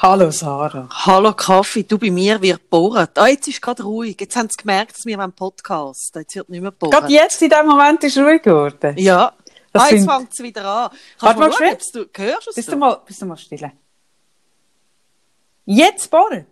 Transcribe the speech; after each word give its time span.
Hallo 0.00 0.30
Sarah. 0.30 0.88
Hallo 1.06 1.32
Kaffee, 1.32 1.82
du 1.82 1.98
bei 1.98 2.12
mir 2.12 2.40
wird 2.40 2.70
bohren. 2.70 3.08
Ah, 3.16 3.26
jetzt 3.26 3.48
ist 3.48 3.60
gerade 3.60 3.82
ruhig. 3.82 4.16
Jetzt 4.20 4.36
haben 4.36 4.48
sie 4.48 4.56
gemerkt, 4.56 4.96
dass 4.96 5.04
wir 5.04 5.18
einen 5.18 5.32
Podcast 5.32 6.14
Jetzt 6.14 6.36
wird 6.36 6.48
nicht 6.48 6.60
mehr 6.60 6.70
bohren. 6.70 6.92
Gerade 6.92 7.12
jetzt 7.12 7.42
in 7.42 7.50
dem 7.50 7.66
Moment 7.66 8.04
ist 8.04 8.16
ruhig 8.16 8.40
geworden. 8.40 8.96
Ja. 8.96 9.32
Das 9.72 9.82
ah, 9.82 9.86
jetzt 9.90 10.02
sind- 10.02 10.08
fängt 10.08 10.32
es 10.32 10.38
wieder 10.38 10.64
an. 10.64 10.90
Kannst 11.18 11.22
Warte 11.22 11.40
mal 11.40 11.52
schauen, 11.52 12.06
du 12.14 12.22
hörst 12.22 12.46
es 12.46 12.54
Bist 12.54 12.68
du? 12.68 12.72
du 12.72 12.78
mal, 12.78 13.00
bist 13.04 13.20
du 13.20 13.26
mal 13.26 13.36
still? 13.36 13.72
Jetzt 15.64 16.10
bohrt 16.12 16.46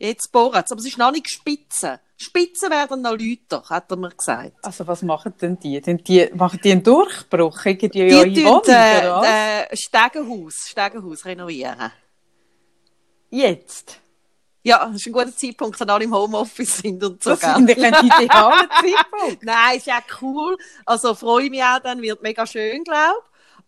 Jetzt 0.00 0.32
bohren 0.32 0.64
Aber 0.68 0.80
es 0.80 0.86
ist 0.86 0.98
noch 0.98 1.12
nicht 1.12 1.30
spitze. 1.30 2.00
Spitzen 2.16 2.70
werden 2.70 3.02
noch 3.02 3.16
lauter, 3.16 3.68
hat 3.70 3.88
er 3.88 3.96
mir 3.96 4.10
gesagt. 4.10 4.52
Also 4.62 4.84
was 4.84 5.02
machen 5.02 5.32
denn 5.40 5.60
die? 5.60 5.80
Denn 5.80 5.98
die 5.98 6.28
machen 6.34 6.58
die 6.62 6.72
einen 6.72 6.82
Durchbruch? 6.82 7.64
Irgendwie 7.66 7.88
Die 7.88 7.98
ja 8.08 8.24
tun 8.24 8.36
Wohnung, 8.36 8.56
oder 8.58 9.16
was? 9.16 9.26
äh, 9.28 9.62
äh, 9.62 9.76
Stegenhaus, 9.76 10.54
Stegenhaus 10.66 11.24
renovieren. 11.24 11.92
Jetzt? 13.34 13.98
Ja, 14.62 14.86
das 14.86 14.96
ist 14.96 15.06
ein 15.08 15.12
guter 15.12 15.36
Zeitpunkt, 15.36 15.78
wenn 15.80 15.90
alle 15.90 16.04
im 16.04 16.14
Homeoffice 16.14 16.78
sind 16.78 17.02
und 17.02 17.22
so. 17.22 17.30
Das 17.30 17.40
gell? 17.40 17.54
finde 17.54 17.72
ich 17.72 17.84
ein 17.84 18.06
idealer 18.06 18.68
Zeitpunkt. 18.70 19.42
Nein, 19.42 19.76
ist 19.76 19.86
ja 19.86 19.98
cool. 20.22 20.56
Also 20.86 21.14
freue 21.14 21.44
ich 21.44 21.50
mich 21.50 21.62
auch 21.62 21.80
dann, 21.80 22.00
wird 22.00 22.22
mega 22.22 22.46
schön, 22.46 22.84
glaube 22.84 23.18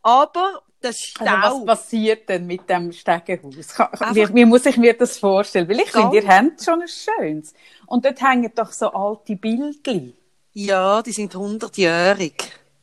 Aber 0.02 0.62
der 0.80 0.93
Stau. 0.93 1.24
Also 1.24 1.66
was 1.66 1.80
passiert 1.80 2.29
denn 2.29 2.47
mit 2.47 2.71
dem 2.71 2.93
Stegenhaus? 2.93 3.74
Wie, 4.12 4.34
wie 4.34 4.45
muss 4.45 4.65
ich 4.66 4.77
mir 4.77 4.97
das 4.97 5.19
vorstellen? 5.19 5.69
Weil 5.69 5.80
ich 5.80 5.91
finde, 5.91 6.16
ihr 6.16 6.29
habt 6.29 6.62
schon 6.62 6.80
ein 6.80 6.88
schönes. 6.88 7.52
Und 7.87 8.05
dort 8.05 8.23
hängen 8.23 8.52
doch 8.55 8.71
so 8.71 8.93
alte 8.93 9.35
Bildchen. 9.35 10.15
Ja, 10.52 11.02
die 11.02 11.12
sind 11.12 11.35
100-jährig. 11.35 12.35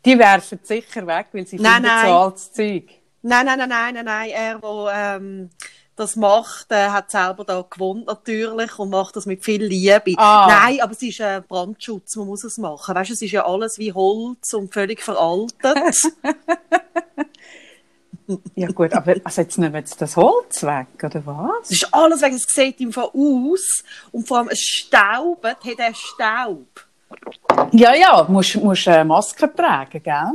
Die 0.05 0.19
werfen 0.19 0.59
sicher 0.61 1.07
weg, 1.07 1.27
weil 1.31 1.47
sie 1.47 1.55
Nein, 1.55 1.75
finden 1.75 1.87
nein. 1.87 2.05
so 2.07 2.13
altes 2.13 2.51
Zeug. 2.51 2.89
Nein, 3.21 3.45
nein, 3.45 3.57
nein, 3.57 3.69
nein, 3.69 3.93
nein, 3.93 4.05
nein. 4.05 4.29
Er, 4.29 4.59
der 4.59 5.17
ähm, 5.17 5.49
das 5.95 6.15
macht, 6.15 6.71
äh, 6.71 6.89
hat 6.89 7.11
selber 7.11 7.43
da 7.43 7.63
gewohnt 7.69 8.07
natürlich 8.07 8.79
und 8.79 8.89
macht 8.89 9.15
das 9.15 9.25
mit 9.25 9.43
viel 9.43 9.63
Liebe. 9.63 10.13
Ah. 10.17 10.47
Nein, 10.49 10.81
aber 10.81 10.91
es 10.91 11.01
ist 11.01 11.19
äh, 11.19 11.41
Brandschutz, 11.47 12.15
man 12.15 12.27
muss 12.27 12.43
es 12.43 12.57
machen. 12.57 12.95
Weißt 12.95 13.09
du, 13.09 13.13
es 13.13 13.21
ist 13.21 13.31
ja 13.31 13.45
alles 13.45 13.77
wie 13.77 13.93
Holz 13.93 14.53
und 14.53 14.73
völlig 14.73 15.01
veraltet. 15.01 15.55
Ja 18.55 18.67
gut, 18.69 18.93
aber 18.93 19.15
also 19.23 19.41
jetzt 19.41 19.57
nehmen 19.57 19.73
wir 19.73 19.79
jetzt 19.81 20.01
das 20.01 20.15
Holz 20.15 20.63
weg, 20.63 20.87
oder 21.03 21.25
was? 21.25 21.69
Es 21.69 21.83
ist 21.83 21.93
alles 21.93 22.21
wegen, 22.21 22.35
es 22.35 22.45
sieht 22.47 22.79
ihm 22.79 22.93
von 22.93 23.05
aus 23.05 23.83
und 24.11 24.27
vor 24.27 24.37
allem 24.37 24.49
es 24.49 24.61
staubt, 24.61 25.45
hat 25.45 25.79
er 25.79 25.93
Staub. 25.93 26.85
Ja, 27.71 27.93
ja, 27.93 28.25
musst, 28.29 28.55
musst 28.55 28.87
äh, 28.87 29.03
Maske 29.03 29.53
tragen, 29.53 30.01
gell? 30.01 30.31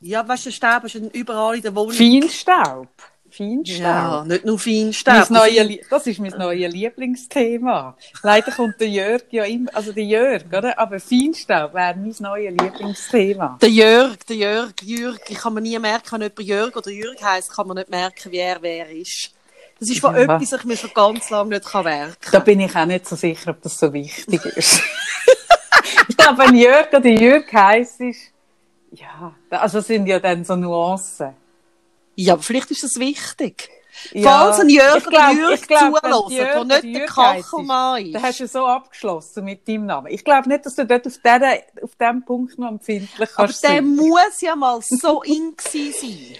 Ja, 0.00 0.26
weißt 0.26 0.46
du, 0.46 0.48
der 0.48 0.54
Staub 0.54 0.84
ist 0.84 0.94
überall 0.94 1.56
in 1.56 1.62
der 1.62 1.74
Wohnung. 1.74 1.92
Feinstaub. 1.92 2.88
Feinstaub. 3.30 3.78
Ja, 3.80 4.24
nicht 4.26 4.44
nur 4.44 4.58
Feinstaub. 4.58 5.30
neue, 5.30 5.78
das 5.90 6.06
ist 6.06 6.18
mein 6.20 6.30
neues 6.36 6.72
Lieblingsthema. 6.72 7.96
Leider 8.22 8.50
kommt 8.52 8.80
der 8.80 8.88
Jörg 8.88 9.22
ja 9.30 9.44
immer, 9.44 9.70
also 9.74 9.92
der 9.92 10.04
Jörg, 10.04 10.44
oder? 10.46 10.78
Aber 10.78 10.98
Feinstaub 11.00 11.74
wäre 11.74 11.94
mein 11.96 12.14
neues 12.18 12.54
Lieblingsthema. 12.60 13.58
Der 13.60 13.68
Jörg, 13.70 14.16
der 14.28 14.36
Jörg, 14.36 14.72
Jürg, 14.82 15.20
ich 15.28 15.38
kann 15.38 15.54
mir 15.54 15.60
nie 15.60 15.78
merken, 15.78 16.12
wenn 16.12 16.22
jemand 16.22 16.40
Jörg 16.40 16.76
oder 16.76 16.90
Jürg 16.90 17.22
heisst, 17.22 17.52
kann 17.54 17.66
man 17.66 17.76
nicht 17.76 17.90
merken, 17.90 18.32
wie 18.32 18.38
er 18.38 18.58
wer 18.60 18.90
ist. 18.90 19.32
Das 19.80 19.88
ist 19.88 20.00
von 20.00 20.14
Ja. 20.14 20.22
etwas, 20.22 20.50
das 20.50 20.60
ich 20.60 20.66
mir 20.66 20.76
schon 20.76 20.90
ganz 20.92 21.30
lange 21.30 21.50
nicht 21.50 21.64
kann 21.64 21.84
merken 21.84 22.16
Da 22.32 22.38
bin 22.40 22.60
ich 22.60 22.74
auch 22.74 22.84
nicht 22.86 23.06
so 23.06 23.14
sicher, 23.14 23.50
ob 23.50 23.62
das 23.62 23.78
so 23.78 23.92
wichtig 23.92 24.44
ist. 24.44 24.82
ich 26.08 26.16
glaube, 26.16 26.38
wenn 26.38 26.56
Jörg 26.56 26.88
oder 26.92 27.06
Jörg 27.08 27.52
heisst, 27.52 28.00
ist, 28.00 28.32
ja, 28.90 29.34
also 29.50 29.80
sind 29.80 30.06
ja 30.06 30.18
dann 30.18 30.44
so 30.44 30.56
Nuancen. 30.56 31.34
Ja, 32.20 32.32
aber 32.32 32.42
vielleicht 32.42 32.70
ist 32.72 32.82
das 32.82 32.98
wichtig. 32.98 33.70
Ja, 34.12 34.30
Falls 34.30 34.58
ein 34.60 34.68
Jörg 34.68 35.04
Jürg 35.04 35.12
Jörg 35.12 35.66
der 35.68 36.64
nicht 36.64 36.96
der 36.96 37.06
Kachelmann 37.06 38.12
Da 38.12 38.18
ist. 38.18 38.24
hast 38.24 38.40
du 38.40 38.46
so 38.48 38.66
abgeschlossen 38.66 39.44
mit 39.44 39.68
deinem 39.68 39.86
Namen. 39.86 40.08
Ich 40.12 40.24
glaube 40.24 40.48
nicht, 40.48 40.66
dass 40.66 40.74
du 40.74 40.84
dort 40.84 41.06
auf, 41.06 41.14
dieser, 41.18 41.54
auf 41.82 41.94
diesem 41.94 42.24
Punkt 42.24 42.58
noch 42.58 42.68
empfindlich 42.68 43.28
Aber 43.36 43.46
kannst 43.46 43.62
der 43.62 43.70
sein. 43.70 43.96
muss 43.96 44.40
ja 44.40 44.56
mal 44.56 44.80
so 44.82 45.22
in 45.24 45.54
sein. 45.60 46.36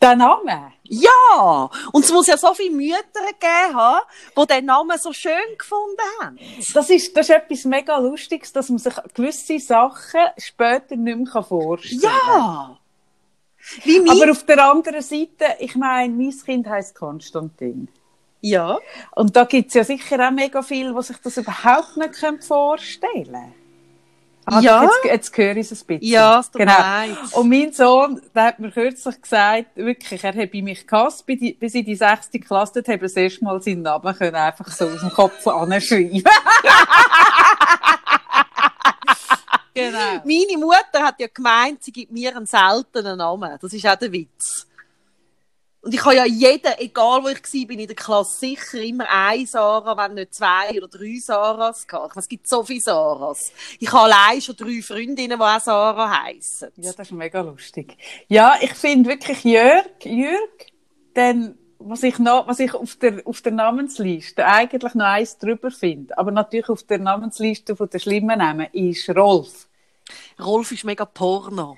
Der 0.00 0.16
Name? 0.16 0.72
Ja! 0.84 1.70
Und 1.92 2.04
es 2.04 2.12
muss 2.12 2.26
ja 2.28 2.36
so 2.36 2.54
viele 2.54 2.74
Mütter 2.74 3.26
gegeben 3.26 3.74
haben, 3.74 4.00
die 4.38 4.46
den 4.46 4.64
Namen 4.64 4.96
so 4.98 5.12
schön 5.12 5.58
gefunden 5.58 6.00
haben. 6.20 6.38
Das 6.72 6.88
ist, 6.88 7.16
das 7.16 7.28
ist 7.28 7.34
etwas 7.36 7.64
mega 7.64 7.98
Lustiges, 7.98 8.52
dass 8.52 8.68
man 8.68 8.78
sich 8.78 8.94
gewisse 9.14 9.58
Sachen 9.58 10.20
später 10.38 10.96
nicht 10.96 11.32
mehr 11.34 11.42
vorstellen 11.42 12.00
kann. 12.00 12.10
Ja! 12.38 12.79
Wie 13.84 14.00
mein... 14.00 14.10
Aber 14.10 14.30
auf 14.30 14.44
der 14.44 14.64
anderen 14.64 15.02
Seite, 15.02 15.56
ich 15.58 15.76
meine, 15.76 16.12
mein 16.12 16.34
Kind 16.44 16.68
heisst 16.68 16.94
Konstantin. 16.94 17.88
ja. 18.40 18.78
Und 19.12 19.36
da 19.36 19.44
gibt 19.44 19.68
es 19.68 19.74
ja 19.74 19.84
sicher 19.84 20.26
auch 20.26 20.32
mega 20.32 20.62
viele, 20.62 20.94
die 20.94 21.02
sich 21.02 21.16
das 21.18 21.36
überhaupt 21.36 21.96
nicht 21.96 22.44
vorstellen 22.44 23.24
können. 23.24 23.60
Ja. 24.60 24.82
Jetzt, 24.82 25.04
jetzt 25.04 25.36
höre 25.36 25.56
ich 25.56 25.70
es 25.70 25.82
ein 25.82 25.86
bisschen. 25.86 26.12
Ja, 26.12 26.40
es 26.40 26.50
tut 26.50 26.60
genau. 26.60 26.76
leid. 26.76 27.16
Und 27.32 27.48
mein 27.48 27.72
Sohn, 27.72 28.20
der 28.34 28.44
hat 28.44 28.58
mir 28.58 28.70
kürzlich 28.70 29.20
gesagt, 29.20 29.76
wirklich, 29.76 30.24
er 30.24 30.34
hat 30.34 30.50
bei 30.50 30.62
mich 30.62 30.86
gehasst, 30.86 31.24
bis 31.26 31.74
in 31.74 31.84
die 31.84 31.94
sechste 31.94 32.40
Klasse, 32.40 32.74
dort 32.74 32.88
hat 32.88 32.94
er 32.94 32.98
das 32.98 33.16
erste 33.16 33.44
Mal 33.44 33.62
seinen 33.62 33.82
Namen 33.82 34.14
können 34.16 34.34
einfach 34.34 34.68
so 34.68 34.86
aus 34.86 35.00
dem 35.00 35.10
Kopf 35.10 35.46
anschreiben. 35.46 36.24
genau. 39.74 39.98
Meine 40.24 40.58
Mutter 40.58 41.02
hat 41.02 41.20
ja 41.20 41.26
gemeint, 41.32 41.82
sie 41.82 41.92
gibt 41.92 42.12
mir 42.12 42.36
einen 42.36 42.46
seltenen 42.46 43.18
Namen. 43.18 43.58
Das 43.60 43.72
ist 43.72 43.86
auch 43.86 43.96
der 43.96 44.12
Witz. 44.12 44.66
Und 45.82 45.94
ich 45.94 46.04
habe 46.04 46.16
ja 46.16 46.26
jeden, 46.26 46.72
egal 46.78 47.22
wo 47.22 47.28
ich 47.28 47.42
war, 47.42 47.66
bin 47.66 47.78
in 47.78 47.86
der 47.86 47.96
Klasse 47.96 48.40
sicher 48.40 48.82
immer 48.82 49.08
eine 49.08 49.46
Sarah, 49.46 49.96
wenn 49.96 50.14
nicht 50.14 50.34
zwei 50.34 50.76
oder 50.76 50.88
drei 50.88 51.18
Sarahs 51.18 51.86
gehabt. 51.86 52.16
Es 52.18 52.28
gibt 52.28 52.46
so 52.46 52.62
viele 52.62 52.80
Sarahs. 52.82 53.50
Ich 53.78 53.90
habe 53.90 54.12
allein 54.12 54.42
schon 54.42 54.56
drei 54.56 54.82
Freundinnen, 54.82 55.38
die 55.38 55.42
auch 55.42 55.60
Sarah 55.60 56.22
heissen. 56.24 56.68
Ja, 56.76 56.92
das 56.92 57.08
ist 57.08 57.12
mega 57.12 57.40
lustig. 57.40 57.96
Ja, 58.28 58.58
ich 58.60 58.74
finde 58.74 59.08
wirklich 59.08 59.42
Jörg, 59.42 59.86
Jürg, 60.04 60.66
denn 61.16 61.56
was 61.80 62.02
ich 62.02 62.18
noch, 62.18 62.46
was 62.46 62.60
ich 62.60 62.74
auf 62.74 62.96
der, 62.96 63.22
auf 63.24 63.40
der 63.40 63.52
Namensliste 63.52 64.46
eigentlich 64.46 64.94
noch 64.94 65.06
eins 65.06 65.38
drüber 65.38 65.70
finde, 65.70 66.16
aber 66.16 66.30
natürlich 66.30 66.68
auf 66.68 66.82
der 66.82 66.98
Namensliste 66.98 67.74
von 67.74 67.88
der 67.88 67.98
schlimmen 67.98 68.38
Namen 68.38 68.68
ist 68.72 69.08
Rolf. 69.10 69.66
Rolf 70.38 70.72
ist 70.72 70.84
mega 70.84 71.04
Porno. 71.04 71.76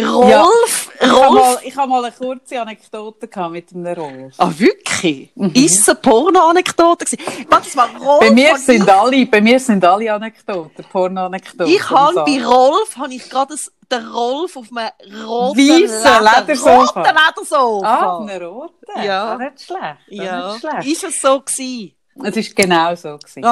Rolf? 0.00 0.90
Ich 1.00 1.06
habe 1.08 1.14
Rolf? 1.20 1.34
mal, 1.34 1.58
ich 1.64 1.76
habe 1.76 1.88
mal 1.88 2.04
eine 2.04 2.12
kurze 2.14 2.60
Anekdote 2.60 3.28
gehabt 3.28 3.52
mit 3.52 3.72
einem 3.74 3.86
Rolf. 3.98 4.34
Ah, 4.38 4.50
wirklich? 4.56 5.30
Ist 5.54 5.80
es 5.80 5.88
eine 5.88 5.96
Porno-Anekdote 5.98 7.04
das 7.50 7.76
war 7.76 7.88
Rolf. 8.00 8.20
Bei 8.20 8.30
mir 8.30 8.56
sind 8.56 8.88
alle, 8.88 9.26
bei 9.26 9.40
mir 9.42 9.60
sind 9.60 9.84
alle 9.84 10.12
Anekdoten, 10.14 10.84
Porno-Anekdoten. 10.90 11.72
Ich 11.72 11.90
habe 11.90 12.18
und 12.20 12.24
bei 12.24 12.40
so. 12.40 12.50
Rolf 12.50 12.96
habe 12.96 13.12
ich 13.14 13.28
gerade 13.28 13.52
das- 13.54 13.70
den 13.90 14.08
Rolf 14.08 14.56
auf 14.56 14.66
einem 14.74 14.90
roten 15.26 15.58
Weissen 15.58 16.46
Ledersofa. 16.46 17.00
roten 17.02 17.14
Ledersofa. 17.26 17.86
Ah, 17.86 18.06
auf 18.16 18.22
einer 18.30 18.46
roten? 18.46 19.02
Ja. 19.04 19.32
Ah, 19.32 19.36
nicht 19.36 19.60
schlecht. 19.62 19.82
Ah, 19.82 19.96
ja. 20.08 20.52
Nicht 20.52 20.60
schlecht. 20.60 20.86
Ist 20.86 21.04
es 21.04 21.20
so 21.20 21.40
gewesen? 21.40 21.92
Es 22.24 22.36
ist 22.36 22.56
genau 22.56 22.94
so 22.94 23.18
gewesen. 23.18 23.44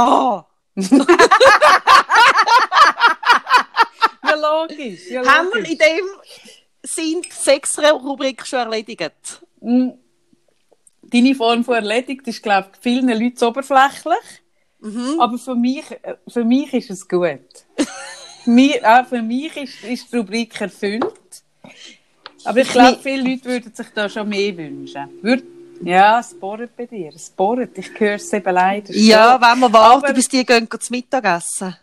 Ja, 4.40 4.62
logisch. 4.62 5.10
Ja, 5.10 5.24
Haben 5.26 5.48
wir 5.52 5.60
logisch. 5.60 5.72
in 5.72 5.78
dem 5.78 6.06
Sinn 6.82 7.22
die 7.22 7.32
Sechs-Rubrik 7.32 8.46
schon 8.46 8.60
erledigt? 8.60 9.42
Mm. 9.60 9.90
Deine 11.02 11.34
Form 11.34 11.64
von 11.64 11.74
erledigt 11.74 12.26
ist, 12.28 12.42
glaube 12.42 12.68
ich, 12.72 12.78
vielen 12.80 13.08
Leuten 13.08 13.44
oberflächlich. 13.44 14.42
Mhm. 14.80 15.16
Aber 15.20 15.38
für 15.38 15.54
mich, 15.54 15.84
äh, 16.02 16.14
für 16.28 16.44
mich 16.44 16.72
ist 16.72 16.90
es 16.90 17.08
gut. 17.08 17.40
mir, 18.46 18.80
auch 18.84 19.06
für 19.06 19.20
mich 19.20 19.56
ist, 19.56 19.82
ist 19.84 20.12
die 20.12 20.16
Rubrik 20.16 20.58
erfüllt. 20.60 21.04
Aber 22.44 22.58
ich 22.60 22.68
glaube, 22.70 22.98
viele 23.02 23.28
Leute 23.30 23.44
würden 23.44 23.74
sich 23.74 23.88
da 23.94 24.08
schon 24.08 24.28
mehr 24.28 24.56
wünschen. 24.56 25.08
Würd, 25.20 25.42
ja, 25.82 26.20
es 26.20 26.32
bohrt 26.38 26.74
bei 26.76 26.86
dir. 26.86 27.12
Es 27.14 27.28
bohrt. 27.30 27.76
Ich 27.76 27.90
höre 27.98 28.14
es 28.14 28.32
eben 28.32 28.54
leider. 28.54 28.94
Ja, 28.94 29.38
wenn 29.40 29.58
wir 29.60 29.72
warten, 29.72 30.04
Aber- 30.04 30.14
bis 30.14 30.28
die 30.28 30.44
gehen 30.46 30.68
zum 30.70 30.96
Mittagessen. 30.96 31.76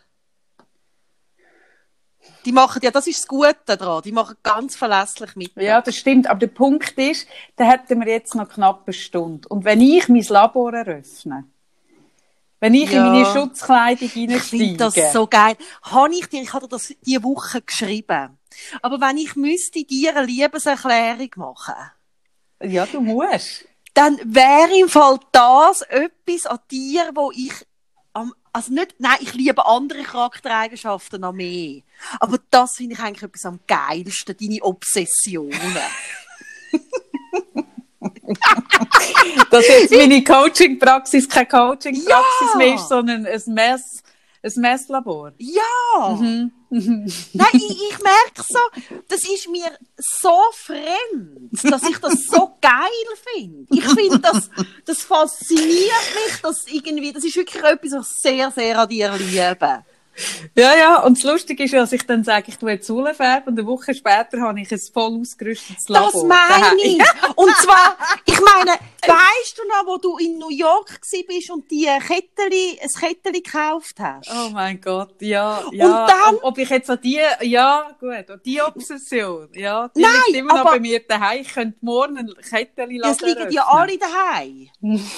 Die 2.48 2.52
machen 2.54 2.80
ja, 2.82 2.90
das 2.90 3.06
ist 3.06 3.18
das 3.20 3.28
Gute 3.28 3.54
daran, 3.76 4.00
die 4.02 4.10
machen 4.10 4.36
ganz 4.42 4.74
verlässlich 4.74 5.36
mit. 5.36 5.52
Ja, 5.56 5.82
das 5.82 5.96
stimmt. 5.96 6.28
Aber 6.30 6.38
der 6.38 6.46
Punkt 6.46 6.96
ist, 6.96 7.28
da 7.56 7.64
hätten 7.64 8.00
wir 8.00 8.10
jetzt 8.10 8.34
noch 8.34 8.48
knapp 8.48 8.84
eine 8.86 8.94
Stunde. 8.94 9.46
Und 9.48 9.66
wenn 9.66 9.82
ich 9.82 10.08
mein 10.08 10.22
Labor 10.22 10.72
eröffne, 10.72 11.44
wenn 12.58 12.72
ich 12.72 12.90
Ja. 12.90 13.06
in 13.06 13.12
meine 13.12 13.26
Schutzkleidung 13.26 14.06
Ich 14.06 14.12
finde 14.12 14.34
reinsteige, 14.34 14.76
das 14.78 15.12
so 15.12 15.26
geil. 15.26 15.56
Habe 15.82 16.14
ich 16.14 16.26
dir, 16.30 16.40
ich 16.40 16.54
hatte 16.54 16.68
das 16.68 16.94
diese 17.04 17.22
Woche 17.22 17.60
geschrieben. 17.60 18.38
Aber 18.80 18.98
wenn 18.98 19.18
ich 19.18 19.36
müsste 19.36 19.84
dir 19.84 20.16
eine 20.16 20.26
Liebeserklärung 20.26 21.28
machen, 21.36 21.74
ja, 22.62 22.86
du 22.86 23.02
musst. 23.02 23.66
dann 23.92 24.18
wäre 24.24 24.74
im 24.80 24.88
Fall 24.88 25.20
das 25.32 25.82
etwas 25.82 26.46
an 26.46 26.60
dir, 26.70 27.10
wo 27.14 27.30
ich 27.30 27.52
also 28.12 28.72
nicht, 28.72 28.94
nein, 28.98 29.18
ich 29.20 29.34
liebe 29.34 29.64
andere 29.66 30.02
Charaktereigenschaften 30.02 31.20
noch 31.20 31.32
mehr. 31.32 31.82
Aber 32.18 32.38
das 32.50 32.76
finde 32.76 32.94
ich 32.94 33.00
eigentlich 33.00 33.22
etwas 33.22 33.46
am 33.46 33.60
geilsten, 33.66 34.36
deine 34.36 34.62
Obsessionen. 34.62 35.54
dass 39.50 39.66
jetzt 39.68 39.92
meine 39.92 40.22
Coaching-Praxis 40.22 41.28
keine 41.28 41.46
Coaching-Praxis 41.46 42.48
Ja. 42.52 42.56
mehr 42.58 42.74
ist, 42.74 42.88
sondern 42.88 43.26
ein 43.26 43.42
Mess, 43.46 44.02
ein 44.42 44.52
Messlabor. 44.56 45.32
Ja! 45.38 46.08
Mhm. 46.10 46.52
Nein, 46.70 47.48
ich, 47.54 47.70
ich 47.70 47.98
merke 48.02 48.42
so, 48.46 48.58
das 49.08 49.22
ist 49.22 49.48
mir 49.48 49.70
so 49.96 50.38
fremd, 50.52 51.50
dass 51.64 51.82
ich 51.88 51.98
das 51.98 52.24
so 52.26 52.54
geil 52.60 53.16
finde. 53.32 53.66
Ich 53.70 53.84
finde, 53.84 54.18
das, 54.18 54.50
das 54.84 55.02
fasziniert 55.02 56.14
mich, 56.26 56.40
dass 56.42 56.66
irgendwie, 56.66 57.12
das 57.12 57.24
ist 57.24 57.36
wirklich 57.36 57.62
etwas, 57.62 57.92
was 57.92 58.10
ich 58.10 58.22
sehr, 58.22 58.50
sehr 58.50 58.78
an 58.78 58.88
dir 58.88 59.12
liebe. 59.16 59.84
Ja, 60.56 60.74
ja, 60.76 61.02
und 61.02 61.16
das 61.18 61.24
Lustige 61.30 61.64
ist 61.64 61.72
dass 61.74 61.92
ich 61.92 62.04
dann 62.06 62.24
sage, 62.24 62.46
ich 62.48 62.56
tue 62.58 62.72
jetzt 62.72 62.90
Uhlenfärben 62.90 63.52
und 63.52 63.58
eine 63.58 63.66
Woche 63.68 63.94
später 63.94 64.40
habe 64.40 64.60
ich 64.60 64.70
ein 64.72 64.78
voll 64.92 65.20
ausgerüstetes 65.20 65.88
Labor. 65.88 66.10
Das 66.12 66.22
meine 66.24 66.82
ich. 66.82 66.98
Und 67.36 67.54
zwar, 67.56 67.96
ich 68.26 68.40
meine, 68.40 68.72
weißt 68.72 69.58
du 69.58 69.68
noch, 69.68 69.86
wo 69.86 69.96
du 69.98 70.18
in 70.18 70.38
New 70.38 70.50
York 70.50 71.00
bist 71.26 71.50
und 71.50 71.70
die 71.70 71.86
Ketteli, 71.86 72.78
ein 72.82 72.88
Ketteli 72.88 73.40
gekauft 73.42 73.96
hast? 74.00 74.30
Oh 74.30 74.50
mein 74.50 74.80
Gott, 74.80 75.20
ja, 75.20 75.62
ja. 75.72 76.06
dann- 76.06 76.34
Ob, 76.36 76.44
ob 76.44 76.58
ich 76.58 76.68
jetzt 76.70 76.90
an 76.90 77.00
die, 77.02 77.20
ja, 77.42 77.90
gut, 78.00 78.40
die 78.44 78.60
Obsession, 78.60 79.48
ja, 79.54 79.88
die 79.96 80.00
Nein, 80.02 80.10
liegt 80.26 80.38
immer 80.38 80.54
noch 80.54 80.60
aber- 80.62 80.70
bei 80.72 80.80
mir 80.80 81.00
daheim. 81.06 81.40
Ich 81.42 81.48
könnte 81.54 81.78
morgen 81.80 82.18
ein 82.18 82.34
Kettchen 82.48 83.00
Es 83.04 83.20
liegen 83.20 83.50
ja 83.52 83.66
alle 83.68 83.96
daheim. 83.98 84.68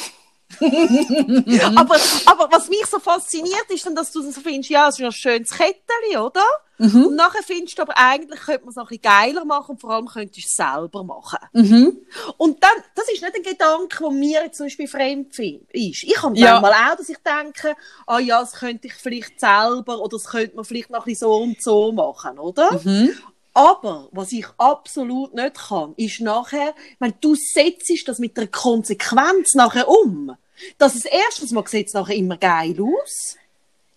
aber, 1.77 1.97
aber 2.27 2.49
was 2.51 2.69
mich 2.69 2.85
so 2.87 2.99
fasziniert, 2.99 3.67
ist 3.69 3.87
dann, 3.87 3.95
dass 3.95 4.11
du 4.13 4.23
so 4.23 4.41
findest, 4.41 4.71
ja, 4.71 4.89
es 4.89 4.99
ist 4.99 5.05
ein 5.05 5.13
schönes 5.13 5.51
Ketteli, 5.51 6.17
oder? 6.19 6.45
Mhm. 6.79 7.07
Und 7.07 7.17
nachher 7.17 7.43
findest 7.43 7.79
du 7.79 7.83
aber 7.83 7.97
eigentlich, 7.97 8.41
könnte 8.41 8.61
man 8.63 8.71
es 8.71 8.77
noch 8.77 8.85
ein 8.91 8.99
bisschen 8.99 9.03
geiler 9.03 9.45
machen 9.45 9.73
und 9.73 9.81
vor 9.81 9.91
allem 9.91 10.07
könntest 10.07 10.39
du 10.39 10.47
es 10.47 10.55
selber 10.57 11.05
machen. 11.05 11.39
Mhm. 11.53 11.99
Und 12.39 12.63
dann, 12.63 12.73
das 12.95 13.09
ist 13.13 13.23
nicht 13.23 13.35
ein 13.35 13.43
Gedanke, 13.43 13.99
der 14.03 14.11
mir 14.11 14.53
zum 14.53 14.67
Beispiel 14.67 14.89
fremd 14.89 15.39
ist. 15.39 16.03
Ich 16.05 16.23
habe 16.23 16.37
Ja. 16.39 16.61
manchmal 16.61 16.73
auch, 16.93 16.97
dass 16.97 17.09
ich 17.09 17.19
denke, 17.19 17.77
ah 18.07 18.19
ja, 18.19 18.41
das 18.41 18.53
könnte 18.53 18.87
ich 18.87 18.95
vielleicht 18.95 19.39
selber 19.41 20.01
oder 20.01 20.17
das 20.17 20.25
könnte 20.25 20.57
man 20.57 20.65
vielleicht 20.65 20.91
noch 20.91 21.01
ein 21.01 21.05
bisschen 21.05 21.29
so 21.29 21.37
und 21.37 21.63
so 21.63 21.93
machen, 21.93 22.39
oder? 22.39 22.81
Mhm. 22.83 23.11
Aber 23.53 24.09
was 24.13 24.33
ich 24.33 24.47
absolut 24.59 25.35
nicht 25.35 25.55
kann, 25.55 25.95
ist 25.97 26.21
nachher, 26.21 26.75
wenn 26.99 27.15
du 27.21 27.35
setzt 27.35 27.91
das 28.07 28.19
mit 28.19 28.37
der 28.37 28.47
Konsequenz 28.47 29.55
nachher 29.55 29.89
um. 29.89 30.37
Dass 30.79 30.95
es 30.95 31.05
erstens 31.05 31.51
mal 31.53 31.67
sieht 31.67 31.89
es 31.89 31.95
nachher 31.95 32.15
immer 32.17 32.37
geil 32.37 32.77
aus. 32.81 33.37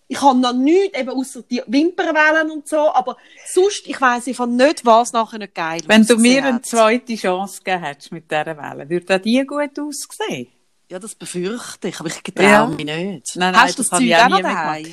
Ich 0.06 0.20
habe 0.20 0.38
noch 0.38 0.52
nichts, 0.52 0.98
eben 0.98 1.10
ausser 1.10 1.42
die 1.42 1.62
Wimpernwellen 1.66 2.50
und 2.50 2.68
so, 2.68 2.92
aber 2.92 3.16
sonst, 3.52 3.86
ich 3.86 3.98
weiss 4.00 4.28
einfach 4.28 4.46
nicht, 4.46 4.84
was 4.84 5.12
nachher 5.12 5.38
nicht 5.38 5.54
geil 5.54 5.80
Wenn 5.86 6.04
du 6.06 6.16
mir 6.16 6.44
eine 6.44 6.60
zweite 6.60 7.14
Chance 7.16 7.62
gegeben 7.64 7.82
hättest 7.84 8.12
mit 8.12 8.30
dieser 8.30 8.56
Welle, 8.56 8.88
würde 8.90 9.16
auch 9.16 9.20
die 9.20 9.42
gut 9.46 9.78
aussehen? 9.78 10.48
Ja, 10.90 10.98
das 10.98 11.14
befürchte 11.14 11.88
ich, 11.88 11.98
aber 11.98 12.08
ich 12.10 12.22
getraue 12.22 12.46
Ja. 12.46 12.66
mich 12.66 12.84
nicht. 12.84 13.36
Nein, 13.36 13.52
nein, 13.52 13.62
Hast 13.62 13.78
du 13.78 13.82
das 13.82 13.90
das, 13.90 13.98
Zeug 13.98 14.08
ich 14.08 14.16
auch 14.16 14.28
noch 14.28 14.40
daheim? 14.42 14.86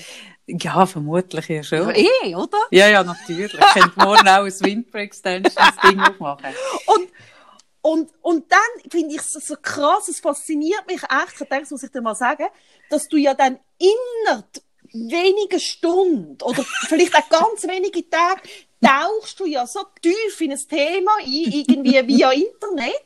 Ja, 0.48 0.86
vermutlich 0.86 1.48
ja 1.48 1.64
schon. 1.64 1.94
Eh, 1.96 2.36
oder? 2.36 2.58
Ja, 2.72 2.88
ja, 2.88 3.04
natürlich. 3.04 3.54
Ich 3.54 3.60
könnte 3.60 4.00
morgen 4.00 4.28
auch 4.28 4.44
ein 4.44 4.60
Windbreak-Extensions-Ding 4.60 6.00
aufmachen. 6.10 6.54
Und, 6.88 7.10
und, 7.82 8.12
und 8.22 8.52
dann 8.52 8.90
finde 8.92 9.16
ich 9.16 9.22
es 9.22 9.32
so 9.32 9.56
krass, 9.62 10.08
es 10.08 10.20
fasziniert 10.20 10.86
mich 10.88 11.02
echt, 11.04 11.34
ich 11.34 11.48
denke, 11.48 11.62
das 11.62 11.72
muss 11.72 11.84
ich 11.84 11.92
dir 11.92 12.02
mal 12.02 12.16
sagen, 12.16 12.46
dass 12.90 13.08
du 13.08 13.18
ja 13.18 13.34
dann 13.34 13.60
innerhalb 13.78 14.46
weniger 14.94 15.60
Stunden 15.60 16.38
oder 16.44 16.64
vielleicht 16.88 17.16
auch 17.16 17.30
ganz 17.30 17.64
wenige 17.64 18.10
Tage 18.10 18.42
tauchst 18.82 19.40
du 19.40 19.46
ja 19.46 19.66
so 19.66 19.82
tief 20.02 20.42
in 20.42 20.52
ein 20.52 20.60
Thema 20.68 21.12
ein, 21.20 21.66
irgendwie 21.68 22.08
via 22.08 22.32
Internet, 22.34 23.06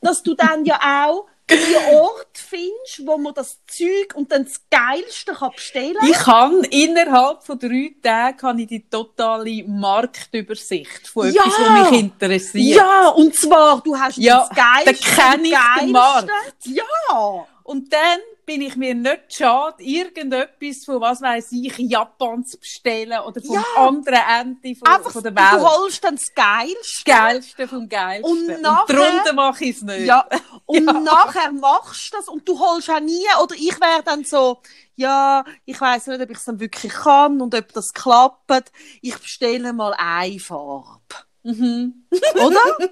dass 0.00 0.22
du 0.22 0.34
dann 0.34 0.64
ja 0.64 1.06
auch 1.06 1.26
die 1.50 1.76
Ort 1.94 2.26
findest, 2.38 3.06
wo 3.06 3.18
man 3.18 3.34
das 3.34 3.58
Zeug 3.66 4.14
und 4.14 4.32
dann 4.32 4.44
das 4.44 4.60
Geilste 4.70 5.32
kann 5.34 5.50
bestellen 5.54 5.96
Ich 6.02 6.12
kann 6.18 6.64
innerhalb 6.64 7.42
von 7.44 7.58
drei 7.58 7.94
Tagen 8.02 8.36
kann 8.38 8.58
ich 8.58 8.66
die 8.68 8.88
totale 8.88 9.62
Marktübersicht 9.66 11.06
von 11.08 11.30
Ja. 11.32 11.42
etwas, 11.42 11.54
was 11.58 11.90
mich 11.90 12.00
interessiert. 12.00 12.76
Ja, 12.78 13.08
und 13.08 13.34
zwar, 13.34 13.80
du 13.82 13.96
hast 13.98 14.16
Ja, 14.16 14.46
das 14.48 14.56
Geilste. 14.56 15.16
dann 15.16 15.32
kenn 15.32 15.44
ich 15.44 15.50
den 15.50 15.92
Geilste. 15.92 15.92
Markt. 15.92 16.66
Ja. 16.66 17.46
Und 17.62 17.92
dann 17.92 18.18
bin 18.46 18.60
ich 18.62 18.76
mir 18.76 18.94
nicht 18.94 19.34
schade, 19.36 19.82
irgendetwas 19.82 20.84
von, 20.84 21.00
was 21.00 21.20
weiß 21.22 21.52
ich, 21.52 21.76
Japan 21.78 22.44
zu 22.44 22.58
bestellen 22.58 23.20
oder 23.20 23.40
vom 23.42 23.54
Ja. 23.56 23.64
anderen 23.76 24.20
Ende 24.40 24.74
von, 24.78 24.88
Einfach, 24.88 25.10
von 25.12 25.22
der 25.22 25.32
du 25.32 25.38
Welt. 25.40 25.62
holst 25.62 26.04
dann 26.04 26.16
das 26.16 26.34
Geilste. 26.34 26.76
Das 26.78 27.04
Geilste 27.04 27.68
vom 27.68 27.88
Geilsten. 27.88 28.30
Und 28.30 28.62
nachher- 28.62 28.94
darunter 28.94 29.32
mache 29.32 29.64
ich 29.64 29.76
es 29.76 29.82
nicht. 29.82 30.00
Ja, 30.06 30.26
und 30.66 30.86
Ja. 30.86 30.92
nachher 30.92 31.52
machst 31.52 32.12
du 32.12 32.16
das 32.18 32.28
und 32.28 32.48
du 32.48 32.58
holst 32.58 32.90
auch 32.90 33.00
nie, 33.00 33.24
oder 33.42 33.54
ich 33.54 33.80
wäre 33.80 34.02
dann 34.04 34.24
so, 34.24 34.60
ja, 34.96 35.44
ich 35.64 35.80
weiß 35.80 36.06
nicht, 36.08 36.20
ob 36.20 36.30
ich 36.30 36.38
es 36.38 36.44
dann 36.44 36.60
wirklich 36.60 36.92
kann 36.92 37.40
und 37.40 37.54
ob 37.54 37.72
das 37.72 37.92
klappt. 37.92 38.70
Ich 39.02 39.16
bestelle 39.18 39.72
mal 39.72 39.94
eine 39.98 40.38
Farbe. 40.38 41.00
Mhm. 41.42 42.06
Oder? 42.36 42.88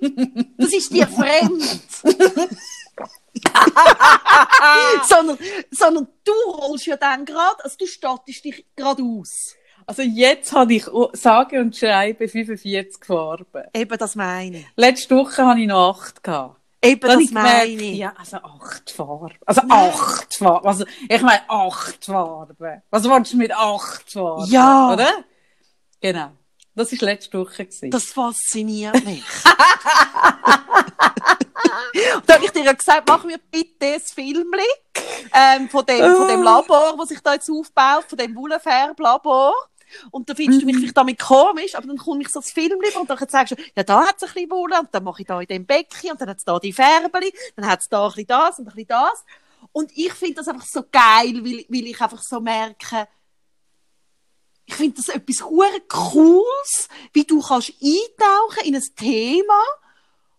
Das 0.59 0.73
ist 0.75 0.93
dir 0.93 1.07
fremd. 1.07 1.63
sondern, 5.09 5.39
sondern 5.71 6.09
du 6.25 6.33
holst 6.47 6.87
ja 6.87 6.97
dann 6.97 7.25
gerade, 7.25 7.63
also 7.63 7.77
du 7.79 7.87
stattest 7.87 8.45
dich 8.45 8.67
gerade 8.77 9.03
aus. 9.03 9.55
Also 9.87 10.03
jetzt 10.03 10.53
habe 10.53 10.75
ich 10.75 10.87
sage 11.15 11.61
und 11.61 11.77
schreibe 11.77 12.29
45 12.29 13.05
Farben. 13.05 13.65
Eben, 13.75 13.99
das 13.99 14.15
meine 14.15 14.59
ich. 14.59 14.67
Letzte 14.77 15.17
Woche 15.17 15.45
hatte 15.45 15.61
ich 15.61 15.67
noch 15.67 16.01
8 16.01 16.23
gehabt. 16.23 16.63
Eben, 16.85 17.01
Dann 17.01 17.11
das 17.11 17.21
ich 17.23 17.31
meine 17.33 17.71
ich. 17.71 17.97
ja, 17.97 18.13
also 18.19 18.39
acht 18.39 18.91
Farben. 18.91 19.35
Also 19.47 19.63
acht 19.69 20.35
Farben. 20.35 20.67
Also, 20.67 20.85
ich 21.09 21.23
meine 21.23 21.49
acht 21.49 22.05
Farben. 22.05 22.83
Was 22.91 23.09
wolltest 23.09 23.35
du 23.35 23.37
mit 23.37 23.53
acht 23.55 24.11
Farben? 24.11 24.51
Ja. 24.51 24.93
Oder? 24.93 25.11
Genau. 26.01 26.33
Das 26.75 26.93
war 26.93 26.99
letzte 27.09 27.39
Woche. 27.39 27.67
Gewesen. 27.67 27.91
Das 27.91 28.05
fasziniert 28.05 29.05
mich. 29.05 29.25
Und 32.15 32.29
da 32.29 32.35
habe 32.35 32.45
ich 32.45 32.51
dir 32.51 32.65
ja 32.65 32.73
gesagt, 32.73 33.07
mach 33.09 33.25
mir 33.25 33.39
bitte 33.51 33.87
ein 33.87 34.01
Filmchen 34.01 34.65
ähm, 35.35 35.69
von, 35.69 35.85
dem, 35.85 36.17
von 36.17 36.29
dem 36.29 36.43
Labor, 36.43 36.97
das 36.99 37.09
sich 37.09 37.21
da 37.21 37.35
jetzt 37.35 37.51
aufbaut, 37.51 38.05
von 38.09 38.19
dem 38.19 38.35
Wollenfärblabor. 38.35 39.55
Und 40.11 40.29
da 40.29 40.35
findest 40.35 40.63
du 40.63 40.67
mich 40.67 40.77
vielleicht 40.77 40.97
damit 40.97 41.19
komisch, 41.19 41.75
aber 41.75 41.87
dann 41.87 41.99
komme 41.99 42.23
ich 42.23 42.29
so 42.29 42.41
das 42.41 42.51
Filmchen 42.51 43.01
und 43.01 43.11
dann 43.11 43.19
sagst 43.29 43.53
du, 43.53 43.57
ja, 43.77 43.83
da 43.83 44.07
hat 44.07 44.17
es 44.17 44.23
ein 44.23 44.33
bisschen 44.33 44.51
Wolle 44.51 44.81
und 44.81 44.89
dann 44.91 45.05
mache 45.05 45.21
ich 45.23 45.29
da 45.29 45.39
in 45.41 45.47
dem 45.47 45.67
Becken 45.67 46.13
und 46.13 46.21
dann 46.21 46.31
hat 46.31 46.39
es 46.39 46.45
da 46.45 46.59
die 46.59 46.73
Färbeli, 46.73 47.33
dann 47.57 47.67
hat 47.67 47.81
es 47.81 47.89
da 47.91 48.05
ein 48.05 48.09
bisschen 48.09 48.27
das 48.29 48.59
und 48.59 48.69
ein 48.69 48.75
bisschen 48.75 48.89
das. 48.89 49.25
Und 49.73 49.93
ich 49.95 50.13
finde 50.15 50.37
das 50.37 50.49
einfach 50.49 50.67
so 50.67 50.83
geil, 50.91 51.45
weil, 51.45 51.67
weil 51.69 51.87
ich 51.87 52.01
einfach 52.01 52.23
so 52.23 52.41
merke, 52.41 53.07
ich 54.67 54.75
finde 54.75 54.97
das 54.97 55.09
etwas 55.09 55.43
hure 55.45 55.81
Cooles, 55.89 56.89
wie 57.13 57.25
du 57.25 57.41
kannst 57.41 57.73
eintauchen 57.83 58.65
in 58.67 58.77
ein 58.77 58.85
Thema 58.97 59.63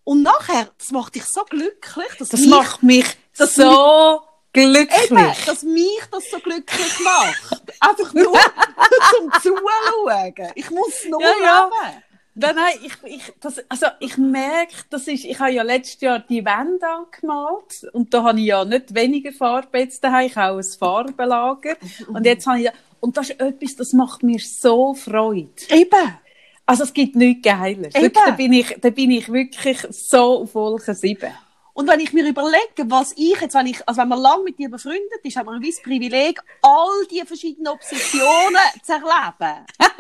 und 0.04 0.22
nachher, 0.24 0.70
das 0.78 0.92
macht 0.92 1.16
dich 1.16 1.26
so 1.26 1.44
glücklich, 1.46 2.08
dass 2.20 2.30
das 2.30 2.40
mich, 2.42 2.50
macht 2.50 2.84
mich 2.84 3.06
das 3.38 3.56
so 3.56 4.22
glücklich. 4.54 5.12
eben, 5.12 5.32
dass 5.46 5.64
mich 5.64 6.02
das 6.12 6.30
so 6.30 6.38
glücklich 6.40 7.00
macht. 7.04 7.64
Einfach 7.80 8.14
nur 8.14 8.34
zum 8.34 9.32
Zuschauen. 9.42 10.52
Ich 10.56 10.70
muss 10.70 11.06
nur 11.10 11.22
Ja, 11.22 11.32
ja. 11.42 11.70
leben. 11.70 12.04
Nein, 12.36 12.56
nein, 12.56 12.74
ich, 12.82 12.94
ich, 13.04 13.34
das, 13.42 13.62
also 13.70 13.86
ich 14.00 14.18
merke, 14.18 14.74
das 14.90 15.08
ist, 15.08 15.24
ich 15.24 15.40
habe 15.40 15.52
ja 15.52 15.62
letztes 15.62 16.02
Jahr 16.02 16.18
die 16.18 16.44
Wände 16.44 16.88
angemalt 16.88 17.84
und 17.94 18.12
da 18.12 18.24
habe 18.24 18.40
ich 18.40 18.48
ja 18.48 18.66
nicht 18.66 18.96
weniger 18.96 19.32
Farbe 19.32 19.78
jetzt 19.78 20.04
daheim, 20.04 20.26
ich 20.26 20.36
habe 20.36 20.54
auch 20.54 20.58
ein 20.58 20.64
Farbenlager 20.64 21.76
und 22.08 22.26
jetzt 22.26 22.48
habe 22.48 22.62
ich, 22.62 22.72
und 23.04 23.18
das 23.18 23.32
ist 23.32 23.42
etwas, 23.42 23.76
das 23.76 23.92
macht 23.92 24.24
mir 24.24 24.40
so 24.40 24.94
Freude. 24.94 25.50
Eben. 25.70 26.18
Also 26.66 26.84
es 26.84 26.94
gibt 26.94 27.18
nichts 27.18 27.42
Geiles. 27.42 27.94
Eben. 27.94 28.04
Wirklich, 28.04 28.24
da 28.26 28.32
bin 28.32 28.54
ich, 28.54 28.78
da 28.80 28.90
bin 28.92 29.12
ich 29.12 29.28
wirklich 29.32 29.86
so 29.90 30.44
auf 30.44 30.56
Wolke 30.56 30.96
7. 30.96 31.30
Und 31.74 31.90
wenn 31.90 32.00
ich 32.00 32.14
mir 32.14 32.26
überlege, 32.26 32.86
was 32.86 33.12
ich 33.18 33.42
jetzt, 33.42 33.56
wenn 33.56 33.66
ich, 33.66 33.86
also 33.86 34.00
wenn 34.00 34.08
man 34.08 34.20
lang 34.20 34.46
mit 34.46 34.58
dir 34.58 34.70
befreundet 34.70 35.20
ist, 35.22 35.36
hat 35.36 35.46
man 35.46 35.56
ein 35.56 35.62
gewisses 35.62 35.84
Privileg, 35.84 36.40
all 36.62 37.06
die 37.12 37.22
verschiedenen 37.26 37.74
Obsessionen 37.74 38.56
zu 38.82 38.94
erleben. 38.94 39.66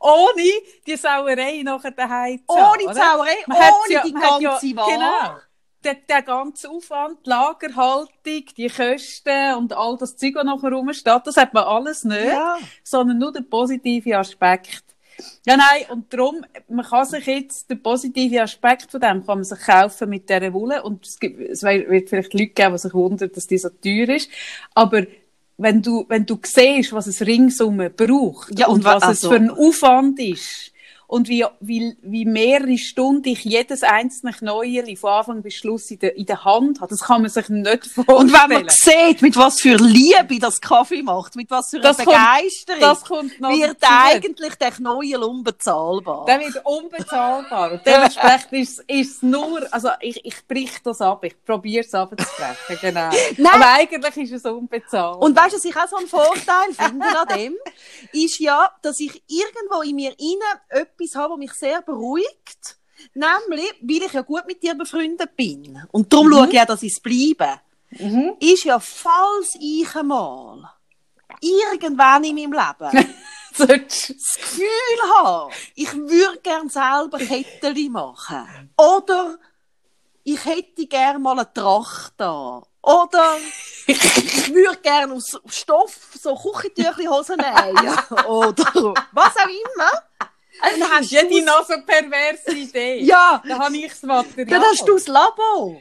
Ohne 0.00 0.42
die 0.86 0.96
Sauerei 0.96 1.62
nachher 1.62 1.92
daheim 1.92 2.38
zu 2.46 2.54
Ohne 2.54 2.78
die? 2.80 2.94
Sauerei, 2.94 3.36
ohne 3.46 4.02
die 4.04 4.12
man 4.12 4.22
hat 4.22 4.42
ganze 4.42 4.76
Ware. 4.76 4.90
Genau. 4.90 5.45
Der, 5.86 5.94
der 6.08 6.22
ganze 6.22 6.68
Aufwand, 6.68 7.18
die 7.24 7.30
Lagerhaltung, 7.30 8.44
die 8.56 8.68
Kosten 8.68 9.54
und 9.56 9.72
all 9.72 9.96
das 9.96 10.16
Zeug, 10.16 10.34
das 10.34 10.44
nachher 10.44 10.72
rumsteht, 10.72 11.22
das 11.24 11.36
hat 11.36 11.54
man 11.54 11.62
alles 11.64 12.02
nicht, 12.04 12.24
Ja. 12.26 12.58
sondern 12.82 13.18
nur 13.18 13.32
der 13.32 13.42
positive 13.42 14.18
Aspekt. 14.18 14.82
Ja, 15.46 15.56
nein, 15.56 15.84
und 15.90 16.12
darum, 16.12 16.44
man 16.68 16.84
kann 16.84 17.06
sich 17.06 17.24
jetzt, 17.26 17.70
den 17.70 17.80
positiven 17.82 18.40
Aspekt 18.40 18.90
von 18.90 19.00
dem 19.00 19.24
kann 19.24 19.38
man 19.38 19.44
sich 19.44 19.60
kaufen 19.60 20.10
mit 20.10 20.28
dieser 20.28 20.52
Wolle 20.52 20.82
und 20.82 21.06
es, 21.06 21.18
gibt, 21.18 21.40
es 21.40 21.62
wird 21.62 22.08
vielleicht 22.10 22.34
Leute 22.34 22.48
geben, 22.48 22.72
die 22.72 22.78
sich 22.78 22.92
wundern, 22.92 23.30
dass 23.32 23.46
die 23.46 23.56
so 23.56 23.68
teuer 23.70 24.08
ist, 24.08 24.28
aber 24.74 25.04
wenn 25.56 25.80
du, 25.80 26.04
wenn 26.08 26.26
du 26.26 26.38
siehst, 26.44 26.92
was 26.92 27.06
es 27.06 27.22
ringsum 27.24 27.80
braucht 27.96 28.58
Ja, 28.58 28.66
und 28.66 28.78
und 28.78 28.84
was 28.84 28.94
wa- 28.94 28.96
es 28.98 29.04
also- 29.24 29.30
für 29.30 29.36
ein 29.36 29.50
Aufwand 29.50 30.18
ist 30.18 30.72
und 31.08 31.28
wie, 31.28 31.44
wie, 31.60 31.96
wie 32.02 32.24
mehrere 32.24 32.78
Stunden 32.78 33.28
ich 33.28 33.44
jedes 33.44 33.82
einzelne 33.82 34.32
Knäuel 34.32 34.96
von 34.96 35.10
Anfang 35.10 35.42
bis 35.42 35.54
Schluss 35.54 35.90
in 35.90 35.98
der, 36.00 36.16
in 36.16 36.26
der 36.26 36.44
Hand 36.44 36.80
habe. 36.80 36.90
Das 36.90 37.00
kann 37.04 37.22
man 37.22 37.30
sich 37.30 37.48
nicht 37.48 37.86
vorstellen. 37.86 38.18
Und 38.18 38.32
wenn 38.32 38.50
man 38.64 38.68
sieht, 38.68 39.22
mit 39.22 39.36
was 39.36 39.60
für 39.60 39.76
Liebe 39.76 40.38
das 40.40 40.60
Kaffee 40.60 41.02
macht, 41.02 41.36
mit 41.36 41.50
was 41.50 41.70
für 41.70 41.80
Das 41.80 41.96
kommt- 41.98 42.08
Begeisterung, 42.08 42.80
das 42.80 43.04
kommt 43.04 43.40
noch 43.40 43.50
wird 43.50 43.76
dazu. 43.80 43.92
eigentlich 43.92 44.54
der 44.56 44.70
Knäuel 44.72 45.22
unbezahlbar. 45.22 46.24
Der 46.26 46.40
wird 46.40 46.60
unbezahlbar. 46.64 47.72
Und 47.72 47.80
dementsprechend 47.86 48.52
ist, 48.52 48.80
ist 48.86 49.16
es 49.16 49.22
nur, 49.22 49.66
also 49.72 49.90
ich, 50.00 50.24
ich 50.24 50.46
brich 50.46 50.72
das 50.82 51.00
ab, 51.00 51.24
ich 51.24 51.34
probiere 51.44 51.84
es 51.84 51.94
abzubrechen, 51.94 52.78
genau. 52.80 53.10
Nein. 53.36 53.52
Aber 53.52 53.72
eigentlich 53.74 54.16
ist 54.32 54.44
es 54.44 54.50
unbezahlbar. 54.50 55.20
Und 55.22 55.36
weißt 55.36 55.52
du, 55.52 55.56
was 55.58 55.64
ich 55.64 55.76
auch 55.76 55.88
so 55.88 55.96
einen 55.96 56.08
Vorteil 56.08 56.72
finde 56.72 57.06
an 57.06 57.28
dem, 57.38 57.54
ist 58.12 58.38
ja, 58.40 58.70
dass 58.82 59.00
ich 59.00 59.22
irgendwo 59.28 59.82
in 59.82 59.96
mir 59.96 60.14
innen 60.18 60.86
etwas 60.98 61.16
habe, 61.16 61.34
das 61.34 61.38
mich 61.38 61.52
sehr 61.52 61.82
beruhigt. 61.82 62.78
Nämlich, 63.14 63.74
weil 63.82 64.06
ich 64.06 64.12
ja 64.12 64.22
gut 64.22 64.46
mit 64.46 64.62
dir 64.62 64.74
befreundet 64.74 65.36
bin. 65.36 65.82
Und 65.92 66.12
darum 66.12 66.32
schaue 66.32 66.48
ich 66.50 66.60
auch, 66.60 66.66
dass 66.66 66.82
ich 66.82 66.92
es 66.92 67.00
bleibe. 67.00 67.60
Mhm. 67.90 68.36
Ist 68.40 68.64
ja, 68.64 68.80
falls 68.80 69.56
ich 69.60 69.94
einmal 69.94 70.70
irgendwann 71.40 72.24
in 72.24 72.34
meinem 72.34 72.52
Leben 72.52 73.14
das 73.58 74.36
Gefühl 74.36 75.14
habe, 75.14 75.52
ich 75.74 75.92
würde 75.94 76.40
gerne 76.42 76.70
selber 76.70 77.18
Kettchen 77.18 77.92
machen. 77.92 78.70
Oder 78.76 79.38
ich 80.24 80.44
hätte 80.44 80.86
gerne 80.86 81.18
mal 81.18 81.38
eine 81.38 81.52
Tracht 81.52 82.14
da. 82.16 82.62
Oder 82.82 83.36
ich 83.86 84.54
würde 84.54 84.78
gerne 84.80 85.14
aus 85.14 85.40
Stoff 85.48 85.98
so 86.20 86.34
Küchentüchli-Hosen 86.34 87.36
nähen. 87.36 87.76
Oder 88.26 88.94
was 89.12 89.36
auch 89.36 89.48
immer. 89.48 90.02
Dann 90.60 90.90
hast 90.90 91.12
du 91.12 91.28
die 91.28 91.40
noch 91.42 91.64
so 91.66 91.74
perverse 91.86 92.56
Idee. 92.56 93.00
ja, 93.02 93.42
Da 93.46 93.58
habe 93.58 93.76
ich 93.76 93.88
das 93.88 94.02
Material. 94.02 94.46
dann 94.46 94.62
hast 94.62 94.86
du 94.88 94.92
das 94.94 95.06
Labor. 95.06 95.80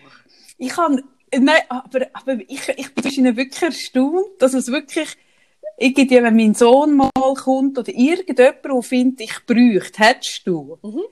Ich 0.58 0.70
kann, 0.70 1.04
nein, 1.36 1.62
aber, 1.70 2.08
aber 2.14 2.38
ich, 2.48 2.68
ich 2.70 2.94
bin 2.94 3.36
wirklich 3.38 3.62
erstaunt, 3.62 4.28
dass 4.40 4.54
es 4.54 4.68
wirklich, 4.68 5.10
irgendwie, 5.78 6.22
wenn 6.24 6.36
mein 6.36 6.54
Sohn 6.54 6.96
mal 6.96 7.10
kommt 7.36 7.78
oder 7.78 7.90
irgendjemand, 7.94 8.64
der 8.66 8.82
findet, 8.82 9.22
ich 9.22 9.46
bräuchte, 9.46 10.04
hättest 10.04 10.42
du. 10.46 10.78
Mhm. 10.82 11.04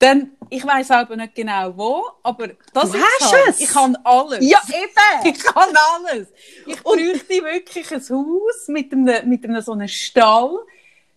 Dann, 0.00 0.30
ich 0.48 0.64
weiss 0.64 0.92
aber 0.92 1.16
nicht 1.16 1.34
genau 1.34 1.76
wo, 1.76 2.04
aber 2.22 2.48
das 2.72 2.92
Du 2.92 2.98
hast 3.00 3.32
halt. 3.32 3.48
es. 3.48 3.60
Ich 3.60 3.68
kann 3.68 3.96
alles. 4.04 4.38
Ja, 4.48 4.60
eben. 4.68 5.34
Ich 5.34 5.42
kann 5.42 5.74
alles. 5.96 6.28
Ich 6.66 6.80
bräuchte 6.82 7.28
wirklich 7.44 7.90
ein 7.92 8.00
Haus 8.00 8.68
mit 8.68 8.92
einem, 8.92 9.28
mit 9.28 9.44
einem 9.44 9.60
so 9.60 9.72
einem 9.72 9.88
Stall. 9.88 10.56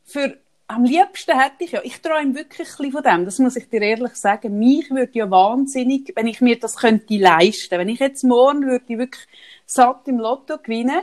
Für, 0.04 0.36
am 0.72 0.86
liebsten 0.86 1.38
hätte 1.38 1.64
ich 1.64 1.72
ja, 1.72 1.82
ich 1.84 2.02
träume 2.02 2.36
wirklich 2.36 2.70
ein 2.70 2.78
bisschen 2.78 2.92
von 2.92 3.04
dem, 3.04 3.26
das 3.26 3.40
muss 3.40 3.56
ich 3.56 3.70
dir 3.70 3.82
ehrlich 3.82 4.16
sagen. 4.16 4.58
Mich 4.58 4.90
würde 4.90 5.12
ja 5.14 5.30
wahnsinnig, 5.30 6.14
wenn 6.16 6.28
ich 6.28 6.42
mir 6.42 6.60
das 6.60 6.78
könnte 6.78 7.18
leisten. 7.18 7.78
Wenn 7.78 7.90
ich 7.90 8.00
jetzt 8.00 8.24
morgen 8.24 8.66
würde 8.66 8.86
ich 8.88 8.98
wirklich 8.98 9.28
satt 9.66 10.08
im 10.08 10.20
Lotto 10.20 10.58
gewinnen, 10.58 11.02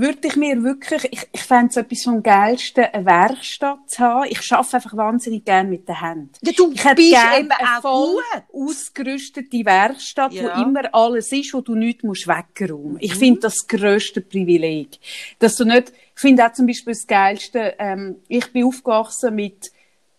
würde 0.00 0.28
ich 0.28 0.36
mir 0.36 0.62
wirklich, 0.62 1.08
ich, 1.12 1.26
ich 1.32 1.42
fände 1.42 1.70
es 1.70 1.76
etwas 1.76 2.04
vom 2.04 2.22
Geilsten, 2.22 2.84
eine 2.84 3.04
Werkstatt 3.04 3.78
zu 3.90 3.98
haben. 3.98 4.28
Ich 4.30 4.52
arbeite 4.52 4.76
einfach 4.76 4.96
wahnsinnig 4.96 5.44
gerne 5.44 5.68
mit 5.68 5.88
den 5.88 6.00
Händen. 6.00 6.30
Ja, 6.40 6.52
du 6.56 6.70
Ich 6.72 6.84
hätte 6.84 6.94
bist 6.94 7.10
gerne 7.10 7.38
eben 7.40 7.50
eine 7.50 7.80
voll 7.82 8.14
gut. 8.14 8.42
ausgerüstete 8.68 9.64
Werkstatt, 9.64 10.32
Ja. 10.34 10.56
wo 10.56 10.62
immer 10.62 10.82
alles 10.94 11.32
ist, 11.32 11.52
wo 11.52 11.60
du 11.62 11.74
nichts 11.74 12.04
musst 12.04 12.28
wegräumen 12.28 12.92
musst. 12.92 13.02
Ich 13.04 13.14
Mhm. 13.16 13.18
finde 13.18 13.40
das 13.40 13.66
grösste 13.66 14.20
Privileg. 14.20 14.98
Dass 15.40 15.56
du 15.56 15.64
nicht, 15.64 15.90
ich 16.14 16.20
finde 16.20 16.46
auch 16.46 16.52
zum 16.52 16.66
Beispiel 16.68 16.92
das 16.92 17.06
Geilste, 17.06 17.74
ähm, 17.80 18.16
ich 18.28 18.52
bin 18.52 18.64
aufgewachsen 18.64 19.34
mit, 19.34 19.70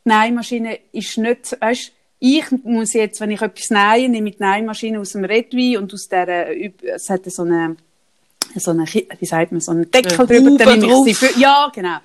Nähmaschine 0.04 0.80
ist 0.92 1.18
nicht, 1.18 1.56
weißt, 1.60 1.92
ich 2.20 2.52
muss 2.64 2.94
jetzt, 2.94 3.22
wenn 3.22 3.32
ich 3.32 3.42
etwas 3.42 3.70
nähe, 3.70 4.10
nehme 4.10 4.30
ich 4.30 4.38
die 4.38 4.44
Nähmaschine 4.44 5.00
aus 5.00 5.12
dem 5.14 5.24
Redwein 5.24 5.78
und 5.78 5.94
aus 5.94 6.08
der, 6.10 6.28
äh, 6.50 6.72
es 6.82 7.10
hat 7.10 7.26
so 7.32 7.44
eine, 7.44 7.78
so 8.56 8.72
eine, 8.72 8.86
wie 8.86 9.26
sagt 9.26 9.52
man, 9.52 9.62
so 9.62 9.72
einen 9.72 9.90
Deckel 9.92 10.14
Eine 10.14 10.28
drüber, 10.28 10.76
nehme 10.78 10.88
ich 10.88 11.18
sie 11.18 11.28
für, 11.28 11.40
ja, 11.40 11.72
genau 11.74 11.98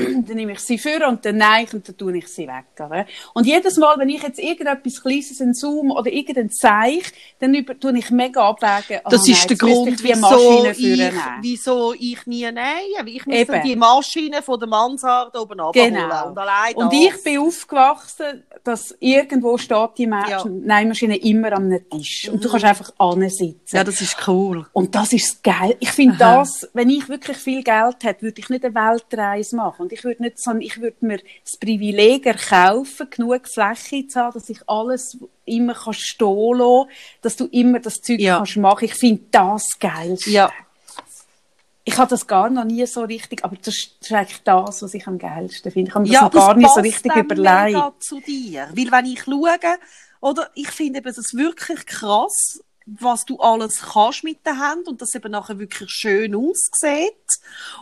dann 0.26 0.36
nehme 0.36 0.52
ich 0.52 0.60
sie 0.60 0.78
für 0.78 1.06
und 1.06 1.24
dann 1.24 1.36
neige 1.36 1.68
ich 1.68 1.74
und 1.74 1.88
dann 1.88 1.96
tue 1.96 2.16
ich 2.18 2.28
sie 2.28 2.46
weg. 2.46 2.66
Oder? 2.78 3.06
Und 3.34 3.46
jedes 3.46 3.76
Mal, 3.76 3.98
wenn 3.98 4.08
ich 4.08 4.22
jetzt 4.22 4.38
irgendetwas 4.38 5.02
Kleines, 5.02 5.40
einen 5.40 5.54
Zoom 5.54 5.90
oder 5.90 6.10
irgendein 6.10 6.50
Zeich, 6.50 7.12
dann 7.38 7.54
über, 7.54 7.78
tue 7.78 7.96
ich 7.98 8.10
mega 8.10 8.48
abwägen. 8.48 9.00
Das 9.04 9.22
ah, 9.22 9.30
ist 9.30 9.38
nein, 9.38 9.48
der 9.48 9.56
Grund, 9.56 9.88
ich 9.88 10.04
wieso 10.04 10.64
ich, 10.64 10.76
führen. 10.76 11.20
wieso 11.40 11.94
ich 11.94 12.26
nie 12.26 12.50
nähe. 12.50 13.06
Ich 13.06 13.26
muss 13.26 13.36
Eben. 13.36 13.52
dann 13.52 13.62
die 13.62 13.76
Maschine 13.76 14.42
von 14.42 14.58
der 14.58 14.68
Mansarde 14.68 15.40
oben 15.40 15.60
abholen. 15.60 15.94
Genau. 15.94 16.28
Und, 16.28 16.38
allein 16.38 16.74
Und 16.74 16.92
ich 16.92 17.22
bin 17.22 17.38
aufgewachsen, 17.38 18.44
dass 18.64 18.94
irgendwo 19.00 19.56
steht 19.58 19.90
die 19.98 20.06
Ma 20.06 20.28
Ja. 20.28 20.44
Mhm. 20.44 20.60
Nähmaschine 20.60 21.16
immer 21.16 21.52
am 21.52 21.70
Tisch. 21.90 22.28
Und 22.30 22.44
du 22.44 22.50
kannst 22.50 22.64
einfach 22.64 22.92
ansitzen. 22.98 23.76
Ja, 23.76 23.84
das 23.84 24.00
ist 24.00 24.16
cool. 24.28 24.66
Und 24.72 24.94
das 24.94 25.12
ist 25.12 25.42
geil. 25.42 25.76
Ich 25.80 25.90
finde 25.90 26.16
das, 26.18 26.68
wenn 26.74 26.90
ich 26.90 27.08
wirklich 27.08 27.36
viel 27.36 27.62
Geld 27.62 27.96
hätte, 28.02 28.22
würde 28.22 28.40
ich 28.40 28.48
nicht 28.48 28.64
eine 28.64 28.74
Weltreise 28.74 29.56
machen. 29.56 29.88
Und 29.90 29.98
ich 29.98 30.04
würde 30.04 30.22
nicht, 30.22 30.40
sondern 30.40 30.62
ich 30.62 30.80
würde 30.80 30.96
mir 31.00 31.18
das 31.18 31.58
Privileg 31.58 32.24
erkaufen, 32.26 33.10
genug 33.10 33.48
Fläche 33.48 34.06
zu 34.06 34.20
haben, 34.20 34.34
dass 34.34 34.48
ich 34.48 34.60
alles 34.68 35.18
immer 35.44 35.74
kann 35.74 35.94
stehen 35.94 36.58
lassen, 36.58 36.88
dass 37.22 37.36
du 37.36 37.46
immer 37.46 37.80
das 37.80 37.94
Zeug 37.94 38.20
Ja. 38.20 38.36
kannst 38.38 38.56
machen. 38.56 38.84
Ich 38.84 38.94
finde 38.94 39.24
das 39.32 39.64
geil. 39.80 40.16
Ja. 40.26 40.52
Ich 41.84 41.98
habe 41.98 42.08
das 42.10 42.26
gar 42.26 42.50
noch 42.50 42.64
nie 42.64 42.86
so 42.86 43.02
richtig, 43.02 43.44
aber 43.44 43.56
das 43.56 43.74
ist 43.74 44.12
eigentlich 44.12 44.42
das, 44.44 44.82
was 44.82 44.94
ich 44.94 45.06
am 45.08 45.18
geilsten 45.18 45.72
finde. 45.72 45.88
Ich 45.88 45.94
habe 45.94 46.06
mir 46.06 46.12
ja, 46.12 46.28
das 46.28 46.34
noch 46.34 46.46
gar 46.46 46.54
nicht 46.54 46.70
so 46.72 46.80
richtig 46.80 47.16
überlegt. 47.16 47.64
mega 47.74 47.92
zu 47.98 48.20
dir. 48.20 48.68
Weil 48.72 48.92
wenn 48.92 49.06
ich 49.06 49.22
schaue, 49.24 49.58
oder 50.20 50.50
ich 50.54 50.70
finde 50.70 51.00
eben 51.00 51.12
das 51.12 51.34
wirklich 51.34 51.84
krass, 51.86 52.60
was 52.86 53.24
du 53.24 53.38
alles 53.38 53.80
kannst 53.92 54.22
mit 54.22 54.46
den 54.46 54.60
Händen 54.62 54.90
und 54.90 55.02
das 55.02 55.14
eben 55.14 55.32
nachher 55.32 55.58
wirklich 55.58 55.90
schön 55.90 56.34
aussieht. 56.34 57.26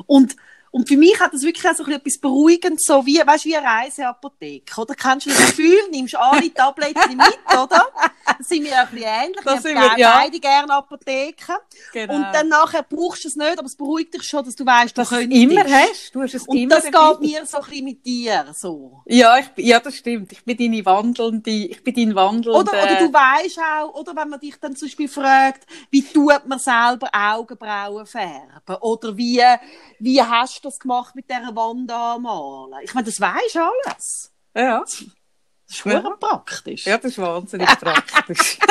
Und 0.06 0.36
und 0.70 0.88
für 0.88 0.96
mich 0.96 1.18
hat 1.18 1.32
das 1.32 1.42
wirklich 1.42 1.66
auch 1.68 1.74
so 1.74 1.84
etwas 1.86 2.18
Beruhigendes, 2.18 2.84
so 2.84 3.04
wie, 3.06 3.18
weißt, 3.18 3.44
wie 3.44 3.56
eine 3.56 3.66
Reiseapotheke, 3.66 4.80
oder? 4.80 4.94
Kennst 4.94 5.26
du 5.26 5.30
das 5.30 5.46
Gefühl, 5.46 5.78
nimmst 5.90 6.16
alle 6.16 6.52
Tabletten 6.54 7.16
mit, 7.16 7.38
oder? 7.52 7.86
Das 8.38 8.48
sind 8.48 8.64
wir 8.64 8.78
ein 8.78 8.88
bisschen 8.88 9.06
ähnlich. 9.08 9.44
Das 9.44 9.54
wir 9.54 9.60
sind 9.62 9.80
wir, 9.80 9.98
ja. 9.98 10.18
beide 10.18 10.38
gerne 10.38 10.72
Apotheken. 10.74 11.56
Genau. 11.92 12.14
Und 12.14 12.22
dann 12.32 12.48
nachher 12.48 12.82
brauchst 12.82 13.24
du 13.24 13.28
es 13.28 13.36
nicht, 13.36 13.58
aber 13.58 13.66
es 13.66 13.76
beruhigt 13.76 14.14
dich 14.14 14.22
schon, 14.24 14.44
dass 14.44 14.54
du 14.54 14.66
weißt, 14.66 14.96
du 14.96 15.00
dass 15.00 15.08
du 15.08 15.14
es 15.16 15.20
könntest. 15.22 15.42
immer 15.42 15.64
hast. 15.64 16.14
Du 16.14 16.22
hast 16.22 16.34
es 16.34 16.46
Und 16.46 16.56
immer 16.56 16.74
das 16.76 16.90
dabei. 16.90 17.10
geht 17.12 17.20
mir 17.20 17.46
so 17.46 17.58
ein 17.58 17.64
bisschen 17.64 17.84
mit 17.84 18.04
dir, 18.06 18.46
so. 18.54 19.02
Ja, 19.06 19.38
ich, 19.38 19.46
ja, 19.56 19.80
das 19.80 19.94
stimmt. 19.96 20.32
Ich 20.32 20.44
bin 20.44 20.56
deine 20.56 20.84
wandelnde, 20.84 21.50
ich 21.50 21.82
bin 21.82 21.94
dein 21.94 22.14
wandelnde... 22.14 22.58
Oder, 22.58 22.72
oder 22.72 22.98
du 22.98 23.12
weißt 23.12 23.58
auch, 23.58 23.94
oder 23.94 24.14
wenn 24.14 24.28
man 24.28 24.40
dich 24.40 24.56
dann 24.60 24.76
zum 24.76 24.88
Beispiel 24.88 25.08
fragt, 25.08 25.66
wie 25.90 26.02
tut 26.02 26.46
man 26.46 26.58
selber 26.58 27.08
Augenbrauen 27.12 28.06
färben? 28.06 28.76
Oder 28.80 29.16
wie, 29.16 29.42
wie 29.98 30.22
hast 30.22 30.57
du 30.64 30.68
das 30.68 30.78
gemacht 30.78 31.14
mit 31.14 31.30
dieser 31.30 31.54
Wand 31.54 31.90
anmalen? 31.90 32.74
Ich 32.84 32.94
meine, 32.94 33.06
das 33.06 33.20
weisst 33.20 33.56
alles. 33.56 34.32
ja. 34.56 34.80
Das 34.80 35.76
ist 35.76 35.82
verdammt 35.82 36.20
praktisch. 36.20 36.86
ja, 36.86 36.96
das 36.96 37.12
ist 37.12 37.18
wahnsinnig 37.18 37.68
praktisch. 37.78 38.58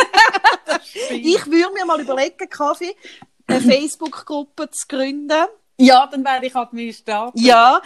Ich 1.10 1.46
würde 1.46 1.74
mir 1.74 1.86
mal 1.86 2.00
überlegen, 2.02 2.50
Kaffee, 2.50 2.96
eine 3.48 3.62
Facebook-Gruppe 3.62 4.70
zu 4.72 4.88
gründen. 4.88 5.46
ja, 5.78 6.08
dann 6.08 6.24
wäre 6.26 6.46
ich 6.46 6.56
Administrator. 6.56 7.32
Ja. 7.36 7.82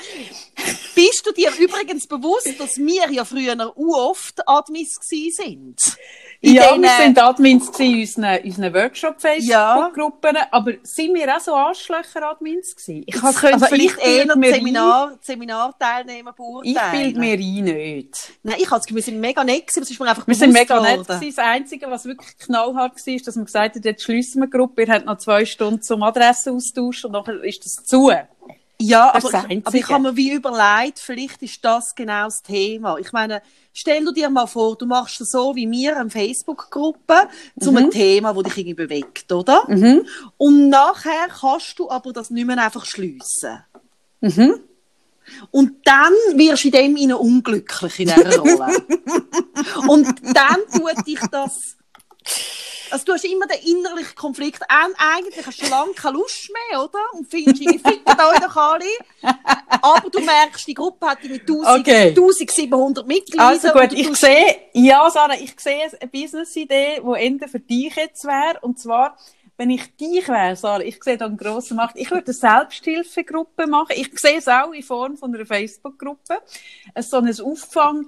Bist 0.95 1.23
du 1.25 1.31
dir 1.33 1.51
übrigens 1.59 2.07
bewusst, 2.07 2.59
dass 2.59 2.77
wir 2.77 3.11
ja 3.11 3.25
früher 3.25 3.55
oft 3.75 4.37
gewesen 4.37 5.31
sind? 5.31 5.97
In 6.43 6.55
ja, 6.55 6.75
wir 6.75 6.89
sind 6.89 7.19
Admins 7.21 7.69
in 7.79 7.99
unseren, 7.99 8.43
unseren 8.43 8.73
Workshop-Facebook-Gruppen, 8.73 10.37
aber 10.49 10.71
sind 10.81 11.13
wir 11.13 11.35
auch 11.35 11.39
so 11.39 11.53
Arschlöcher-Admins 11.53 12.75
gewesen? 12.75 13.03
Ich 13.05 13.21
has- 13.21 13.35
könnte 13.39 13.53
also 13.55 13.65
vielleicht 13.67 13.99
eher 13.99 14.25
Seminar, 14.25 15.17
Seminarteilnehmer 15.21 16.31
ein, 16.31 16.61
ich 16.63 16.73
beurteilen. 16.73 17.13
bilde 17.13 17.19
mir 17.19 17.33
ein, 17.33 17.63
nicht. 17.63 18.31
Nein, 18.41 18.55
ich 18.57 18.71
habe 18.71 18.81
das 18.83 18.91
wir 18.95 19.01
sind 19.03 19.19
mega 19.19 19.43
nett 19.43 19.67
gewesen, 19.67 19.83
es 19.83 19.91
ist 19.91 19.99
mir 19.99 20.09
einfach 20.09 20.27
Wir 20.27 20.33
sind 20.33 20.51
mega 20.53 20.79
nett. 20.81 21.07
gewesen. 21.07 21.33
Das 21.35 21.45
Einzige, 21.45 21.91
was 21.91 22.05
wirklich 22.05 22.35
knallhart 22.39 22.93
war, 23.05 23.13
ist, 23.13 23.27
dass 23.27 23.35
man 23.35 23.45
gesagt 23.45 23.75
hat, 23.75 23.85
jetzt 23.85 24.01
schliessen 24.03 24.41
wir 24.41 24.47
die 24.47 24.57
Gruppe, 24.57 24.81
ihr 24.83 24.91
habt 24.93 25.05
noch 25.05 25.19
zwei 25.19 25.45
Stunden 25.45 25.83
zum 25.83 26.01
Adressenaustausch 26.01 27.05
und 27.05 27.11
nachher 27.11 27.43
ist 27.43 27.63
das 27.65 27.85
zu. 27.85 28.11
Ja, 28.81 29.13
aber, 29.13 29.45
ich, 29.49 29.65
aber 29.65 29.75
ich 29.77 29.87
habe 29.89 30.03
mir 30.03 30.15
wie 30.17 30.31
überlegt, 30.31 30.99
vielleicht 30.99 31.41
ist 31.41 31.63
das 31.63 31.93
genau 31.95 32.25
das 32.25 32.41
Thema. 32.41 32.97
Ich 32.97 33.11
meine, 33.11 33.41
stell 33.73 34.03
du 34.03 34.11
dir 34.11 34.29
mal 34.29 34.47
vor, 34.47 34.77
du 34.77 34.85
machst 34.85 35.17
so 35.31 35.55
wie 35.55 35.69
wir 35.69 35.97
eine 35.97 36.09
Facebook-Gruppe 36.09 37.27
zu 37.59 37.71
Mhm. 37.71 37.77
einem 37.77 37.91
Thema, 37.91 38.33
das 38.33 38.43
dich 38.43 38.57
irgendwie 38.59 38.73
bewegt, 38.75 39.31
oder? 39.31 39.67
Und 40.37 40.69
nachher 40.69 41.27
kannst 41.29 41.77
du 41.79 41.89
aber 41.89 42.11
das 42.13 42.29
nicht 42.29 42.45
mehr 42.47 42.57
einfach 42.57 42.85
schliessen. 42.85 43.63
Mhm. 44.21 44.55
Und 45.51 45.73
dann 45.85 46.11
wirst 46.35 46.63
du 46.63 46.67
in 46.67 46.71
dem 46.73 46.97
Sinne 46.97 47.17
unglücklich 47.17 47.99
in 47.99 48.07
dieser 48.09 48.37
Rolle. 48.39 48.75
Und 49.87 50.07
dann 50.35 50.57
tut 50.73 51.07
dich 51.07 51.19
das 51.31 51.77
Also 52.91 53.05
du 53.05 53.13
hast 53.13 53.25
immer 53.25 53.47
den 53.47 53.77
innerlichen 53.77 54.15
Konflikt. 54.15 54.61
Eigentlich 54.69 55.45
hast 55.45 55.59
du 55.59 55.65
schon 55.65 55.71
lange 55.71 55.93
keine 55.93 56.17
Lust 56.17 56.49
mehr, 56.51 56.83
oder? 56.83 56.99
Und 57.13 57.29
findest, 57.29 57.61
ihr 57.61 57.79
fickt 57.79 58.07
euch 58.07 58.39
doch 58.39 58.55
alle. 58.55 58.85
Aber 59.81 60.09
du 60.09 60.19
merkst, 60.19 60.67
die 60.67 60.73
Gruppe 60.73 61.07
hat 61.07 61.19
irgendwie 61.23 61.41
1000, 61.41 61.79
Okay. 61.79 62.07
1700 62.09 63.07
Mitglieder. 63.07 63.47
Also 63.47 63.69
gut, 63.69 63.93
ich 63.93 64.13
sehe, 64.15 64.57
ja, 64.73 65.09
Sarah, 65.09 65.35
ich 65.35 65.57
sehe 65.59 65.89
eine 65.99 66.09
Business-Idee, 66.09 67.01
die 67.01 67.25
Ende 67.25 67.47
für 67.47 67.59
dich 67.59 67.95
jetzt 67.95 68.25
wäre. 68.25 68.59
Und 68.61 68.79
zwar, 68.79 69.17
wenn 69.57 69.69
ich 69.69 69.95
dich 69.95 70.27
wäre, 70.27 70.55
Sarah, 70.55 70.81
ich 70.81 71.03
sehe 71.03 71.17
da 71.17 71.25
einen 71.25 71.37
grossen 71.37 71.77
Markt. 71.77 71.97
Ich 71.97 72.11
würde 72.11 72.25
eine 72.25 72.33
Selbsthilfegruppe 72.33 73.67
machen. 73.67 73.93
Ich 73.95 74.09
sehe 74.19 74.37
es 74.37 74.47
auch 74.47 74.71
in 74.71 74.83
Form 74.83 75.17
von 75.17 75.35
einer 75.35 75.45
Facebook-Gruppe. 75.45 76.41
Es 76.93 77.09
So 77.09 77.17
ein 77.17 77.39
Auffang, 77.39 78.07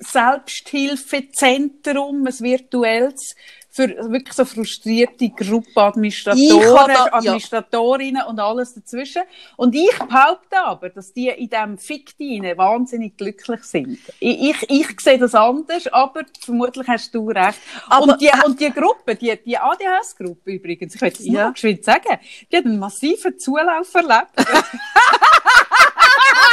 Selbsthilfezentrum, 0.00 2.26
ein 2.26 2.40
virtuelles, 2.40 3.34
für 3.76 3.88
wirklich 3.88 4.34
so 4.34 4.44
frustrierte 4.44 5.30
Gruppenadministratoren, 5.30 6.86
da- 6.86 7.06
ja. 7.06 7.12
Administratorinnen 7.12 8.22
und 8.28 8.38
alles 8.38 8.72
dazwischen. 8.74 9.22
Und 9.56 9.74
ich 9.74 9.90
behaupte 9.98 10.56
aber, 10.64 10.90
dass 10.90 11.12
die 11.12 11.28
in 11.28 11.48
diesem 11.48 11.76
Fiktine 11.78 12.56
wahnsinnig 12.56 13.16
glücklich 13.16 13.64
sind. 13.64 13.98
Ich, 14.20 14.40
ich, 14.62 14.70
ich 14.70 15.00
sehe 15.00 15.18
das 15.18 15.34
anders, 15.34 15.88
aber 15.88 16.22
vermutlich 16.40 16.86
hast 16.86 17.12
du 17.16 17.28
recht. 17.30 17.58
Aber- 17.88 18.12
und, 18.12 18.20
die, 18.20 18.30
und 18.46 18.60
die 18.60 18.70
Gruppe, 18.70 19.16
die, 19.16 19.36
die 19.44 19.58
ADHS-Gruppe 19.58 20.52
übrigens, 20.52 20.94
ich 20.94 21.00
will 21.00 21.10
das 21.10 21.26
Ja. 21.26 21.46
noch 21.48 21.54
geschwind 21.54 21.84
sagen, 21.84 22.18
die 22.52 22.56
hat 22.56 22.66
einen 22.66 22.78
massiven 22.78 23.36
Zulauf 23.40 23.92
erlebt. 23.92 24.30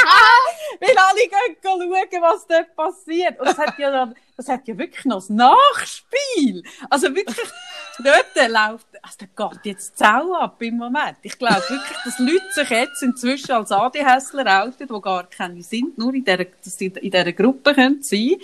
Weil 0.79 0.97
alle 0.97 1.19
gehen 1.21 1.57
schauen, 1.63 2.21
was 2.21 2.47
dort 2.47 2.75
passiert. 2.75 3.39
Und 3.39 3.47
das 3.47 3.57
hat 3.57 3.77
ja 3.77 4.11
das 4.41 4.49
hat 4.49 4.67
ja 4.67 4.75
wirklich 4.75 5.05
noch 5.05 5.17
das 5.17 5.29
Nachspiel. 5.29 6.63
Also 6.89 7.13
wirklich, 7.13 7.47
dort 7.99 8.49
läuft, 8.49 8.87
also 9.01 9.17
da 9.35 9.49
geht 9.49 9.65
jetzt 9.65 9.99
die 9.99 10.03
ab 10.03 10.59
im 10.59 10.77
Moment. 10.77 11.17
Ich 11.21 11.37
glaube 11.37 11.61
wirklich, 11.69 11.97
dass 12.03 12.17
Leute 12.17 12.51
sich 12.51 12.69
jetzt 12.69 13.03
inzwischen 13.03 13.51
als 13.51 13.71
ADHSler 13.71 14.63
outen, 14.63 14.87
die 14.87 15.01
gar 15.01 15.29
keine 15.29 15.61
sind, 15.61 15.95
nur 15.97 16.13
in 16.15 16.23
dieser, 16.23 16.45
dass 16.45 16.75
sie 16.75 16.87
in 16.87 17.11
dieser 17.11 17.33
Gruppe 17.33 17.75
können 17.75 18.01
sein. 18.01 18.37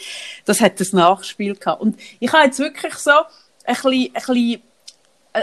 Das 0.45 0.61
hat 0.61 0.79
das 0.79 0.93
Nachspiel 0.93 1.55
gehabt. 1.55 1.81
Und 1.81 1.99
ich 2.19 2.31
habe 2.31 2.45
jetzt 2.45 2.59
wirklich 2.59 2.93
so 2.93 3.11
ein 3.65 3.73
bisschen, 3.73 3.91
ein 3.93 4.13
bisschen 4.13 4.61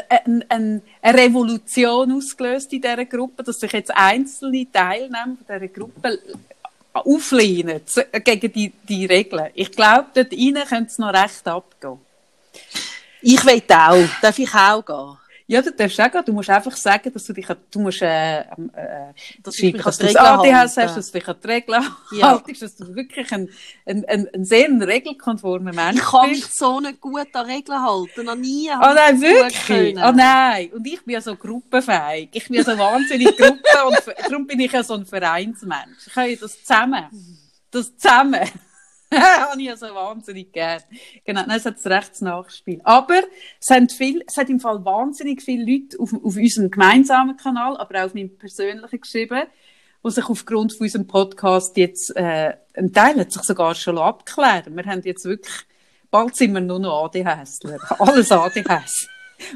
eine, 0.09 0.45
eine, 0.49 0.83
eine 1.03 1.19
Revolution 1.19 2.13
ausgelöst 2.13 2.73
in 2.73 2.81
dieser 2.83 3.05
Gruppe, 3.05 3.43
dass 3.43 3.61
sich 3.61 3.73
jetzt 3.73 3.95
einzelne 3.95 4.67
Teilnehmer 4.71 5.37
dieser 5.49 5.69
Gruppe 5.69 6.19
auflehnen 6.93 7.87
zu- 7.87 8.05
gegen 8.23 8.53
die, 8.53 8.73
die 8.89 9.07
Regeln. 9.07 9.51
Ich 9.55 9.71
glaube, 9.73 10.07
dort 10.15 10.33
rein 10.33 10.65
könnte 10.69 10.91
es 10.91 10.99
noch 10.99 11.13
recht 11.13 11.47
abgehen. 11.47 11.99
Ich 13.23 13.45
will 13.45 13.63
auch. 13.69 14.21
Darf 14.23 14.39
ich 14.39 14.55
auch 14.55 14.85
gehen? 14.85 15.17
Ja, 15.47 15.61
du 15.61 15.73
darfst 15.73 16.01
auch 16.01 16.11
gehen. 16.11 16.23
Du 16.25 16.33
musst 16.33 16.49
einfach 16.49 16.75
sagen, 16.75 17.13
dass 17.13 17.25
du 17.25 17.35
dich, 17.35 17.47
du 17.71 17.81
musst, 17.81 18.01
äh, 18.01 18.41
äh, 18.41 18.45
Dass 19.43 19.57
schreiben, 19.57 19.79
dass 19.83 19.99
du 19.99 20.07
das 20.07 20.17
ADHS 20.17 20.77
hast, 20.79 20.97
dass 20.97 21.11
du 21.13 21.19
dich 21.19 21.29
an 21.29 21.37
die 21.43 21.47
Regeln 21.47 21.85
Ja. 22.13 22.31
haltest, 22.31 22.63
dass 22.63 22.77
du 22.77 22.95
wirklich 22.95 23.31
ein, 23.31 23.51
ein, 23.85 24.05
ein, 24.09 24.29
ein 24.35 24.45
sehr 24.47 24.69
regelkonformer 24.71 25.75
Mensch 25.75 26.01
Ich 26.01 26.07
kann 26.07 26.31
bist. 26.31 26.45
mich 26.45 26.55
so 26.55 26.81
nicht 26.81 26.99
gut 27.01 27.29
an 27.35 27.45
Regeln 27.47 27.79
halten. 27.83 28.25
Noch 28.25 28.37
nie. 28.37 28.71
Oh 28.71 28.95
nein, 28.95 29.21
wirklich? 29.21 29.97
Oh 29.99 30.13
nein. 30.13 30.71
Und 30.73 30.87
ich 30.87 31.05
bin 31.05 31.13
ja 31.15 31.21
so 31.21 31.37
gruppenfähig. 31.37 32.31
Ich 32.33 32.47
bin 32.49 32.57
ja 32.57 32.65
so 32.65 32.79
wahnsinnig 32.79 33.37
Gruppe 33.37 33.85
und 33.87 33.99
darum 34.27 34.47
bin 34.47 34.61
ich 34.61 34.73
ja 34.73 34.83
so 34.83 34.95
ein 34.95 35.05
Vereinsmensch. 35.05 36.07
Ich 36.07 36.17
ja 36.17 36.37
das 36.37 36.59
zusammen. 36.65 37.05
Das 37.71 37.95
zusammen. 37.99 38.49
habe 39.51 39.61
ich 39.61 39.67
ja 39.67 39.77
so 39.77 39.87
wahnsinnig 39.87 40.53
gern. 40.53 40.83
Genau, 41.25 41.43
nein, 41.47 41.59
es 41.59 41.65
hat 41.65 41.77
das 41.77 41.87
rechts 41.87 42.21
Nachspiel. 42.21 42.81
Aber 42.85 43.23
es, 43.61 43.71
haben 43.71 43.89
viel, 43.89 44.23
es 44.27 44.37
hat 44.37 44.49
im 44.49 44.61
Fall 44.61 44.85
wahnsinnig 44.85 45.43
viele 45.43 45.65
Leute 45.65 45.99
auf, 45.99 46.13
auf 46.13 46.37
unserem 46.37 46.71
gemeinsamen 46.71 47.37
Kanal, 47.37 47.77
aber 47.77 48.01
auch 48.01 48.07
auf 48.07 48.15
meinem 48.15 48.37
persönlichen 48.37 49.01
geschrieben, 49.01 49.45
die 50.05 50.11
sich 50.11 50.29
aufgrund 50.29 50.73
von 50.73 50.85
unserem 50.85 51.07
Podcast 51.07 51.77
jetzt, 51.77 52.15
äh, 52.17 52.55
ein 52.75 52.93
Teil 52.93 53.19
hat 53.19 53.33
sich 53.33 53.43
sogar 53.43 53.75
schon 53.75 53.99
abklären. 53.99 54.77
Wir 54.77 54.85
haben 54.85 55.03
jetzt 55.03 55.25
wirklich, 55.25 55.55
bald 56.11 56.37
sind 56.37 56.53
wir 56.53 56.61
nur 56.61 56.79
noch 56.79 57.05
ADHSler. 57.05 57.79
Alles 57.99 58.31
ADHS. 58.31 59.09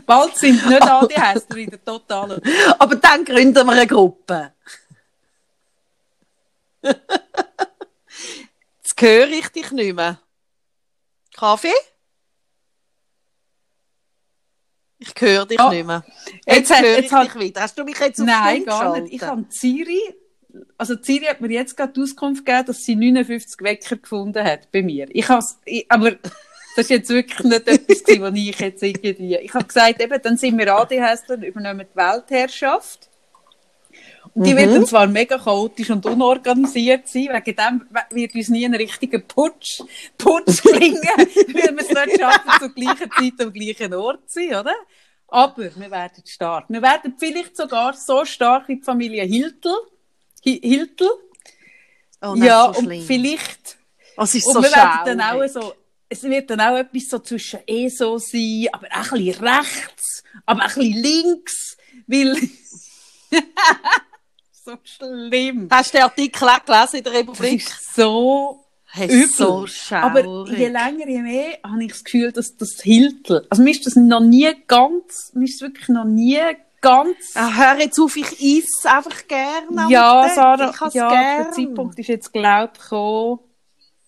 Bald 0.06 0.36
sind 0.36 0.66
nicht 0.66 0.82
ADHSler 0.82 1.56
in 1.56 1.70
der 1.70 1.84
totalen. 1.84 2.40
Aber 2.78 2.96
dann 2.96 3.24
gründen 3.24 3.66
wir 3.66 3.72
eine 3.72 3.86
Gruppe. 3.86 4.52
Jetzt 8.98 9.02
höre 9.02 9.28
ich 9.30 9.48
dich 9.48 9.70
nicht 9.72 9.94
mehr. 9.94 10.20
Kaffee? 11.36 11.72
Ich 14.98 15.12
höre 15.18 15.46
dich 15.46 15.60
Oh. 15.60 15.70
nicht 15.70 15.86
mehr. 15.86 16.04
Jetzt 16.46 16.70
Jetzt, 16.70 16.82
höre 16.82 16.90
jetzt 16.96 17.04
ich 17.06 17.12
hat- 17.12 17.26
dich 17.34 17.40
wieder. 17.40 17.60
Hast 17.62 17.78
du 17.78 17.84
mich 17.84 17.98
jetzt 17.98 18.20
auf 18.20 18.26
Nein, 18.26 18.64
gar 18.64 18.98
nicht. 19.00 19.14
Ich 19.14 19.22
habe 19.22 19.48
Ziri, 19.48 20.00
also 20.76 20.96
Ziri 20.96 21.26
hat 21.26 21.40
mir 21.40 21.50
jetzt 21.50 21.76
gerade 21.76 21.92
die 21.92 22.02
Auskunft 22.02 22.44
gegeben, 22.44 22.66
dass 22.66 22.84
sie 22.84 22.96
59 22.96 23.60
Wecker 23.60 23.96
gefunden 23.96 24.42
hat 24.44 24.72
bei 24.72 24.82
mir. 24.82 25.06
Ich 25.10 25.28
ich, 25.64 25.86
aber 25.90 26.12
das 26.12 26.86
ist 26.86 26.90
jetzt 26.90 27.08
wirklich 27.10 27.44
nicht 27.44 27.68
etwas 27.68 28.02
was 28.20 28.34
ich 28.34 28.58
jetzt 28.58 28.82
irgendwie, 28.82 29.36
ich 29.36 29.54
habe 29.54 29.64
gesagt, 29.64 30.02
eben, 30.02 30.20
dann 30.22 30.36
sind 30.36 30.58
wir 30.58 30.74
ADHSler 30.74 31.36
und 31.36 31.42
übernehmen 31.44 31.86
die 31.92 31.96
Weltherrschaft. 31.96 33.08
Die 34.44 34.56
wird 34.56 34.74
dann 34.74 34.86
zwar 34.86 35.06
mega 35.06 35.38
chaotisch 35.38 35.90
und 35.90 36.04
unorganisiert 36.06 37.08
sein, 37.08 37.28
wegen 37.32 37.56
dem 37.56 37.86
wird 38.10 38.34
uns 38.34 38.48
nie 38.48 38.64
ein 38.64 38.74
richtiger 38.74 39.18
Putsch, 39.20 39.80
Putsch 40.16 40.62
gelingen, 40.62 41.02
weil 41.02 41.76
wir 41.76 41.78
es 41.78 41.88
nicht 41.88 42.20
schaffen, 42.20 42.50
zur 42.58 42.68
gleichen 42.74 43.10
Zeit 43.10 43.46
am 43.46 43.52
gleichen 43.52 43.94
Ort 43.94 44.30
zu 44.30 44.40
sein, 44.40 44.60
oder? 44.60 44.74
Aber 45.28 45.62
wir 45.74 45.90
werden 45.90 46.22
stark. 46.26 46.66
Wir 46.68 46.80
werden 46.82 47.14
vielleicht 47.18 47.56
sogar 47.56 47.92
so 47.94 48.24
stark 48.24 48.68
wie 48.68 48.76
die 48.76 48.82
Familie 48.82 49.24
Hiltel. 49.24 49.74
Hi- 50.44 50.60
Hiltel. 50.62 51.08
Oh, 52.22 52.34
ja, 52.36 52.72
so 52.72 52.78
und 52.80 52.86
schlimm. 52.86 53.02
vielleicht. 53.06 53.78
Es 54.16 54.34
ist 54.34 54.46
Und 54.46 54.54
so 54.54 54.62
wir 54.62 54.72
werden 54.72 55.18
dann 55.18 55.20
auch 55.20 55.46
so, 55.48 55.74
es 56.08 56.22
wird 56.22 56.50
dann 56.50 56.60
auch 56.60 56.76
etwas 56.76 57.08
so 57.08 57.18
zwischen 57.18 57.60
ESO 57.66 58.18
sein, 58.18 58.66
aber 58.72 58.88
auch 58.88 59.12
ein 59.12 59.24
bisschen 59.24 59.44
rechts, 59.44 60.24
aber 60.46 60.64
auch 60.64 60.76
ein 60.76 60.90
bisschen 60.90 61.02
links, 61.02 61.76
weil, 62.06 62.36
so 64.68 64.78
schlimm. 64.84 65.68
Hast 65.70 65.92
du 65.94 65.98
den 65.98 66.04
Artikel 66.04 66.48
auch 66.48 66.64
gelesen 66.64 66.96
in 66.96 67.04
der 67.04 67.12
Das 67.12 67.20
Republik? 67.22 67.62
ist 67.62 67.94
so 67.94 68.64
Es 68.94 69.10
übel. 69.12 69.28
so 69.28 69.66
aber 69.94 70.46
je 70.50 70.68
länger, 70.68 71.06
je 71.08 71.22
mehr 71.22 71.58
habe 71.64 71.84
ich 71.84 71.92
das 71.92 72.04
Gefühl, 72.04 72.32
dass 72.32 72.56
das 72.56 72.80
Hiltel, 72.82 73.46
also 73.50 73.62
mir 73.62 73.70
ist 73.70 73.86
das 73.86 73.96
noch 73.96 74.20
nie 74.20 74.50
ganz, 74.66 75.30
mir 75.34 75.44
ist 75.44 75.60
wirklich 75.60 75.88
noch 75.88 76.04
nie 76.04 76.38
ganz 76.80 77.16
Ah, 77.34 77.52
hör 77.56 77.80
jetzt 77.80 77.98
auf, 77.98 78.16
ich 78.16 78.30
esse 78.40 78.88
einfach 78.90 79.26
gerne. 79.26 79.86
Ja. 79.90 80.28
Sarah, 80.34 80.72
ich 80.88 80.94
ja, 80.94 81.08
gern. 81.08 81.44
der 81.44 81.52
Zeitpunkt 81.52 81.98
ist 81.98 82.06
jetzt, 82.08 82.32
glaub 82.32 82.70
ich, 82.74 82.80
gekommen. 82.80 83.38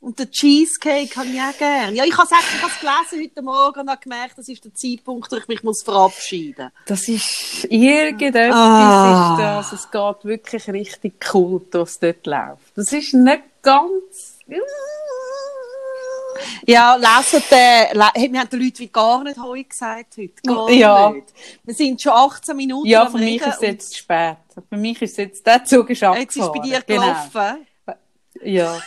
Und 0.00 0.18
den 0.18 0.30
Cheesecake 0.30 1.14
habe 1.14 1.28
ich 1.28 1.38
auch 1.40 1.58
gerne. 1.58 1.92
Ja, 1.94 2.04
ich 2.04 2.16
habe 2.16 2.26
es 2.32 2.80
gelesen 2.80 3.30
heute 3.30 3.42
Morgen 3.42 3.80
und 3.80 3.90
habe 3.90 4.00
gemerkt, 4.00 4.38
das 4.38 4.48
ist 4.48 4.64
der 4.64 4.74
Zeitpunkt, 4.74 5.30
wo 5.30 5.36
ich 5.36 5.46
mich 5.46 5.62
muss 5.62 5.82
verabschieden 5.82 6.70
Das 6.86 7.06
ist, 7.06 7.64
irgendetwas 7.68 8.54
Ah. 8.56 9.34
ist 9.34 9.72
das. 9.72 9.80
Es 9.84 9.90
geht 9.90 10.24
wirklich 10.24 10.68
richtig 10.68 11.20
Kult, 11.20 11.66
was 11.74 11.98
dort 11.98 12.26
läuft. 12.26 12.76
Das 12.76 12.90
ist 12.94 13.12
nicht 13.12 13.42
ganz, 13.62 14.38
Ja, 16.66 16.96
lesen 16.96 17.42
den, 17.50 17.98
le 17.98 18.10
hey, 18.14 18.32
wir 18.32 18.40
haben 18.40 18.48
den 18.48 18.60
Leuten 18.62 18.78
wie 18.78 18.86
gar 18.88 19.22
nicht 19.22 19.38
heu 19.38 19.62
gesagt 19.62 20.16
heute. 20.16 20.32
Gar 20.46 20.70
Ja. 20.70 21.10
nicht. 21.10 21.26
Wir 21.64 21.74
sind 21.74 22.00
schon 22.00 22.12
18 22.12 22.56
Minuten 22.56 22.86
ja, 22.88 23.04
für 23.10 23.18
mich 23.18 23.42
ist 23.42 23.46
es 23.56 23.60
jetzt 23.60 23.90
zu 23.92 23.98
spät. 23.98 24.36
Für 24.70 24.76
mich 24.78 25.02
ist 25.02 25.10
es 25.12 25.16
jetzt, 25.18 25.46
der 25.46 25.62
Zug 25.64 25.90
ist 25.90 26.02
abgefahren. 26.02 26.22
Jetzt 26.22 26.36
ist 26.36 26.52
bei 26.52 26.58
dir 26.60 26.80
Genau. 26.86 27.02
gelaufen. 27.02 27.66
Ja. 28.42 28.80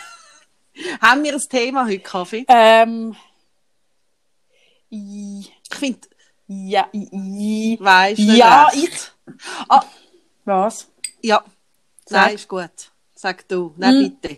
Haben 1.01 1.23
wir 1.23 1.33
ein 1.33 1.39
Thema 1.49 1.85
heute, 1.85 1.99
Kaffee? 1.99 2.45
Ähm, 2.47 3.15
Ich 4.89 5.51
finde, 5.71 6.07
ja, 6.47 6.87
i- 6.93 7.77
weisst 7.79 8.19
du 8.19 8.23
ja, 8.23 8.65
recht. 8.65 8.83
ich, 9.27 9.33
ah, 9.69 9.83
was? 10.45 10.87
Ja. 11.21 11.43
Sag. 12.05 12.25
Nein, 12.27 12.35
ist 12.35 12.47
gut. 12.47 12.69
Sag 13.15 13.47
du. 13.47 13.73
Nein, 13.77 13.93
Hm. 13.95 14.17
bitte. 14.19 14.37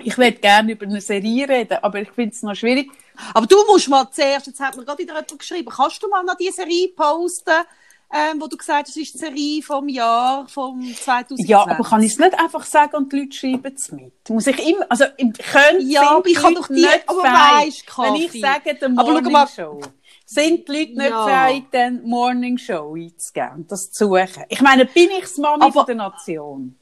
Ich 0.00 0.16
würde 0.18 0.38
gerne 0.38 0.72
über 0.72 0.86
eine 0.86 1.00
Serie 1.00 1.48
reden, 1.48 1.78
aber 1.82 2.00
ich 2.00 2.10
finde 2.10 2.34
es 2.34 2.42
noch 2.42 2.54
schwierig. 2.54 2.90
Aber 3.34 3.46
du 3.46 3.56
musst 3.66 3.88
mal 3.88 4.10
zuerst, 4.10 4.46
jetzt 4.46 4.58
hat 4.60 4.76
mir 4.76 4.84
gerade 4.84 4.98
wieder 5.02 5.14
jemand 5.14 5.38
geschrieben, 5.38 5.70
kannst 5.70 6.02
du 6.02 6.08
mal 6.08 6.24
noch 6.24 6.36
die 6.36 6.50
Serie 6.50 6.88
posten, 6.88 7.64
ähm, 8.12 8.40
wo 8.40 8.46
du 8.46 8.56
gesagt 8.56 8.88
hast, 8.88 8.96
das 8.96 9.02
ist 9.02 9.14
die 9.14 9.18
Serie 9.18 9.62
vom 9.62 9.88
Jahr, 9.88 10.46
vom 10.48 10.80
2020? 10.82 11.48
Ja, 11.48 11.62
aber 11.62 11.82
kann 11.82 12.02
ich 12.02 12.12
es 12.12 12.18
nicht 12.18 12.38
einfach 12.38 12.64
sagen 12.64 12.96
und 12.96 13.12
die 13.12 13.20
Leute 13.20 13.32
schreiben 13.36 13.74
es 13.74 13.90
mit? 13.92 14.12
Muss 14.28 14.46
ich 14.46 14.58
immer, 14.68 14.84
also 14.88 15.04
im 15.16 15.32
können 15.32 15.80
Ja, 15.90 16.16
aber 16.16 16.26
ich 16.26 16.34
kann 16.34 16.54
doch 16.54 16.68
die- 16.68 16.74
nicht 16.74 17.02
aber 17.06 17.22
weisst, 17.22 17.84
Wenn 17.98 18.14
ich 18.16 18.40
sage, 18.40 18.74
der 18.74 18.88
Morning 18.90 19.32
mal- 19.32 19.48
Show, 19.48 19.80
sind 20.26 20.68
die 20.68 20.72
Leute 20.72 20.92
nicht 20.92 21.10
Ja. 21.10 21.46
fähig, 21.48 21.70
den 21.70 22.02
Morning 22.02 22.58
Show 22.58 22.94
einzugeben, 22.94 23.66
das 23.68 23.90
zu 23.90 24.06
suchen? 24.06 24.44
Ich 24.48 24.60
meine, 24.60 24.84
bin 24.86 25.08
ich 25.10 25.22
das 25.22 25.36
Mami 25.38 25.64
Aber- 25.64 25.84
der 25.84 25.94
Nation? 25.96 26.78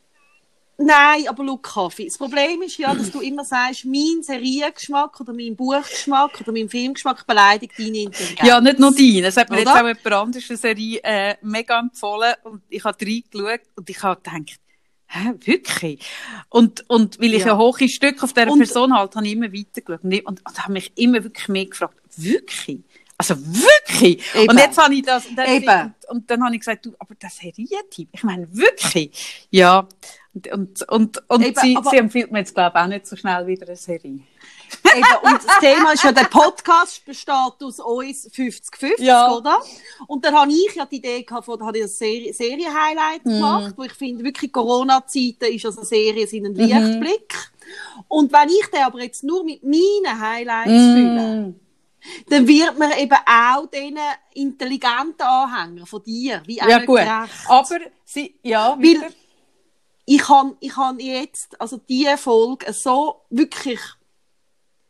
Nein, 0.82 1.28
aber 1.28 1.44
schau, 1.46 1.56
Kaffee. 1.58 2.06
Das 2.06 2.16
Problem 2.16 2.62
ist 2.62 2.78
ja, 2.78 2.94
dass 2.94 3.10
du 3.10 3.20
immer 3.20 3.44
sagst, 3.44 3.84
mein 3.84 4.22
Seriengeschmack 4.22 5.20
oder 5.20 5.34
mein 5.34 5.54
Buchgeschmack 5.54 6.40
oder 6.40 6.52
mein 6.52 6.70
Filmgeschmack 6.70 7.26
beleidigt 7.26 7.74
deine 7.78 7.98
Intelligenz. 7.98 8.48
Ja, 8.48 8.60
nicht 8.62 8.78
nur 8.78 8.90
deine. 8.90 9.26
Es 9.26 9.36
hat 9.36 9.50
mir 9.50 9.56
Oder? 9.60 9.64
jetzt 9.64 9.72
auch 9.72 9.86
jemand 9.86 10.06
anderes 10.12 10.48
eine 10.48 10.56
Serie 10.56 11.00
äh, 11.02 11.34
mega 11.42 11.78
empfohlen 11.78 12.32
und 12.44 12.62
ich 12.70 12.82
habe 12.82 12.96
reingeschaut 13.04 13.60
und 13.76 13.90
ich 13.90 14.02
habe 14.02 14.20
gedacht, 14.22 14.58
hä, 15.08 15.30
wirklich? 15.44 16.00
Und, 16.48 16.88
und 16.88 17.20
weil 17.20 17.34
ich 17.34 17.44
Ja. 17.44 17.52
ein 17.52 17.58
hohes 17.58 17.90
Stück 17.92 18.22
auf 18.22 18.32
dieser 18.32 18.50
Und- 18.50 18.58
Person 18.60 18.96
halt, 18.96 19.14
habe 19.16 19.26
ich 19.26 19.32
immer 19.32 19.52
weitergeschaut 19.52 20.02
und, 20.02 20.12
ich- 20.12 20.26
und, 20.26 20.40
und 20.46 20.58
habe 20.62 20.72
mich 20.72 20.92
immer 20.96 21.22
wirklich 21.22 21.48
mehr 21.48 21.66
gefragt, 21.66 21.98
wirklich? 22.16 22.80
Also 23.18 23.34
wirklich? 23.38 24.22
Eben. 24.34 24.48
Und 24.48 24.58
jetzt 24.58 24.78
habe 24.78 24.94
ich 24.94 25.02
das, 25.02 25.26
und 25.26 25.36
dann, 25.36 25.46
Eben. 25.46 25.68
und, 25.68 25.94
und 26.08 26.30
dann 26.30 26.42
habe 26.42 26.54
ich 26.54 26.60
gesagt, 26.60 26.86
du, 26.86 26.94
aber 26.98 27.14
der 27.16 27.28
Serientyp, 27.28 28.08
ich 28.12 28.22
meine, 28.22 28.48
wirklich? 28.56 29.46
Ja. 29.50 29.86
Und, 30.32 30.46
und, 30.52 30.88
und, 30.88 31.22
und 31.28 31.44
Eben, 31.44 31.60
sie, 31.60 31.76
aber- 31.76 31.90
sie 31.90 31.96
empfiehlt 31.96 32.30
mir 32.30 32.38
jetzt, 32.38 32.54
glaube 32.54 32.78
ich, 32.78 32.82
auch 32.84 32.86
nicht 32.86 33.06
so 33.06 33.16
schnell 33.16 33.46
wieder 33.48 33.66
eine 33.66 33.76
Serie. 33.76 34.20
Eben, 34.94 35.06
und 35.24 35.44
das 35.44 35.58
Thema 35.58 35.92
ist 35.92 36.04
ja, 36.04 36.12
der 36.12 36.24
Podcast 36.26 37.04
besteht 37.04 37.34
aus 37.34 37.80
uns 37.80 38.30
50-50, 38.32 39.00
Ja. 39.02 39.32
oder? 39.32 39.58
Und 40.06 40.24
dann 40.24 40.32
habe 40.36 40.52
ich 40.52 40.72
ja 40.76 40.86
die 40.86 40.96
Idee 40.98 41.24
gehabt, 41.24 41.48
da 41.48 41.66
habe 41.66 41.78
ich 41.78 41.82
das 41.82 41.98
Serie- 41.98 42.32
Serie-Highlight 42.32 43.24
Mhm. 43.24 43.30
gemacht, 43.30 43.74
wo 43.76 43.82
ich 43.82 43.92
finde, 43.92 44.22
wirklich 44.24 44.52
Corona-Zeiten 44.52 45.52
ist 45.52 45.66
also 45.66 45.82
Serien 45.82 46.28
sind 46.28 46.46
ein 46.46 46.52
Mhm. 46.52 46.58
Lichtblick. 46.58 47.34
Und 48.06 48.32
wenn 48.32 48.48
ich 48.48 48.66
den 48.72 48.82
aber 48.84 49.02
jetzt 49.02 49.24
nur 49.24 49.42
mit 49.44 49.64
meinen 49.64 50.20
Highlights 50.20 50.70
fülle, 50.70 51.36
Mm. 51.48 51.60
dann 52.28 52.46
wird 52.48 52.78
man 52.78 52.92
eben 52.92 53.16
auch 53.26 53.66
diesen 53.66 53.98
intelligenten 54.34 55.22
Anhänger 55.22 55.86
von 55.86 56.02
dir, 56.02 56.42
wie 56.46 56.62
auch 56.62 56.68
Ja, 56.68 56.78
gut. 56.78 56.96
gerecht. 56.98 57.30
Aber 57.48 57.78
sie, 58.04 58.36
ja, 58.42 58.70
Weil- 58.76 58.82
wieder. 58.82 59.06
Ich 60.14 60.28
habe 60.28 60.56
ich 60.60 60.76
han 60.76 60.98
jetzt, 60.98 61.60
also 61.60 61.76
diese 61.88 62.16
Folge 62.18 62.72
so 62.72 63.20
wirklich, 63.30 63.78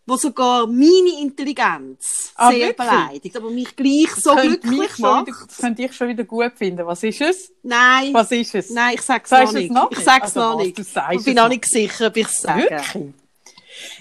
wo 0.07 0.17
sogar 0.17 0.67
meine 0.67 1.21
Intelligenz 1.21 2.33
Ah, 2.35 2.51
sehr 2.51 2.69
wirklich? 2.69 2.77
beleidigt, 2.77 3.37
aber 3.37 3.51
mich 3.51 3.77
gleich 3.77 4.11
so 4.17 4.35
mich 4.35 4.61
glücklich 4.61 4.99
macht. 4.99 5.27
wieder, 5.27 5.37
das 5.47 5.57
könnte 5.59 5.83
ich 5.83 5.93
schon 5.95 6.09
wieder 6.09 6.25
gut 6.25 6.53
finden. 6.57 6.87
Was 6.87 7.03
ist 7.03 7.21
es? 7.21 7.53
Nein, 7.63 8.15
Was 8.15 8.31
ist 8.33 8.55
es? 8.55 8.71
nein, 8.71 8.95
ich 8.95 9.03
sag's 9.03 9.29
Sagst 9.31 9.53
noch 9.53 9.53
du 9.53 9.59
es 9.59 9.63
nicht. 9.65 9.73
noch 9.75 9.91
Ich 9.91 9.99
nicht? 9.99 10.05
sag's 10.07 10.23
Also 10.37 10.41
noch 10.41 10.59
was, 10.59 10.67
nicht. 10.67 10.79
ich 10.79 10.85
bin 11.25 11.37
es 11.37 11.39
auch 11.39 11.43
noch 11.45 11.49
nicht 11.51 11.67
sicher, 11.67 12.07
ob 12.07 12.17
ich's 12.17 12.41
sage. 12.41 12.63
Wirklich? 12.63 13.15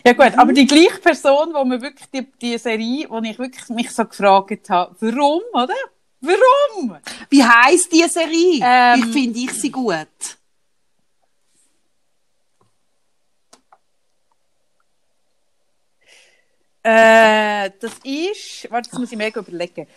Ja 0.05 0.13
gut, 0.13 0.37
aber 0.37 0.53
die 0.53 0.65
gleiche 0.67 0.97
Person, 0.99 1.53
wo 1.53 1.63
mir 1.65 1.81
wirklich 1.81 2.09
die, 2.13 2.25
die 2.41 2.57
Serie, 2.57 3.05
wo 3.09 3.19
ich 3.19 3.37
wirklich 3.37 3.67
mich 3.69 3.91
so 3.91 4.05
gefragt 4.05 4.69
habe, 4.69 4.95
warum, 4.99 5.41
oder? 5.53 5.75
Warum? 6.21 6.97
Wie 7.29 7.43
heisst 7.43 7.91
die 7.91 8.03
Serie? 8.07 8.59
Ähm, 8.61 8.99
ich 8.99 9.05
finde 9.13 9.39
ich 9.39 9.51
sie 9.53 9.71
gut. 9.71 10.07
Äh, 16.89 17.71
das 17.79 17.91
ist, 18.03 18.71
warte, 18.71 18.89
jetzt 18.89 18.99
muss 18.99 19.11
ich 19.11 19.17
mega 19.17 19.39
überlegen. 19.39 19.87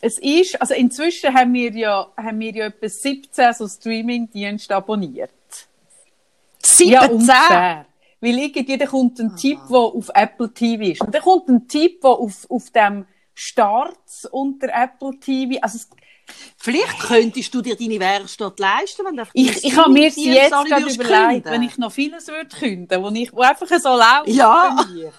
Es 0.00 0.18
ist, 0.18 0.60
also 0.60 0.74
inzwischen 0.74 1.32
haben 1.32 1.52
wir 1.54 1.72
ja, 1.72 2.08
haben 2.16 2.40
wir 2.40 2.52
ja 2.52 2.66
etwa 2.66 2.88
17 2.88 3.52
so 3.54 3.68
Streaming-Dienste 3.68 4.74
abonniert. 4.74 5.30
17! 6.62 6.88
Ja, 6.92 7.06
ungefähr. 7.06 7.86
Weil 8.20 8.38
irgendwie, 8.38 8.78
da 8.78 8.86
kommt 8.86 9.18
ein 9.20 9.34
Tipp, 9.36 9.58
der 9.68 9.78
auf 9.78 10.10
Apple 10.14 10.52
TV 10.52 10.82
ist. 10.92 11.00
Und 11.00 11.14
dann 11.14 11.22
kommt 11.22 11.48
ein 11.48 11.66
Tipp, 11.68 12.00
der 12.02 12.10
auf, 12.10 12.46
auf 12.48 12.70
dem 12.70 13.06
Start 13.34 13.96
unter 14.30 14.68
Apple 14.68 15.18
TV, 15.18 15.58
also 15.60 15.76
es, 15.76 15.88
Vielleicht 16.56 17.00
könntest 17.00 17.52
du 17.52 17.60
dir 17.60 17.76
deine 17.76 17.98
Werkstatt 17.98 18.58
leisten, 18.58 19.04
wenn 19.04 19.16
du 19.16 19.24
ich, 19.32 19.64
ich 19.64 19.76
habe 19.76 19.90
mir 19.90 20.04
jetzt 20.04 20.16
gerade 20.16 20.80
überlegt, 20.80 20.98
künden. 20.98 21.44
wenn 21.52 21.62
ich 21.62 21.78
noch 21.78 21.92
vieles 21.92 22.28
würde 22.28 22.46
künden, 22.56 23.02
wo 23.02 23.08
ich, 23.10 23.32
wo 23.32 23.40
einfach 23.40 23.66
so 23.66 23.88
läuft 23.96 24.28
Ja. 24.28 24.76
bei 24.76 24.92
mir. 24.92 25.12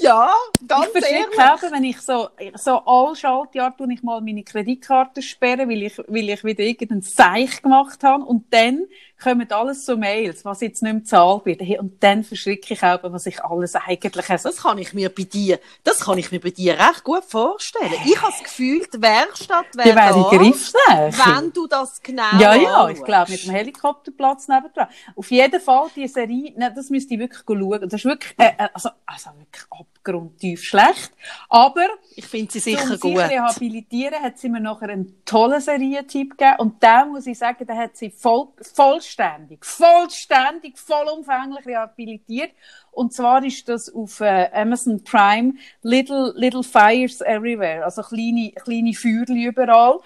Ja, 0.00 0.32
ganz 0.66 0.86
ich 0.86 0.92
verschicke 0.92 1.28
eben, 1.36 1.72
wenn 1.72 1.84
ich 1.84 2.00
so, 2.00 2.28
so 2.54 2.82
all 2.84 3.14
Schaltjahr 3.14 3.76
tue 3.76 3.92
ich 3.92 4.02
mal 4.02 4.20
meine 4.20 4.42
Kreditkarte 4.42 5.22
sperren, 5.22 5.68
weil 5.68 5.82
ich, 5.82 5.98
weil 5.98 6.30
ich 6.30 6.44
wieder 6.44 6.62
irgendeinen 6.62 7.02
Seich 7.02 7.62
gemacht 7.62 8.02
habe. 8.02 8.24
Und 8.24 8.52
dann 8.52 8.86
kommen 9.22 9.50
alles 9.50 9.86
so 9.86 9.96
Mails, 9.96 10.44
was 10.44 10.60
jetzt 10.60 10.82
nicht 10.82 10.92
mehr 10.92 11.04
zahlt 11.04 11.46
wird. 11.46 11.60
Hey, 11.62 11.78
Und 11.78 12.02
dann 12.02 12.22
verschrecke 12.22 12.74
ich 12.74 12.82
auch, 12.82 12.98
was 13.04 13.26
ich 13.26 13.42
alles 13.42 13.74
eigentlich 13.74 14.30
also, 14.30 14.48
Das 14.48 14.62
kann 14.62 14.78
ich 14.78 14.92
mir 14.92 15.08
bei 15.08 15.22
dir, 15.22 15.58
das 15.84 16.00
kann 16.00 16.18
ich 16.18 16.30
mir 16.30 16.40
bei 16.40 16.50
dir 16.50 16.78
recht 16.78 17.04
gut 17.04 17.24
vorstellen. 17.24 17.94
Ich 18.04 18.20
habe 18.20 18.32
das 18.32 18.42
Gefühl, 18.42 18.86
die 18.92 19.00
Werkstatt 19.00 19.66
wäre 19.74 19.96
wäre 19.96 20.28
da, 20.30 20.36
Griffsnähe. 20.36 21.10
wenn 21.12 21.52
du 21.52 21.66
das 21.66 22.02
genau 22.02 22.38
Ja, 22.38 22.54
ja, 22.54 22.88
ich 22.88 23.02
glaube, 23.02 23.30
mit 23.30 23.44
dem 23.44 23.50
Helikopterplatz 23.52 24.48
nebendran. 24.48 24.88
Auf 25.14 25.30
jeden 25.30 25.60
Fall, 25.60 25.88
die 25.94 26.08
Serie, 26.08 26.52
ne, 26.56 26.72
das 26.74 26.90
müsste 26.90 27.14
ich 27.14 27.20
wirklich 27.20 27.42
schauen. 27.46 27.80
Das 27.88 27.94
ist 27.94 28.04
wirklich, 28.04 28.34
äh, 28.38 28.52
äh, 28.58 28.68
also, 28.72 28.90
also 29.06 29.30
wirklich 29.38 29.64
abgrundtief 29.78 30.62
schlecht. 30.62 31.12
Aber, 31.48 31.86
Ich 32.14 32.26
finde 32.26 32.52
sie 32.52 32.58
um 32.58 32.62
sicher 32.62 32.86
sich 32.88 33.00
gut. 33.00 33.18
rehabilitieren, 33.18 34.22
hat 34.22 34.38
sie 34.38 34.48
mir 34.48 34.60
nachher 34.60 34.88
einen 34.90 35.24
tollen 35.24 35.60
Serientipp 35.60 36.36
gegeben. 36.38 36.56
Und 36.58 36.82
da 36.82 37.04
muss 37.04 37.26
ich 37.26 37.38
sagen, 37.38 37.66
da 37.66 37.74
hat 37.76 37.96
sie 37.96 38.10
voll, 38.10 38.48
vollständig, 38.74 39.64
vollständig, 39.64 40.78
vollumfänglich 40.78 41.66
rehabilitiert. 41.66 42.52
Und 42.92 43.12
zwar 43.12 43.44
ist 43.44 43.68
das 43.68 43.92
auf 43.94 44.20
äh, 44.20 44.50
Amazon 44.52 45.02
Prime 45.04 45.54
Little, 45.82 46.32
Little 46.36 46.62
Fires 46.62 47.20
Everywhere. 47.20 47.84
Also 47.84 48.02
kleine, 48.02 48.52
kleine 48.52 48.94
Feuerchen 48.94 49.36
überall. 49.36 50.00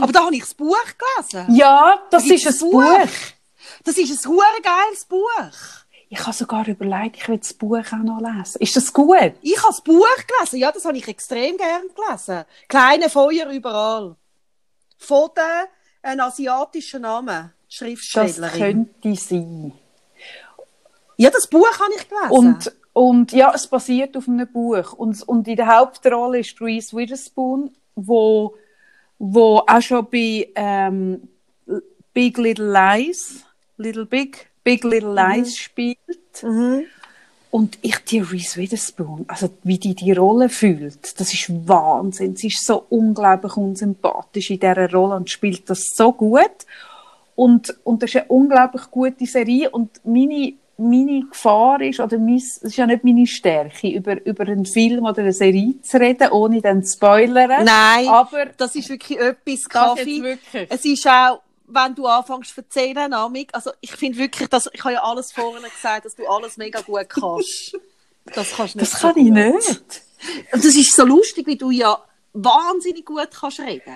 Aber 0.00 0.12
da 0.12 0.24
habe 0.26 0.34
ich 0.34 0.42
das 0.42 0.54
Buch 0.54 0.76
gelesen. 1.18 1.54
Ja, 1.54 2.00
das 2.10 2.26
Da 2.26 2.34
ist 2.34 2.46
ein 2.46 2.70
Buch. 2.70 2.82
Buch. 2.82 3.08
Das 3.84 3.98
ist 3.98 4.26
ein 4.26 4.32
geiles 4.62 5.04
Buch. 5.04 5.83
Ich 6.14 6.20
habe 6.20 6.32
sogar 6.32 6.68
überlegt, 6.68 7.16
ich 7.16 7.28
will 7.28 7.38
das 7.38 7.52
Buch 7.52 7.76
auch 7.76 8.04
noch 8.04 8.20
lesen. 8.20 8.60
Ist 8.60 8.76
das 8.76 8.92
gut? 8.92 9.32
Ich 9.42 9.56
habe 9.58 9.66
das 9.66 9.80
Buch 9.80 10.06
gelesen. 10.28 10.60
Ja, 10.60 10.70
das 10.70 10.84
habe 10.84 10.96
ich 10.96 11.08
extrem 11.08 11.56
gern 11.56 11.82
gelesen. 11.92 12.44
Kleine 12.68 13.10
Feuer 13.10 13.50
überall. 13.50 14.14
Von 14.96 15.30
den 15.36 15.66
einen 16.02 16.20
asiatischen 16.20 17.02
Namen. 17.02 17.52
Das 17.66 17.74
Schriftstellerin. 17.74 18.88
könnte 19.02 19.20
sein. 19.20 19.72
Ja, 21.16 21.30
das 21.30 21.48
Buch 21.48 21.80
habe 21.80 21.92
ich 21.96 22.08
gelesen. 22.08 22.30
Und, 22.30 22.72
und 22.92 23.32
ja, 23.32 23.52
es 23.52 23.66
basiert 23.66 24.16
auf 24.16 24.28
einem 24.28 24.46
Buch. 24.46 24.92
Und, 24.92 25.20
und 25.24 25.48
in 25.48 25.56
der 25.56 25.66
Hauptrolle 25.66 26.38
ist 26.38 26.60
Reese 26.60 26.96
Witherspoon, 26.96 27.74
wo, 27.96 28.54
wo 29.18 29.64
auch 29.66 29.82
schon 29.82 30.08
bei 30.08 30.48
ähm, 30.54 31.28
Big 32.12 32.38
Little 32.38 32.70
Lies, 32.70 33.44
Little 33.78 34.06
Big, 34.06 34.48
Big 34.64 34.82
Little 34.82 35.14
Lies 35.14 35.56
spielt. 35.56 35.98
mhm. 36.42 36.86
Und 37.50 37.78
ich, 37.82 37.98
die 37.98 38.18
Reese 38.18 38.56
Witherspoon, 38.56 39.26
also 39.28 39.48
wie 39.62 39.78
die 39.78 39.94
die 39.94 40.10
Rolle 40.10 40.48
fühlt, 40.48 41.20
das 41.20 41.32
ist 41.32 41.68
Wahnsinn. 41.68 42.34
Sie 42.34 42.48
ist 42.48 42.66
so 42.66 42.84
unglaublich 42.88 43.56
unsympathisch 43.56 44.50
in 44.50 44.58
dieser 44.58 44.90
Rolle 44.90 45.14
und 45.14 45.30
spielt 45.30 45.70
das 45.70 45.92
so 45.94 46.12
gut. 46.12 46.66
Und, 47.36 47.76
und 47.84 48.02
das 48.02 48.10
ist 48.10 48.16
eine 48.16 48.24
unglaublich 48.26 48.90
gute 48.90 49.24
Serie. 49.26 49.70
Und 49.70 50.00
meine, 50.04 50.54
meine 50.76 51.26
Gefahr 51.30 51.80
ist, 51.80 52.00
oder 52.00 52.18
mein, 52.18 52.38
es 52.38 52.56
ist 52.56 52.76
ja 52.76 52.86
nicht 52.86 53.04
meine 53.04 53.24
Stärke, 53.24 53.88
über, 53.88 54.26
über 54.26 54.48
einen 54.48 54.66
Film 54.66 55.04
oder 55.04 55.22
eine 55.22 55.32
Serie 55.32 55.80
zu 55.80 56.00
reden, 56.00 56.32
ohne 56.32 56.60
dann 56.60 56.82
zu 56.82 56.96
spoilern. 56.96 57.64
Nein, 57.64 58.08
Aber 58.08 58.46
das 58.56 58.74
ist 58.74 58.88
wirklich 58.88 59.16
etwas, 59.16 59.62
das 59.62 59.68
Kaffee. 59.68 60.38
Es 60.68 60.84
ist 60.84 61.06
auch, 61.06 61.40
wenn 61.74 61.94
du 61.94 62.06
anfängst 62.06 62.54
zu 62.54 62.60
erzählen, 62.60 63.12
Amik, 63.12 63.50
also 63.52 63.72
ich 63.80 63.92
finde 63.92 64.18
wirklich, 64.18 64.48
dass, 64.48 64.68
ich 64.72 64.82
habe 64.84 64.94
ja 64.94 65.02
alles 65.02 65.32
vorhin 65.32 65.62
gesagt, 65.62 66.04
dass 66.06 66.14
du 66.14 66.26
alles 66.26 66.56
mega 66.56 66.80
gut 66.80 67.08
kannst. 67.08 67.76
Das 68.26 68.52
kannst 68.56 68.74
du 68.74 68.78
nicht 68.78 68.92
Das 68.92 69.00
so 69.00 69.08
kann 69.08 69.16
ich 69.18 69.24
gut. 69.26 69.34
nicht. 69.34 70.02
Und 70.52 70.64
das 70.64 70.74
ist 70.74 70.94
so 70.96 71.04
lustig, 71.04 71.46
wie 71.46 71.56
du 71.56 71.70
ja 71.70 72.02
wahnsinnig 72.32 73.04
gut 73.04 73.28
kannst 73.38 73.60
reden. 73.60 73.94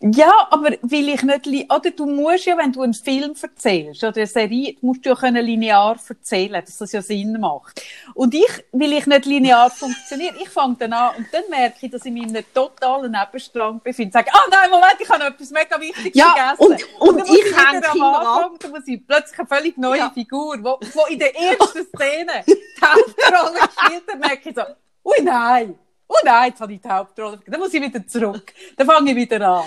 Ja, 0.00 0.32
aber 0.50 0.70
will 0.82 1.08
ich 1.08 1.22
nicht, 1.24 1.72
oder 1.72 1.90
du 1.90 2.06
musst 2.06 2.44
ja, 2.46 2.56
wenn 2.56 2.70
du 2.70 2.82
einen 2.82 2.94
Film 2.94 3.34
erzählst 3.42 4.04
oder 4.04 4.18
eine 4.18 4.26
Serie, 4.28 4.76
musst 4.80 5.04
du 5.04 5.08
ja 5.08 5.16
können 5.16 5.44
linear 5.44 5.98
erzählen, 6.08 6.62
dass 6.64 6.78
das 6.78 6.92
ja 6.92 7.02
Sinn 7.02 7.36
macht. 7.40 7.82
Und 8.14 8.32
ich, 8.32 8.46
will 8.70 8.92
ich 8.92 9.06
nicht 9.06 9.26
linear 9.26 9.70
funktionieren, 9.70 10.36
ich 10.40 10.48
fange 10.50 10.76
dann 10.78 10.92
an 10.92 11.16
und 11.16 11.26
dann 11.32 11.42
merke 11.50 11.78
ich, 11.84 11.90
dass 11.90 12.04
ich 12.04 12.12
mich 12.12 12.22
in 12.22 12.28
einem 12.36 12.44
totalen 12.54 13.10
Nebenstrang 13.10 13.80
befinde. 13.82 14.12
Sage, 14.12 14.30
ah 14.32 14.46
nein, 14.48 14.70
Moment, 14.70 14.94
ich 15.00 15.08
habe 15.08 15.18
noch 15.18 15.30
etwas 15.30 15.50
mega 15.50 15.80
Wichtiges 15.80 16.14
Ja, 16.14 16.54
vergessen. 16.56 16.86
und- 17.00 17.08
und 17.08 17.18
muss 17.28 17.36
ich 17.36 17.44
hänge 17.56 17.88
am 17.88 18.02
Anfang, 18.02 18.58
dann 18.60 18.70
muss 18.70 18.86
ich 18.86 19.04
plötzlich 19.04 19.38
eine 19.40 19.48
völlig 19.48 19.78
neue 19.78 19.98
Ja. 19.98 20.10
Figur, 20.10 20.56
wo, 20.62 20.78
wo 20.94 21.06
in 21.10 21.18
der 21.18 21.34
ersten 21.36 21.84
Szene 21.96 22.44
die 22.46 22.54
Hauptrolle 22.80 23.58
spielt, 23.84 24.08
dann 24.08 24.20
merke 24.20 24.48
ich 24.48 24.54
so, 24.54 24.62
ui 25.04 25.22
nein, 25.24 25.76
oh 26.08 26.16
nein, 26.24 26.50
jetzt 26.50 26.60
habe 26.60 26.72
ich 26.72 26.80
die 26.80 26.88
Hauptrolle. 26.88 27.40
Dann 27.46 27.60
muss 27.60 27.72
ich 27.72 27.82
wieder 27.82 28.06
zurück. 28.06 28.52
Dann 28.76 28.86
fange 28.86 29.10
ich 29.10 29.16
wieder 29.16 29.40
an. 29.48 29.64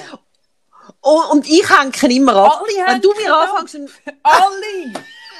Oh, 1.01 1.21
und 1.31 1.47
ich 1.47 1.67
hänge 1.69 2.15
immer 2.15 2.35
ab. 2.35 2.61
Alle 2.61 2.93
Wenn 2.93 3.01
du 3.01 3.13
mir 3.13 3.35
anfängst, 3.35 4.01
Alle! 4.23 4.93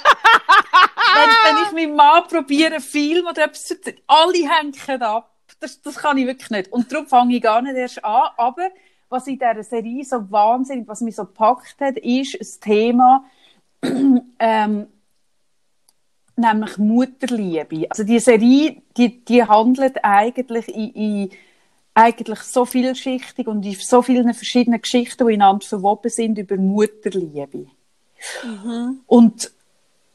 wenn, 1.14 1.30
wenn 1.56 1.64
ich 1.66 1.72
meinem 1.72 1.96
Mann 1.96 2.24
probiere, 2.28 2.76
einen 2.76 2.82
Film 2.82 3.28
oder 3.28 3.46
etwas 3.46 3.66
zu 3.66 3.76
erzählen, 3.76 4.00
alle 4.08 4.38
hängen 4.38 5.02
ab. 5.04 5.32
Das, 5.60 5.82
das 5.82 5.96
kann 5.96 6.18
ich 6.18 6.26
wirklich 6.26 6.50
nicht. 6.50 6.72
Und 6.72 6.92
darum 6.92 7.08
fange 7.08 7.36
ich 7.36 7.42
gar 7.42 7.62
nicht 7.62 7.76
erst 7.76 8.04
an. 8.04 8.30
Aber 8.38 8.70
was 9.10 9.28
in 9.28 9.38
dieser 9.38 9.64
Serie 9.64 10.04
so 10.06 10.32
wahnsinnig, 10.32 10.88
was 10.88 11.02
mich 11.02 11.16
so 11.16 11.26
gepackt 11.26 11.76
hat, 11.80 11.98
ist 11.98 12.36
ein 12.36 12.62
Thema, 12.62 13.26
ähm, 14.40 14.88
nämlich 16.36 16.78
Mutterliebe. 16.78 17.88
Also 17.90 18.04
die 18.04 18.20
Serie, 18.20 18.82
die, 18.98 19.24
die 19.24 19.44
handelt 19.44 20.04
eigentlich 20.04 20.68
in, 20.70 20.92
in 20.92 21.30
eigentlich 21.94 22.40
so 22.40 22.66
vielschichtig 22.66 23.48
und 23.48 23.66
in 23.66 23.76
so 23.76 24.02
vielen 24.02 24.34
verschiedenen 24.34 24.82
Geschichten, 24.82 25.28
die 25.28 25.34
ineinander 25.34 25.66
verwoben 25.66 26.10
sind, 26.10 26.38
über 26.38 26.56
Mutterliebe. 26.56 27.68
Mhm. 28.44 29.02
Und, 29.08 29.52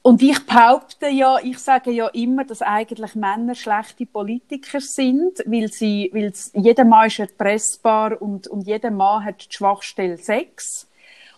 und 0.03 0.23
ich 0.23 0.47
behaupte 0.47 1.09
ja, 1.09 1.39
ich 1.43 1.59
sage 1.59 1.91
ja 1.91 2.09
immer, 2.09 2.45
dass 2.45 2.63
eigentlich 2.63 3.15
Männer 3.15 3.55
schlechte 3.55 4.07
Politiker 4.07 4.81
sind, 4.81 5.43
weil 5.45 5.69
sie, 5.69 6.11
weil 6.15 6.33
jeder 6.55 6.85
Mann 6.85 7.09
ist 7.09 7.19
erpressbar 7.19 8.21
und, 8.23 8.47
und 8.49 8.67
jeder 8.67 8.91
Mann 8.91 9.25
hat 9.25 9.47
die 9.47 9.53
Schwachstelle 9.53 10.17
Sex. 10.17 10.86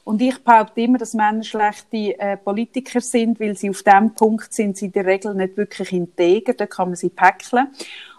Und 0.09 0.23
ich 0.23 0.39
behaupte 0.39 0.81
immer, 0.81 0.97
dass 0.97 1.13
Männer 1.13 1.43
schlechte 1.43 2.19
äh, 2.19 2.39
Politiker 2.39 3.03
sind, 3.03 3.39
weil 3.41 3.55
sie 3.55 3.69
auf 3.69 3.83
dem 3.83 4.15
Punkt 4.15 4.55
sind, 4.55 4.79
sie 4.79 4.87
in 4.87 4.93
der 4.93 5.05
Regel 5.05 5.35
nicht 5.35 5.59
wirklich 5.59 5.93
integer, 5.93 6.55
da 6.55 6.65
kann 6.65 6.89
man 6.89 6.97
sie 6.97 7.11
päckeln. 7.11 7.67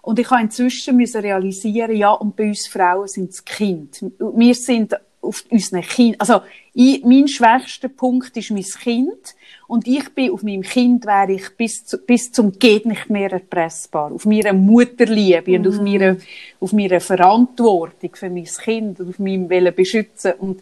Und 0.03 0.19
ich 0.19 0.29
habe 0.29 0.43
inzwischen 0.43 0.97
müssen 0.97 1.21
realisieren, 1.21 1.95
ja, 1.95 2.11
und 2.11 2.35
bei 2.35 2.49
uns 2.49 2.67
Frauen 2.67 3.07
sind 3.07 3.31
es 3.31 3.43
Kind. 3.43 4.05
Wir 4.19 4.53
sind 4.53 4.93
auf 5.19 5.43
unseren 5.49 5.81
Kind, 5.81 6.21
also 6.21 6.41
ich, 6.75 7.03
mein 7.03 7.27
schwächster 7.27 7.89
Punkt 7.89 8.37
ist 8.37 8.51
mein 8.51 8.63
Kind 8.63 9.35
und 9.65 9.87
ich 9.87 10.13
bin 10.13 10.31
auf 10.31 10.43
meinem 10.43 10.61
Kind 10.61 11.07
wäre 11.07 11.31
ich 11.31 11.49
bis, 11.57 11.85
zu, 11.85 11.97
bis 11.97 12.31
zum 12.31 12.51
geht 12.59 12.85
nicht 12.85 13.09
mehr 13.09 13.31
erpressbar, 13.31 14.11
auf 14.11 14.25
meiner 14.25 14.53
Mutterliebe 14.53 15.51
mm. 15.51 15.55
und 15.55 15.67
auf 15.67 15.77
mhm. 15.79 15.83
meiner, 15.83 16.17
auf 16.59 16.71
meiner 16.71 16.99
Verantwortung 16.99 18.11
für 18.13 18.29
mein 18.29 18.45
Kind 18.45 18.99
und 18.99 19.09
auf 19.09 19.19
meinem 19.19 19.49
Willen 19.49 19.73
beschützen 19.73 20.33
und 20.37 20.61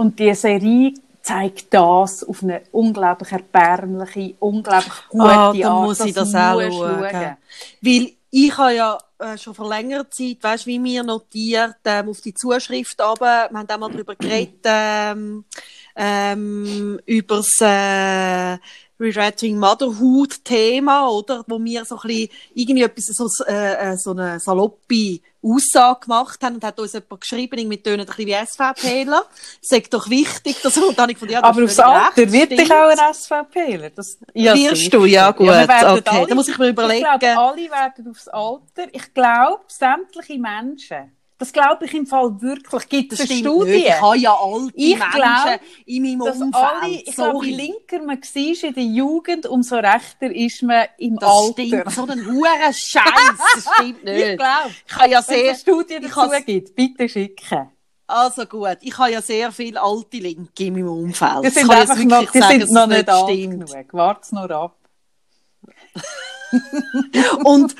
und 0.00 0.18
die 0.18 0.34
Serie 0.34 0.94
zeigt 1.20 1.74
das 1.74 2.24
auf 2.24 2.42
eine 2.42 2.62
unglaublich 2.72 3.32
erbärmliche, 3.32 4.34
unglaublich 4.38 4.94
gute 5.10 5.24
ah, 5.24 5.52
dann 5.52 5.62
Art. 5.62 5.84
muss 5.84 6.00
ich 6.00 6.14
das 6.14 6.34
auch 6.34 6.58
schauen. 6.58 6.72
schauen. 6.72 7.36
Weil 7.82 8.12
ich 8.30 8.56
habe 8.56 8.74
ja 8.74 8.98
äh, 9.18 9.36
schon 9.36 9.54
vor 9.54 9.68
längerer 9.68 10.10
Zeit, 10.10 10.38
weißt 10.40 10.66
wie 10.66 10.78
mir 10.78 11.02
notiert, 11.02 11.76
ähm, 11.84 12.08
auf 12.08 12.22
die 12.22 12.32
Zuschrift 12.32 12.98
aber, 12.98 13.48
wir 13.50 13.58
haben 13.58 13.70
auch 13.70 13.78
mal 13.78 13.90
darüber 13.90 14.16
geredet, 14.16 14.64
ähm, 14.64 15.44
ähm, 15.94 16.98
über 17.04 17.36
das 17.36 17.50
äh, 17.60 18.58
Rewriting 19.00 19.58
Motherhood 19.58 20.44
Thema, 20.44 21.08
oder? 21.08 21.42
Wo 21.46 21.58
wir 21.58 21.84
so 21.84 21.96
ein 21.96 22.06
bisschen 22.06 22.28
irgendwie 22.54 22.82
etwas, 22.82 23.06
so, 23.06 23.44
äh, 23.44 23.92
äh, 23.92 23.96
so 23.96 24.10
eine 24.10 24.38
saloppe 24.38 25.20
Aussage 25.42 26.00
gemacht 26.00 26.42
haben 26.42 26.56
und 26.56 26.64
hat 26.64 26.78
uns 26.78 26.92
jemand 26.92 27.20
geschrieben, 27.20 27.66
mit 27.66 27.82
tönen 27.82 28.00
ein 28.00 28.06
bisschen 28.06 28.26
wie 28.26 28.46
SVPler. 28.46 29.24
Sagt 29.62 29.94
doch 29.94 30.10
wichtig, 30.10 30.60
dass 30.62 30.76
und 30.76 30.98
dann 30.98 31.08
ich 31.08 31.18
von 31.18 31.28
ja, 31.28 31.42
Aber 31.42 31.64
aufs 31.64 31.78
Alter 31.78 32.30
wird 32.30 32.50
dich 32.50 32.70
auch 32.70 32.90
ein 32.90 33.14
SVPler. 33.14 33.90
Das, 33.90 34.18
ja, 34.34 34.54
Wirst 34.54 34.92
du, 34.92 35.06
ja, 35.06 35.30
gut. 35.30 35.46
Ja, 35.46 35.62
okay, 35.62 36.02
alle, 36.06 36.26
da 36.26 36.34
muss 36.34 36.48
ich 36.48 36.58
mir 36.58 36.68
überlegen. 36.68 37.06
Ich 37.12 37.20
glaube, 37.20 37.40
alle 37.40 37.70
werden 37.70 38.08
aufs 38.10 38.28
Alter. 38.28 38.88
Ich 38.92 39.14
glaube, 39.14 39.64
sämtliche 39.68 40.38
Menschen 40.38 41.16
das 41.40 41.54
glaube 41.54 41.86
ich 41.86 41.94
im 41.94 42.06
Fall 42.06 42.40
wirklich. 42.42 42.88
Gibt 42.90 43.14
es 43.14 43.22
Studien? 43.22 43.74
Ich 43.74 44.00
habe 44.00 44.18
ja 44.18 44.34
alte 44.34 44.72
ich 44.74 44.98
Menschen 44.98 45.10
glaub, 45.12 45.60
in 45.86 46.02
meinem 46.02 46.20
Umfeld. 46.20 46.54
Alle, 46.54 46.90
ich 46.90 47.14
glaube, 47.14 47.46
je 47.46 47.56
linker 47.56 47.98
man 48.04 48.20
war 48.20 48.64
in 48.68 48.74
der 48.74 48.84
Jugend, 48.84 49.46
umso 49.46 49.76
rechter 49.76 50.30
ist 50.34 50.62
man 50.62 50.84
im 50.98 51.16
das 51.16 51.30
Alter. 51.30 51.62
Stimmt. 51.62 51.90
So 51.92 52.06
ein 52.06 52.26
hoher 52.26 52.72
Scheiß. 52.72 53.04
Das 53.54 53.74
stimmt 53.74 54.04
nicht. 54.04 54.18
Ich 54.18 54.36
glaube. 54.36 54.70
Ich 54.86 54.94
habe 54.94 55.10
ja 55.10 55.22
sehr, 55.22 55.54
Studien 55.54 56.02
dazu 56.02 56.44
gibt, 56.44 56.76
bitte 56.76 57.08
schicken. 57.08 57.70
Also 58.06 58.44
gut, 58.44 58.76
ich 58.82 58.98
habe 58.98 59.12
ja 59.12 59.22
sehr 59.22 59.50
viele 59.50 59.80
alte 59.80 60.18
Linke 60.18 60.64
in 60.64 60.74
meinem 60.74 60.88
Umfeld. 60.88 61.44
Die 61.44 61.48
sind, 61.48 61.70
einfach 61.70 61.96
noch, 61.96 62.30
die 62.30 62.38
sagen, 62.38 62.60
sind 62.60 62.72
noch 62.72 62.86
nicht 62.86 63.08
alt 63.08 63.28
genug. 63.28 63.92
Wart's 63.92 64.32
noch 64.32 64.50
ab. 64.50 64.76
und, 67.44 67.74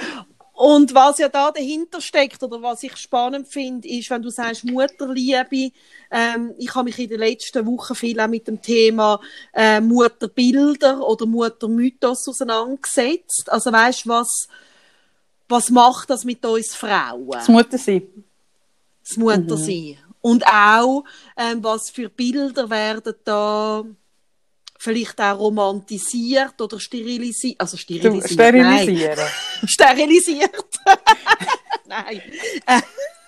und 0.63 0.95
was 0.95 1.17
ja 1.17 1.31
da 1.31 1.51
dahinter 1.51 2.03
steckt 2.03 2.43
oder 2.43 2.61
was 2.61 2.83
ich 2.83 2.95
spannend 2.99 3.49
finde, 3.49 3.89
ist, 3.89 4.11
wenn 4.11 4.21
du 4.21 4.29
sagst 4.29 4.63
Mutterliebe, 4.63 5.73
ähm, 6.11 6.55
ich 6.59 6.75
habe 6.75 6.85
mich 6.85 6.99
in 6.99 7.09
den 7.09 7.21
letzten 7.21 7.65
Wochen 7.65 7.95
viel 7.95 8.21
auch 8.21 8.29
mit 8.29 8.47
dem 8.47 8.61
Thema 8.61 9.19
äh, 9.55 9.81
Mutterbilder 9.81 11.01
oder 11.01 11.25
Muttermythos 11.25 12.29
auseinandergesetzt. 12.29 13.45
Also 13.47 13.73
weißt 13.73 14.07
was 14.07 14.49
was 15.49 15.71
macht 15.71 16.11
das 16.11 16.27
mit 16.27 16.45
uns 16.45 16.75
Frauen? 16.75 17.31
Das 17.31 17.49
Muttersein. 17.49 18.03
Das 19.03 19.17
Muttersein. 19.17 19.97
Mhm. 19.97 20.15
Und 20.21 20.47
auch, 20.47 21.05
ähm, 21.39 21.65
was 21.65 21.89
für 21.89 22.11
Bilder 22.11 22.69
werden 22.69 23.15
da 23.25 23.83
vielleicht 24.81 25.21
auch 25.21 25.39
romantisiert 25.39 26.61
oder 26.61 26.81
sterilisiert. 26.81 27.61
Also 27.61 27.77
sterilisiert. 27.77 28.31
Sterilisieren. 28.31 29.19
Nein. 29.19 29.29
Sterilisiert. 29.69 30.57
nein. 31.87 32.23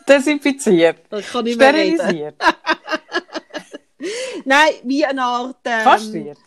Desinfiziert. 0.08 1.00
Das 1.10 1.30
kann 1.30 1.46
ich 1.46 1.54
Sterilisiert. 1.54 2.36
nein, 4.46 4.72
wie 4.84 5.04
eine 5.04 5.22
Art. 5.22 5.58
Ähm, 5.64 5.84
Kastriert. 5.84 6.38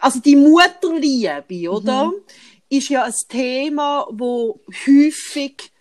Also 0.00 0.20
die 0.20 0.36
Mutterliebe, 0.36 1.70
oder? 1.70 2.06
Mhm. 2.06 2.12
Ist 2.68 2.90
ja 2.90 3.04
ein 3.04 3.14
Thema, 3.28 4.06
wo 4.10 4.60
häufig 4.86 5.72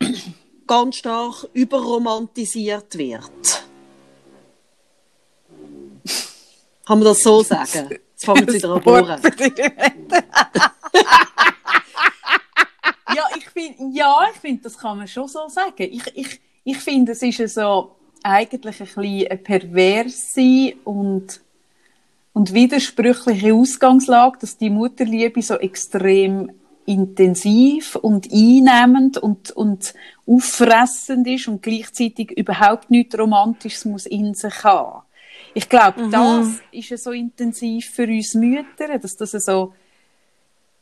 ganz 0.65 0.95
stark 0.95 1.47
überromantisiert 1.53 2.97
wird. 2.97 3.63
Kann 6.85 6.99
man 6.99 7.05
das 7.05 7.21
so 7.21 7.43
sagen? 7.43 7.89
Jetzt 7.89 8.25
fangen 8.25 8.47
wir 8.47 8.53
wieder 8.53 8.69
an 8.69 8.81
bohren. 8.81 9.21
ja, 13.15 13.23
ich 13.37 13.49
finde, 13.49 13.97
ja, 13.97 14.27
ich 14.33 14.39
finde, 14.39 14.63
das 14.63 14.77
kann 14.77 14.97
man 14.97 15.07
schon 15.07 15.27
so 15.27 15.47
sagen. 15.47 15.73
Ich, 15.91 16.05
ich, 16.15 16.39
ich 16.63 16.77
finde, 16.77 17.11
es 17.13 17.21
ist 17.21 17.55
so 17.55 17.95
eigentlich 18.23 18.79
ein 18.79 18.85
bisschen 18.87 19.27
eine 19.29 19.37
perverse 19.37 20.73
und, 20.83 21.41
und 22.33 22.53
widersprüchliche 22.53 23.53
Ausgangslage, 23.53 24.39
dass 24.41 24.57
die 24.57 24.69
Mutterliebe 24.69 25.41
so 25.41 25.55
extrem 25.55 26.51
intensiv 26.85 27.95
und 27.95 28.31
einnehmend 28.31 29.17
und, 29.17 29.51
und 29.51 29.93
auffressend 30.27 31.27
ist 31.27 31.47
und 31.47 31.61
gleichzeitig 31.61 32.31
überhaupt 32.31 32.89
nichts 32.91 33.17
Romantisches 33.17 33.85
muss 33.85 34.05
in 34.05 34.33
sich 34.33 34.63
haben. 34.63 35.03
Ich 35.53 35.67
glaube, 35.67 36.03
mhm. 36.03 36.11
das 36.11 36.47
ist 36.71 36.89
ja 36.89 36.97
so 36.97 37.11
intensiv 37.11 37.89
für 37.89 38.07
uns 38.07 38.33
Mütter, 38.33 38.97
dass 38.99 39.15
das 39.17 39.31
so, 39.31 39.73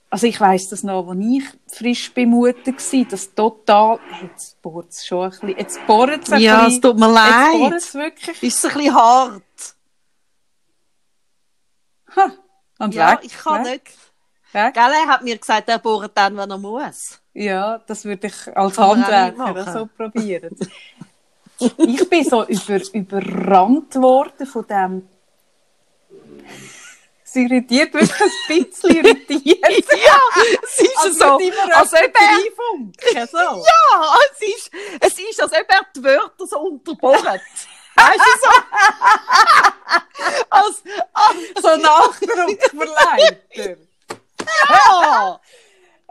also 0.10 0.28
ich 0.28 0.40
weiss 0.40 0.70
das 0.70 0.84
noch, 0.84 1.08
als 1.10 1.20
ich 1.20 1.44
frisch 1.68 2.14
bei 2.14 2.26
Mutter 2.26 2.72
war, 2.72 3.06
das 3.06 3.34
total, 3.34 4.00
jetzt 4.22 4.62
bohrt 4.62 4.92
es 4.92 5.06
schon 5.06 5.24
ein 5.24 5.30
bisschen, 5.30 5.58
jetzt 5.58 5.88
bohrt 5.88 6.24
es 6.24 6.32
ein 6.32 6.42
ja, 6.42 6.66
bisschen. 6.66 6.72
Ja, 6.72 6.76
es 6.76 6.82
tut 6.82 7.00
mir 7.00 7.12
leid. 7.12 7.54
Jetzt 7.54 7.60
bohrt 7.60 7.74
es 7.74 7.94
wirklich. 7.96 8.44
Ist 8.44 8.66
ein 8.66 8.74
bisschen 8.74 8.96
hart. 8.96 9.44
Ha, 12.16 12.32
und 12.80 12.96
ja, 12.96 13.12
weg, 13.12 13.20
ich 13.24 13.38
kann 13.38 13.66
weg. 13.66 13.84
nicht. 13.86 13.98
Weg. 14.52 14.74
Gell, 14.74 14.92
er 15.04 15.08
hat 15.08 15.24
mir 15.24 15.38
gesagt, 15.38 15.70
er 15.70 15.78
bohrt 15.80 16.12
dann, 16.16 16.36
wenn 16.38 16.50
er 16.50 16.58
muss. 16.58 17.22
Ja, 17.34 17.78
das 17.86 18.04
würde 18.06 18.28
ich 18.28 18.58
als 18.58 18.78
Handwerker 18.78 19.72
so 19.72 19.86
probieren. 19.86 20.56
ich 21.60 22.10
bin 22.10 22.24
so 22.24 22.46
über, 22.46 22.80
überrannt 22.94 23.96
worden 23.96 24.46
von 24.46 24.68
dem. 24.68 25.10
Es 27.24 27.36
irritiert 27.36 27.92
wirklich 27.94 28.22
ein 28.22 28.32
bisschen 28.66 28.96
irritiert. 28.96 29.44
ja, 29.62 30.20
es 30.64 30.80
ist 30.82 30.98
also 30.98 31.12
so, 31.12 31.40
als 31.74 31.94
ob 31.94 32.16
er... 33.14 33.28
So. 33.28 33.38
Ja, 33.38 34.16
es 34.32 34.42
ist, 34.42 34.72
es 35.00 35.20
ist, 35.20 35.40
als 35.42 35.52
ob 35.52 35.66
er 35.68 35.86
die 35.96 36.04
Wörter 36.04 36.48
so 36.48 36.60
unterbohrt. 36.60 37.24
Weißt 37.24 38.18
du, 38.18 38.24
so... 38.42 38.50
als, 40.50 40.84
als, 41.14 41.38
so 41.62 41.76
Nachdruckverleiter. 41.78 43.78
Ja! 44.70 45.40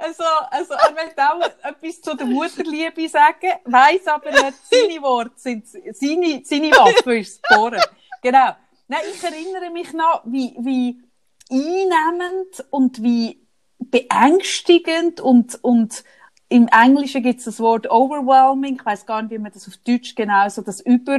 Also, 0.01 0.23
also 0.51 0.75
er 0.75 0.93
möchte 0.93 1.23
auch 1.23 1.41
etwas 1.69 2.01
zu 2.01 2.17
der 2.17 2.27
Mutterliebe 2.27 3.09
sagen, 3.09 3.51
weiss 3.65 4.07
aber 4.07 4.31
nicht, 4.31 4.55
seine 4.71 5.03
Worte 5.03 5.33
sind, 5.37 5.67
seine, 5.67 6.41
seine 6.45 6.71
Waffe 6.71 7.19
ist 7.19 7.41
das 7.43 7.59
Bohren. 7.59 7.83
Genau. 8.23 8.55
Nein, 8.87 9.01
ich 9.13 9.23
erinnere 9.23 9.71
mich 9.71 9.93
noch, 9.93 10.23
wie, 10.25 10.57
wie 10.61 11.03
einnehmend 11.51 12.65
und 12.71 13.03
wie 13.03 13.45
beängstigend 13.79 15.21
und, 15.21 15.63
und 15.63 16.05
im 16.49 16.69
Englischen 16.69 17.23
gibt 17.23 17.41
es 17.41 17.47
das 17.47 17.61
Wort 17.61 17.91
overwhelming, 17.91 18.77
ich 18.77 18.87
weiß 18.87 19.05
gar 19.05 19.21
nicht, 19.23 19.33
wie 19.33 19.39
man 19.39 19.53
das 19.53 19.69
auf 19.69 19.77
Deutsch 19.79 20.15
genau 20.15 20.49
so, 20.49 20.63
das 20.63 20.81
über, 20.81 21.19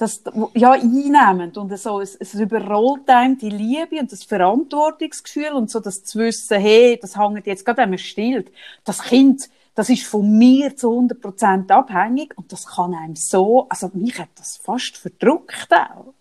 das, 0.00 0.22
ja, 0.54 0.72
einnehmend 0.72 1.58
und 1.58 1.76
so, 1.76 2.00
es, 2.00 2.16
es 2.16 2.32
überrollt 2.32 3.06
einem 3.10 3.36
die 3.36 3.50
Liebe 3.50 4.00
und 4.00 4.10
das 4.10 4.24
Verantwortungsgefühl 4.24 5.50
und 5.52 5.70
so 5.70 5.78
das 5.78 6.04
zu 6.04 6.20
wissen, 6.20 6.58
hey, 6.58 6.98
das 7.00 7.18
hängt 7.18 7.46
jetzt 7.46 7.66
gerade, 7.66 7.82
wenn 7.82 7.90
man 7.90 7.98
stillt, 7.98 8.50
das 8.84 9.02
Kind, 9.02 9.50
das 9.74 9.90
ist 9.90 10.04
von 10.04 10.38
mir 10.38 10.74
zu 10.74 10.88
100% 10.88 11.70
abhängig 11.70 12.32
und 12.38 12.50
das 12.50 12.66
kann 12.66 12.94
einem 12.94 13.14
so, 13.14 13.66
also 13.68 13.90
mich 13.92 14.18
hat 14.18 14.30
das 14.36 14.56
fast 14.56 14.96
verdrückt 14.96 15.68
auch. 15.70 16.14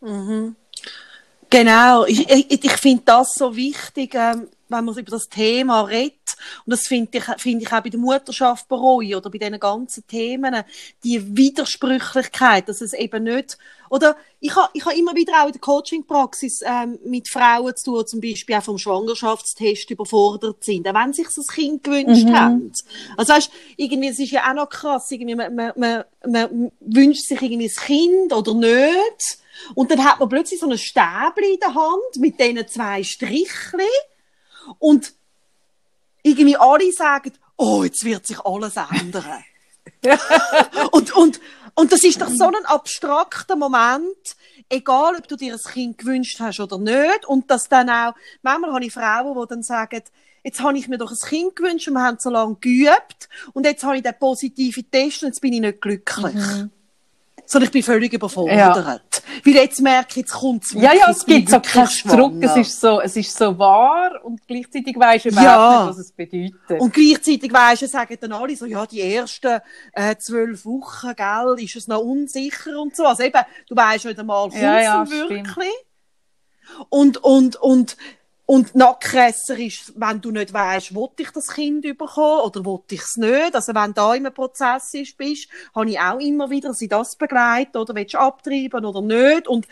Mhm. 0.00 0.54
Genau, 1.50 2.04
ich, 2.04 2.30
ich, 2.30 2.64
ich 2.64 2.72
finde 2.76 3.02
das 3.04 3.34
so 3.34 3.56
wichtig, 3.56 4.14
ähm, 4.14 4.46
wenn 4.68 4.84
man 4.84 4.96
über 4.96 5.10
das 5.10 5.28
Thema 5.28 5.80
redet. 5.82 6.17
Und 6.64 6.70
das 6.72 6.86
finde 6.86 7.18
ich, 7.18 7.24
finde 7.38 7.64
ich 7.64 7.72
auch 7.72 7.82
bei 7.82 7.90
der 7.90 8.00
Mutterschaft 8.00 8.68
bereue 8.68 9.16
oder 9.16 9.30
bei 9.30 9.38
diesen 9.38 9.58
ganzen 9.60 10.06
Themen, 10.06 10.64
die 11.04 11.36
Widersprüchlichkeit, 11.36 12.68
dass 12.68 12.80
es 12.80 12.92
eben 12.92 13.24
nicht, 13.24 13.58
oder 13.90 14.16
ich 14.40 14.54
habe 14.54 14.68
ich 14.74 14.84
ha 14.84 14.90
immer 14.90 15.14
wieder 15.14 15.42
auch 15.42 15.46
in 15.46 15.52
der 15.52 15.60
Coaching-Praxis 15.60 16.60
ähm, 16.64 16.98
mit 17.04 17.28
Frauen 17.28 17.74
zu 17.74 17.92
tun, 17.92 18.06
zum 18.06 18.20
Beispiel 18.20 18.56
auch 18.56 18.62
vom 18.62 18.78
Schwangerschaftstest 18.78 19.90
überfordert 19.90 20.62
sind, 20.62 20.86
auch 20.86 20.94
wenn 20.94 21.12
sich 21.12 21.28
so 21.30 21.40
ein 21.40 21.46
Kind 21.46 21.84
gewünscht 21.84 22.26
mhm. 22.26 22.38
haben. 22.38 22.72
Also 23.16 23.32
weißt, 23.32 23.50
irgendwie, 23.76 24.08
es 24.08 24.18
ist 24.18 24.30
ja 24.30 24.48
auch 24.50 24.54
noch 24.54 24.68
krass, 24.68 25.10
irgendwie, 25.10 25.34
man, 25.34 25.54
man, 25.54 25.72
man, 25.76 26.04
man 26.26 26.72
wünscht 26.80 27.26
sich 27.26 27.40
irgendwie 27.40 27.68
ein 27.68 27.86
Kind 27.86 28.32
oder 28.32 28.54
nicht 28.54 29.38
und 29.74 29.90
dann 29.90 30.04
hat 30.04 30.20
man 30.20 30.28
plötzlich 30.28 30.60
so 30.60 30.68
ein 30.68 30.78
Stäbchen 30.78 31.52
in 31.52 31.60
der 31.60 31.74
Hand 31.74 32.16
mit 32.18 32.38
diesen 32.38 32.66
zwei 32.68 33.02
Strichchen. 33.02 33.80
Und 34.78 35.14
irgendwie 36.28 36.56
alle 36.56 36.92
sagen, 36.92 37.32
oh, 37.56 37.84
jetzt 37.84 38.04
wird 38.04 38.26
sich 38.26 38.40
alles 38.40 38.74
ändern. 38.76 39.44
und, 40.92 41.14
und, 41.16 41.40
und 41.74 41.92
das 41.92 42.04
ist 42.04 42.20
doch 42.20 42.28
so 42.28 42.46
ein 42.46 42.64
abstrakter 42.66 43.56
Moment, 43.56 44.36
egal 44.68 45.16
ob 45.16 45.26
du 45.26 45.36
dir 45.36 45.54
ein 45.54 45.72
Kind 45.72 45.98
gewünscht 45.98 46.38
hast 46.40 46.60
oder 46.60 46.78
nicht. 46.78 47.26
Und 47.26 47.50
das 47.50 47.68
dann 47.68 47.90
auch, 47.90 48.14
manchmal 48.42 48.72
habe 48.72 48.84
ich 48.84 48.92
Frauen, 48.92 49.40
die 49.40 49.48
dann 49.48 49.62
sagen, 49.62 50.02
jetzt 50.44 50.60
habe 50.60 50.78
ich 50.78 50.88
mir 50.88 50.98
doch 50.98 51.10
ein 51.10 51.28
Kind 51.28 51.56
gewünscht 51.56 51.88
und 51.88 51.94
wir 51.94 52.02
haben 52.02 52.18
so 52.20 52.30
lange 52.30 52.56
geübt 52.56 53.28
und 53.54 53.64
jetzt 53.64 53.82
habe 53.82 53.96
ich 53.96 54.02
den 54.02 54.18
positiven 54.18 54.90
Test 54.90 55.22
und 55.22 55.28
jetzt 55.28 55.40
bin 55.40 55.52
ich 55.52 55.60
nicht 55.60 55.80
glücklich. 55.80 56.34
Mhm 56.34 56.70
sondern 57.48 57.68
ich 57.68 57.72
bin 57.72 57.82
völlig 57.82 58.12
überfordert. 58.12 58.76
Ja. 58.76 59.00
Weil 59.42 59.54
jetzt 59.54 59.80
merke 59.80 60.10
ich, 60.10 60.16
jetzt 60.16 60.32
kommt 60.32 60.64
es 60.64 60.72
Ja, 60.72 60.92
ja, 60.92 61.10
es 61.10 61.24
gibt 61.24 61.48
so 61.48 61.58
kein 61.60 61.86
Zurück, 61.86 62.34
es 62.42 62.56
ist 62.56 62.78
so, 62.78 63.00
es 63.00 63.16
ist 63.16 63.36
so 63.36 63.58
wahr 63.58 64.22
und 64.22 64.46
gleichzeitig 64.46 64.94
weisst 64.98 65.24
du 65.24 65.30
ja. 65.30 65.86
nicht, 65.86 65.88
was 65.88 65.98
es 65.98 66.12
bedeutet. 66.12 66.78
Und 66.78 66.92
gleichzeitig 66.92 67.50
weisst 67.50 67.82
du, 67.82 67.88
sagen 67.88 68.18
dann 68.20 68.32
alle 68.32 68.54
so, 68.54 68.66
ja, 68.66 68.84
die 68.84 69.00
ersten 69.00 69.60
äh, 69.94 70.14
zwölf 70.16 70.66
Wochen, 70.66 71.14
gell, 71.16 71.64
ist 71.64 71.76
es 71.76 71.88
noch 71.88 72.00
unsicher 72.00 72.78
und 72.78 72.94
so. 72.94 73.06
Also 73.06 73.22
eben, 73.22 73.40
du 73.66 73.74
weisst 73.74 74.04
nicht 74.04 74.18
einmal, 74.18 74.50
kommt 74.50 74.62
ja, 74.62 74.80
ja, 74.80 75.10
wirklich? 75.10 75.48
Stimmt. 75.48 75.66
Und, 76.90 77.16
und, 77.16 77.56
und 77.56 77.96
und 78.50 78.74
noch 78.74 78.98
krasser 78.98 79.58
ist, 79.58 79.92
wenn 79.94 80.22
du 80.22 80.30
nicht 80.30 80.54
weißt, 80.54 80.94
wo 80.94 81.12
ich 81.18 81.30
das 81.32 81.48
Kind 81.48 81.82
bekommen 81.82 82.40
oder 82.40 82.64
wo 82.64 82.82
ich 82.90 83.02
es 83.02 83.18
nicht. 83.18 83.54
Also 83.54 83.74
wenn 83.74 83.88
du 83.88 83.92
da 83.92 84.14
im 84.14 84.32
Prozess 84.32 84.94
ist, 84.94 85.18
bist, 85.18 85.50
habe 85.74 85.90
ich 85.90 86.00
auch 86.00 86.18
immer 86.18 86.48
wieder, 86.48 86.72
sie 86.72 86.88
das 86.88 87.14
begleiten 87.16 87.76
oder 87.76 87.94
willst 87.94 88.14
du 88.14 88.18
abtreiben 88.18 88.86
oder 88.86 89.02
nicht. 89.02 89.46
Und, 89.48 89.68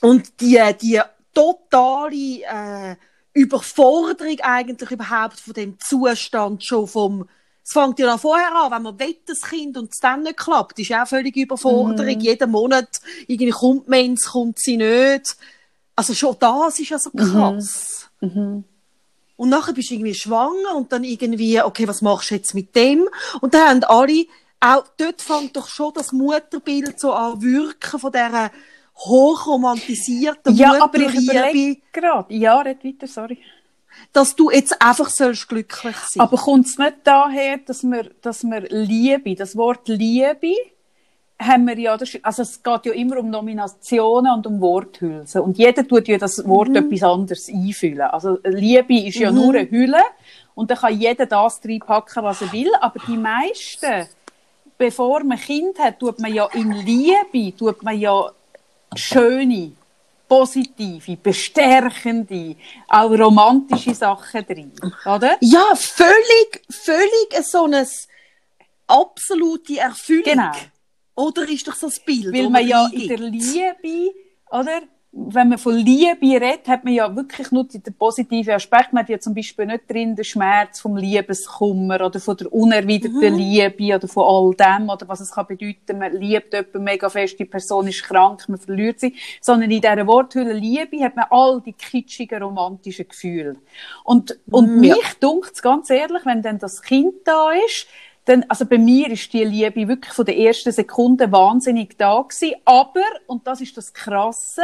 und 0.00 0.40
die, 0.40 0.60
die 0.80 1.00
totale 1.34 2.14
äh, 2.14 2.96
Überforderung 3.32 4.38
eigentlich 4.42 4.92
überhaupt 4.92 5.40
von 5.40 5.54
dem 5.54 5.76
Zustand 5.80 6.64
schon 6.64 6.86
vom 6.86 7.28
es 7.64 7.72
fängt 7.72 7.98
ja 7.98 8.06
noch 8.06 8.20
vorher 8.20 8.54
an, 8.54 8.70
wenn 8.70 8.82
man 8.82 8.98
wett 8.98 9.28
das 9.28 9.40
Kind 9.40 9.76
und 9.76 9.92
es 9.92 9.98
dann 9.98 10.22
nicht 10.22 10.38
klappt, 10.38 10.78
ist 10.78 10.88
ja 10.88 11.02
auch 11.02 11.08
völlig 11.08 11.36
Überforderung. 11.36 12.16
Mm. 12.16 12.20
Jeden 12.20 12.50
Monat 12.50 13.00
irgendwie 13.26 13.50
kommt 13.50 13.88
Mensch, 13.88 14.22
kommt 14.22 14.58
sie 14.58 14.76
nicht 14.76 15.36
also 16.00 16.14
schon 16.14 16.34
das 16.38 16.78
ist 16.78 16.88
ja 16.88 16.98
so 16.98 17.10
mhm. 17.12 17.18
krass. 17.18 18.08
Mhm. 18.20 18.64
Und 19.36 19.48
nachher 19.50 19.74
bist 19.74 19.90
du 19.90 19.94
irgendwie 19.94 20.14
schwanger 20.14 20.76
und 20.76 20.90
dann 20.92 21.04
irgendwie, 21.04 21.60
okay, 21.60 21.86
was 21.86 22.00
machst 22.00 22.30
du 22.30 22.36
jetzt 22.36 22.54
mit 22.54 22.74
dem? 22.74 23.06
Und 23.42 23.52
dann 23.52 23.68
haben 23.68 23.84
alle, 23.84 24.24
auch 24.60 24.84
dort 24.96 25.20
fängt 25.20 25.56
doch 25.56 25.68
schon 25.68 25.92
das 25.94 26.12
Mutterbild 26.12 26.98
so 26.98 27.12
an 27.12 27.42
wirken 27.42 28.00
von 28.00 28.12
dieser 28.12 28.50
hochromantisierten 28.96 30.54
ja, 30.54 30.78
Mutterliebe. 30.78 31.34
Ja, 31.34 31.42
aber 31.44 31.54
ich 31.54 31.78
gerade. 31.92 32.34
Ja, 32.34 32.60
red 32.60 32.82
weiter, 32.82 33.06
sorry. 33.06 33.38
Dass 34.12 34.34
du 34.36 34.50
jetzt 34.50 34.80
einfach 34.80 35.10
sollst 35.10 35.48
glücklich 35.48 35.96
sein. 35.96 36.22
Aber 36.22 36.38
kommt 36.38 36.66
es 36.66 36.78
nicht 36.78 36.96
daher, 37.04 37.58
dass 37.58 37.82
wir, 37.82 38.10
dass 38.22 38.42
wir 38.42 38.60
Liebe, 38.70 39.34
das 39.34 39.54
Wort 39.54 39.88
Liebe, 39.88 40.54
haben 41.40 41.66
wir 41.66 41.78
ja, 41.78 41.96
also 42.22 42.42
es 42.42 42.62
geht 42.62 42.86
ja 42.86 42.92
immer 42.92 43.18
um 43.18 43.30
Nominationen 43.30 44.32
und 44.32 44.46
um 44.46 44.60
Worthülsen. 44.60 45.40
Und 45.40 45.58
jeder 45.58 45.86
tut 45.86 46.06
ja 46.06 46.18
das 46.18 46.46
Wort 46.46 46.68
mhm. 46.68 46.76
etwas 46.76 47.02
anderes 47.02 47.48
einfüllen. 47.48 48.02
Also 48.02 48.38
Liebe 48.44 48.94
ist 49.06 49.16
ja 49.16 49.30
mhm. 49.30 49.36
nur 49.36 49.54
eine 49.54 49.70
Hülle 49.70 50.02
und 50.54 50.70
dann 50.70 50.78
kann 50.78 50.98
jeder 50.98 51.26
das 51.26 51.60
reinpacken, 51.64 52.22
was 52.22 52.42
er 52.42 52.52
will. 52.52 52.70
Aber 52.80 53.00
die 53.06 53.16
meisten, 53.16 54.06
bevor 54.76 55.24
man 55.24 55.38
Kind 55.38 55.78
hat, 55.78 55.98
tut 55.98 56.20
man 56.20 56.32
ja 56.32 56.46
in 56.52 56.72
Liebe, 56.72 57.56
tut 57.56 57.82
man 57.82 57.98
ja 57.98 58.30
schöne, 58.94 59.72
positive, 60.28 61.16
bestärkende, 61.16 62.56
auch 62.88 63.10
romantische 63.10 63.94
Sachen 63.94 64.46
drin, 64.46 64.72
oder? 65.06 65.36
Ja, 65.40 65.74
völlig, 65.74 66.62
völlig 66.70 67.42
so 67.42 67.64
eine 67.64 67.86
absolute 68.86 69.78
Erfüllung. 69.78 70.24
Genau. 70.24 70.52
Oder 71.20 71.48
ist 71.48 71.68
doch 71.68 71.74
so 71.74 71.88
ein 71.88 71.92
Bild? 72.06 72.32
Weil 72.32 72.48
man 72.48 72.66
ja 72.66 72.88
in 72.92 73.08
der 73.08 73.18
Liebe, 73.18 74.14
oder? 74.50 74.82
Wenn 75.12 75.48
man 75.48 75.58
von 75.58 75.74
Liebe 75.74 76.22
redet, 76.22 76.68
hat 76.68 76.84
man 76.84 76.94
ja 76.94 77.14
wirklich 77.14 77.50
nur 77.50 77.64
den 77.64 77.82
positiven 77.98 78.54
Aspekt. 78.54 78.92
Man 78.92 79.02
hat 79.02 79.10
ja 79.10 79.18
zum 79.18 79.34
Beispiel 79.34 79.66
nicht 79.66 79.90
drin 79.90 80.14
den 80.14 80.24
Schmerz 80.24 80.78
vom 80.78 80.96
Liebeskummer 80.96 82.06
oder 82.06 82.20
von 82.20 82.36
der 82.36 82.52
unerwiderten 82.52 83.32
mhm. 83.32 83.38
Liebe 83.38 83.96
oder 83.96 84.06
von 84.06 84.22
all 84.24 84.78
dem 84.78 84.88
oder 84.88 85.08
was 85.08 85.18
es 85.18 85.32
kann 85.32 85.48
bedeuten. 85.48 85.98
Man 85.98 86.12
liebt 86.12 86.54
jemanden 86.54 86.84
mega 86.84 87.08
fest, 87.10 87.40
die 87.40 87.44
Person 87.44 87.88
ist 87.88 88.04
krank, 88.04 88.48
man 88.48 88.58
verliert 88.58 89.00
sie. 89.00 89.16
Sondern 89.40 89.72
in 89.72 89.80
dieser 89.80 90.06
Worthülle 90.06 90.52
Liebe 90.52 91.02
hat 91.02 91.16
man 91.16 91.26
all 91.30 91.60
die 91.60 91.72
kitschigen 91.72 92.40
romantischen 92.40 93.08
Gefühle. 93.08 93.56
Und, 94.04 94.38
und 94.48 94.76
mhm, 94.76 94.84
ja. 94.84 94.94
mich 94.94 95.14
dunkt 95.18 95.60
ganz 95.60 95.90
ehrlich, 95.90 96.24
wenn 96.24 96.40
dann 96.40 96.60
das 96.60 96.82
Kind 96.82 97.14
da 97.24 97.50
ist, 97.66 97.88
dann, 98.30 98.44
also 98.48 98.64
bei 98.64 98.78
mir 98.78 99.10
ist 99.10 99.32
die 99.32 99.42
Liebe 99.42 99.88
wirklich 99.88 100.14
von 100.14 100.24
der 100.24 100.38
ersten 100.38 100.70
Sekunde 100.70 101.32
wahnsinnig 101.32 101.98
da 101.98 102.22
gewesen. 102.22 102.54
Aber, 102.64 103.02
und 103.26 103.44
das 103.44 103.60
ist 103.60 103.76
das 103.76 103.92
Krasse, 103.92 104.62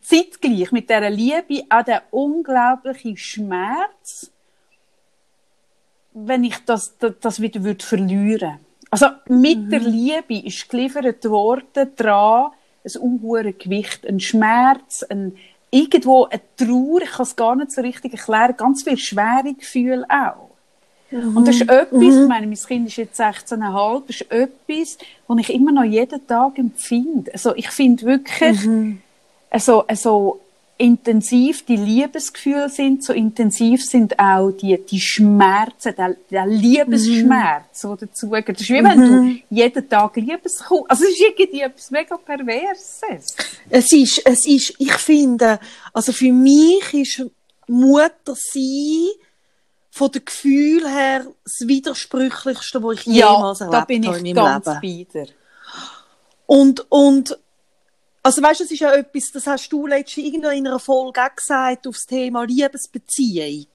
zeitgleich 0.00 0.72
mit 0.72 0.88
dieser 0.88 1.10
Liebe 1.10 1.64
auch 1.68 1.84
der 1.84 2.04
unglaubliche 2.12 3.14
Schmerz, 3.16 4.30
wenn 6.14 6.44
ich 6.44 6.56
das, 6.64 6.96
das, 6.96 7.12
das 7.20 7.40
wieder 7.42 7.62
würde 7.62 7.84
verlieren 7.84 8.58
Also 8.90 9.08
mit 9.28 9.58
mhm. 9.58 9.70
der 9.70 9.80
Liebe 9.80 10.46
ist 10.46 10.68
geliefert 10.70 11.24
worden 11.26 11.90
dran 11.94 12.52
ein 12.84 13.00
unhohes 13.00 13.58
Gewicht, 13.58 14.06
ein 14.06 14.18
Schmerz, 14.18 15.04
ein, 15.10 15.36
irgendwo 15.70 16.24
eine 16.24 16.40
Trauer, 16.56 17.02
ich 17.02 17.10
kann 17.10 17.22
es 17.22 17.36
gar 17.36 17.54
nicht 17.54 17.70
so 17.70 17.82
richtig 17.82 18.14
erklären, 18.14 18.56
ganz 18.56 18.82
viel 18.82 18.96
schwere 18.96 19.52
Gefühle 19.54 20.06
auch. 20.08 20.51
Mhm. 21.12 21.36
Und 21.36 21.48
das 21.48 21.56
ist 21.56 21.62
etwas, 21.62 21.92
mhm. 21.92 22.22
ich 22.22 22.28
meine, 22.28 22.46
mein 22.46 22.56
Kind 22.56 22.88
ist 22.88 22.96
jetzt 22.96 23.20
16,5, 23.20 24.02
das 24.06 24.16
ist 24.16 24.32
etwas, 24.32 24.98
was 25.26 25.38
ich 25.40 25.54
immer 25.54 25.72
noch 25.72 25.84
jeden 25.84 26.26
Tag 26.26 26.58
empfinde. 26.58 27.32
Also 27.32 27.54
ich 27.54 27.70
finde 27.70 28.04
wirklich, 28.04 28.64
mhm. 28.64 29.00
also, 29.50 29.86
also 29.86 30.40
intensiv 30.78 31.64
die 31.64 31.76
Liebesgefühle 31.76 32.68
sind, 32.68 33.04
so 33.04 33.12
intensiv 33.12 33.84
sind 33.84 34.18
auch 34.18 34.50
die, 34.50 34.76
die 34.84 35.00
Schmerzen, 35.00 35.94
der, 35.96 36.16
der 36.30 36.46
Liebesschmerz, 36.46 37.84
mhm. 37.84 37.88
der 37.88 38.08
dazugehört. 38.08 38.48
Das 38.48 38.60
ist 38.60 38.70
wie 38.70 38.82
wenn 38.82 39.00
du 39.00 39.22
mhm. 39.22 39.42
jeden 39.50 39.88
Tag 39.88 40.16
Liebeskummer, 40.16 40.86
also 40.88 41.04
es 41.04 41.10
ist 41.10 41.20
irgendwie 41.20 41.60
etwas 41.60 41.90
mega 41.90 42.16
Perverses. 42.16 43.36
Es 43.70 43.92
ist, 43.92 44.22
es 44.24 44.46
ist, 44.46 44.74
ich 44.78 44.94
finde, 44.94 45.60
also 45.92 46.12
für 46.12 46.32
mich 46.32 46.94
ist 46.94 47.30
Mutter 47.68 48.34
sein, 48.34 49.08
von 49.94 50.10
dem 50.10 50.24
Gefühl 50.24 50.88
her 50.88 51.26
das 51.44 51.68
Widersprüchlichste, 51.68 52.82
was 52.82 53.00
ich 53.00 53.06
ja, 53.06 53.34
jemals 53.34 53.60
erlebt 53.60 53.76
habe 53.76 53.94
in 53.94 54.02
meinem 54.02 54.34
ganz 54.34 54.66
Leben. 54.80 55.28
Und, 56.46 56.90
und, 56.90 57.38
also 58.22 58.42
weißt 58.42 58.60
du, 58.60 58.64
das 58.64 58.72
ist 58.72 58.80
ja 58.80 58.90
etwas, 58.94 59.30
das 59.34 59.46
hast 59.46 59.68
du 59.70 59.86
letztens 59.86 60.34
in 60.34 60.46
einer 60.46 60.78
Folge 60.78 61.22
auch 61.22 61.36
gesagt, 61.36 61.86
auf 61.86 61.94
das 61.94 62.06
Thema 62.06 62.44
Liebesbeziehung. 62.44 63.66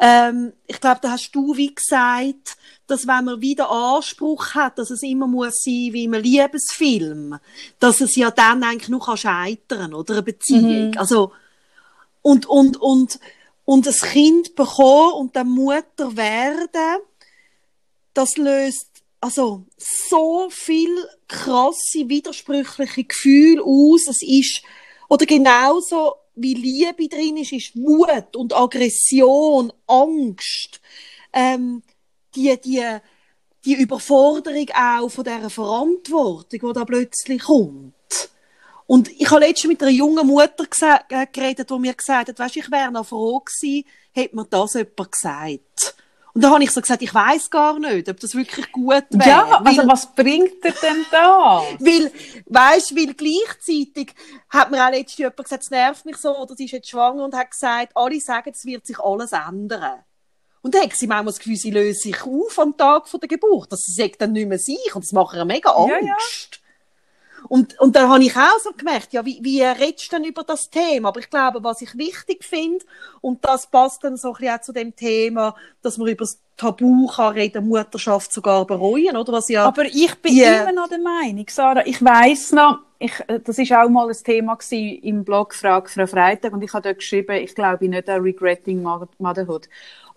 Ähm, 0.00 0.52
ich 0.66 0.80
glaube, 0.80 0.98
da 1.02 1.12
hast 1.12 1.30
du 1.30 1.56
wie 1.56 1.72
gesagt, 1.72 2.56
dass 2.88 3.06
wenn 3.06 3.26
man 3.26 3.40
wieder 3.40 3.70
Anspruch 3.70 4.54
hat, 4.54 4.76
dass 4.76 4.90
es 4.90 5.04
immer 5.04 5.28
muss 5.28 5.62
sein 5.62 5.90
wie 5.92 6.04
im 6.04 6.14
Liebesfilm, 6.14 7.38
dass 7.78 8.00
es 8.00 8.16
ja 8.16 8.32
dann 8.32 8.64
eigentlich 8.64 8.88
nur 8.88 9.16
scheitern 9.16 9.94
oder 9.94 10.14
eine 10.14 10.22
Beziehung. 10.24 10.90
Mhm. 10.90 10.98
Also, 10.98 11.30
und, 12.22 12.46
und, 12.46 12.76
und, 12.76 13.20
und 13.70 13.86
ein 13.86 13.94
Kind 13.94 14.56
bekommen 14.56 15.12
und 15.12 15.36
dann 15.36 15.48
Mutter 15.48 16.16
werden, 16.16 17.02
das 18.14 18.36
löst 18.36 18.88
also 19.20 19.64
so 19.78 20.48
viel 20.50 20.90
krasse 21.28 22.08
widersprüchliche 22.08 23.04
Gefühle 23.04 23.62
aus. 23.62 24.08
Es 24.08 24.22
ist 24.22 24.62
oder 25.08 25.24
genauso 25.24 26.14
wie 26.34 26.54
Liebe 26.54 27.06
drin 27.06 27.36
ist, 27.36 27.52
ist 27.52 27.76
Wut 27.76 28.34
und 28.34 28.56
Aggression, 28.56 29.72
Angst, 29.86 30.80
ähm, 31.32 31.84
die 32.34 32.60
die 32.60 32.84
die 33.64 33.74
Überforderung 33.74 34.66
auch 34.74 35.10
von 35.10 35.22
der 35.22 35.48
Verantwortung, 35.48 36.60
die 36.60 36.72
da 36.74 36.84
plötzlich 36.84 37.42
kommt. 37.42 37.94
Und 38.90 39.08
ich 39.20 39.30
habe 39.30 39.46
letztens 39.46 39.68
mit 39.68 39.82
einer 39.82 39.92
jungen 39.92 40.26
Mutter 40.26 40.64
äh, 40.80 41.26
geredet, 41.30 41.70
die 41.70 41.78
mir 41.78 41.94
gesagt 41.94 42.28
hat, 42.28 42.36
weißt, 42.36 42.56
ich 42.56 42.72
wäre 42.72 42.90
noch 42.90 43.06
froh 43.06 43.38
gewesen, 43.38 43.86
hätte 44.10 44.34
mir 44.34 44.44
das 44.46 44.74
jemand 44.74 45.12
gesagt. 45.12 45.94
Und 46.34 46.42
da 46.42 46.50
habe 46.50 46.64
ich 46.64 46.72
so 46.72 46.80
gesagt, 46.80 47.00
ich 47.00 47.14
weiß 47.14 47.50
gar 47.50 47.78
nicht, 47.78 48.08
ob 48.08 48.18
das 48.18 48.34
wirklich 48.34 48.72
gut 48.72 49.04
wäre. 49.10 49.28
Ja, 49.28 49.62
also 49.64 49.86
was 49.86 50.12
bringt 50.12 50.64
er 50.64 50.72
denn 50.72 51.06
da? 51.08 51.62
Weil, 51.78 52.10
weißt, 52.46 52.96
weil 52.96 53.14
gleichzeitig 53.14 54.12
hat 54.48 54.72
mir 54.72 54.84
auch 54.84 54.90
letztens 54.90 55.18
jemand 55.18 55.36
gesagt, 55.36 55.62
es 55.62 55.70
nervt 55.70 56.04
mich 56.04 56.16
so, 56.16 56.36
oder 56.36 56.56
sie 56.56 56.64
ist 56.64 56.72
jetzt 56.72 56.90
schwanger 56.90 57.24
und 57.24 57.36
hat 57.36 57.52
gesagt, 57.52 57.92
alle 57.94 58.18
sagen, 58.18 58.50
es 58.52 58.64
wird 58.64 58.88
sich 58.88 58.98
alles 58.98 59.30
ändern. 59.30 60.00
Und 60.62 60.74
dann 60.74 60.82
hat 60.82 60.96
sie 60.96 61.06
manchmal 61.06 61.26
das 61.26 61.38
Gefühl, 61.38 61.56
sie 61.56 61.70
löst 61.70 62.02
sich 62.02 62.22
auf 62.26 62.58
am 62.58 62.76
Tag 62.76 63.08
der 63.08 63.28
Geburt, 63.28 63.70
dass 63.70 63.82
sie 63.82 63.92
sagt 63.92 64.20
dann 64.20 64.32
nicht 64.32 64.48
mehr 64.48 64.58
sich 64.58 64.92
und 64.96 65.04
das 65.04 65.12
macht 65.12 65.36
ihr 65.36 65.44
mega 65.44 65.70
Angst. 65.70 65.92
Ja, 65.92 66.00
ja. 66.00 66.16
Und, 67.48 67.78
und 67.80 67.96
dann 67.96 68.08
habe 68.08 68.22
ich 68.22 68.36
auch 68.36 68.58
so 68.62 68.70
gemerkt, 68.72 69.12
ja, 69.12 69.24
wie, 69.24 69.38
wie 69.42 69.62
redest 69.62 70.12
du 70.12 70.16
denn 70.16 70.24
über 70.24 70.42
das 70.44 70.70
Thema? 70.70 71.08
Aber 71.08 71.20
ich 71.20 71.30
glaube, 71.30 71.62
was 71.62 71.82
ich 71.82 71.96
wichtig 71.96 72.44
finde, 72.44 72.84
und 73.20 73.44
das 73.44 73.66
passt 73.66 74.04
dann 74.04 74.16
so 74.16 74.28
ein 74.28 74.34
bisschen 74.34 74.54
auch 74.54 74.60
zu 74.60 74.72
dem 74.72 74.94
Thema, 74.94 75.54
dass 75.82 75.98
man 75.98 76.08
über 76.08 76.24
das 76.24 76.40
Tabu 76.56 77.06
kann 77.06 77.32
reden, 77.32 77.68
Mutterschaft 77.68 78.32
sogar 78.32 78.66
bereuen, 78.66 79.16
oder 79.16 79.32
was 79.32 79.48
ja... 79.48 79.64
Aber 79.64 79.84
ich 79.84 80.14
bin 80.16 80.36
yeah. 80.36 80.62
immer 80.62 80.72
noch 80.72 80.88
der 80.88 80.98
Meinung, 80.98 81.46
Sarah, 81.48 81.86
ich 81.86 82.04
weiss 82.04 82.52
noch, 82.52 82.80
ich, 82.98 83.12
äh, 83.26 83.40
das 83.40 83.58
ist 83.58 83.72
auch 83.72 83.88
mal 83.88 84.08
ein 84.08 84.16
Thema 84.22 84.58
im 84.70 85.24
Blog 85.24 85.54
Frage 85.54 85.88
Frau 85.88 86.06
Freitag 86.06 86.52
und 86.52 86.62
ich 86.62 86.72
habe 86.72 86.82
dort 86.82 86.98
geschrieben, 86.98 87.36
ich 87.36 87.54
glaube 87.54 87.88
nicht 87.88 88.08
an 88.08 88.20
Regretting 88.20 88.82
Motherhood. 88.82 89.68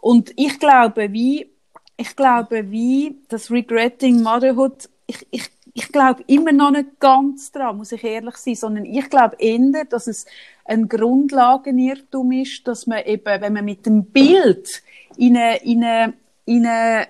Und 0.01 0.33
ich 0.35 0.59
glaube, 0.59 1.13
wie, 1.13 1.49
ich 1.95 2.15
glaube, 2.15 2.69
wie 2.69 3.21
das 3.29 3.49
Regretting 3.49 4.21
Motherhood, 4.21 4.89
ich, 5.07 5.25
ich 5.31 5.49
ich 5.73 5.91
glaube 5.91 6.23
immer 6.27 6.51
noch 6.51 6.71
nicht 6.71 6.99
ganz 6.99 7.51
dran, 7.51 7.77
muss 7.77 7.91
ich 7.91 8.03
ehrlich 8.03 8.37
sein, 8.37 8.55
sondern 8.55 8.85
ich 8.85 9.09
glaube 9.09 9.35
eher, 9.39 9.85
dass 9.85 10.07
es 10.07 10.25
ein 10.65 10.87
Grundlagenirrtum 10.87 12.31
ist, 12.31 12.67
dass 12.67 12.87
man 12.87 13.03
eben, 13.05 13.41
wenn 13.41 13.53
man 13.53 13.65
mit 13.65 13.85
dem 13.85 14.05
Bild 14.05 14.83
in 15.17 15.35
eine, 15.35 15.57
in 15.57 15.83
eine, 15.83 16.13
in 16.45 16.65
eine 16.65 17.07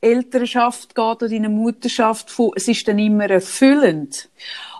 Elternschaft 0.00 0.94
geht 0.94 1.04
oder 1.04 1.30
in 1.30 1.44
eine 1.44 1.54
Mutterschaft, 1.54 2.34
es 2.56 2.68
ist 2.68 2.86
dann 2.86 2.98
immer 2.98 3.30
erfüllend. 3.30 4.28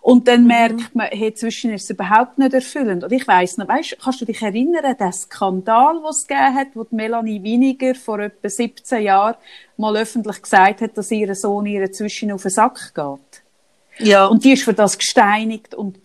Und 0.04 0.28
dann 0.28 0.42
mhm. 0.42 0.48
merkt 0.48 0.94
man, 0.94 1.06
hey, 1.10 1.32
zwischen 1.32 1.72
ist 1.72 1.84
es 1.84 1.90
überhaupt 1.90 2.36
nicht 2.36 2.52
erfüllend. 2.52 3.04
Und 3.04 3.10
ich 3.10 3.26
weiss 3.26 3.56
noch, 3.56 3.66
weißt, 3.66 3.96
kannst 4.04 4.20
du 4.20 4.26
dich 4.26 4.42
erinnern, 4.42 4.94
der 5.00 5.12
Skandal, 5.12 5.98
was 6.02 6.18
es 6.18 6.26
gegeben 6.26 6.54
hat, 6.54 6.66
wo 6.74 6.86
Melanie 6.90 7.42
Winiger 7.42 7.94
vor 7.94 8.18
etwa 8.18 8.46
17 8.46 9.02
Jahren 9.02 9.36
mal 9.78 9.96
öffentlich 9.96 10.42
gesagt 10.42 10.82
hat, 10.82 10.98
dass 10.98 11.10
ihr 11.10 11.34
Sohn 11.34 11.64
ihr 11.64 11.90
zwischen 11.90 12.32
auf 12.32 12.42
den 12.42 12.50
Sack 12.50 12.92
geht? 12.94 14.06
Ja. 14.06 14.26
Und 14.26 14.44
die 14.44 14.52
ist 14.52 14.64
für 14.64 14.74
das 14.74 14.98
gesteinigt 14.98 15.74
und 15.74 15.96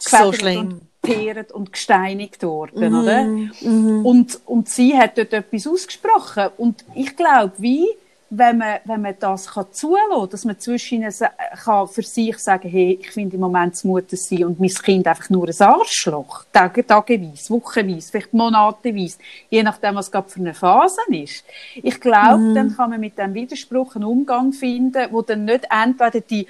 so 0.00 0.32
schlimm. 0.32 0.80
und 1.04 1.52
und 1.52 1.72
gesteinigt 1.72 2.42
worden, 2.42 2.92
mhm. 2.92 3.00
oder? 3.00 3.22
Mhm. 3.22 4.04
Und, 4.04 4.40
und 4.46 4.68
sie 4.68 4.98
hat 4.98 5.16
dort 5.16 5.32
etwas 5.32 5.68
ausgesprochen. 5.68 6.48
Und 6.56 6.84
ich 6.96 7.14
glaube, 7.14 7.52
wie, 7.58 7.86
wenn 8.30 8.58
man, 8.58 8.78
wenn 8.84 9.02
man 9.02 9.14
das 9.18 9.46
kann 9.48 9.66
zulassen, 9.70 10.30
dass 10.30 10.44
man 10.44 10.58
zwischen 10.58 11.04
kann 11.64 11.88
für 11.88 12.02
sich 12.02 12.38
sagen, 12.38 12.68
hey, 12.68 12.98
ich 13.00 13.10
finde 13.10 13.36
im 13.36 13.40
Moment 13.40 13.74
das 13.74 13.84
Mutter 13.84 14.16
sein 14.16 14.44
und 14.44 14.60
mein 14.60 14.70
Kind 14.70 15.06
einfach 15.06 15.30
nur 15.30 15.48
ein 15.48 15.60
Arschloch, 15.60 16.44
Tage, 16.52 16.86
tageweise, 16.86 17.50
wochenweise, 17.50 18.10
vielleicht 18.10 18.32
monateweise, 18.32 19.18
je 19.50 19.62
nachdem, 19.62 19.96
was 19.96 20.10
gerade 20.10 20.28
für 20.28 20.40
eine 20.40 20.54
Phase 20.54 21.00
ist. 21.10 21.44
Ich 21.76 22.00
glaube, 22.00 22.38
mhm. 22.38 22.54
dann 22.54 22.76
kann 22.76 22.90
man 22.90 23.00
mit 23.00 23.18
dem 23.18 23.34
Widerspruch 23.34 23.94
einen 23.96 24.04
Umgang 24.04 24.52
finden, 24.52 25.06
wo 25.12 25.22
dann 25.22 25.44
nicht 25.44 25.66
entweder 25.70 26.20
die 26.20 26.46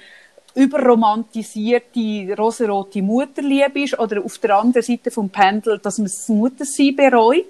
überromantisierte 0.55 2.33
rosarote 2.37 3.01
Mutterliebe 3.01 3.83
ist 3.83 3.99
oder 3.99 4.23
auf 4.23 4.37
der 4.37 4.57
anderen 4.57 4.83
Seite 4.83 5.11
vom 5.11 5.29
Pendel, 5.29 5.79
dass 5.79 5.97
man 5.97 6.05
das 6.05 6.29
Muttersein 6.29 6.95
bereut 6.95 7.45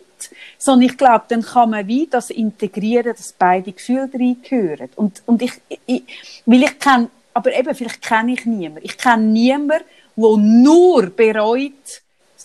sondern 0.58 0.90
ich 0.90 0.98
glaube, 0.98 1.26
dann 1.28 1.42
kann 1.42 1.70
man 1.70 1.88
wie 1.88 2.08
das 2.08 2.30
integrieren, 2.30 3.14
dass 3.16 3.34
beide 3.34 3.72
Gefühle 3.72 4.10
reingehören. 4.14 4.90
Und, 4.96 5.22
und 5.26 5.42
ich, 5.42 5.54
ich, 5.86 6.04
weil 6.46 6.64
ich 6.64 6.80
kenne, 6.80 7.10
aber 7.34 7.54
eben, 7.58 7.76
vielleicht 7.76 8.02
kenne 8.02 8.34
ich 8.34 8.46
niemanden. 8.46 8.86
Ich 8.86 8.98
kenne 8.98 9.24
niemanden, 9.24 9.86
der 10.16 10.38
nur 10.38 11.08
bereut, 11.08 11.74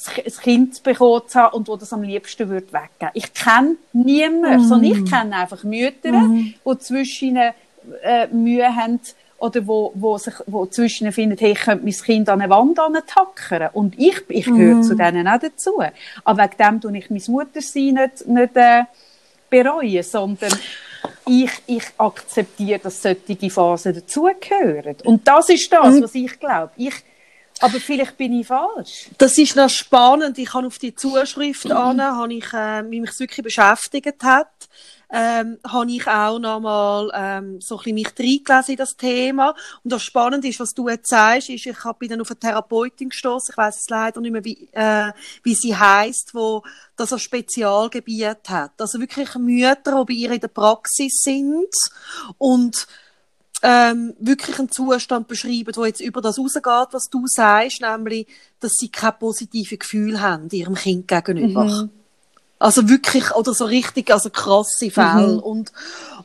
ein 0.09 0.33
Kind 0.43 0.75
zu 0.77 0.83
bekommen 0.83 1.23
zu 1.27 1.39
haben 1.39 1.57
und 1.57 1.68
wo 1.68 1.77
das 1.77 1.93
am 1.93 2.03
liebsten 2.03 2.49
würde 2.49 2.73
weggeben. 2.73 3.11
Ich 3.14 3.33
kenne 3.35 3.77
niemanden, 3.93 4.64
mm. 4.64 4.68
sondern 4.68 4.91
ich 4.93 5.11
kenne 5.11 5.37
einfach 5.37 5.62
Mütter, 5.62 6.12
mm. 6.12 6.55
die 6.66 6.79
zwischen 6.79 7.37
äh, 7.37 8.27
Mühe 8.29 8.75
haben, 8.75 9.01
oder 9.41 9.66
wo, 9.66 9.91
wo 9.95 10.18
sich, 10.18 10.34
wo 10.47 10.66
zwischen 10.66 11.11
findet, 11.12 11.41
hey, 11.41 11.53
ich 11.53 11.61
könnte 11.61 11.84
mein 11.84 11.95
Kind 11.95 12.28
an 12.28 12.43
eine 12.43 12.51
Wand 12.51 12.78
tackern. 13.07 13.70
Und 13.72 13.99
ich, 13.99 14.22
ich 14.28 14.45
gehöre 14.45 14.76
mm. 14.76 14.82
zu 14.82 14.95
denen 14.95 15.26
auch 15.26 15.41
dazu. 15.41 15.82
Aber 16.24 16.43
wegen 16.43 16.57
dem 16.59 16.80
tue 16.80 16.99
ich 16.99 17.11
mein 17.11 17.22
Muttersein 17.26 17.95
nicht, 17.95 18.28
nicht, 18.28 18.57
äh, 18.57 18.82
bereuen, 19.49 20.03
sondern 20.03 20.53
ich, 21.26 21.51
ich 21.66 21.84
akzeptiere, 21.97 22.80
dass 22.80 23.01
solche 23.01 23.51
Phasen 23.51 23.95
dazugehören. 23.95 24.97
Und 25.05 25.26
das 25.26 25.49
ist 25.49 25.72
das, 25.72 25.95
mm. 25.95 26.03
was 26.03 26.14
ich 26.14 26.38
glaube. 26.38 26.72
Ich, 26.76 26.95
aber 27.61 27.80
vielleicht 27.80 28.18
bin 28.18 28.38
ich 28.38 28.47
falsch. 28.47 29.09
Das 29.16 29.38
ist 29.38 29.57
noch 29.57 29.70
spannend. 29.70 30.36
Ich 30.38 30.53
habe 30.53 30.66
auf 30.66 30.78
die 30.78 30.95
Zuschrift 30.95 31.64
mhm. 31.64 31.72
an, 31.72 32.03
habe 32.03 32.34
ich, 32.34 32.53
äh, 32.53 32.82
mich 32.82 33.18
wirklich 33.18 33.43
beschäftigt 33.43 34.22
hat 34.22 34.49
ähm, 35.12 35.58
habe 35.66 35.90
ich 35.90 36.06
auch 36.06 36.38
nochmal 36.38 37.11
ähm, 37.14 37.61
so 37.61 37.76
ein 37.76 37.78
bisschen 37.78 37.94
mich 37.94 38.08
reingelesen 38.18 38.72
in 38.72 38.76
das 38.76 38.96
Thema. 38.96 39.54
Und 39.82 39.92
das 39.92 40.02
Spannende 40.02 40.48
ist, 40.48 40.61
was 40.61 40.72
du 40.72 40.88
jetzt 40.88 41.11
sagst, 41.11 41.50
ist, 41.50 41.66
ich 41.66 41.76
bin 41.98 42.08
dann 42.08 42.20
auf 42.20 42.30
eine 42.30 42.38
Therapeutin 42.38 43.08
gestoßen. 43.08 43.52
Ich 43.52 43.56
weiß 43.56 43.76
es 43.76 43.88
leider 43.88 44.20
nicht 44.20 44.32
mehr, 44.32 44.44
wie, 44.44 44.68
äh, 44.72 45.12
wie 45.42 45.54
sie 45.54 45.76
heißt, 45.76 46.34
wo 46.34 46.62
das 46.96 47.12
als 47.12 47.22
Spezialgebiet 47.22 48.48
hat. 48.48 48.72
Also 48.78 49.00
wirklich 49.00 49.34
Mütter, 49.34 50.04
die 50.04 50.04
bei 50.04 50.12
ihr 50.12 50.30
in 50.32 50.40
der 50.40 50.48
Praxis 50.48 51.20
sind 51.22 51.74
und 52.38 52.86
ähm, 53.62 54.14
wirklich 54.18 54.58
einen 54.58 54.70
Zustand 54.70 55.28
beschreiben, 55.28 55.72
wo 55.74 55.84
jetzt 55.84 56.00
über 56.00 56.20
das 56.20 56.38
rausgeht, 56.38 56.92
was 56.92 57.08
du 57.11 57.26
sagst, 57.26 57.82
nämlich, 57.82 58.26
dass 58.61 58.72
sie 58.72 58.88
kein 58.88 59.18
positives 59.18 59.78
Gefühl 59.78 60.20
haben 60.20 60.48
ihrem 60.50 60.74
Kind 60.74 61.08
gegenüber. 61.08 61.64
Mhm. 61.64 61.90
Also 62.61 62.90
wirklich, 62.90 63.34
oder 63.34 63.54
so 63.54 63.64
richtig, 63.64 64.12
also 64.12 64.28
krasse 64.28 64.90
Fälle. 64.90 65.28
Mhm. 65.28 65.38
Und, 65.38 65.72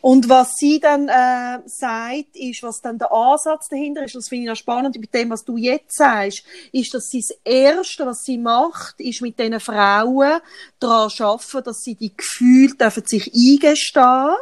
und 0.01 0.27
was 0.27 0.57
sie 0.57 0.81
dann 0.81 1.07
äh, 1.07 1.59
sagt, 1.65 2.35
ist, 2.35 2.61
was 2.61 2.81
dann 2.81 2.97
der 2.97 3.09
Ansatz 3.13 3.69
dahinter 3.69 4.03
ist, 4.03 4.15
das 4.15 4.27
finde 4.27 4.43
ich 4.43 4.49
noch 4.49 4.57
spannend, 4.57 4.99
mit 4.99 5.13
dem, 5.13 5.29
was 5.29 5.45
du 5.45 5.55
jetzt 5.55 5.95
sagst, 5.95 6.43
ist, 6.73 6.93
dass 6.93 7.05
sie 7.05 7.21
das 7.21 7.37
Erste, 7.45 8.05
was 8.05 8.23
sie 8.23 8.37
macht, 8.37 8.99
ist 8.99 9.21
mit 9.21 9.39
diesen 9.39 9.61
Frauen 9.61 10.41
daran 10.81 11.09
arbeiten, 11.17 11.63
dass 11.63 11.81
sie 11.83 11.95
die 11.95 12.11
Gefühle 12.15 12.75
dürfen 12.75 13.05
sich 13.05 13.33
eingestehen 13.33 14.35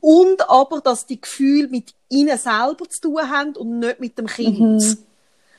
und 0.00 0.50
aber, 0.50 0.82
dass 0.82 1.06
die 1.06 1.22
Gefühle 1.22 1.68
mit 1.68 1.94
ihnen 2.10 2.36
selber 2.36 2.86
zu 2.90 3.00
tun 3.00 3.30
haben 3.30 3.56
und 3.56 3.78
nicht 3.78 3.98
mit 3.98 4.18
dem 4.18 4.26
Kind. 4.26 4.58
Mhm 4.58 4.98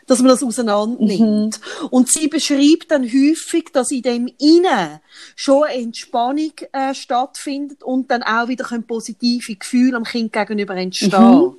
dass 0.07 0.19
man 0.19 0.29
das 0.29 0.41
auseinander 0.41 0.97
nimmt. 0.99 1.59
Mhm. 1.59 1.87
Und 1.89 2.09
sie 2.09 2.27
beschreibt 2.27 2.89
dann 2.89 3.03
häufig, 3.03 3.69
dass 3.71 3.91
in 3.91 4.01
dem 4.01 4.27
Innen 4.39 4.99
schon 5.35 5.65
eine 5.65 5.81
Entspannung 5.83 6.53
äh, 6.71 6.93
stattfindet 6.95 7.83
und 7.83 8.09
dann 8.09 8.23
auch 8.23 8.47
wieder 8.47 8.65
positive 8.87 9.55
Gefühle 9.55 9.97
am 9.97 10.03
Kind 10.03 10.33
gegenüber 10.33 10.75
entstehen. 10.75 11.11
Mhm. 11.11 11.55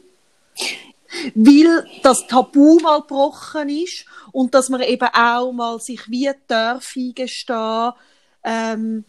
Weil 1.34 1.86
das 2.02 2.26
Tabu 2.26 2.80
mal 2.80 3.00
gebrochen 3.00 3.68
ist 3.68 4.04
und 4.32 4.54
dass 4.54 4.68
man 4.68 4.82
eben 4.82 5.08
auch 5.08 5.52
mal 5.52 5.80
sich 5.80 6.08
wie 6.10 6.30
darf 6.48 6.94
eingestehen, 6.96 7.92
ähm, 8.44 9.04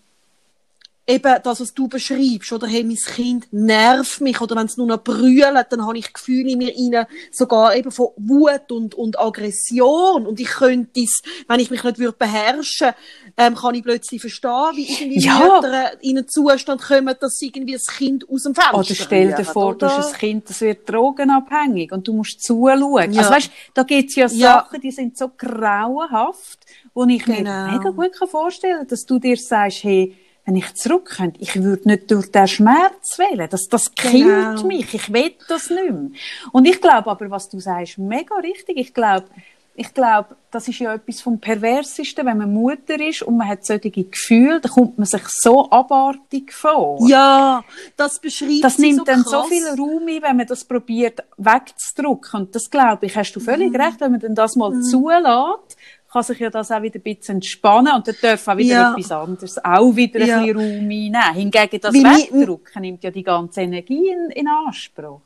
eben 1.09 1.35
das, 1.43 1.59
was 1.59 1.73
du 1.73 1.87
beschreibst, 1.87 2.51
oder 2.53 2.67
hey, 2.67 2.83
mein 2.83 2.95
Kind 2.95 3.51
nervt 3.51 4.21
mich, 4.21 4.39
oder 4.39 4.55
wenn 4.55 4.67
es 4.67 4.77
nur 4.77 4.87
noch 4.87 5.03
brüllt, 5.03 5.67
dann 5.71 5.85
habe 5.85 5.97
ich 5.97 6.13
Gefühle 6.13 6.51
in 6.51 6.59
mir 6.59 6.73
rein, 6.75 7.07
sogar 7.31 7.75
eben 7.75 7.91
von 7.91 8.09
Wut 8.17 8.71
und, 8.71 8.93
und 8.95 9.19
Aggression. 9.19 10.27
Und 10.27 10.39
ich 10.39 10.47
könnte 10.47 11.01
es, 11.01 11.21
wenn 11.47 11.59
ich 11.59 11.71
mich 11.71 11.83
nicht 11.83 11.97
würde 11.97 12.17
beherrschen, 12.17 12.91
ähm, 13.37 13.55
kann 13.55 13.73
ich 13.75 13.83
plötzlich 13.83 14.21
verstehen, 14.21 14.71
wie 14.75 14.85
irgendwie 14.91 15.25
ja. 15.25 15.39
Mütter 15.39 16.03
in 16.03 16.17
einen 16.17 16.27
Zustand 16.27 16.81
kommen, 16.81 17.15
dass 17.19 17.37
sie 17.37 17.47
irgendwie 17.47 17.73
das 17.73 17.87
Kind 17.87 18.29
aus 18.29 18.43
dem 18.43 18.53
Fenster 18.53 18.77
Oder 18.77 18.95
stell 18.95 19.33
dir 19.33 19.45
vor, 19.45 19.75
oder? 19.75 19.87
du 19.87 19.97
hast 19.97 20.13
ein 20.13 20.19
Kind, 20.19 20.49
das 20.49 20.61
wird 20.61 20.87
drogenabhängig 20.87 21.91
und 21.91 22.07
du 22.07 22.13
musst 22.13 22.43
zuschauen. 22.43 23.11
Ja. 23.13 23.21
Also 23.21 23.33
weißt, 23.33 23.51
da 23.73 23.83
gibt 23.83 24.09
es 24.09 24.15
ja, 24.15 24.27
ja 24.27 24.53
Sachen, 24.53 24.81
die 24.81 24.91
sind 24.91 25.17
so 25.17 25.29
grauenhaft, 25.35 26.59
wo 26.93 27.05
ich 27.05 27.23
genau. 27.23 27.39
mir 27.39 27.71
mega 27.71 27.89
gut 27.89 28.15
vorstellen 28.29 28.79
kann, 28.79 28.87
dass 28.87 29.05
du 29.05 29.17
dir 29.17 29.37
sagst, 29.37 29.83
hey, 29.83 30.15
wenn 30.49 30.55
ich 30.55 30.73
zurück 30.73 31.13
könnte, 31.17 31.39
ich 31.41 31.61
würde 31.61 31.87
nicht 31.87 32.09
durch 32.09 32.31
den 32.31 32.47
Schmerz 32.47 33.19
wählen. 33.19 33.47
Das, 33.51 33.67
das 33.69 33.93
genau. 33.93 34.09
killt 34.55 34.63
mich. 34.65 34.93
Ich 34.95 35.13
will 35.13 35.31
das 35.47 35.69
nicht 35.69 35.91
mehr. 35.91 36.09
Und 36.51 36.65
ich 36.65 36.81
glaube 36.81 37.11
aber, 37.11 37.29
was 37.29 37.49
du 37.49 37.59
sagst, 37.59 37.99
mega 37.99 38.33
richtig. 38.37 38.77
Ich 38.77 38.91
glaube, 38.95 39.27
ich 39.75 39.93
glaube, 39.93 40.35
das 40.51 40.67
ist 40.67 40.79
ja 40.79 40.93
etwas 40.95 41.21
vom 41.21 41.39
Perversesten, 41.39 42.25
wenn 42.25 42.39
man 42.39 42.51
Mutter 42.51 42.99
ist 42.99 43.21
und 43.21 43.37
man 43.37 43.47
hat 43.47 43.63
solche 43.63 43.91
Gefühle, 43.91 44.59
dann 44.59 44.71
kommt 44.71 44.97
man 44.97 45.05
sich 45.05 45.21
so 45.27 45.69
abartig 45.69 46.51
vor. 46.51 46.97
Ja, 47.07 47.63
das 47.95 48.19
beschreibt 48.19 48.63
Das 48.63 48.79
nimmt 48.79 48.97
so 48.97 49.03
dann 49.05 49.21
krass. 49.23 49.31
so 49.31 49.43
viel 49.43 49.67
Raum 49.67 50.01
ein, 50.07 50.21
wenn 50.23 50.35
man 50.37 50.47
das 50.47 50.65
probiert 50.65 51.23
wegzudrücken. 51.37 52.41
Und 52.41 52.55
das 52.55 52.69
glaube 52.69 53.05
ich, 53.05 53.15
hast 53.15 53.33
du 53.33 53.39
völlig 53.39 53.69
Mhm. 53.69 53.75
recht, 53.81 54.01
wenn 54.01 54.11
man 54.11 54.19
dann 54.19 54.35
das 54.35 54.55
mal 54.55 54.71
zulässt, 54.81 55.77
kann 56.11 56.23
sich 56.23 56.39
ja 56.39 56.49
das 56.49 56.71
auch 56.71 56.81
wieder 56.81 56.99
ein 56.99 57.03
bisschen 57.03 57.35
entspannen 57.35 57.93
und 57.93 58.07
dann 58.07 58.15
darf 58.21 58.47
auch 58.47 58.57
wieder 58.57 58.69
Ja. 58.75 58.91
etwas 58.93 59.11
anderes 59.11 59.63
auch 59.63 59.95
wieder 59.95 60.25
Ja. 60.25 60.39
ein 60.39 60.45
bisschen 60.45 60.57
Raum 60.57 60.65
einnehmen. 60.89 61.33
Hingegen 61.33 61.81
das 61.81 61.93
Wegdrücken 61.93 62.81
nimmt 62.81 63.03
ja 63.03 63.11
die 63.11 63.23
ganze 63.23 63.61
Energie 63.61 64.09
in, 64.09 64.31
in 64.31 64.47
Anspruch. 64.47 65.21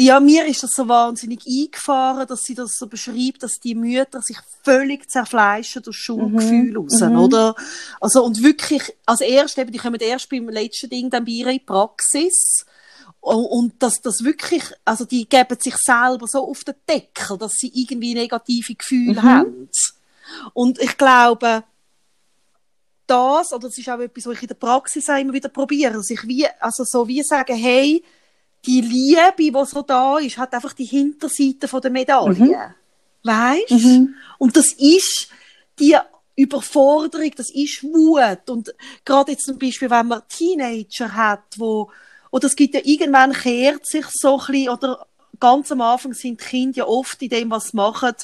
Ja, 0.00 0.20
mir 0.20 0.46
ist 0.46 0.62
das 0.62 0.70
so 0.76 0.86
wahnsinnig 0.86 1.40
eingefahren, 1.44 2.24
dass 2.28 2.44
sie 2.44 2.54
das 2.54 2.76
so 2.76 2.86
beschreibt, 2.86 3.42
dass 3.42 3.58
die 3.58 3.74
Mütter 3.74 4.22
sich 4.22 4.36
völlig 4.62 5.10
zerfleischen 5.10 5.82
durch 5.82 5.96
Schuldgefühl 5.96 6.76
raus, 6.76 7.02
oder? 7.02 7.56
Also, 8.00 8.24
und 8.24 8.40
wirklich, 8.44 8.82
als 9.06 9.22
erst, 9.22 9.58
eben, 9.58 9.72
die 9.72 9.78
kommen 9.78 9.98
erst 10.00 10.30
beim 10.30 10.48
letzten 10.50 10.88
Ding 10.88 11.10
dann 11.10 11.24
bei 11.24 11.32
ihr 11.32 11.46
in 11.48 11.52
die 11.54 11.64
Praxis. 11.64 12.64
Und, 13.20 13.82
dass 13.82 14.00
das 14.00 14.22
wirklich, 14.22 14.62
also 14.84 15.04
die 15.04 15.28
geben 15.28 15.58
sich 15.60 15.74
selber 15.76 16.26
so 16.28 16.48
auf 16.48 16.62
den 16.62 16.76
Deckel, 16.88 17.36
dass 17.36 17.54
sie 17.54 17.72
irgendwie 17.74 18.14
negative 18.14 18.76
Gefühle 18.76 19.20
haben. 19.20 19.68
Und 20.52 20.80
ich 20.80 20.96
glaube, 20.96 21.64
das, 23.06 23.52
oder 23.52 23.68
das 23.68 23.78
ist 23.78 23.88
auch 23.88 23.98
etwas, 23.98 24.26
was 24.26 24.34
ich 24.36 24.42
in 24.42 24.48
der 24.48 24.54
Praxis 24.54 25.08
auch 25.08 25.16
immer 25.18 25.32
wieder 25.32 25.48
probiere, 25.48 25.94
dass 25.94 26.10
ich 26.10 26.26
wie, 26.28 26.46
also 26.60 26.84
so 26.84 27.08
wie 27.08 27.22
sagen, 27.22 27.56
hey, 27.56 28.04
die 28.66 28.80
Liebe, 28.80 29.32
die 29.38 29.66
so 29.66 29.82
da 29.82 30.18
ist, 30.18 30.36
hat 30.36 30.52
einfach 30.54 30.72
die 30.74 30.84
Hinterseite 30.84 31.68
von 31.68 31.80
der 31.80 31.90
Medaille. 31.90 32.74
Weißt? 33.22 33.70
Und 34.38 34.56
das 34.56 34.72
ist 34.72 35.28
die 35.78 35.96
Überforderung, 36.36 37.30
das 37.36 37.50
ist 37.50 37.82
Wut. 37.82 38.48
Und 38.50 38.74
gerade 39.04 39.32
jetzt 39.32 39.44
zum 39.46 39.58
Beispiel, 39.58 39.90
wenn 39.90 40.08
man 40.08 40.22
Teenager 40.28 41.14
hat, 41.14 41.44
wo, 41.56 41.90
oder 42.30 42.46
es 42.46 42.56
gibt 42.56 42.74
ja 42.74 42.80
irgendwann 42.84 43.32
kehrt 43.32 43.86
sich 43.86 44.06
so 44.12 44.38
ein 44.38 44.46
bisschen, 44.46 44.68
oder 44.70 45.06
ganz 45.40 45.72
am 45.72 45.80
Anfang 45.80 46.12
sind 46.14 46.40
die 46.40 46.44
Kinder 46.44 46.78
ja 46.78 46.86
oft 46.86 47.20
in 47.22 47.28
dem, 47.30 47.50
was 47.50 47.68
sie 47.68 47.76
machen, 47.76 48.14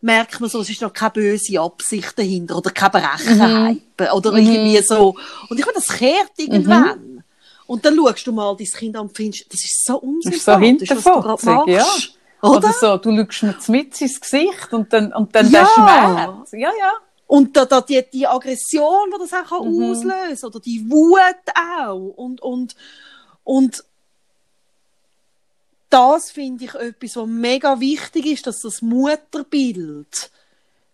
merkt 0.00 0.40
man 0.40 0.50
so, 0.50 0.60
es 0.60 0.70
ist 0.70 0.82
noch 0.82 0.92
keine 0.92 1.10
böse 1.12 1.60
Absicht 1.60 2.18
dahinter 2.18 2.56
oder 2.58 2.70
keine 2.70 2.90
Berechenheit 2.90 3.78
oder 4.12 4.32
irgendwie 4.34 4.82
so. 4.82 5.16
Und 5.48 5.58
ich 5.58 5.64
meine, 5.66 5.76
das 5.76 5.88
kehrt 5.88 6.32
irgendwann. 6.36 7.24
Und 7.66 7.84
dann 7.84 7.96
schaust 7.96 8.26
du 8.26 8.32
mal 8.32 8.54
dein 8.56 8.66
Kind 8.66 8.94
an 8.96 9.02
und 9.08 9.16
findest, 9.16 9.52
das 9.52 9.64
ist 9.64 9.84
so 9.84 10.00
Das 10.22 10.34
ist 10.34 10.44
so 10.44 10.52
unsympathisch, 10.52 10.90
was 10.90 11.04
du 11.04 11.20
gerade 11.20 11.72
ja. 11.72 11.86
Oder? 12.42 12.56
Oder 12.58 12.72
so, 12.72 12.96
du 12.98 13.26
schaust 13.30 13.68
mir 13.68 13.78
mit 13.78 14.00
ins 14.00 14.20
Gesicht 14.20 14.72
und 14.72 14.92
dann, 14.92 15.12
und 15.12 15.34
dann 15.34 15.50
Ja. 15.50 15.60
der 15.62 15.66
Schmerz. 15.66 16.52
Ja, 16.52 16.70
ja. 16.78 16.92
Und 17.26 17.56
da, 17.56 17.64
da 17.64 17.80
die, 17.80 18.04
die 18.12 18.24
Aggression, 18.26 19.10
die 19.12 19.18
das 19.18 19.32
auch 19.32 19.48
kann 19.58 19.68
Mhm. 19.72 19.90
auslösen 19.90 20.46
oder 20.46 20.60
die 20.60 20.84
Wut 20.88 21.18
auch. 21.80 21.96
Und, 21.96 22.40
und, 22.40 22.76
und 23.42 23.82
das 25.96 26.30
finde 26.30 26.66
ich 26.66 26.74
etwas, 26.74 27.16
was 27.16 27.26
mega 27.26 27.80
wichtig 27.80 28.26
ist, 28.26 28.46
dass 28.46 28.60
das 28.60 28.82
Mutterbild 28.82 30.30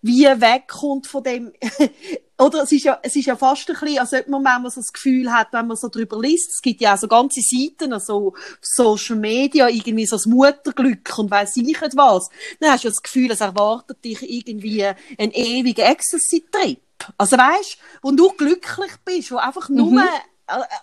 wie 0.01 0.25
wegkommt 0.25 1.09
von 1.09 1.25
dem, 1.25 1.53
oder 2.39 2.63
es 2.63 2.71
ist 2.73 2.85
ja, 2.85 3.01
es 3.03 3.17
ist 3.17 3.27
ja 3.27 3.35
fast 3.35 3.69
ein 3.69 3.77
bisschen, 3.79 3.99
als 3.99 4.13
ob 4.13 4.29
man 4.29 4.43
manchmal 4.43 4.71
so 4.71 4.81
das 4.81 4.93
Gefühl 4.93 5.33
hat, 5.33 5.53
wenn 5.53 5.67
man 5.67 5.77
so 5.77 5.89
drüber 5.89 6.21
liest, 6.21 6.51
es 6.51 6.63
gibt 6.63 6.81
ja 6.81 6.95
auch 6.95 6.99
so 6.99 7.09
ganze 7.09 7.41
Seiten, 7.41 7.99
so 7.99 8.35
Social 8.61 9.17
Media, 9.17 9.69
irgendwie 9.69 10.07
so 10.07 10.17
das 10.17 10.27
Mutterglück 10.27 11.19
und 11.19 11.33
weiss 11.33 11.57
ich 11.57 11.65
nicht 11.65 11.81
was, 11.81 12.29
dann 12.61 12.71
hast 12.71 12.85
du 12.85 12.89
ja 12.89 12.93
das 12.93 13.03
Gefühl, 13.03 13.31
es 13.33 13.41
erwartet 13.41 14.05
dich 14.05 14.23
irgendwie 14.23 14.85
ein 14.85 15.33
ewiger 15.33 15.89
Ecstasy-Trip. 15.89 16.81
Also 17.19 17.37
weißt, 17.37 17.79
wo 18.03 18.13
du 18.13 18.31
glücklich 18.31 18.93
bist, 19.05 19.33
wo 19.33 19.37
einfach 19.37 19.69
nur, 19.69 20.01
äh, 20.01 20.07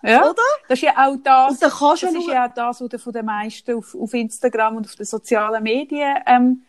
Ja. 0.03 0.22
oder? 0.30 0.41
Das 0.67 0.80
ist 0.80 0.84
ja 0.84 0.91
auch 0.97 1.15
das, 1.24 1.59
das 1.59 1.80
ja 2.01 2.07
ist 2.09 2.13
nur- 2.13 2.34
ja 2.34 2.47
auch 2.47 2.53
das, 2.53 2.82
was 2.82 3.01
von 3.01 3.13
den 3.13 3.26
meisten 3.26 3.76
auf, 3.78 3.95
auf 3.95 4.13
Instagram 4.13 4.78
und 4.78 4.86
auf 4.86 4.95
den 4.95 5.05
sozialen 5.05 5.63
Medien 5.63 6.17
ähm, 6.26 6.61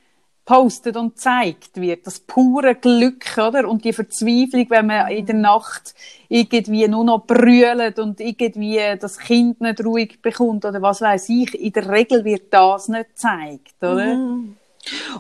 postet 0.44 0.96
und 0.96 1.18
zeigt 1.18 1.80
wird. 1.80 2.07
Das 2.07 2.18
pure 2.20 2.74
Glück, 2.74 3.24
oder? 3.38 3.68
Und 3.68 3.84
die 3.84 3.92
Verzweiflung, 3.92 4.66
wenn 4.70 4.86
man 4.86 5.09
in 5.09 5.26
der 5.26 5.36
Nacht 5.36 5.94
irgendwie 6.28 6.88
nur 6.88 7.05
noch 7.05 7.26
brüllt 7.26 7.98
und 7.98 8.20
irgendwie 8.20 8.80
das 9.01 9.18
Kind 9.18 9.61
nicht 9.61 9.84
ruhig 9.84 10.20
bekommt 10.22 10.64
oder 10.64 10.82
was 10.82 11.01
weiß 11.01 11.28
ich. 11.28 11.55
In 11.55 11.72
der 11.72 11.88
Regel 11.88 12.24
wird 12.24 12.53
das 12.53 12.88
nicht 12.88 13.11
gezeigt, 13.11 13.74
oder? 13.80 14.14
Mhm. 14.16 14.57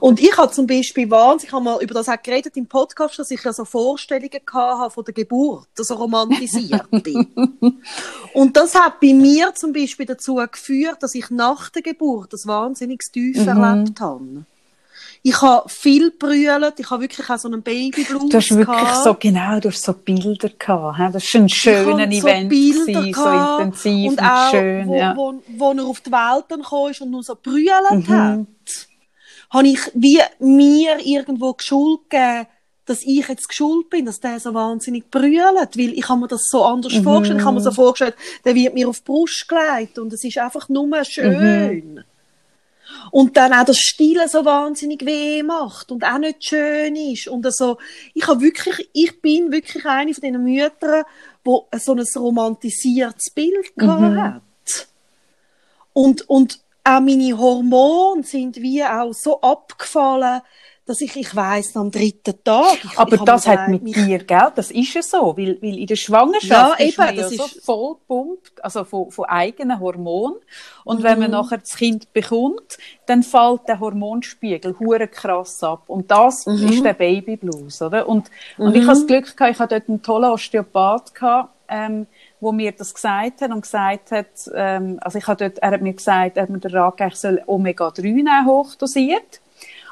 Und 0.00 0.20
ich 0.20 0.36
habe 0.38 0.50
zum 0.52 0.66
Beispiel 0.66 1.10
wahnsinnig, 1.10 1.48
ich 1.48 1.52
habe 1.52 1.64
mal 1.64 1.82
über 1.82 1.94
das 1.94 2.08
auch 2.08 2.20
geredet 2.22 2.56
im 2.56 2.66
Podcast, 2.66 3.18
dass 3.18 3.30
ich 3.30 3.42
ja 3.44 3.52
so 3.52 3.64
Vorstellungen 3.64 4.30
habe 4.52 4.90
von 4.90 5.04
der 5.04 5.12
Geburt, 5.14 5.68
so 5.76 5.94
romantisiert 5.94 6.90
bin. 6.90 7.26
Und 8.34 8.56
das 8.56 8.74
hat 8.74 9.00
bei 9.00 9.12
mir 9.12 9.54
zum 9.54 9.72
Beispiel 9.72 10.06
dazu 10.06 10.36
geführt, 10.50 11.02
dass 11.02 11.14
ich 11.14 11.30
nach 11.30 11.68
der 11.70 11.82
Geburt 11.82 12.32
das 12.32 12.46
wahnsinnig 12.46 13.00
tief 13.12 13.36
Mhm. 13.36 13.48
erlebt 13.48 14.00
habe. 14.00 14.44
Ich 15.22 15.42
habe 15.42 15.68
viel 15.68 16.10
brüllt, 16.12 16.74
ich 16.78 16.90
habe 16.90 17.02
wirklich 17.02 17.28
auch 17.28 17.38
so 17.38 17.48
einen 17.48 17.60
Babyblues 17.60 18.30
Du 18.30 18.36
hast 18.38 18.50
wirklich 18.56 18.78
gehabt. 18.78 19.04
so, 19.04 19.14
genau, 19.14 19.60
du 19.60 19.68
hast 19.68 19.82
so 19.82 19.92
Bilder 19.92 20.48
gehabt. 20.48 21.14
Das 21.14 21.34
war 21.34 21.40
ein 21.42 21.48
schöner 21.50 22.10
Ich 22.10 22.22
Event, 22.24 22.50
hatte 22.50 22.72
so 22.72 22.84
Bilder 22.86 23.00
gewesen, 23.02 23.14
so 23.14 23.58
intensiv 23.58 24.10
und, 24.12 24.18
und, 24.18 24.24
auch, 24.24 24.50
schön. 24.50 24.86
wo, 24.88 24.94
ja. 24.96 25.14
wo, 25.16 25.42
wo 25.58 25.72
er 25.72 25.84
auf 25.84 26.00
die 26.00 26.10
Welt 26.10 26.44
dann 26.48 26.62
kam 26.62 26.90
ist 26.90 27.02
und 27.02 27.10
nur 27.10 27.22
so 27.22 27.34
brüllt 27.40 27.68
Mhm. 27.90 28.08
hat, 28.08 28.38
habe 29.50 29.68
ich 29.68 29.80
wie 29.94 30.20
mir 30.38 30.98
irgendwo 31.04 31.54
Schuld 31.58 32.08
gegeben, 32.08 32.46
dass 32.86 33.02
ich 33.02 33.28
jetzt 33.28 33.48
geschuld 33.48 33.88
bin, 33.88 34.06
dass 34.06 34.18
der 34.18 34.40
so 34.40 34.52
wahnsinnig 34.52 35.10
brüllt, 35.10 35.76
weil 35.78 35.92
ich 35.92 36.08
habe 36.08 36.20
mir 36.20 36.28
das 36.28 36.42
so 36.50 36.64
anders 36.64 36.94
Mhm. 36.94 37.04
vorgestellt. 37.04 37.38
Ich 37.40 37.44
habe 37.46 37.56
mir 37.56 37.62
so 37.62 37.70
vorgestellt, 37.70 38.16
der 38.44 38.54
wird 38.54 38.74
mir 38.74 38.88
auf 38.88 38.98
die 38.98 39.04
Brust 39.04 39.48
gelegt 39.48 39.98
und 39.98 40.12
es 40.12 40.24
ist 40.24 40.38
einfach 40.38 40.68
nur 40.68 41.04
schön. 41.04 41.94
Mhm. 41.94 42.04
Und 43.12 43.36
dann 43.36 43.52
auch 43.52 43.64
das 43.64 43.78
Stillen 43.78 44.28
so 44.28 44.44
wahnsinnig 44.44 45.06
weh 45.06 45.44
macht 45.44 45.92
und 45.92 46.02
auch 46.04 46.18
nicht 46.18 46.44
schön 46.44 46.96
ist. 46.96 47.28
Und 47.28 47.46
also, 47.46 47.78
ich 48.14 48.26
habe 48.26 48.40
wirklich, 48.40 48.88
ich 48.92 49.20
bin 49.20 49.52
wirklich 49.52 49.86
eine 49.86 50.12
von 50.12 50.22
diesen 50.22 50.42
Müttern, 50.42 51.04
wo 51.44 51.68
so 51.78 51.92
ein 51.94 52.04
romantisiertes 52.16 53.30
Bild 53.32 53.76
Mhm. 53.76 54.20
hat. 54.20 54.42
Und, 55.92 56.28
und 56.28 56.60
auch 56.84 57.00
meine 57.00 57.36
Hormone 57.36 58.22
sind 58.22 58.56
wie 58.56 58.82
auch 58.84 59.12
so 59.12 59.40
abgefallen, 59.40 60.40
dass 60.86 61.00
ich, 61.02 61.14
ich 61.14 61.36
weiss, 61.36 61.76
am 61.76 61.90
dritten 61.92 62.42
Tag. 62.42 62.78
Ich, 62.84 62.98
Aber 62.98 63.14
ich 63.14 63.20
das 63.20 63.46
hat 63.46 63.68
mit 63.68 63.94
dir, 63.94 64.18
gell? 64.24 64.50
Das 64.56 64.72
ist 64.72 64.92
ja 64.94 65.02
so, 65.02 65.36
weil, 65.36 65.56
weil 65.62 65.78
in 65.78 65.86
der 65.86 65.94
Schwangerschaft 65.94 66.80
Ja, 66.80 66.84
ist 66.86 66.98
eben, 66.98 67.06
man 67.06 67.16
ja 67.16 67.28
so 67.28 67.44
ist- 67.44 67.64
voll 67.64 67.96
pumpt, 68.08 68.64
also 68.64 68.82
von, 68.82 69.08
von 69.12 69.26
eigenen 69.26 69.78
Hormonen. 69.78 70.38
Und 70.84 71.04
wenn 71.04 71.18
Mhm. 71.18 71.24
man 71.24 71.30
nachher 71.32 71.58
das 71.58 71.76
Kind 71.76 72.12
bekommt, 72.12 72.78
dann 73.06 73.22
fällt 73.22 73.68
der 73.68 73.78
Hormonspiegel 73.78 74.80
hure 74.80 75.06
krass 75.06 75.62
ab. 75.62 75.84
Und 75.86 76.10
das 76.10 76.46
Mhm. 76.46 76.68
ist 76.70 76.84
der 76.84 76.94
Babyblues, 76.94 77.82
oder? 77.82 78.08
Und, 78.08 78.28
und 78.58 78.74
ich 78.74 78.82
habe 78.82 78.94
das 78.98 79.06
Glück 79.06 79.36
gehabt, 79.36 79.52
ich 79.54 79.60
hatte 79.60 79.78
dort 79.78 79.88
einen 79.88 80.02
tollen 80.02 80.30
Osteopath 80.32 81.14
gehabt, 81.14 81.50
ähm, 81.68 82.08
wo 82.40 82.52
mir 82.52 82.72
das 82.72 82.94
gesagt 82.94 83.42
hat 83.42 83.50
und 83.50 83.62
gesagt 83.62 84.10
hat, 84.10 84.26
ähm, 84.54 84.98
also 85.02 85.18
ich 85.18 85.26
habe 85.26 85.48
dort, 85.48 85.58
er 85.58 85.72
hat 85.72 85.82
mir 85.82 85.92
gesagt, 85.92 86.36
er 86.36 86.44
hat 86.44 86.50
mir 86.50 86.58
den 86.58 86.74
Rat 86.74 86.96
gegeben, 86.96 87.12
ich 87.12 87.20
soll 87.20 87.42
Omega-3 87.46 88.02
nehmen, 88.02 88.46
hochdosiert. 88.46 89.40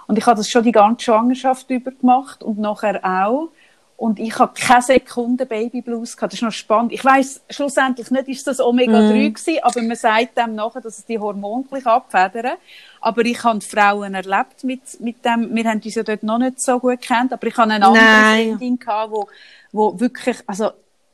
Und 0.06 0.16
ich 0.16 0.26
habe 0.26 0.38
das 0.38 0.48
schon 0.48 0.64
die 0.64 0.72
ganze 0.72 1.04
Schwangerschaft 1.04 1.68
über 1.70 1.90
gemacht 1.90 2.42
und 2.42 2.58
nachher 2.58 3.04
auch. 3.04 3.50
Und 3.98 4.20
ich 4.20 4.38
habe 4.38 4.52
keine 4.54 4.80
Sekunde 4.80 5.44
Babyblues 5.44 6.16
gehabt. 6.16 6.32
Das 6.32 6.38
ist 6.38 6.44
noch 6.44 6.52
spannend. 6.52 6.92
Ich 6.92 7.04
weiss 7.04 7.42
schlussendlich 7.50 8.10
nicht, 8.12 8.28
ist 8.28 8.46
das 8.46 8.60
Omega-3 8.60 9.32
gewesen, 9.32 9.58
aber 9.60 9.82
man 9.82 9.96
sagt 9.96 10.38
dem 10.38 10.54
nachher, 10.54 10.80
dass 10.80 10.98
es 10.98 11.04
die 11.04 11.18
Hormone 11.18 11.64
gleich 11.68 11.84
abfedern. 11.84 12.56
Aber 13.00 13.22
ich 13.22 13.42
habe 13.42 13.60
Frauen 13.60 14.14
erlebt 14.14 14.62
mit, 14.62 15.00
mit 15.00 15.24
dem, 15.24 15.54
wir 15.54 15.64
haben 15.64 15.82
uns 15.84 15.94
ja 15.94 16.04
dort 16.04 16.22
noch 16.22 16.38
nicht 16.38 16.60
so 16.60 16.78
gut 16.78 17.00
kennt, 17.00 17.32
aber 17.32 17.46
ich 17.48 17.56
habe 17.56 17.72
eine 17.72 17.84
andere. 17.84 18.04
Freundin 18.04 18.78
gehabt, 18.78 19.10
wo, 19.10 19.28
wo 19.72 19.98
wirklich, 19.98 20.38
also, 20.46 20.70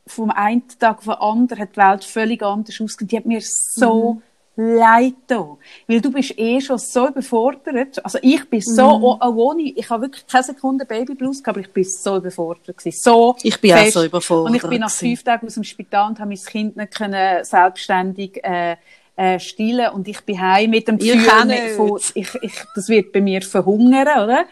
vom 0.07 0.29
einen 0.31 0.63
Tag 0.79 0.99
auf 0.99 1.05
den 1.05 1.13
anderen 1.13 1.61
hat 1.61 1.75
die 1.75 1.81
Welt 1.81 2.03
völlig 2.03 2.43
anders 2.43 2.79
ausgesehen. 2.79 3.07
Die 3.07 3.17
hat 3.17 3.25
mir 3.25 3.41
so 3.41 4.21
leid 4.55 5.15
da. 5.27 5.57
Weil 5.87 6.01
du 6.01 6.11
bist 6.11 6.37
eh 6.37 6.61
schon 6.61 6.77
so 6.77 7.07
überfordert. 7.07 8.03
Also 8.03 8.19
ich 8.21 8.49
bin 8.49 8.61
so, 8.61 8.83
auch 8.83 9.21
auch 9.21 9.35
ohne, 9.35 9.63
ich 9.63 9.89
habe 9.89 10.03
wirklich 10.03 10.25
keine 10.27 10.43
Sekunde 10.43 10.85
Babyblues 10.85 11.43
gehabt, 11.43 11.57
aber 11.57 11.65
ich 11.65 11.73
bin 11.73 11.83
so 11.83 12.17
überfordert 12.17 12.77
gewesen. 12.77 12.99
So 13.01 13.35
Ich 13.43 13.59
bin 13.59 13.73
auch 13.73 13.77
fest. 13.77 13.93
so 13.93 14.03
überfordert 14.03 14.49
Und 14.49 14.55
ich 14.55 14.69
bin 14.69 14.79
nach 14.79 14.91
fünf 14.91 15.23
Tagen 15.23 15.47
aus 15.47 15.55
dem 15.55 15.63
Spital 15.63 16.09
und 16.09 16.19
habe 16.19 16.29
mein 16.29 16.37
Kind 16.37 16.77
nicht 16.77 16.95
können 16.95 17.43
selbstständig 17.43 18.43
äh, 18.43 18.77
äh, 19.17 19.39
stillen 19.39 19.91
und 19.93 20.07
ich 20.07 20.21
bin 20.21 20.39
heim 20.39 20.69
mit 20.69 20.87
dem 20.87 20.97
Gefühl, 20.97 21.29
auch 21.29 21.75
von, 21.75 21.99
ich, 22.15 22.29
ich, 22.41 22.53
das 22.75 22.89
wird 22.89 23.13
bei 23.13 23.21
mir 23.21 23.41
verhungern, 23.41 24.07
oder? 24.07 24.45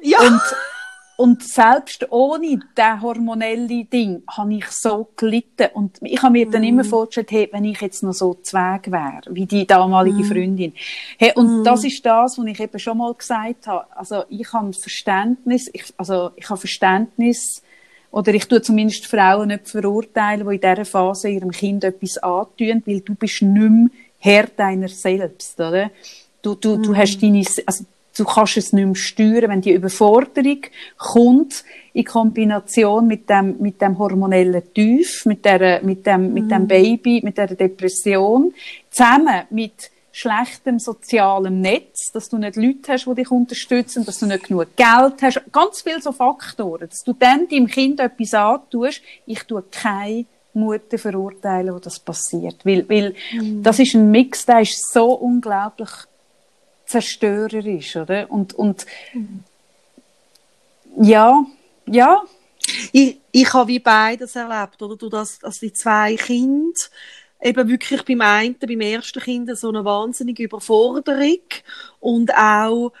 Ja. 0.00 0.20
Und, 0.20 0.40
und 1.20 1.42
selbst 1.42 2.06
ohne 2.10 2.60
das 2.74 3.02
hormonelle 3.02 3.84
Ding 3.84 4.22
habe 4.26 4.54
ich 4.54 4.66
so 4.68 5.08
gelitten. 5.16 5.68
Und 5.74 5.98
ich 6.00 6.22
habe 6.22 6.32
mir 6.32 6.46
mm. 6.46 6.50
dann 6.50 6.64
immer 6.64 6.82
vorgestellt, 6.82 7.30
hey, 7.30 7.48
wenn 7.52 7.66
ich 7.66 7.78
jetzt 7.82 8.02
noch 8.02 8.14
so 8.14 8.38
zweig 8.42 8.90
wäre, 8.90 9.20
wie 9.28 9.44
die 9.44 9.66
damalige 9.66 10.22
mm. 10.22 10.24
Freundin. 10.24 10.72
Hey, 11.18 11.32
und 11.34 11.60
mm. 11.60 11.64
das 11.64 11.84
ist 11.84 12.06
das, 12.06 12.38
was 12.38 12.46
ich 12.46 12.58
eben 12.58 12.78
schon 12.78 12.96
mal 12.96 13.12
gesagt 13.12 13.66
habe. 13.66 13.84
Also 13.94 14.24
ich 14.30 14.50
habe 14.50 14.72
Verständnis, 14.72 15.68
ich, 15.74 15.92
also 15.98 16.30
ich 16.36 16.48
habe 16.48 16.58
Verständnis, 16.58 17.62
oder 18.10 18.32
ich 18.32 18.48
tue 18.48 18.62
zumindest 18.62 19.06
Frauen 19.06 19.48
nicht 19.48 19.68
verurteilen, 19.68 20.48
die 20.48 20.54
in 20.54 20.60
dieser 20.62 20.86
Phase 20.86 21.28
ihrem 21.28 21.50
Kind 21.50 21.84
etwas 21.84 22.16
antun, 22.16 22.82
weil 22.86 23.00
du 23.00 23.14
bist 23.14 23.42
nicht 23.42 23.70
mehr 23.70 23.90
Herr 24.20 24.46
deiner 24.46 24.88
selbst, 24.88 25.60
oder? 25.60 25.90
Du, 26.40 26.54
du, 26.54 26.78
du 26.78 26.96
hast 26.96 27.22
deine, 27.22 27.44
also 27.66 27.84
du 28.20 28.24
kannst 28.26 28.58
es 28.58 28.72
nicht 28.72 28.84
mehr 28.84 28.94
steuern, 28.94 29.50
wenn 29.50 29.60
die 29.62 29.72
Überforderung 29.72 30.60
kommt 30.98 31.64
in 31.94 32.04
Kombination 32.04 33.06
mit 33.06 33.28
dem, 33.30 33.56
mit 33.58 33.80
dem 33.80 33.98
hormonellen 33.98 34.62
Tief, 34.74 35.24
mit, 35.24 35.44
der, 35.44 35.82
mit, 35.82 36.06
dem, 36.06 36.32
mit 36.34 36.50
dem 36.50 36.62
mhm. 36.62 36.68
Baby, 36.68 37.20
mit 37.24 37.38
der 37.38 37.48
Depression, 37.48 38.52
zusammen 38.90 39.42
mit 39.50 39.90
schlechtem 40.12 40.78
sozialem 40.78 41.60
Netz, 41.60 42.12
dass 42.12 42.28
du 42.28 42.36
nicht 42.36 42.56
Leute 42.56 42.92
hast, 42.92 43.06
die 43.06 43.14
dich 43.14 43.30
unterstützen, 43.30 44.04
dass 44.04 44.18
du 44.18 44.26
nicht 44.26 44.48
genug 44.48 44.76
Geld 44.76 45.22
hast, 45.22 45.40
ganz 45.52 45.82
viele 45.82 46.02
so 46.02 46.12
Faktoren, 46.12 46.88
dass 46.88 47.02
du 47.04 47.12
dann 47.12 47.48
deinem 47.48 47.66
Kind 47.66 48.00
etwas 48.00 48.34
antust, 48.34 49.02
ich 49.26 49.42
tue 49.44 49.64
keine 49.70 50.26
Mutter 50.52 50.98
verurteilen, 50.98 51.74
wo 51.74 51.78
das 51.78 51.98
passiert, 51.98 52.56
weil, 52.64 52.88
weil 52.88 53.14
mhm. 53.32 53.62
das 53.62 53.78
ist 53.78 53.94
ein 53.94 54.10
Mix, 54.10 54.44
der 54.44 54.60
ist 54.60 54.92
so 54.92 55.12
unglaublich 55.12 55.90
zerstörerisch, 56.90 57.96
oder? 57.96 58.30
Und, 58.30 58.52
und 58.54 58.86
ja, 60.96 61.44
ja. 61.86 62.22
Ich, 62.92 63.18
ich 63.32 63.52
habe 63.52 63.68
wie 63.68 63.78
beides 63.78 64.36
erlebt, 64.36 64.82
oder? 64.82 64.96
Du, 64.96 65.08
dass, 65.08 65.38
dass 65.38 65.60
die 65.60 65.72
zwei 65.72 66.16
Kinder 66.16 66.78
eben 67.40 67.68
wirklich 67.68 68.04
beim 68.04 68.20
einen, 68.20 68.56
beim 68.58 68.80
ersten 68.80 69.20
Kind 69.20 69.56
so 69.56 69.68
eine 69.68 69.84
wahnsinnige 69.84 70.42
Überforderung 70.44 71.40
und 72.00 72.34
auch 72.34 72.92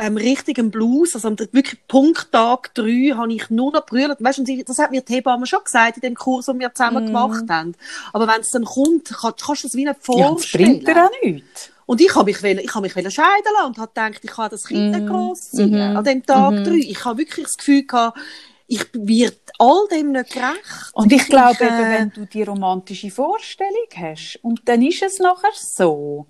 ähm, 0.00 0.16
richtigen 0.16 0.70
Blues, 0.70 1.14
also 1.14 1.30
wirklich 1.38 1.86
Punkt 1.86 2.32
Tag 2.32 2.74
drei 2.74 3.12
habe 3.14 3.32
ich 3.32 3.50
nur 3.50 3.72
noch 3.72 3.86
brüllt. 3.86 4.16
Weißt 4.20 4.38
du, 4.38 4.64
das 4.64 4.78
hat 4.78 4.90
mir 4.90 5.02
die 5.02 5.14
Hebamme 5.14 5.46
schon 5.46 5.64
gesagt 5.64 5.96
in 5.96 6.00
dem 6.02 6.14
Kurs, 6.14 6.46
den 6.46 6.58
wir 6.58 6.72
zusammen 6.74 7.04
mm. 7.04 7.06
gemacht 7.06 7.44
haben. 7.48 7.74
Aber 8.12 8.26
wenn 8.26 8.40
es 8.40 8.50
dann 8.50 8.64
kommt, 8.64 9.08
kann, 9.08 9.34
kannst 9.36 9.64
du 9.64 9.68
das 9.68 9.74
wie 9.74 9.84
nicht 9.84 10.00
vorstellen. 10.00 10.28
Ja, 10.28 10.34
das 10.34 10.52
bringt 10.52 10.88
dir 10.88 11.04
auch 11.04 11.10
nichts. 11.22 11.70
Und 11.86 12.00
ich 12.00 12.14
habe 12.14 12.26
mich, 12.26 12.42
will, 12.42 12.58
ich 12.58 12.74
habe 12.74 12.82
mich 12.82 12.92
scheiden 12.92 13.52
lassen 13.56 13.66
und 13.66 13.78
habe 13.78 13.88
gedacht, 13.88 14.20
ich 14.22 14.30
kann 14.30 14.50
das 14.50 14.64
Kind 14.64 14.90
nicht 14.90 15.04
mhm. 15.04 15.08
großziehen. 15.08 15.70
Mm 15.70 15.74
-hmm. 15.74 15.96
An 15.96 16.04
dem 16.04 16.26
Tag 16.26 16.52
mm 16.52 16.54
-hmm. 16.56 16.64
drei. 16.64 16.76
Ich 16.76 17.04
habe 17.04 17.18
wirklich 17.18 17.46
das 17.46 17.56
Gefühl 17.56 17.86
gehabt, 17.86 18.18
ich 18.66 18.84
wird 18.92 19.40
all 19.58 19.88
dem 19.90 20.12
nicht 20.12 20.30
gerecht. 20.30 20.60
Und 20.92 21.10
ich 21.10 21.26
glaube 21.26 21.64
äh, 21.64 21.66
eben, 21.66 21.90
wenn 21.90 22.10
du 22.10 22.26
die 22.26 22.42
romantische 22.42 23.10
Vorstellung 23.10 23.88
hast 23.96 24.38
und 24.42 24.68
dann 24.68 24.82
ist 24.82 25.02
es 25.02 25.18
nachher 25.18 25.50
so, 25.54 26.26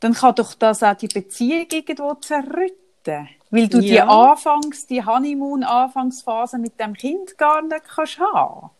dann 0.00 0.14
kann 0.14 0.34
doch 0.34 0.54
das 0.54 0.82
auch 0.82 0.96
die 0.96 1.08
Beziehung 1.08 1.66
irgendwo 1.72 2.14
zerrütten. 2.14 2.87
Weil 3.50 3.68
du 3.68 3.78
ja. 3.78 3.82
die 3.82 4.00
Anfangs, 4.00 4.86
die 4.86 5.04
Honeymoon-Anfangsphase 5.04 6.58
mit 6.58 6.78
dem 6.78 6.94
Kind 6.94 7.38
gar 7.38 7.62
nicht 7.62 7.84
kannst 7.84 8.18
haben. 8.18 8.70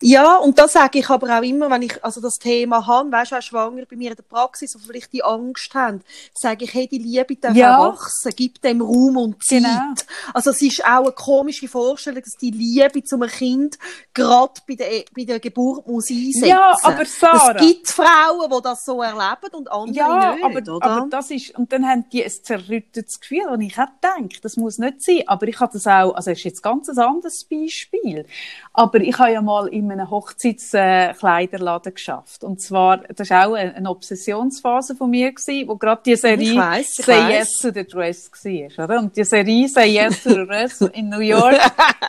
Ja, 0.00 0.36
und 0.36 0.58
das 0.58 0.72
sage 0.72 0.98
ich 0.98 1.08
aber 1.08 1.38
auch 1.38 1.42
immer, 1.42 1.70
wenn 1.70 1.82
ich 1.82 2.02
also 2.04 2.20
das 2.20 2.34
Thema 2.36 2.86
habe, 2.86 3.10
weißt 3.10 3.32
du, 3.32 3.36
auch 3.36 3.42
schwanger 3.42 3.84
bei 3.88 3.96
mir 3.96 4.10
in 4.10 4.16
der 4.16 4.22
Praxis, 4.22 4.74
wo 4.74 4.78
vielleicht 4.78 5.12
die 5.12 5.22
Angst 5.22 5.72
haben, 5.74 6.02
sage 6.34 6.64
ich, 6.64 6.74
hey, 6.74 6.88
die 6.88 6.98
Liebe 6.98 7.36
darf 7.36 7.56
ja. 7.56 7.78
wachsen, 7.78 8.32
gib 8.36 8.60
dem 8.62 8.80
Raum 8.80 9.16
und 9.16 9.44
Zeit. 9.44 9.62
Genau. 9.62 9.94
Also 10.34 10.50
es 10.50 10.62
ist 10.62 10.84
auch 10.84 11.04
eine 11.04 11.12
komische 11.12 11.68
Vorstellung, 11.68 12.22
dass 12.22 12.34
die 12.40 12.50
Liebe 12.50 13.02
zum 13.04 13.22
Kind 13.22 13.78
gerade 14.14 14.52
bei 14.66 14.74
der, 14.74 15.04
bei 15.14 15.24
der 15.24 15.40
Geburt 15.40 15.86
muss 15.86 16.10
einsetzen. 16.10 16.48
Ja, 16.48 16.76
aber 16.82 17.04
Sarah. 17.04 17.56
Es 17.56 17.66
gibt 17.66 17.88
Frauen, 17.88 18.50
die 18.50 18.62
das 18.62 18.84
so 18.84 19.02
erleben 19.02 19.54
und 19.54 19.70
andere 19.70 19.96
ja, 19.96 20.34
nicht, 20.34 20.44
aber, 20.44 20.76
oder? 20.76 20.86
aber 20.86 21.06
das 21.08 21.30
ist, 21.30 21.56
und 21.58 21.72
dann 21.72 21.86
haben 21.86 22.04
die 22.10 22.24
ein 22.24 22.30
zerrüttetes 22.30 23.20
Gefühl, 23.20 23.46
und 23.50 23.60
ich 23.60 23.76
habe 23.76 23.92
gedacht, 24.00 24.44
das 24.44 24.56
muss 24.56 24.78
nicht 24.78 25.02
sein, 25.02 25.22
aber 25.26 25.46
ich 25.48 25.60
habe 25.60 25.72
das 25.72 25.86
auch, 25.86 26.14
also 26.14 26.30
es 26.30 26.38
ist 26.38 26.44
jetzt 26.44 26.62
ganz 26.62 26.88
ein 26.88 26.98
anderes 26.98 27.44
Beispiel, 27.44 28.26
aber 28.72 29.00
ich 29.00 29.18
habe 29.18 29.32
ja 29.32 29.42
mal 29.42 29.61
mal 29.62 29.68
in 29.68 29.90
einem 29.90 30.10
Hochzeitskleiderladen 30.10 31.94
geschafft. 31.94 32.44
Und 32.44 32.60
zwar, 32.60 32.98
das 32.98 33.30
war 33.30 33.48
auch 33.48 33.54
eine 33.54 33.88
Obsessionsphase 33.88 34.94
von 34.94 35.10
mir, 35.10 35.32
gewesen, 35.32 35.68
wo 35.68 35.76
gerade 35.76 36.02
die 36.04 36.16
Serie 36.16 36.56
weiss, 36.56 36.94
Say 36.94 37.16
weiss. 37.16 37.32
Yes 37.32 37.52
to 37.58 37.70
the 37.72 37.86
Dress 37.86 38.30
war. 38.30 38.84
Oder? 38.84 38.98
Und 38.98 39.16
die 39.16 39.24
Serie 39.24 39.68
Say 39.68 39.90
Yes 39.90 40.22
to 40.22 40.30
the 40.30 40.46
Dress 40.46 40.80
in 40.92 41.08
New 41.08 41.20
York 41.20 41.60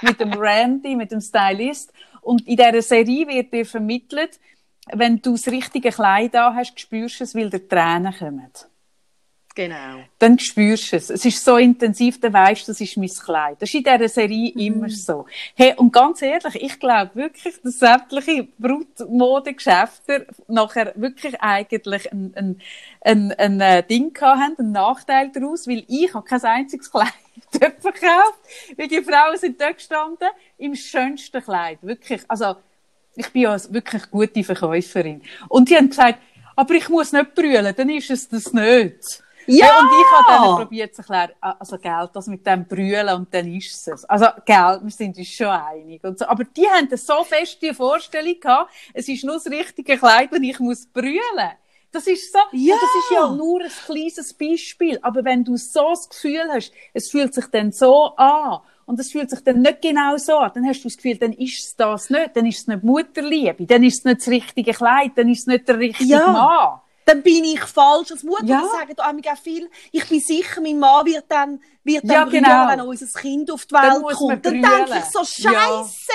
mit 0.01 0.20
dem 0.20 0.34
Randy, 0.34 0.95
mit 0.95 1.12
dem 1.12 1.22
Stylist. 1.22 1.91
Und 2.22 2.47
in 2.47 2.56
dieser 2.56 2.82
Serie 2.82 3.28
wird 3.28 3.54
dir 3.54 3.66
vermittelt, 3.66 4.39
wenn 4.91 5.22
du 5.22 5.32
das 5.32 5.47
richtige 5.47 5.91
Kleid 5.91 6.36
an 6.36 6.56
hast, 6.56 6.80
spürst 6.80 7.20
du 7.20 7.24
es, 7.24 7.36
weil 7.36 7.49
dir 7.49 7.68
Tränen 7.68 8.14
kommen. 8.18 8.51
Genau. 9.56 10.04
Dann 10.18 10.39
spürst 10.39 10.91
du 10.91 10.97
es. 10.97 11.12
Es 11.12 11.24
ist 11.26 11.45
so 11.45 11.58
intensiv, 11.58 12.20
dann 12.20 12.34
weißt 12.34 12.68
du, 12.68 12.72
das 12.72 12.82
ist 12.82 12.97
mein 12.97 13.10
Kleid. 13.10 13.62
Das 13.62 13.70
ist 13.70 13.76
in 13.76 13.84
dieser 13.84 14.10
Serie 14.10 14.51
mm. 14.56 14.60
immer 14.60 14.89
so. 14.89 15.28
Hey, 15.54 15.76
und 15.78 15.93
ganz 15.93 16.24
ehrlich, 16.24 16.56
ich 16.56 16.80
glaube 16.80 17.12
wirklich, 17.14 17.62
dass 17.62 17.78
sämtliche 17.78 18.47
Brutmodegeschäfte 18.58 20.26
nachher 20.47 20.93
wirklich 20.95 21.39
eigentlich 21.39 22.12
ein, 22.12 22.34
ein, 22.36 22.62
ein, 23.01 23.32
ein, 23.34 23.62
ein 23.62 23.88
Ding 23.88 24.20
haben, 24.20 24.56
einen 24.58 24.72
Nachteil 24.72 25.32
daraus, 25.32 25.68
weil 25.68 25.84
ich 25.88 26.12
habe 26.16 26.26
kein 26.26 26.41
einziges 26.41 26.89
Kleid 26.91 27.14
verkauft, 27.80 28.39
weil 28.76 28.88
die 28.88 29.04
Frauen 29.04 29.38
sind 29.38 29.62
dort 29.62 29.78
gestanden, 29.78 30.30
im 30.58 30.74
schönsten 30.74 31.43
Kleid. 31.43 31.78
Wirklich. 31.84 32.24
Also, 32.28 32.56
ich 33.16 33.32
bin 33.32 33.43
ja 33.43 33.56
wirklich 33.72 34.10
gute 34.10 34.43
Verkäuferin. 34.43 35.22
Und 35.47 35.70
die 35.70 35.76
haben 35.76 35.89
gesagt, 35.89 36.18
aber 36.56 36.74
ich 36.74 36.89
muss 36.89 37.12
nicht 37.12 37.36
brüllen, 37.36 37.74
dann 37.76 37.89
ist 37.89 38.10
es 38.10 38.28
das 38.30 38.51
nicht. 38.51 39.23
Ja! 39.48 39.66
Hey, 39.66 39.80
und 39.80 39.89
ich 39.91 40.12
habe 40.12 40.26
dann 40.28 40.56
probiert 40.64 40.96
zu 40.96 41.02
erklären, 41.02 41.32
also 41.41 41.78
Geld, 41.78 42.10
das 42.14 42.28
mit 42.28 42.46
dem 42.46 42.66
Brüllen 42.66 43.16
und 43.16 43.34
dann 43.34 43.54
ist 43.54 43.88
es. 43.88 44.06
Also 44.06 44.26
Geld, 44.46 44.84
wir 44.84 44.91
sind 44.91 45.18
uns 45.18 45.28
schon 45.28 45.48
einig. 45.48 46.04
Und 46.04 46.20
so. 46.20 46.26
Aber 46.26 46.44
die 46.44 46.68
haben 46.68 46.89
so 46.96 47.24
fest 47.24 47.62
die 47.62 47.74
Vorstellung 47.74 48.39
gehabt, 48.39 48.72
es 48.94 49.08
ist 49.08 49.24
nur 49.24 49.36
das 49.36 49.48
richtige 49.48 49.98
Kleid 49.98 50.32
und 50.32 50.44
ich 50.44 50.60
muss 50.60 50.86
brüllen. 50.86 51.52
Das 51.91 52.08
ist 52.08 52.34
so, 52.34 52.39
ja. 52.54 52.74
das 52.74 53.04
ist 53.04 53.12
ja 53.12 53.30
nur 53.30 53.62
ein 53.62 53.72
kleines 53.86 54.34
Beispiel. 54.34 54.98
Aber 55.02 55.24
wenn 55.24 55.44
du 55.44 55.58
so 55.58 55.89
das 55.89 56.10
Gefühl 56.10 56.50
hast, 56.52 56.72
es 56.94 57.12
fühlt 57.12 57.34
sich 57.34 57.46
dann 57.48 57.72
so 57.72 58.16
an, 58.16 58.62
und 58.86 59.00
es 59.00 59.12
fühlt 59.12 59.30
sich 59.30 59.41
dann 59.44 59.62
nicht 59.62 59.82
genau 59.82 60.18
so 60.18 60.38
an, 60.38 60.52
dann 60.54 60.68
hast 60.68 60.82
du 60.82 60.89
das 60.89 60.98
Gefühl, 60.98 61.18
dann 61.18 61.32
ist 61.34 61.60
es 61.60 61.76
das 61.76 62.10
nicht, 62.10 62.36
dann 62.36 62.46
ist 62.46 62.60
es 62.60 62.68
nicht 62.68 62.84
Mutterliebe, 62.84 63.66
dann 63.66 63.84
ist 63.84 64.00
es 64.00 64.04
nicht 64.06 64.22
das 64.22 64.28
richtige 64.28 64.74
Kleid, 64.74 65.12
dann 65.16 65.30
ist 65.30 65.41
es 65.41 65.48
nicht 65.48 65.68
der 65.68 65.80
richtige 65.80 66.10
ja. 66.10 66.28
Mann 66.28 66.80
dann 67.06 67.22
bin 67.22 67.43
ich 67.43 67.62
falsch 67.62 68.12
als 68.12 68.24
Mutter. 68.24 68.45
Ja. 68.45 68.62
Das 68.62 68.72
sagen 68.72 69.26
auch 69.26 69.38
viel. 69.38 69.70
Ich 69.91 70.08
bin 70.08 70.20
sicher, 70.20 70.62
mein 70.62 70.80
Mann 70.80 71.06
wird 71.06 71.26
dann, 71.30 71.62
wird 71.84 72.04
dann 72.04 72.12
ja, 72.12 72.24
genau. 72.26 72.68
wenn 72.70 72.82
unser 72.82 73.08
Kind 73.20 73.51
auf 73.51 73.66
die 73.66 73.74
Welt 73.74 73.84
dann 73.84 74.01
kommt. 74.01 74.45
Dann 74.45 74.54
denke 74.54 74.97
ich 74.97 75.06
so, 75.06 75.24
Scheiße, 75.24 75.49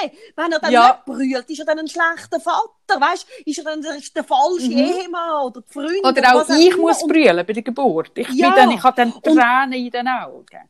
ja. 0.03 0.11
wenn 0.37 0.53
er 0.53 0.59
dann 0.59 0.73
ja. 0.73 0.89
nicht 0.89 1.05
brüllt, 1.05 1.51
ist 1.51 1.59
er 1.59 1.65
dann 1.67 1.79
ein 1.79 1.89
schlechter 1.89 2.41
Vater, 2.41 3.01
weißt? 3.01 3.27
Ist 3.45 3.59
er 3.59 3.65
dann 3.65 3.83
der, 3.83 3.97
der 4.15 4.25
falsche 4.25 4.71
mhm. 4.71 4.79
Ehemann 4.79 5.47
oder 5.47 5.61
die 5.61 5.73
Freundin? 5.73 6.05
Oder 6.05 6.35
auch 6.35 6.49
ich 6.49 6.77
muss 6.77 7.01
brüllen 7.07 7.47
bei 7.47 7.53
der 7.53 7.63
Geburt. 7.63 8.13
Ich, 8.17 8.29
ja. 8.31 8.55
dann, 8.55 8.71
ich 8.71 8.83
habe 8.83 8.97
dann 8.97 9.13
Tränen 9.23 9.73
in 9.73 9.91
den 9.91 10.09
Augen. 10.09 10.69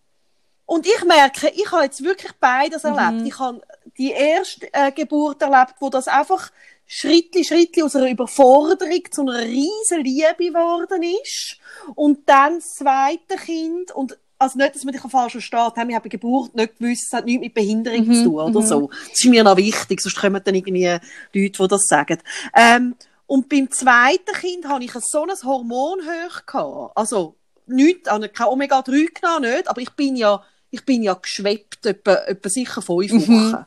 Und 0.66 0.86
ich 0.86 1.02
merke, 1.04 1.48
ich 1.48 1.70
habe 1.72 1.84
jetzt 1.84 2.04
wirklich 2.04 2.32
beides 2.38 2.82
mhm. 2.82 2.98
erlebt. 2.98 3.26
Ich 3.26 3.38
habe 3.38 3.62
die 3.96 4.10
erste 4.10 4.72
äh, 4.72 4.92
Geburt 4.92 5.40
erlebt, 5.40 5.76
wo 5.80 5.88
das 5.88 6.08
einfach 6.08 6.50
Schrittli, 6.91 7.45
Schrittli 7.45 7.82
aus 7.82 7.95
einer 7.95 8.11
Überforderung 8.11 9.03
zu 9.11 9.20
einer 9.20 9.41
riesen 9.41 10.03
Liebe 10.03 10.36
geworden 10.39 11.03
ist. 11.22 11.59
Und 11.95 12.26
dann 12.26 12.57
das 12.57 12.74
zweite 12.76 13.36
Kind 13.36 13.93
und 13.93 14.18
also 14.39 14.57
nicht, 14.57 14.74
dass 14.74 14.84
man 14.84 14.95
dich 14.95 15.03
falsch 15.03 15.32
versteht, 15.32 15.72
ich 15.89 15.95
habe 15.95 16.09
Geburt 16.09 16.55
nicht 16.55 16.78
gewusst, 16.78 17.07
es 17.09 17.12
hat 17.12 17.24
nichts 17.26 17.41
mit 17.41 17.55
Behinderung 17.55 18.07
mhm, 18.07 18.14
zu 18.14 18.24
tun 18.24 18.34
oder 18.34 18.61
mhm. 18.61 18.66
so. 18.66 18.89
Das 18.89 19.18
ist 19.18 19.24
mir 19.26 19.45
noch 19.45 19.57
wichtig, 19.57 20.01
sonst 20.01 20.16
kommen 20.16 20.41
dann 20.43 20.55
irgendwie 20.55 20.86
Leute, 20.86 21.03
die 21.32 21.68
das 21.68 21.86
sagen. 21.86 22.18
Ähm, 22.55 22.95
und 23.26 23.49
beim 23.49 23.70
zweiten 23.70 24.32
Kind 24.41 24.66
hatte 24.66 24.84
ich 24.84 24.93
so 24.93 25.24
ein 25.24 25.30
Hormon 25.45 26.01
hoch 26.01 26.47
gehabt. 26.47 26.97
Also, 26.97 27.34
nicht, 27.66 28.05
kein 28.05 28.47
Omega-3 28.47 29.20
genommen, 29.20 29.51
nicht, 29.51 29.68
aber 29.68 29.80
ich 29.80 29.91
bin 29.91 30.16
ja, 30.16 30.43
ich 30.70 30.84
bin 30.84 31.03
ja 31.03 31.14
geschwebt, 31.14 31.84
etwa, 31.84 32.14
etwa 32.14 32.49
sicher 32.49 32.80
fünf 32.80 33.12
mhm. 33.12 33.53
Wochen. 33.53 33.66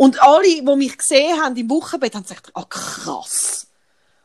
Und 0.00 0.22
alle, 0.22 0.48
die 0.48 0.76
mich 0.76 0.96
gesehen 0.96 1.38
haben 1.42 1.54
im 1.56 1.68
Wochenbett, 1.68 2.14
haben 2.14 2.22
gesagt, 2.22 2.52
ah, 2.54 2.64
krass. 2.66 3.66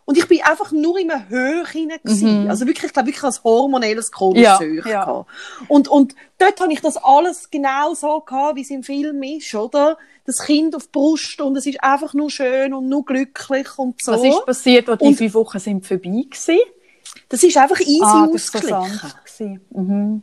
Und 0.05 0.17
ich 0.17 0.25
bin 0.25 0.41
einfach 0.41 0.71
nur 0.71 0.97
in 0.97 1.11
einer 1.11 1.27
Höhe 1.27 1.67
hinein. 1.67 1.99
Mhm. 2.01 2.49
Also 2.49 2.65
wirklich, 2.65 2.85
ich 2.85 2.93
glaube, 2.93 3.09
wirklich 3.09 3.25
als 3.25 3.43
hormonelles 3.43 4.09
komisches 4.09 4.57
ja. 4.85 4.87
Ja. 4.87 5.25
Und, 5.67 5.89
und 5.89 6.15
dort 6.37 6.61
habe 6.61 6.71
ich 6.71 6.79
das 6.79 6.95
alles 6.95 7.49
genau 7.51 7.93
so 7.93 8.21
gehabt, 8.21 8.55
wie 8.55 8.61
es 8.61 8.69
im 8.69 8.83
Film 8.83 9.21
ist, 9.23 9.53
oder? 9.53 9.97
Das 10.25 10.37
Kind 10.45 10.77
auf 10.77 10.83
die 10.83 10.91
Brust 10.93 11.41
und 11.41 11.57
es 11.57 11.65
ist 11.65 11.83
einfach 11.83 12.13
nur 12.13 12.31
schön 12.31 12.73
und 12.73 12.87
nur 12.87 13.03
glücklich 13.03 13.67
und 13.77 14.01
so. 14.01 14.13
Was 14.13 14.23
ist 14.23 14.45
passiert, 14.45 14.87
als 14.87 14.99
die 14.99 15.07
und, 15.07 15.15
fünf 15.15 15.33
Wochen 15.33 15.59
sind 15.59 15.85
vorbei 15.85 16.23
gewesen? 16.29 16.59
Das 17.27 17.43
ist 17.43 17.57
einfach 17.57 17.81
easy 17.81 17.99
ah, 18.01 18.29
ausgeglichen. 18.33 19.59
Mhm. 19.71 20.21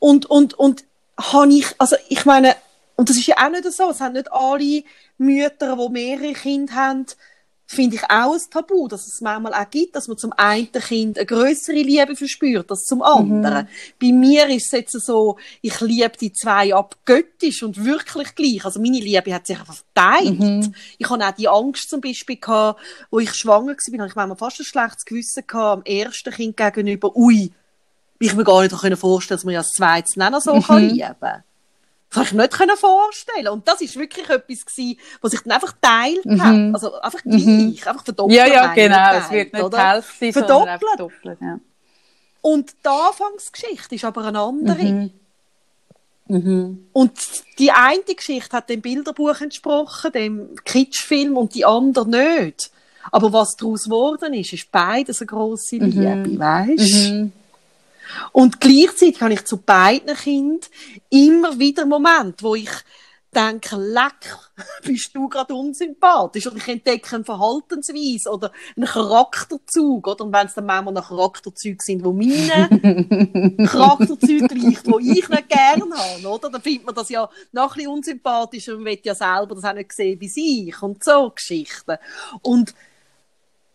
Und, 0.00 0.26
und, 0.26 0.52
und 0.52 0.84
habe 1.18 1.50
ich, 1.50 1.66
also 1.78 1.96
ich 2.10 2.26
meine, 2.26 2.56
und 2.96 3.08
das 3.08 3.16
ist 3.16 3.26
ja 3.26 3.36
auch 3.38 3.50
nicht 3.50 3.70
so, 3.72 3.90
es 3.90 4.00
haben 4.00 4.14
nicht 4.14 4.32
alle 4.32 4.84
Mütter, 5.18 5.76
die 5.76 5.92
mehrere 5.92 6.32
Kinder 6.32 6.74
haben, 6.74 7.06
finde 7.72 7.96
ich 7.96 8.02
auch 8.04 8.34
ein 8.34 8.40
Tabu, 8.50 8.86
dass 8.86 9.06
es 9.06 9.20
manchmal 9.20 9.54
auch 9.54 9.70
gibt, 9.70 9.96
dass 9.96 10.06
man 10.06 10.18
zum 10.18 10.32
einen 10.34 10.70
Kind 10.70 11.16
eine 11.16 11.26
größere 11.26 11.76
Liebe 11.76 12.14
verspürt 12.14 12.70
als 12.70 12.84
zum 12.84 13.02
anderen. 13.02 13.64
Mhm. 13.64 13.68
Bei 14.00 14.12
mir 14.12 14.48
ist 14.48 14.66
es 14.66 14.72
jetzt 14.72 15.00
so, 15.06 15.38
ich 15.62 15.80
liebe 15.80 16.12
die 16.20 16.32
zwei 16.32 16.74
abgöttisch 16.74 17.62
und 17.62 17.82
wirklich 17.82 18.34
gleich. 18.34 18.64
Also 18.64 18.80
meine 18.80 19.00
Liebe 19.00 19.34
hat 19.34 19.46
sich 19.46 19.58
einfach 19.58 19.74
verteilt. 19.94 20.38
Mhm. 20.38 20.74
Ich 20.98 21.08
hatte 21.08 21.26
auch 21.26 21.32
die 21.32 21.48
Angst 21.48 21.88
zum 21.88 22.00
Beispiel 22.00 22.36
gehabt, 22.36 22.80
wo 23.10 23.20
ich 23.20 23.32
schwanger 23.34 23.68
war, 23.68 23.76
habe 23.76 24.06
ich 24.06 24.14
manchmal 24.14 24.36
fast 24.36 24.60
ein 24.60 24.64
schlechtes 24.64 25.04
Gewissen 25.04 25.44
gehabt, 25.46 25.78
am 25.78 25.82
ersten 25.84 26.32
Kind 26.32 26.56
gegenüber, 26.56 27.16
ui, 27.16 27.52
ich 28.18 28.34
mir 28.34 28.44
gar 28.44 28.62
nicht 28.62 28.98
vorstellen 28.98 29.36
dass 29.36 29.44
man 29.44 29.54
ja 29.54 29.60
das 29.60 29.70
zweite 29.70 30.18
nicht 30.18 30.42
so 30.42 30.54
mhm. 30.54 30.62
kann 30.62 30.88
lieben 30.88 31.16
kann. 31.20 31.42
Das 32.12 32.30
habe 32.30 32.44
ich 32.44 32.60
nicht 32.60 32.78
vorstellen 32.78 33.48
Und 33.48 33.66
das 33.66 33.80
ist 33.80 33.98
wirklich 33.98 34.28
etwas 34.28 34.66
gewesen, 34.66 34.98
was 35.20 35.30
sich 35.30 35.40
dann 35.40 35.52
einfach 35.52 35.72
teilt 35.80 36.24
mhm. 36.26 36.42
hat. 36.42 36.74
Also 36.74 37.00
einfach 37.00 37.22
gleich, 37.22 37.46
mhm. 37.46 37.76
einfach 37.86 38.04
verdoppelt. 38.04 38.36
Ja, 38.36 38.46
ja, 38.46 38.74
genau. 38.74 39.12
es 39.14 39.30
wird 39.30 39.52
nicht 39.52 39.62
oder? 39.62 39.92
Hälfte, 39.92 40.32
verdoppelt. 40.32 40.82
verdoppelt 40.88 41.38
ja. 41.40 41.58
Und 42.42 42.72
die 42.84 42.88
Anfangsgeschichte 42.88 43.94
ist 43.94 44.04
aber 44.04 44.24
eine 44.26 44.40
andere. 44.40 44.84
Mhm. 44.84 45.10
Mhm. 46.28 46.86
Und 46.92 47.12
die 47.58 47.70
eine 47.70 48.02
Geschichte 48.02 48.56
hat 48.56 48.68
dem 48.68 48.80
Bilderbuch 48.80 49.40
entsprochen, 49.40 50.12
dem 50.12 50.56
Kitschfilm, 50.64 51.36
und 51.36 51.54
die 51.54 51.64
andere 51.64 52.08
nicht. 52.08 52.70
Aber 53.10 53.32
was 53.32 53.56
daraus 53.56 53.84
geworden 53.84 54.34
ist, 54.34 54.52
ist 54.52 54.70
beides 54.70 55.20
eine 55.20 55.26
grosse 55.26 55.76
mhm. 55.76 55.84
Liebe, 55.84 56.38
weißt? 56.38 57.10
Mhm. 57.10 57.32
Und 58.32 58.60
gleichzeitig 58.60 59.20
habe 59.20 59.34
ich 59.34 59.44
zu 59.44 59.58
beiden 59.58 60.16
Kindern 60.16 60.60
immer 61.10 61.58
wieder 61.58 61.86
Momente, 61.86 62.42
wo 62.44 62.54
ich 62.54 62.70
denke, 63.34 63.76
leck, 63.76 64.36
bist 64.82 65.14
du 65.14 65.28
gerade 65.28 65.54
unsympathisch 65.54 66.46
oder 66.46 66.56
ich 66.56 66.68
entdecke 66.68 67.16
eine 67.16 67.24
Verhaltensweise 67.24 68.30
oder 68.30 68.52
einen 68.76 68.86
Charakterzug 68.86 70.06
oder 70.06 70.24
und 70.24 70.32
wenn 70.32 70.46
es 70.46 70.54
dann 70.54 70.66
manchmal 70.66 70.94
nach 70.94 71.08
Charakterzügen 71.08 71.80
sind, 71.80 72.04
wo 72.04 72.12
meine 72.12 72.68
Charakterzüge 73.66 74.48
gleicht, 74.48 74.86
wo 74.86 74.98
ich 74.98 75.28
nicht 75.28 75.48
gerne 75.48 75.94
habe, 75.94 76.28
oder? 76.28 76.50
Dann 76.50 76.60
findet 76.60 76.86
man 76.86 76.94
das 76.94 77.08
ja 77.08 77.28
noch 77.52 77.72
ein 77.72 77.76
bisschen 77.76 77.90
unsympathischer 77.90 78.76
und 78.76 78.84
will 78.84 79.00
ja 79.02 79.14
selber 79.14 79.54
das 79.54 79.64
auch 79.64 79.74
nicht 79.74 79.92
sehen 79.92 80.20
wie 80.20 80.28
sich 80.28 80.82
und 80.82 81.02
so 81.02 81.30
Geschichten. 81.30 81.96
Und, 82.42 82.74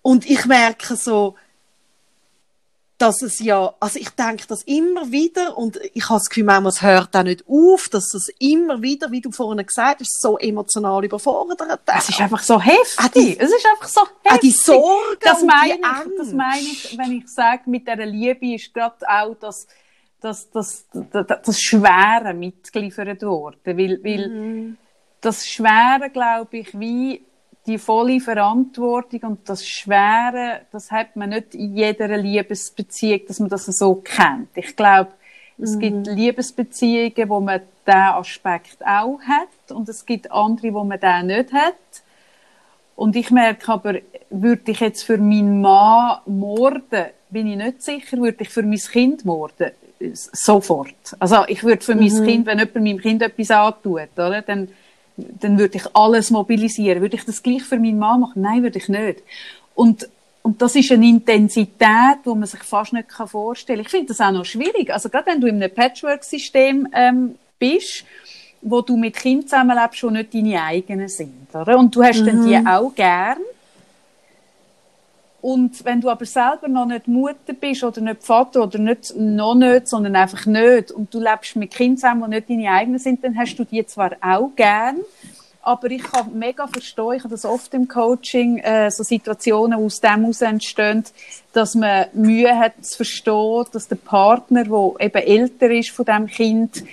und 0.04 0.30
ich 0.30 0.46
merke 0.46 0.96
so, 0.96 1.36
dass 2.98 3.22
es 3.22 3.40
ja, 3.40 3.76
also 3.80 4.00
ich 4.00 4.10
denke 4.10 4.46
das 4.48 4.64
immer 4.64 5.12
wieder 5.12 5.56
und 5.56 5.80
ich 5.94 6.06
habe 6.10 6.20
das 6.20 6.30
Gefühl, 6.30 6.46
manchmal, 6.46 6.72
es 6.72 6.82
hört 6.82 7.16
auch 7.16 7.24
nicht 7.24 7.46
auf, 7.48 7.90
dass 7.90 8.14
es 8.16 8.30
immer 8.40 8.82
wieder, 8.82 9.12
wie 9.12 9.22
du 9.22 9.32
vorhin 9.32 9.64
gesagt 9.64 10.02
hast, 10.02 10.20
so 10.20 10.38
emotional 10.40 11.06
überfordert 11.06 11.62
Es 11.86 12.10
ist 12.10 12.20
einfach 12.20 12.42
so 12.42 12.60
heftig. 12.60 12.98
Ah, 12.98 13.10
die, 13.10 13.40
es 13.40 13.52
ist 13.52 13.68
einfach 13.72 13.88
so 13.88 14.02
heftig. 14.02 14.32
Ah, 14.32 14.38
die 14.42 14.52
Sorge 14.52 15.18
das 15.22 15.44
meine 15.44 15.76
ich, 15.76 16.18
Das 16.18 16.34
meine 16.34 16.60
ich, 16.60 16.98
wenn 16.98 17.12
ich 17.12 17.28
sage, 17.28 17.64
mit 17.68 17.88
dieser 17.88 18.06
Liebe 18.06 18.56
ist 18.56 18.74
gerade 18.74 18.96
auch 19.08 19.36
das, 19.36 19.68
das, 20.20 20.50
das, 20.50 20.86
das, 20.92 21.26
das 21.46 21.62
Schwere 21.62 22.34
mitgeliefert 22.34 23.22
worden. 23.22 23.60
Weil, 23.64 24.04
weil 24.04 24.30
mhm. 24.30 24.78
das 25.22 25.46
Schwere, 25.46 26.10
glaube 26.10 26.58
ich, 26.58 26.80
wie 26.80 27.27
die 27.68 27.78
volle 27.78 28.20
Verantwortung 28.22 29.22
und 29.24 29.50
das 29.50 29.68
Schwere, 29.68 30.62
das 30.72 30.90
hat 30.90 31.16
man 31.16 31.30
nicht 31.30 31.54
in 31.54 31.76
jeder 31.76 32.18
Liebesbeziehung, 32.18 33.22
dass 33.28 33.40
man 33.40 33.50
das 33.50 33.66
so 33.66 33.96
kennt. 33.96 34.50
Ich 34.56 34.76
glaube, 34.76 35.12
es 35.60 35.76
mhm. 35.76 35.80
gibt 35.80 36.08
Liebesbeziehungen, 36.08 37.30
wo 37.30 37.40
man 37.40 37.62
diesen 37.86 38.00
Aspekt 38.00 38.86
auch 38.86 39.20
hat 39.22 39.76
und 39.76 39.90
es 39.90 40.06
gibt 40.06 40.32
andere, 40.32 40.74
wo 40.74 40.84
man 40.84 41.00
den 41.00 41.28
nicht 41.28 41.52
hat. 41.52 41.76
Und 42.96 43.16
ich 43.16 43.30
merke 43.32 43.72
aber, 43.72 43.96
würde 44.30 44.72
ich 44.72 44.80
jetzt 44.80 45.04
für 45.04 45.18
meinen 45.18 45.62
Mann 45.62 46.20
morden, 46.26 47.06
bin 47.30 47.48
ich 47.48 47.58
nicht 47.58 47.82
sicher, 47.84 48.18
würde 48.18 48.44
ich 48.44 48.50
für 48.50 48.64
mein 48.64 48.80
Kind 48.80 49.26
morden? 49.26 49.72
Sofort. 50.14 51.16
Also 51.20 51.46
ich 51.48 51.64
würde 51.64 51.84
für 51.84 51.96
mhm. 51.96 52.02
mein 52.02 52.26
Kind, 52.26 52.46
wenn 52.46 52.60
jemand 52.60 52.76
meinem 52.76 53.00
Kind 53.00 53.22
etwas 53.22 53.52
antut, 53.52 54.10
oder, 54.16 54.42
dann 54.42 54.70
dann 55.18 55.58
würde 55.58 55.78
ich 55.78 55.96
alles 55.96 56.32
mobilisieren. 56.32 57.02
Würde 57.02 57.16
ich 57.16 57.26
das 57.26 57.42
gleich 57.42 57.64
für 57.64 57.78
meinen 57.78 58.00
Mann 58.00 58.22
machen? 58.22 58.42
Nein, 58.42 58.64
würde 58.64 58.78
ich 58.78 58.88
nicht. 58.88 59.24
Und, 59.76 60.08
und 60.44 60.62
das 60.62 60.76
ist 60.76 60.92
eine 60.92 61.08
Intensität, 61.08 62.20
die 62.26 62.30
man 62.30 62.46
sich 62.46 62.64
fast 62.64 62.94
nicht 62.94 63.12
vorstellen 63.12 63.80
kann. 63.80 63.86
Ich 63.86 63.92
finde 63.92 64.08
das 64.08 64.22
auch 64.22 64.32
noch 64.32 64.46
schwierig. 64.46 64.94
Also 64.94 65.10
gerade 65.10 65.28
wenn 65.28 65.42
du 65.42 65.48
in 65.48 65.62
einem 65.62 65.74
Patchwork-System 65.74 66.88
ähm, 66.94 67.36
bist, 67.58 68.06
wo 68.62 68.82
du 68.82 68.98
mit 68.98 69.16
Kindern 69.16 69.48
zusammenlebst, 69.48 70.04
die 70.04 70.12
nicht 70.12 70.34
deine 70.34 70.64
eigenen 70.64 71.08
sind. 71.08 71.54
Oder? 71.54 71.78
Und 71.78 71.96
du 71.96 72.04
hast 72.04 72.22
mhm. 72.22 72.26
dann 72.26 72.46
die 72.46 72.58
mhm. 72.58 72.68
auch 72.68 72.94
gern. 72.94 73.38
Und 75.42 75.86
wenn 75.86 76.02
du 76.02 76.10
aber 76.10 76.26
selber 76.26 76.68
noch 76.68 76.88
nicht 76.88 77.08
Mutter 77.08 77.54
bist 77.60 77.84
oder 77.84 78.02
nicht 78.02 78.24
Vater 78.24 78.64
oder 78.64 78.80
nicht, 78.80 79.16
noch 79.16 79.56
nicht, 79.56 79.88
sondern 79.88 80.16
einfach 80.16 80.46
nicht 80.46 80.92
und 80.92 81.14
du 81.14 81.20
lebst 81.20 81.56
mit 81.56 81.72
Kindern 81.72 81.98
zusammen, 81.98 82.24
die 82.24 82.36
nicht 82.38 82.50
deine 82.50 82.72
eigenen 82.72 83.00
sind, 83.00 83.24
dann 83.24 83.38
hast 83.38 83.56
du 83.56 83.64
die 83.64 83.86
zwar 83.86 84.14
auch 84.22 84.50
gern, 84.56 84.98
aber 85.68 85.92
ich 85.92 86.02
kann 86.02 86.40
mega 86.40 86.66
verstehen, 86.66 87.14
ich 87.18 87.24
habe 87.24 87.34
das 87.34 87.44
oft 87.44 87.74
im 87.74 87.90
Coaching, 87.90 88.60
äh, 88.60 88.90
so 88.90 89.04
Situationen 89.04 89.78
aus 89.78 90.00
dem 90.00 90.22
heraus 90.22 90.42
entstehen, 90.42 91.04
dass 91.52 91.76
man 91.76 92.06
Mühe 92.14 92.58
hat 92.58 92.86
zu 92.86 92.96
verstehen, 92.98 93.66
dass 93.74 93.90
der 93.90 93.98
Partner, 93.98 94.64
der 94.64 94.94
eben 95.00 95.28
älter 95.28 95.70
ist 95.70 95.90
von 95.92 96.06
dem 96.06 96.28
Kind, 96.28 96.84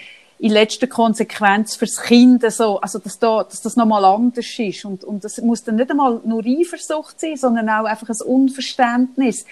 in 0.45 0.53
letzter 0.53 0.87
Konsequenz 0.87 1.75
fürs 1.75 2.03
Kind 2.03 2.45
so, 2.53 2.79
also 2.79 2.99
dass, 2.99 3.19
da, 3.19 3.45
dass 3.45 3.63
das 3.63 3.77
nochmal 3.77 4.05
anders 4.05 4.59
ist. 4.59 4.85
Und, 4.85 5.03
und 5.03 5.25
das 5.25 5.39
muss 5.39 5.65
dann 5.65 5.77
nicht 5.77 5.91
einmal 5.91 6.21
nur 6.23 6.45
Eifersucht 6.45 7.19
sein, 7.19 7.37
sondern 7.37 7.71
auch 7.71 7.87
einfach 7.87 8.11
ein 8.11 8.21
Unverständnis. 8.27 9.47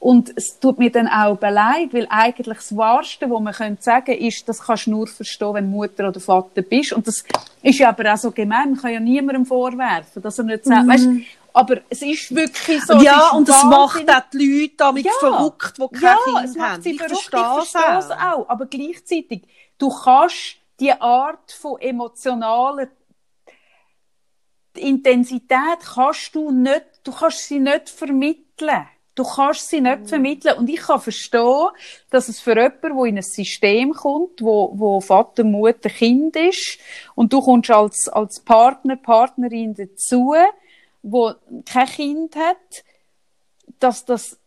Und 0.00 0.32
es 0.36 0.58
tut 0.58 0.78
mir 0.78 0.90
dann 0.90 1.06
auch 1.06 1.36
beleid, 1.36 1.92
weil 1.92 2.06
eigentlich 2.08 2.56
das 2.56 2.74
Wahrste, 2.74 3.28
was 3.28 3.40
man 3.42 3.52
könnte 3.52 3.82
sagen, 3.82 4.16
ist, 4.16 4.48
das 4.48 4.60
kannst 4.62 4.86
du 4.86 4.92
nur 4.92 5.06
verstehen, 5.06 5.52
wenn 5.52 5.70
Mutter 5.70 6.08
oder 6.08 6.18
Vater 6.18 6.62
bist. 6.62 6.94
Und 6.94 7.06
das 7.06 7.24
ist 7.62 7.78
ja 7.78 7.90
aber 7.90 8.14
auch 8.14 8.16
so 8.16 8.30
gemein. 8.30 8.70
Man 8.70 8.80
kann 8.80 8.92
ja 8.94 9.00
niemandem 9.00 9.44
vorwerfen, 9.44 10.22
dass 10.22 10.38
er 10.38 10.44
nicht 10.44 10.64
sagt, 10.64 10.86
mhm. 10.86 10.90
weißt, 10.90 11.08
aber 11.52 11.76
es 11.90 12.00
ist 12.00 12.34
wirklich 12.34 12.82
so. 12.84 12.94
Ja, 13.02 13.32
und 13.32 13.46
es 13.46 13.64
macht 13.64 14.08
auch 14.08 14.22
die 14.32 14.60
Leute 14.62 14.74
damit 14.78 15.04
ja, 15.04 15.12
verrückt, 15.18 15.74
die 15.76 15.98
keine 15.98 16.06
ja, 16.06 16.16
Kinder 16.24 16.44
es 16.44 16.56
macht 16.56 16.70
haben. 16.70 16.82
Sie 16.82 16.90
ich 16.92 17.02
verstehe 17.02 17.98
es 17.98 18.10
auch. 18.10 18.38
auch. 18.38 18.48
Aber 18.48 18.64
gleichzeitig, 18.64 19.42
Du 19.78 19.88
kannst 19.90 20.56
die 20.80 20.92
Art 20.92 21.52
von 21.52 21.80
emotionaler 21.80 22.88
Intensität 24.76 25.80
kannst 25.94 26.34
du 26.34 26.50
nicht, 26.50 26.84
du 27.04 27.12
kannst 27.12 27.48
sie 27.48 27.58
nicht 27.58 27.88
vermitteln. 27.88 28.86
Du 29.14 29.24
kannst 29.24 29.68
sie 29.68 29.80
nicht 29.80 30.02
mhm. 30.02 30.06
vermitteln. 30.06 30.58
Und 30.58 30.70
ich 30.70 30.80
kann 30.80 31.00
verstehen, 31.00 31.68
dass 32.10 32.28
es 32.28 32.38
für 32.38 32.54
jemanden, 32.54 32.96
der 32.96 33.04
in 33.06 33.16
ein 33.16 33.22
System 33.22 33.92
kommt, 33.92 34.40
wo, 34.40 34.72
wo 34.74 35.00
Vater, 35.00 35.42
Mutter, 35.42 35.90
Kind 35.90 36.36
ist, 36.36 36.78
und 37.16 37.32
du 37.32 37.40
kommst 37.40 37.70
als, 37.70 38.08
als 38.08 38.38
Partner, 38.38 38.94
Partnerin 38.94 39.74
dazu, 39.74 40.34
wo 41.02 41.34
kein 41.66 41.86
Kind 41.86 42.36
hat, 42.36 42.84
dass 43.80 44.04
das 44.04 44.38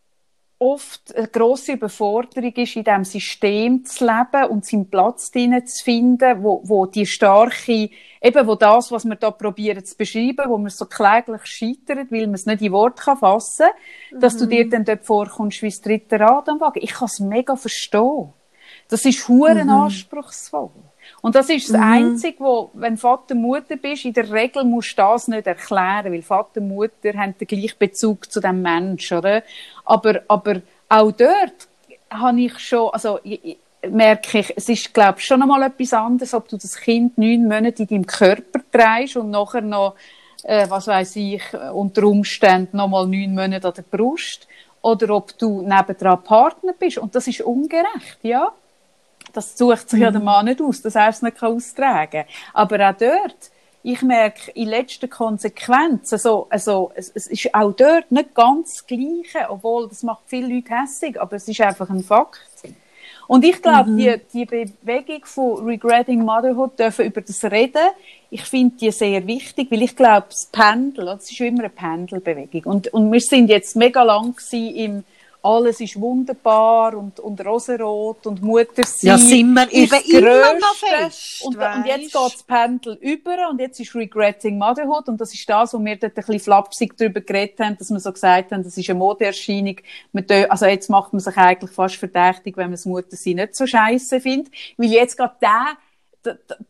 oft 0.62 1.16
eine 1.16 1.28
grosse 1.28 1.74
Überforderung 1.74 2.54
ist, 2.54 2.76
in 2.76 2.84
diesem 2.84 3.04
System 3.04 3.84
zu 3.84 4.06
leben 4.06 4.46
und 4.52 4.64
seinen 4.64 4.90
Platz 4.90 5.32
drinnen 5.32 5.66
zu 5.66 5.84
finden, 5.84 6.44
wo, 6.44 6.62
wo 6.64 6.86
die 6.86 7.08
starke, 7.08 7.90
eben 8.22 8.48
wo 8.48 8.54
das, 8.54 8.92
was 8.92 9.04
wir 9.04 9.16
da 9.16 9.32
probieren 9.32 9.84
zu 9.84 9.98
beschreiben, 9.98 10.50
wo 10.50 10.60
man 10.60 10.70
so 10.70 10.86
kläglich 10.86 11.46
scheitert, 11.46 12.12
weil 12.12 12.28
man 12.28 12.36
es 12.36 12.46
nicht 12.46 12.62
in 12.62 12.72
Worte 12.72 13.02
kann 13.02 13.18
fassen 13.18 13.66
kann, 13.66 14.18
mhm. 14.18 14.22
dass 14.22 14.38
du 14.38 14.46
dir 14.46 14.66
mhm. 14.66 14.70
dann 14.70 14.86
dort 14.86 15.04
vorkommst 15.04 15.64
wie 15.64 15.70
das 15.70 15.82
dritte 15.82 16.20
Rad 16.20 16.48
am 16.48 16.60
Wagen. 16.60 16.80
Ich 16.84 16.94
kann 16.94 17.08
es 17.08 17.20
mega 17.20 17.56
verstehen. 17.56 18.34
Das 18.92 19.06
ist 19.06 19.26
huren 19.30 19.68
mhm. 19.68 19.70
anspruchsvoll. 19.70 20.70
Und 21.22 21.36
das 21.36 21.50
ist 21.50 21.70
das 21.70 21.78
mhm. 21.78 21.84
Einzige, 21.84 22.40
wo, 22.42 22.72
wenn 22.74 22.98
Vater 22.98 23.36
Mutter 23.36 23.78
bist, 23.78 24.04
in 24.04 24.14
der 24.14 24.30
Regel 24.30 24.66
musst 24.66 24.92
du 24.92 25.02
das 25.02 25.30
nicht 25.30 25.48
erklären, 25.48 26.12
weil 26.12 26.22
Vater 26.22 26.60
Mutter 26.60 27.14
haben 27.16 27.34
den 27.40 27.48
gleichen 27.48 27.78
Bezug 27.80 28.30
zu 28.30 28.42
dem 28.42 28.62
Menschen, 28.62 29.20
oder? 29.20 29.44
Aber, 29.86 30.22
aber 30.28 30.62
auch 30.90 31.12
dort 31.14 31.70
habe 32.10 32.42
ich 32.42 32.60
schon, 32.60 32.90
also, 32.90 33.20
ich, 33.24 33.58
merke 33.90 34.40
ich, 34.40 34.54
es 34.58 34.68
ist, 34.68 34.94
glaube 34.94 35.20
ich, 35.20 35.26
schon 35.26 35.42
einmal 35.42 35.64
etwas 35.64 35.94
anderes, 35.94 36.34
ob 36.34 36.50
du 36.50 36.58
das 36.58 36.76
Kind 36.76 37.18
neun 37.18 37.48
Monate 37.48 37.84
in 37.84 37.88
deinem 37.88 38.06
Körper 38.06 38.60
trägst 38.72 39.16
und 39.16 39.32
nachher 39.32 39.62
noch, 39.62 39.96
äh, 40.44 40.70
was 40.70 40.88
weiß 40.88 41.16
ich, 41.16 41.42
unter 41.74 42.04
Umständen 42.04 42.76
noch 42.76 42.90
mal 42.90 43.08
neun 43.08 43.34
Monate 43.34 43.70
an 43.70 43.74
der 43.74 43.84
Brust, 43.84 44.48
oder 44.82 45.16
ob 45.16 45.38
du 45.38 45.62
nebendran 45.62 46.24
Partner 46.24 46.74
bist. 46.78 46.98
Und 46.98 47.16
das 47.16 47.28
ist 47.28 47.42
ungerecht, 47.42 48.20
ja. 48.24 48.52
Das 49.34 49.58
sucht 49.58 49.90
sich 49.90 50.00
mhm. 50.00 50.04
ja 50.04 50.12
der 50.12 50.22
Mann 50.22 50.46
nicht 50.46 50.62
aus, 50.62 50.82
dass 50.82 50.96
er 50.96 51.10
es 51.10 51.22
nicht 51.22 51.42
austragen 51.42 52.24
kann. 52.24 52.36
Aber 52.54 52.90
auch 52.90 52.96
dort, 52.98 53.52
ich 53.84 54.02
merke 54.02 54.52
in 54.52 54.68
letzter 54.68 55.08
Konsequenz, 55.08 56.14
also, 56.14 56.48
also, 56.50 56.92
es, 56.96 57.12
es 57.14 57.28
ist 57.28 57.54
auch 57.54 57.72
dort 57.74 58.12
nicht 58.12 58.36
ganz 58.36 58.76
das 58.76 58.88
Gleiche, 58.88 59.50
obwohl 59.50 59.90
das 59.90 60.04
macht 60.04 60.24
viele 60.28 60.54
Leute 60.54 60.74
hässig, 60.74 61.20
aber 61.20 61.38
es 61.38 61.48
ist 61.48 61.62
einfach 61.62 61.90
ein 61.90 62.04
Fakt. 62.04 62.40
Und 63.28 63.46
ich 63.46 63.62
glaube, 63.62 63.92
mhm. 63.92 63.98
die, 63.98 64.22
die 64.34 64.46
Bewegung 64.46 65.24
von 65.24 65.66
Regretting 65.66 66.24
Motherhood 66.24 66.78
dürfen 66.78 67.06
über 67.06 67.22
das 67.22 67.44
reden. 67.46 67.88
Ich 68.30 68.44
finde 68.44 68.76
die 68.76 68.92
sehr 68.92 69.26
wichtig, 69.26 69.72
weil 69.72 69.84
ich 69.84 69.96
glaube, 69.96 70.28
das 70.30 70.48
Pendel, 70.52 71.06
das 71.06 71.32
ist 71.32 71.40
immer 71.40 71.60
eine 71.60 71.70
Pendelbewegung. 71.70 72.64
Und, 72.64 72.94
und 72.94 73.10
wir 73.12 73.22
sind 73.22 73.50
jetzt 73.50 73.78
mega 73.78 74.04
lang 74.04 74.36
im 74.52 75.06
alles 75.44 75.82
ist 75.82 76.00
wunderbar 76.00 76.96
und, 76.96 77.20
und 77.20 77.44
rosarot 77.44 78.28
und 78.28 78.42
Mutter 78.42 78.84
sein 78.86 79.10
ja, 79.10 79.18
sind 79.18 79.54
wir 79.54 79.72
ist 79.72 79.94
eben 79.94 80.26
immer 80.26 80.54
noch 80.54 80.76
fest, 80.76 81.44
und, 81.44 81.58
und 81.58 81.86
jetzt 81.86 82.14
geht 82.14 82.16
das 82.16 82.44
Pendel 82.44 82.98
über 83.02 83.50
und 83.50 83.60
jetzt 83.60 83.80
ist 83.80 83.96
Regretting 83.96 84.58
Motherhood 84.58 85.10
und 85.10 85.20
das 85.20 85.34
ist 85.34 85.50
das, 85.50 85.74
wo 85.74 85.84
wir 85.84 85.96
dort 85.96 86.12
ein 86.12 86.16
bisschen 86.16 86.40
flapsig 86.40 86.96
darüber 86.98 87.22
geredet 87.22 87.60
haben, 87.60 87.78
dass 87.78 87.90
wir 87.90 88.00
so 88.00 88.12
gesagt 88.12 88.52
haben, 88.52 88.64
das 88.64 88.78
ist 88.78 88.90
eine 88.90 89.00
Modeerscheinung. 89.00 89.78
Also 90.50 90.66
jetzt 90.66 90.90
macht 90.90 91.14
man 91.14 91.20
sich 91.20 91.36
eigentlich 91.38 91.72
fast 91.72 91.96
verdächtig, 91.96 92.58
wenn 92.58 92.66
man 92.66 92.74
das 92.74 92.86
Muttersein 92.86 93.36
nicht 93.36 93.56
so 93.56 93.66
scheiße 93.66 94.22
findet, 94.22 94.54
weil 94.78 94.90
jetzt 94.90 95.18
gerade 95.18 95.36
der 95.42 95.78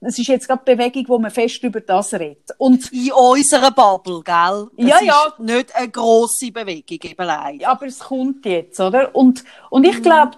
es 0.02 0.18
ist 0.18 0.28
jetzt 0.28 0.48
gerade 0.48 0.64
Bewegung, 0.64 1.06
wo 1.08 1.20
man 1.20 1.32
fest 1.32 1.64
über 1.64 1.82
das 1.82 2.14
redet. 2.14 2.52
Und 2.58 2.92
in 2.92 3.12
unserer 3.12 3.72
Bubble, 3.72 4.22
gell? 4.24 4.68
Das 4.78 5.02
ja, 5.02 5.02
ja. 5.02 5.24
ist 5.28 5.40
nicht 5.40 5.76
eine 5.76 5.90
grosse 5.90 6.52
Bewegung, 6.52 7.00
eben 7.04 7.26
leider. 7.26 7.70
Aber 7.70 7.86
es 7.86 8.00
kommt 8.00 8.46
jetzt, 8.46 8.80
oder? 8.80 9.14
Und, 9.16 9.44
und 9.70 9.84
ich 9.84 9.98
mhm. 10.00 10.04
glaube, 10.04 10.38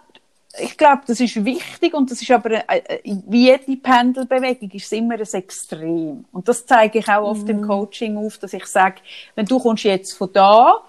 ich 0.59 0.78
glaube, 0.78 1.01
das 1.07 1.20
ist 1.20 1.43
wichtig 1.43 1.93
und 1.93 2.11
das 2.11 2.22
ist 2.22 2.30
aber, 2.30 2.51
äh, 2.70 2.78
äh, 2.78 2.99
wie 3.28 3.45
jede 3.45 3.78
Pendelbewegung, 3.78 4.70
ist 4.72 4.86
es 4.86 4.91
immer 4.91 5.16
ein 5.16 5.22
Extrem. 5.22 6.26
Und 6.32 6.47
das 6.47 6.66
zeige 6.66 6.99
ich 6.99 7.07
auch 7.07 7.28
oft 7.28 7.43
mhm. 7.43 7.49
im 7.49 7.68
Coaching 7.68 8.18
auf, 8.18 8.38
dass 8.38 8.53
ich 8.53 8.66
sage, 8.66 9.01
wenn 9.36 9.45
du 9.45 9.59
kommst 9.59 9.84
jetzt 9.84 10.14
von 10.14 10.32
da 10.32 10.84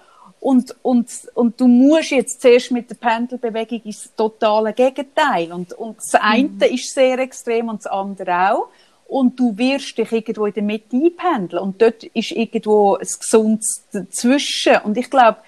und, 0.45 0.75
und, 0.83 1.09
und 1.33 1.59
du 1.59 1.65
musst 1.65 2.11
jetzt 2.11 2.39
zuerst 2.39 2.69
mit 2.69 2.87
der 2.87 2.95
Pendelbewegung 2.97 3.81
ins 3.83 4.11
totale 4.15 4.73
Gegenteil. 4.73 5.51
Und, 5.51 5.73
und 5.73 5.97
das 5.97 6.21
eine 6.21 6.49
mhm. 6.49 6.61
ist 6.61 6.93
sehr 6.93 7.17
extrem 7.17 7.67
und 7.67 7.83
das 7.83 7.91
andere 7.91 8.51
auch. 8.51 8.67
Und 9.07 9.39
du 9.39 9.57
wirst 9.57 9.97
dich 9.97 10.11
irgendwo 10.11 10.45
in 10.45 10.53
der 10.53 10.61
Mitte 10.61 10.97
einpendeln. 10.97 11.63
Und 11.63 11.81
dort 11.81 12.03
ist 12.03 12.29
irgendwo 12.29 12.93
ein 12.93 13.07
gesundes 13.19 13.85
dazwischen. 13.91 14.77
Und 14.83 14.97
ich 14.97 15.09
glaube, 15.09 15.39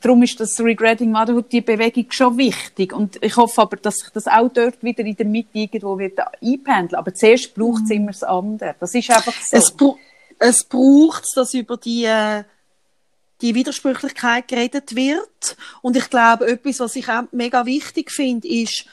darum 0.00 0.22
ist 0.22 0.38
das 0.38 0.60
Regretting 0.60 1.10
Motherhood, 1.10 1.50
die 1.50 1.60
Bewegung 1.60 2.06
schon 2.10 2.38
wichtig. 2.38 2.92
Und 2.92 3.20
ich 3.20 3.36
hoffe 3.36 3.60
aber, 3.62 3.76
dass 3.76 3.96
sich 3.96 4.10
das 4.10 4.28
auch 4.28 4.50
dort 4.50 4.84
wieder 4.84 5.04
in 5.04 5.16
der 5.16 5.26
Mitte 5.26 5.58
irgendwo 5.58 5.98
wird 5.98 6.20
einpendeln. 6.20 6.94
Aber 6.94 7.12
zuerst 7.12 7.56
braucht 7.56 7.82
es 7.82 7.88
mhm. 7.88 7.96
immer 7.96 8.12
das 8.12 8.22
andere. 8.22 8.76
Das 8.78 8.94
ist 8.94 9.10
einfach 9.10 9.32
so. 9.32 9.56
Es, 9.56 9.74
es 10.38 10.62
braucht 10.62 11.24
dass 11.34 11.54
über 11.54 11.76
die, 11.76 12.04
äh 12.04 12.44
die 13.40 13.54
Widersprüchlichkeit 13.54 14.48
geredet 14.48 14.94
wird. 14.94 15.56
Und 15.82 15.96
ich 15.96 16.10
glaube, 16.10 16.46
etwas, 16.46 16.80
was 16.80 16.96
ich 16.96 17.08
auch 17.08 17.24
mega 17.32 17.66
wichtig 17.66 18.10
finde, 18.10 18.48
ist, 18.48 18.84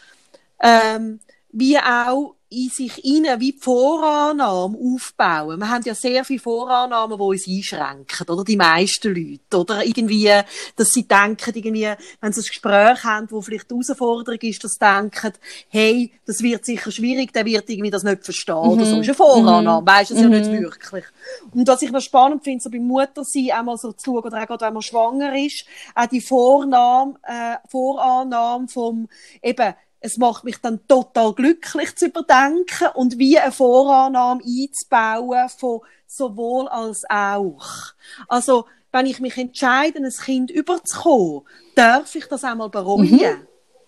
ähm, 0.61 1.19
wie 1.51 1.77
auch 1.79 2.35
in 2.55 2.69
sich 2.69 2.93
hinein 2.93 3.39
wie 3.41 3.51
die 3.51 3.59
Vorannahme 3.59 4.77
aufbauen. 4.77 5.59
Wir 5.59 5.69
haben 5.69 5.83
ja 5.83 5.93
sehr 5.93 6.23
viele 6.23 6.39
Vorannahmen, 6.39 7.17
die 7.17 7.23
uns 7.23 7.47
einschränken, 7.47 8.29
oder? 8.29 8.43
Die 8.43 8.55
meisten 8.55 9.13
Leute, 9.13 9.57
oder? 9.57 9.85
Irgendwie, 9.85 10.31
dass 10.75 10.89
sie 10.89 11.07
denken, 11.07 11.51
irgendwie, 11.53 11.91
wenn 12.21 12.33
sie 12.33 12.41
ein 12.41 12.45
Gespräch 12.45 13.03
haben, 13.03 13.29
wo 13.29 13.41
vielleicht 13.41 13.69
die 13.69 13.75
Herausforderung 13.75 14.39
ist, 14.39 14.63
dass 14.63 14.73
sie 14.73 14.79
denken, 14.79 15.33
hey, 15.69 16.11
das 16.25 16.41
wird 16.41 16.65
sicher 16.65 16.91
schwierig, 16.91 17.33
der 17.33 17.45
wird 17.45 17.69
irgendwie 17.69 17.91
das 17.91 18.03
nicht 18.03 18.23
verstehen, 18.23 18.55
mhm. 18.55 18.69
oder 18.69 18.85
so. 18.85 18.97
Das 18.97 19.07
ist 19.07 19.09
eine 19.09 19.15
Vorannahme, 19.15 19.81
mhm. 19.81 19.87
weisst 19.87 20.11
du 20.11 20.15
es 20.15 20.21
mhm. 20.21 20.31
ja 20.31 20.39
nicht 20.39 20.51
wirklich. 20.51 21.05
Und 21.53 21.67
was 21.67 21.81
ich 21.81 21.91
noch 21.91 22.01
spannend 22.01 22.43
finde, 22.43 22.63
so 22.63 22.69
beim 22.69 22.87
Muttersein 22.87 23.51
einmal 23.51 23.77
so 23.77 23.91
zu 23.91 24.05
schauen, 24.05 24.23
oder 24.23 24.41
auch 24.41 24.47
gerade, 24.47 24.65
wenn 24.65 24.73
man 24.73 24.81
schwanger 24.81 25.35
ist, 25.35 25.65
auch 25.93 26.05
die 26.05 26.21
Vornahme, 26.21 27.15
äh, 27.23 27.57
Vorannahme 27.69 28.67
vom, 28.69 29.09
eben, 29.41 29.73
es 29.99 30.17
macht 30.17 30.43
mich 30.43 30.57
dann 30.57 30.85
total 30.87 31.33
glücklich 31.33 31.95
zu 31.95 32.07
überdenken 32.07 32.87
und 32.93 33.17
wie 33.17 33.39
eine 33.39 33.51
Vorannahme 33.51 34.41
einzubauen 34.43 35.49
von 35.49 35.81
sowohl 36.07 36.67
als 36.67 37.03
auch. 37.09 37.93
Also, 38.27 38.65
wenn 38.91 39.07
ich 39.07 39.19
mich 39.19 39.37
entscheide, 39.37 39.99
ein 39.99 40.09
Kind 40.09 40.51
überzukommen, 40.51 41.41
darf 41.75 42.15
ich 42.15 42.25
das 42.27 42.43
einmal 42.43 42.69
bereuen. 42.69 43.11
Mhm. 43.11 43.47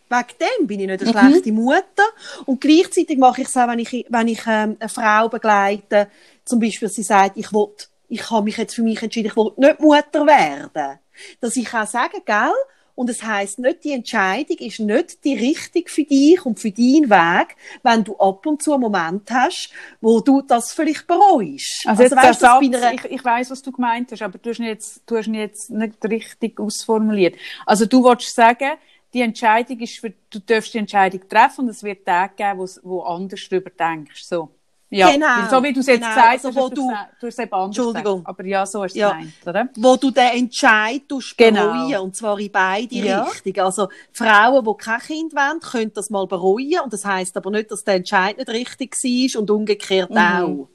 Wegen 0.09 0.27
dem 0.39 0.67
bin 0.67 0.79
ich 0.79 0.87
nicht 0.87 1.01
eine 1.03 1.11
mhm. 1.11 1.31
schlechte 1.31 1.51
Mutter. 1.51 2.03
Und 2.45 2.61
gleichzeitig 2.61 3.17
mache 3.17 3.41
ich 3.41 3.47
es 3.47 3.57
auch, 3.57 3.67
wenn 3.67 3.79
ich, 3.79 4.05
wenn 4.09 4.27
ich 4.27 4.41
ähm, 4.47 4.77
eine 4.79 4.89
Frau 4.89 5.29
begleite, 5.29 6.09
zum 6.45 6.59
Beispiel, 6.59 6.89
sie 6.89 7.03
sagt, 7.03 7.37
ich 7.37 7.51
will, 7.53 7.67
ich 8.07 8.29
habe 8.29 8.45
mich 8.45 8.57
jetzt 8.57 8.75
für 8.75 8.83
mich 8.83 9.01
entschieden, 9.01 9.27
ich 9.27 9.35
will 9.35 9.51
nicht 9.57 9.79
Mutter 9.79 10.25
werden. 10.25 10.99
Dass 11.41 11.55
ich 11.55 11.73
auch 11.73 11.87
sagen, 11.87 12.21
gell, 12.25 12.53
und 12.97 13.11
es 13.11 13.21
heißt 13.21 13.59
nicht, 13.59 13.83
die 13.83 13.91
Entscheidung 13.91 14.57
ist 14.57 14.79
nicht 14.79 15.23
die 15.23 15.35
richtige 15.35 15.87
für 15.87 16.03
dich 16.03 16.43
und 16.43 16.59
für 16.59 16.71
deinen 16.71 17.11
Weg, 17.11 17.55
wenn 17.83 18.03
du 18.03 18.17
ab 18.17 18.43
und 18.47 18.63
zu 18.63 18.73
einen 18.73 18.81
Moment 18.81 19.29
hast, 19.29 19.69
wo 20.01 20.19
du 20.19 20.41
das 20.41 20.73
vielleicht 20.73 21.05
bereust. 21.05 21.83
Also, 21.85 22.03
also 22.03 22.15
weißt, 22.15 22.39
Satz, 22.39 22.63
einer... 22.63 22.93
ich, 22.93 23.05
ich 23.05 23.23
weiß, 23.23 23.51
was 23.51 23.61
du 23.61 23.71
gemeint 23.71 24.11
hast, 24.11 24.23
aber 24.23 24.39
du 24.39 24.49
hast 24.49 24.57
ihn 24.57 24.65
jetzt, 24.65 25.03
du 25.05 25.15
hast 25.15 25.27
ihn 25.27 25.35
jetzt 25.35 25.69
nicht 25.69 26.03
richtig 26.05 26.59
ausformuliert. 26.59 27.35
Also 27.67 27.85
du 27.85 28.01
wolltest 28.01 28.33
sagen, 28.33 28.71
die 29.13 29.21
Entscheidung 29.21 29.79
ist 29.79 29.99
für, 29.99 30.11
du 30.31 30.39
darfst 30.39 30.73
die 30.73 30.79
Entscheidung 30.79 31.21
treffen 31.29 31.65
und 31.65 31.69
es 31.69 31.83
wird 31.83 32.03
Tage 32.03 32.33
geben, 32.35 32.57
wo, 32.57 32.67
wo 32.81 33.01
anders 33.03 33.47
darüber 33.47 33.69
denkst, 33.69 34.23
so. 34.23 34.49
Ja, 34.89 35.11
genau. 35.11 35.49
so 35.49 35.61
wie 35.63 35.73
du 35.73 35.81
es 35.81 35.87
jetzt 35.87 35.99
genau. 35.99 36.13
gesagt 36.15 36.45
also, 36.45 36.61
hast, 36.61 36.77
du, 36.77 36.91
du 37.19 37.27
hast 37.27 37.39
eben 37.39 37.53
anders 37.53 37.77
Entschuldigung. 37.77 38.19
Gesagt. 38.19 38.27
Aber 38.29 38.45
ja, 38.45 38.65
so 38.65 38.83
hast 38.83 38.95
du 38.95 38.99
ja. 38.99 39.11
gemeint, 39.11 39.33
oder? 39.45 39.69
Wo 39.75 39.95
du 39.97 40.11
den 40.11 40.29
Entscheid 40.29 41.01
genau. 41.35 41.73
bereuen, 41.73 41.99
und 41.99 42.15
zwar 42.15 42.39
in 42.39 42.51
beide 42.51 42.95
ja. 42.95 43.23
Richtungen. 43.23 43.59
Also 43.59 43.89
Frauen, 44.13 44.65
die 44.65 44.83
kein 44.83 44.99
Kind 45.01 45.35
wollen, 45.35 45.59
können 45.59 45.91
das 45.93 46.09
mal 46.09 46.25
bereuen 46.25 46.79
und 46.83 46.93
das 46.93 47.03
heisst 47.03 47.35
aber 47.35 47.51
nicht, 47.51 47.69
dass 47.69 47.83
der 47.83 47.95
Entscheid 47.95 48.37
nicht 48.37 48.49
richtig 48.49 48.95
war 48.95 49.41
und 49.41 49.51
umgekehrt 49.51 50.11
mhm. 50.11 50.17
auch. 50.17 50.69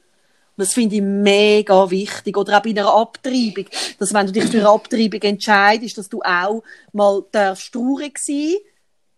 Das 0.57 0.73
finde 0.73 0.97
ich 0.97 1.01
mega 1.01 1.89
wichtig. 1.89 2.37
Oder 2.37 2.57
auch 2.57 2.61
bei 2.61 2.69
einer 2.69 2.93
Abtreibung. 2.93 3.65
Dass 3.97 4.13
wenn 4.13 4.27
du 4.27 4.31
dich 4.31 4.45
für 4.45 4.59
eine 4.59 4.69
Abtreibung 4.69 5.21
entscheidest, 5.21 5.97
dass 5.97 6.09
du 6.09 6.21
auch 6.21 6.61
mal 6.91 7.23
darfst 7.31 7.73
traurig 7.73 8.19
sein 8.19 8.57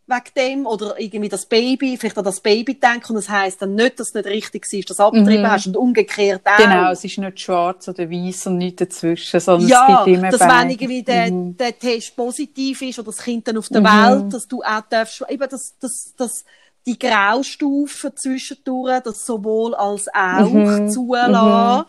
wegen 0.08 0.24
dem 0.38 0.66
oder 0.68 1.00
irgendwie 1.00 1.30
das 1.30 1.46
Baby, 1.46 1.98
vielleicht 1.98 2.18
an 2.18 2.24
das 2.24 2.40
Baby 2.40 2.80
denken 2.80 3.10
und 3.10 3.16
das 3.16 3.30
heisst 3.30 3.62
dann 3.62 3.74
nicht, 3.74 4.00
dass 4.00 4.10
es 4.10 4.14
nicht 4.14 4.28
richtig 4.28 4.72
ist, 4.72 4.90
dass 4.90 4.98
du 4.98 5.04
abgetrieben 5.04 5.44
mhm. 5.44 5.52
hast 5.52 5.68
und 5.68 5.78
umgekehrt 5.78 6.42
auch. 6.46 6.58
Genau, 6.58 6.92
es 6.92 7.04
ist 7.04 7.18
nicht 7.18 7.40
schwarz 7.40 7.88
oder 7.88 8.10
weiß 8.10 8.48
und 8.48 8.58
nicht 8.58 8.80
dazwischen, 8.80 9.40
sondern 9.40 9.68
ja, 9.68 9.88
es 9.88 10.06
gibt 10.06 10.18
immer 10.18 10.30
dass 10.30 10.40
beide. 10.40 10.54
wenn 10.54 10.70
irgendwie 10.70 11.04
der, 11.04 11.32
mhm. 11.32 11.58
der 11.58 11.78
Test 11.78 12.16
positiv 12.16 12.82
ist 12.84 13.00
oder 13.00 13.08
das 13.08 13.18
Kind 13.18 13.48
dann 13.48 13.58
auf 13.58 13.70
der 13.70 13.82
mhm. 13.82 13.86
Welt, 13.86 14.34
dass 14.34 14.48
du 14.48 14.62
auch 14.62 14.82
darfst, 14.90 15.24
eben 15.28 15.50
das, 15.50 15.76
das, 15.80 16.14
das, 16.16 16.46
die 16.86 17.00
Graustufen 17.00 18.16
zwischendurch, 18.16 19.02
das 19.02 19.26
sowohl 19.26 19.74
als 19.74 20.08
auch 20.14 20.52
mhm. 20.52 20.90
zulassen. 20.90 21.80
Mhm 21.80 21.86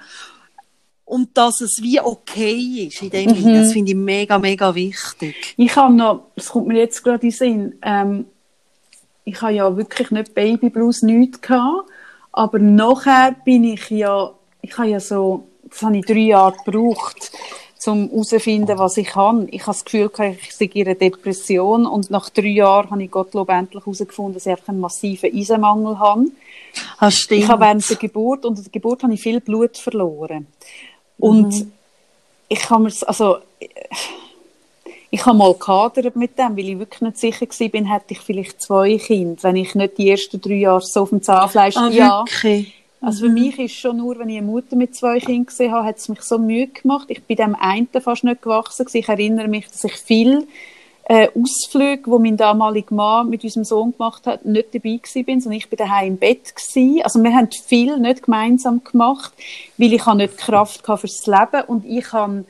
und 1.07 1.39
dass 1.39 1.61
es 1.61 1.81
wie 1.81 2.01
okay 2.01 2.89
ist 2.89 3.01
in 3.01 3.11
dem 3.11 3.31
mhm. 3.31 3.55
Das 3.55 3.73
finde 3.73 3.93
ich 3.93 3.97
mega, 3.97 4.39
mega 4.39 4.75
wichtig. 4.75 5.55
Ich 5.57 5.75
habe 5.77 5.95
noch, 5.95 6.25
es 6.35 6.51
kommt 6.51 6.67
mir 6.67 6.79
jetzt 6.79 7.03
gerade 7.03 7.23
in 7.23 7.31
den 7.31 7.37
Sinn, 7.37 7.75
ähm, 7.83 8.27
ich 9.25 9.41
habe 9.41 9.53
ja 9.53 9.77
wirklich 9.77 10.11
nicht 10.11 10.35
Baby 10.35 10.69
Blues 10.69 11.03
nichts 11.03 11.41
gehabt, 11.41 11.89
aber 12.33 12.59
nachher 12.59 13.35
bin 13.45 13.65
ich 13.65 13.89
ja, 13.91 14.33
ich 14.63 14.77
habe 14.77 14.89
ja 14.89 15.01
so, 15.01 15.49
das 15.65 15.83
habe 15.83 15.97
ich 15.97 16.05
drei 16.05 16.19
Jahre 16.19 16.57
gebraucht, 16.65 17.33
um 17.87 18.09
herauszufinden, 18.09 18.79
was 18.79 18.97
ich 18.97 19.15
habe. 19.15 19.47
Ich 19.51 19.63
habe 19.63 19.73
das 19.73 19.85
Gefühl, 19.85 20.11
ich 20.41 20.53
sei 20.53 20.65
in 20.65 20.87
einer 20.87 20.97
Depression 20.97 21.87
und 21.87 22.11
nach 22.11 22.31
drei 22.31 22.49
Jahren 22.49 22.91
habe 22.91 23.03
ich 23.03 23.11
Gottlob 23.11 23.49
endlich 23.49 23.85
herausgefunden, 23.85 24.35
dass 24.35 24.47
ich 24.47 24.53
einfach 24.53 24.71
einen 24.71 24.81
massiven 24.81 25.33
Eisenmangel 25.33 25.99
habe. 25.99 26.27
Stimmt. 27.11 27.43
Ich 27.43 27.49
habe 27.49 27.65
während 27.65 27.89
der 27.89 27.97
Geburt, 27.97 28.45
und 28.45 28.59
der 28.59 28.73
Geburt 28.73 29.03
habe 29.03 29.15
ich 29.15 29.21
viel 29.21 29.41
Blut 29.41 29.77
verloren. 29.77 30.49
Und 31.19 31.49
mhm. 31.49 31.73
ich 32.49 32.69
habe 32.71 32.85
mir, 32.85 32.93
also, 33.07 33.39
ich 35.11 35.25
habe 35.25 35.39
mal 35.39 35.55
gehadert 35.55 36.17
mit 36.17 36.39
dem, 36.39 36.57
weil 36.57 36.69
ich 36.69 36.79
wirklich 36.79 37.01
nicht 37.01 37.19
sicher 37.19 37.47
war, 37.47 37.69
bin, 37.69 37.91
hätte 37.91 38.13
ich 38.13 38.21
vielleicht 38.21 38.61
zwei 38.61 38.97
Kinder, 38.99 39.43
wenn 39.43 39.57
ich 39.57 39.75
nicht 39.75 39.99
die 39.99 40.11
ersten 40.11 40.41
drei 40.41 40.55
Jahre 40.55 40.81
so 40.81 41.03
auf 41.03 41.11
dem 41.11 41.23
Zahnfleisch 41.23 41.77
ah, 41.77 41.89
ja. 41.89 42.25
Wirklich? 42.25 42.75
Also 43.01 43.25
für 43.25 43.29
mhm. 43.29 43.35
mich 43.35 43.59
ist 43.59 43.75
schon 43.75 43.99
nur, 43.99 44.19
wenn 44.19 44.29
ich 44.29 44.39
eine 44.39 44.47
Mutter 44.47 44.75
mit 44.75 44.95
zwei 44.95 45.21
Kindern 45.21 45.47
gesehen 45.47 45.73
habe, 45.73 45.87
hat 45.87 45.99
es 45.99 46.09
mich 46.09 46.23
so 46.23 46.39
Mühe 46.39 46.67
gemacht. 46.67 47.07
Ich 47.09 47.23
bin 47.23 47.37
dem 47.37 47.55
einen 47.55 47.89
fast 48.01 48.25
nicht 48.25 48.43
gewachsen. 48.43 48.87
Ich 48.93 49.09
erinnere 49.09 49.49
mich, 49.49 49.69
dass 49.69 49.85
ich 49.85 49.95
viel 49.95 50.47
äh, 51.09 51.29
Ausflüge, 51.41 52.11
wo 52.11 52.19
mein 52.19 52.37
damaliger 52.37 52.95
Mann 52.95 53.31
mit 53.31 53.45
unserem 53.45 53.65
Sohn 53.65 53.93
gemacht 53.93 54.27
hat, 54.27 54.45
nicht 54.45 54.75
dabei 54.75 54.97
gewesen 54.97 55.25
bin, 55.25 55.41
sondern 55.41 55.59
ich 55.59 55.71
bin 55.71 55.77
daheim 55.77 56.09
im 56.09 56.17
Bett 56.17 56.55
gewesen. 56.55 57.01
Also 57.05 57.23
wir 57.23 57.33
haben 57.33 57.49
viel 57.51 57.99
nicht 57.99 58.25
gemeinsam 58.25 58.83
gemacht, 58.83 59.33
weil 59.79 59.93
ich 59.93 60.05
habe 60.05 60.19
nicht 60.19 60.37
Kraft 60.37 60.85
fürs 60.85 61.27
Leben 61.27 61.63
und 61.69 61.85
ich 61.85 62.13
habe 62.13 62.45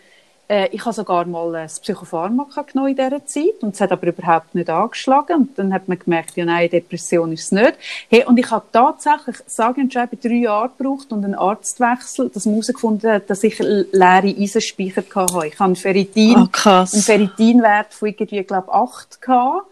äh, 0.48 0.68
ich 0.72 0.84
habe 0.84 0.94
sogar 0.94 1.24
mal 1.26 1.54
ein 1.54 1.66
Psychopharmaka 1.66 2.62
genommen 2.62 2.90
in 2.90 2.96
dieser 2.96 3.24
Zeit 3.26 3.62
und 3.62 3.74
es 3.74 3.80
hat 3.80 3.92
aber 3.92 4.06
überhaupt 4.06 4.54
nicht 4.54 4.70
angeschlagen 4.70 5.36
und 5.36 5.58
dann 5.58 5.72
hat 5.72 5.88
man 5.88 5.98
gemerkt, 5.98 6.36
ja 6.36 6.44
nein, 6.44 6.70
Depression 6.70 7.32
ist 7.32 7.44
es 7.44 7.52
nicht. 7.52 7.74
Hey, 8.08 8.24
und 8.24 8.38
ich 8.38 8.50
habe 8.50 8.64
tatsächlich, 8.72 9.36
sage 9.46 9.80
und 9.80 9.92
schreibe, 9.92 10.16
drei 10.16 10.34
Jahre 10.34 10.70
gebraucht 10.76 11.10
und 11.10 11.24
einen 11.24 11.34
Arztwechsel, 11.34 12.30
dass 12.30 12.46
man 12.46 12.54
herausgefunden 12.54 13.10
hat, 13.10 13.30
dass 13.30 13.42
ich 13.42 13.58
leere 13.58 14.34
Eisenspeicher 14.38 15.02
hatte. 15.14 15.46
Ich 15.46 15.54
habe 15.54 15.64
einen 15.64 15.76
Ferritin, 15.76 16.48
oh, 16.48 16.68
einen 16.68 16.86
Ferritinwert 16.86 17.92
von 17.92 18.08
irgendwie, 18.08 18.42
glaube 18.44 18.72
acht 18.72 19.20
gehabt 19.20 19.66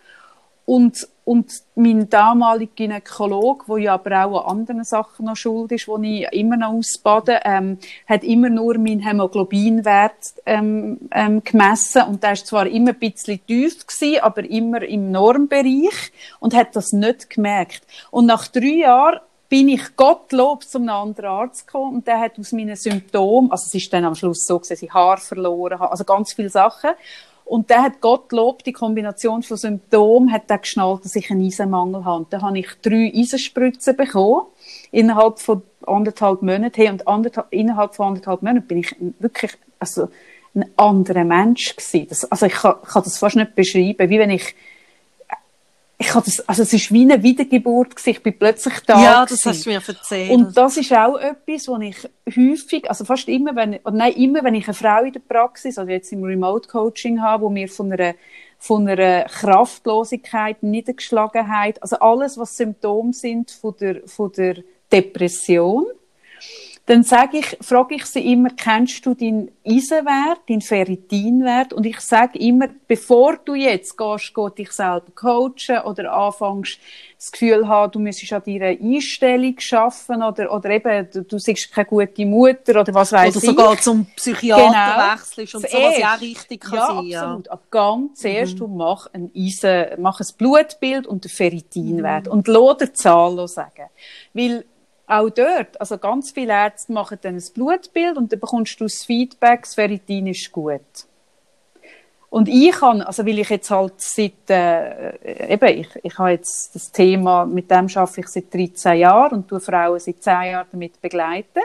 und 0.67 1.09
und 1.25 1.51
mein 1.75 2.09
damaliger 2.09 2.73
Gynäkologe, 2.77 3.65
der 3.69 3.79
ja 3.79 3.95
aber 3.95 4.25
auch 4.25 4.45
an 4.45 4.59
anderen 4.59 4.85
Sachen 4.85 5.27
noch 5.27 5.37
schuld 5.37 5.73
ist, 5.73 5.87
die 5.87 6.23
ich 6.23 6.33
immer 6.33 6.57
noch 6.57 6.75
ausbade, 6.75 7.41
ähm, 7.45 7.79
hat 8.07 8.25
immer 8.25 8.51
nur 8.51 8.79
meinen 8.79 9.01
Hämoglobinwert 9.01 10.35
ähm, 10.45 10.99
ähm, 11.11 11.43
gemessen 11.43 12.03
und 12.03 12.23
der 12.23 12.33
ist 12.33 12.47
zwar 12.47 12.67
immer 12.67 12.91
ein 12.91 12.99
bisschen 12.99 13.45
tief 13.47 13.87
gewesen, 13.87 14.21
aber 14.23 14.45
immer 14.45 14.83
im 14.83 15.11
Normbereich 15.11 16.13
und 16.41 16.55
hat 16.55 16.77
das 16.77 16.93
nicht 16.93 17.31
gemerkt. 17.31 17.83
Und 18.11 18.27
nach 18.27 18.47
drei 18.49 18.81
Jahren 18.81 19.21
bin 19.49 19.69
ich 19.69 19.97
Gottlob 19.97 20.65
zum 20.65 20.89
anderen 20.89 21.31
Arzt 21.31 21.67
gekommen 21.67 21.97
und 21.97 22.07
der 22.07 22.21
hat 22.21 22.39
aus 22.39 22.53
meinen 22.53 22.77
Symptomen, 22.77 23.51
also 23.51 23.65
es 23.67 23.75
ist 23.75 23.93
dann 23.93 24.05
am 24.05 24.15
Schluss 24.15 24.45
so, 24.47 24.59
dass 24.59 24.83
ich 24.83 24.93
Haar 24.93 25.19
verloren 25.19 25.79
habe, 25.79 25.91
also 25.91 26.05
ganz 26.05 26.33
viele 26.33 26.51
Sachen 26.51 26.91
und 27.45 27.71
der 27.71 27.83
hat 27.83 28.01
Gottlob, 28.01 28.65
die 28.65 28.73
Kombination 28.73 29.43
von 29.43 29.57
Symptomen, 29.57 30.33
hat 30.33 30.49
der 30.49 30.59
geschnallt, 30.59 31.05
dass 31.05 31.15
ich 31.15 31.31
einen 31.31 31.45
Eisenmangel 31.45 32.05
habe. 32.05 32.27
Dann 32.31 32.43
habe 32.43 32.59
ich 32.59 32.69
drei 32.83 33.13
Eisenspritzen 33.15 33.97
bekommen, 33.97 34.47
innerhalb 34.91 35.39
von 35.39 35.63
anderthalb 35.87 36.43
Monaten. 36.43 36.73
Hey, 36.75 36.91
und 36.91 37.07
anderthalb, 37.07 37.47
innerhalb 37.51 37.95
von 37.95 38.09
anderthalb 38.09 38.43
Monaten 38.43 38.67
bin 38.67 38.79
ich 38.79 38.97
wirklich, 39.19 39.53
also, 39.79 40.09
ein 40.55 40.71
anderer 40.77 41.25
Mensch 41.25 41.75
gewesen. 41.77 42.07
Das, 42.09 42.31
also 42.31 42.47
ich 42.47 42.53
kann, 42.53 42.77
kann 42.83 43.03
das 43.03 43.19
fast 43.19 43.37
nicht 43.37 43.55
beschreiben, 43.55 44.09
wie 44.09 44.19
wenn 44.19 44.31
ich 44.31 44.55
ich 45.97 46.15
habe 46.15 46.25
das, 46.25 46.47
also 46.49 46.63
es 46.63 46.73
ist 46.73 46.93
wie 46.93 47.03
eine 47.03 47.23
Wiedergeburt 47.23 47.95
gewesen. 47.95 48.11
Ich 48.11 48.23
bin 48.23 48.37
plötzlich 48.37 48.81
da. 48.81 49.03
Ja, 49.03 49.27
das 49.27 49.45
hast 49.45 49.65
du 49.65 49.71
mir 49.71 49.81
erzählt. 49.87 50.31
Und 50.31 50.57
das 50.57 50.77
ist 50.77 50.93
auch 50.93 51.17
etwas, 51.19 51.69
wo 51.69 51.79
ich 51.79 51.97
häufig, 52.37 52.89
also 52.89 53.05
fast 53.05 53.29
immer, 53.29 53.55
wenn, 53.55 53.75
oder 53.77 53.93
nein, 53.93 54.13
immer, 54.15 54.43
wenn 54.43 54.55
ich 54.55 54.67
eine 54.67 54.75
Frau 54.75 55.05
in 55.05 55.13
der 55.13 55.21
Praxis, 55.21 55.79
oder 55.79 55.91
jetzt 55.91 56.13
im 56.13 56.25
Remote 56.25 56.69
Coaching 56.69 57.23
habe, 57.23 57.45
wo 57.45 57.51
mir 57.51 57.69
von 57.69 57.93
einer, 57.93 58.15
von 58.59 58.89
einer 58.89 59.25
Kraftlosigkeit, 59.25 60.63
Niedergeschlagenheit, 60.63 61.81
also 61.83 61.97
alles, 62.01 62.39
was 62.39 62.57
Symptome 62.57 63.13
sind 63.13 63.53
von 63.53 63.75
der, 63.81 64.07
von 64.07 64.33
der 64.33 64.57
Depression, 64.91 65.87
dann 66.87 67.03
sage 67.03 67.39
ich, 67.39 67.57
frage 67.63 67.95
ich 67.95 68.05
sie 68.05 68.33
immer, 68.33 68.51
kennst 68.51 69.07
du 69.07 69.15
deinen 69.15 69.51
Eisenwert, 69.67 70.41
deinen 70.49 70.61
Ferritinwert? 70.61 71.73
Und 71.73 71.87
ich 71.87 71.99
sage 72.01 72.39
immer, 72.39 72.69
bevor 72.87 73.39
du 73.43 73.55
jetzt 73.55 73.97
gehst, 73.97 74.35
geh 74.35 74.51
dich 74.51 74.71
selber 74.71 75.07
coachen 75.15 75.79
oder 75.85 76.13
anfängst, 76.13 76.79
das 77.17 77.33
Gefühl 77.33 77.67
haben, 77.67 77.91
du 77.91 78.01
müsstest 78.01 78.35
an 78.35 78.43
deiner 78.45 78.67
Einstellung 78.67 79.59
schaffen 79.59 80.23
oder, 80.23 80.53
oder 80.53 80.69
eben, 80.69 81.09
du, 81.11 81.23
du 81.23 81.39
siehst 81.39 81.73
keine 81.73 81.87
gute 81.87 82.27
Mutter 82.27 82.79
oder 82.79 82.93
was 82.93 83.13
weiß 83.13 83.37
ich. 83.37 83.43
Oder 83.45 83.53
sogar 83.53 83.81
zum 83.81 84.05
Psychiater 84.17 84.67
genau. 84.67 85.13
wechselst 85.15 85.55
und 85.55 85.71
so, 85.71 85.79
was 85.79 85.99
ja 85.99 86.15
auch 86.15 86.21
richtig 86.21 86.61
kann 86.61 86.75
ja, 86.75 86.87
sein. 86.87 87.07
Ja, 87.07 87.23
absolut. 87.23 87.71
Ganz 87.71 88.21
zuerst, 88.21 88.55
mhm. 88.55 88.59
du 88.59 88.67
mach 88.67 89.07
ein 89.15 89.31
Eisen, 89.35 89.87
mach 90.03 90.21
ein 90.21 90.27
Blutbild 90.37 91.07
und 91.07 91.25
den 91.25 91.31
Ferritinwert. 91.31 92.27
Mhm. 92.27 92.33
Und 92.33 92.49
lass 92.49 92.77
dir 92.77 92.93
Zahl 92.93 93.49
sagen. 93.49 93.89
Weil, 94.35 94.67
auch 95.07 95.31
dort, 95.31 95.81
also 95.81 95.99
ganz 95.99 96.31
viele 96.31 96.53
Ärzte 96.53 96.93
machen 96.93 97.19
dann 97.21 97.37
ein 97.37 97.43
Blutbild 97.55 98.17
und 98.17 98.33
dann 98.33 98.41
bekommst 98.41 98.81
du 98.81 98.85
das 98.85 99.05
Feedback, 99.05 99.63
das 99.63 99.75
Ferritin 99.75 100.29
ist 100.29 100.51
gut. 100.51 100.81
Und 102.31 102.49
ich 102.49 102.73
kann, 102.73 103.01
also 103.01 103.25
weil 103.25 103.39
ich 103.39 103.49
jetzt 103.49 103.71
halt 103.71 103.95
seit, 103.99 104.51
äh, 104.51 105.53
eben, 105.53 105.81
ich, 105.81 105.89
ich 106.03 106.19
habe 106.19 106.31
jetzt 106.31 106.75
das 106.75 106.91
Thema, 106.91 107.47
mit 107.47 107.71
dem 107.71 107.87
arbeite 107.95 108.21
ich 108.23 108.29
seit 108.29 108.53
13 108.53 108.99
Jahren 108.99 109.35
und 109.35 109.49
tue 109.49 109.61
Frauen 109.61 110.01
seit 110.01 110.21
10 110.21 110.33
Jahren 110.51 110.67
damit 110.73 111.01
begleiten. 111.01 111.61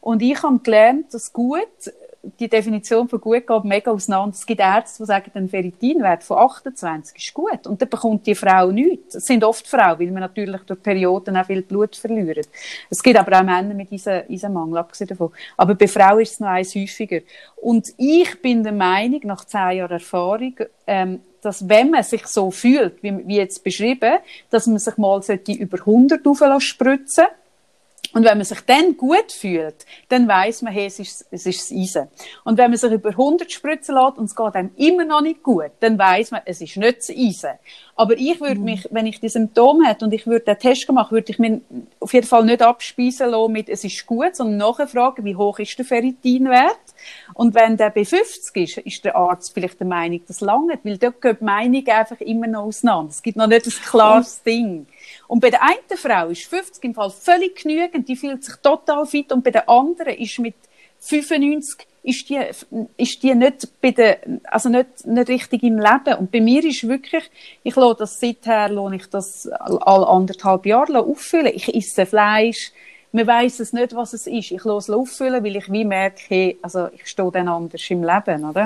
Und 0.00 0.22
ich 0.22 0.42
habe 0.42 0.58
gelernt, 0.60 1.12
dass 1.12 1.30
gut 1.30 1.92
die 2.38 2.48
Definition 2.48 3.08
von 3.08 3.20
gut 3.20 3.46
geht 3.46 3.64
mega 3.64 3.90
auseinander. 3.90 4.34
Es 4.34 4.46
gibt 4.46 4.60
Ärzte, 4.60 5.02
die 5.02 5.06
sagen, 5.06 5.30
ein 5.34 5.48
Ferritinwert 5.48 6.24
von 6.24 6.38
28 6.38 7.16
ist 7.16 7.34
gut. 7.34 7.66
Und 7.66 7.80
dann 7.80 7.88
bekommt 7.88 8.26
die 8.26 8.34
Frau 8.34 8.70
nichts. 8.70 9.14
Es 9.14 9.24
sind 9.26 9.44
oft 9.44 9.66
Frauen, 9.66 9.98
weil 9.98 10.10
man 10.10 10.20
natürlich 10.20 10.60
durch 10.62 10.82
Perioden 10.82 11.36
auch 11.36 11.46
viel 11.46 11.62
Blut 11.62 11.96
verliert. 11.96 12.48
Es 12.90 13.02
gibt 13.02 13.18
aber 13.18 13.38
auch 13.38 13.42
Männer 13.42 13.74
mit 13.74 13.90
diesem, 13.90 14.26
diesem 14.28 14.52
Mangel, 14.52 14.78
abgesehen 14.78 15.08
davon. 15.08 15.30
Aber 15.56 15.74
bei 15.74 15.88
Frauen 15.88 16.20
ist 16.20 16.32
es 16.32 16.40
noch 16.40 16.48
eins 16.48 16.74
häufiger. 16.74 17.20
Und 17.56 17.88
ich 17.96 18.40
bin 18.42 18.62
der 18.62 18.72
Meinung, 18.72 19.20
nach 19.24 19.44
zehn 19.44 19.78
Jahren 19.78 19.92
Erfahrung, 19.92 20.54
ähm, 20.86 21.20
dass 21.42 21.68
wenn 21.68 21.90
man 21.90 22.02
sich 22.02 22.26
so 22.26 22.50
fühlt, 22.50 23.02
wie, 23.02 23.26
wie 23.26 23.36
jetzt 23.36 23.62
beschrieben, 23.62 24.18
dass 24.50 24.66
man 24.66 24.78
sich 24.78 24.96
mal 24.96 25.22
über 25.48 25.78
100 25.78 26.20
spritzen 26.62 27.06
sollte, 27.06 27.30
und 28.16 28.24
wenn 28.24 28.38
man 28.38 28.46
sich 28.46 28.60
dann 28.62 28.96
gut 28.96 29.30
fühlt, 29.30 29.84
dann 30.08 30.26
weiß 30.26 30.62
man, 30.62 30.72
hey, 30.72 30.86
es 30.86 30.98
ist, 30.98 31.26
es 31.30 31.44
ist 31.44 31.70
das 31.70 31.78
Eisen. 31.78 32.08
Und 32.44 32.56
wenn 32.56 32.70
man 32.70 32.78
sich 32.78 32.90
über 32.90 33.10
100 33.10 33.52
spritzen 33.52 33.94
lässt 33.94 34.16
und 34.16 34.24
es 34.24 34.34
geht 34.34 34.54
einem 34.54 34.70
immer 34.76 35.04
noch 35.04 35.20
nicht 35.20 35.42
gut, 35.42 35.72
dann 35.80 35.98
weiß 35.98 36.30
man, 36.30 36.40
es 36.46 36.62
ist 36.62 36.78
nicht 36.78 36.96
das 36.96 37.10
Eisen. 37.10 37.58
Aber 37.94 38.16
ich 38.16 38.40
würde 38.40 38.54
mhm. 38.54 38.64
mich, 38.64 38.88
wenn 38.90 39.04
ich 39.04 39.20
die 39.20 39.28
Symptome 39.28 39.86
hätte 39.86 40.06
und 40.06 40.14
ich 40.14 40.26
würde 40.26 40.46
den 40.46 40.58
Test 40.58 40.90
machen, 40.90 41.10
würde 41.10 41.30
ich 41.30 41.38
mir 41.38 41.60
auf 42.00 42.14
jeden 42.14 42.26
Fall 42.26 42.46
nicht 42.46 42.62
abspeisen 42.62 43.28
lassen 43.28 43.52
mit, 43.52 43.68
es 43.68 43.84
ist 43.84 44.06
gut, 44.06 44.34
sondern 44.34 44.56
nachher 44.56 44.88
fragen, 44.88 45.22
wie 45.26 45.36
hoch 45.36 45.58
ist 45.58 45.76
der 45.76 45.84
Ferritinwert? 45.84 46.78
Und 47.34 47.54
wenn 47.54 47.76
der 47.76 47.90
bei 47.90 48.06
50 48.06 48.56
ist, 48.56 48.78
ist 48.78 49.04
der 49.04 49.14
Arzt 49.14 49.52
vielleicht 49.52 49.78
der 49.78 49.86
Meinung, 49.86 50.22
das 50.26 50.40
lange, 50.40 50.78
weil 50.84 50.96
dort 50.96 51.20
geht 51.20 51.40
die 51.40 51.44
Meinung 51.44 51.86
einfach 51.86 52.20
immer 52.20 52.46
noch 52.46 52.64
auseinander. 52.64 53.10
Es 53.10 53.22
gibt 53.22 53.36
noch 53.36 53.46
nicht 53.46 53.66
ein 53.66 53.72
klares 53.84 54.42
Ding. 54.42 54.86
Und 55.28 55.40
bei 55.40 55.50
der 55.50 55.62
einen 55.62 55.96
Frau 55.96 56.28
ist 56.28 56.46
50 56.46 56.84
im 56.84 56.94
Fall 56.94 57.10
völlig 57.10 57.62
genügend, 57.62 58.08
die 58.08 58.16
fühlt 58.16 58.44
sich 58.44 58.56
total 58.56 59.06
fit, 59.06 59.32
und 59.32 59.42
bei 59.42 59.50
der 59.50 59.68
anderen 59.68 60.14
ist 60.14 60.38
mit 60.38 60.54
95 61.00 61.86
ist 62.06 62.28
die, 62.28 62.40
ist 62.96 63.22
die 63.22 63.34
nicht 63.34 63.68
bei 63.80 63.90
der, 63.90 64.18
also 64.44 64.68
nicht, 64.68 65.06
nicht 65.06 65.28
richtig 65.28 65.62
im 65.64 65.78
Leben. 65.78 66.14
Und 66.18 66.30
bei 66.30 66.40
mir 66.40 66.64
ist 66.64 66.86
wirklich, 66.86 67.24
ich 67.64 67.74
lasse 67.74 67.96
das 67.98 68.20
seither, 68.20 68.68
lasse 68.68 68.94
ich 68.94 69.06
das 69.06 69.48
alle 69.48 70.06
anderthalb 70.06 70.66
Jahre 70.66 71.00
auffüllen. 71.00 71.52
Ich 71.52 71.74
esse 71.74 72.06
Fleisch. 72.06 72.72
Man 73.10 73.26
weiss 73.26 73.58
es 73.58 73.72
nicht, 73.72 73.94
was 73.94 74.12
es 74.12 74.26
ist. 74.28 74.52
Ich 74.52 74.64
lasse 74.64 74.92
es 74.92 74.96
auffüllen, 74.96 75.42
weil 75.42 75.56
ich 75.56 75.70
wie 75.70 75.84
merke, 75.84 76.56
also 76.62 76.88
ich 76.94 77.06
stehe 77.06 77.32
dann 77.32 77.48
anders 77.48 77.90
im 77.90 78.04
Leben, 78.04 78.44
oder? 78.44 78.64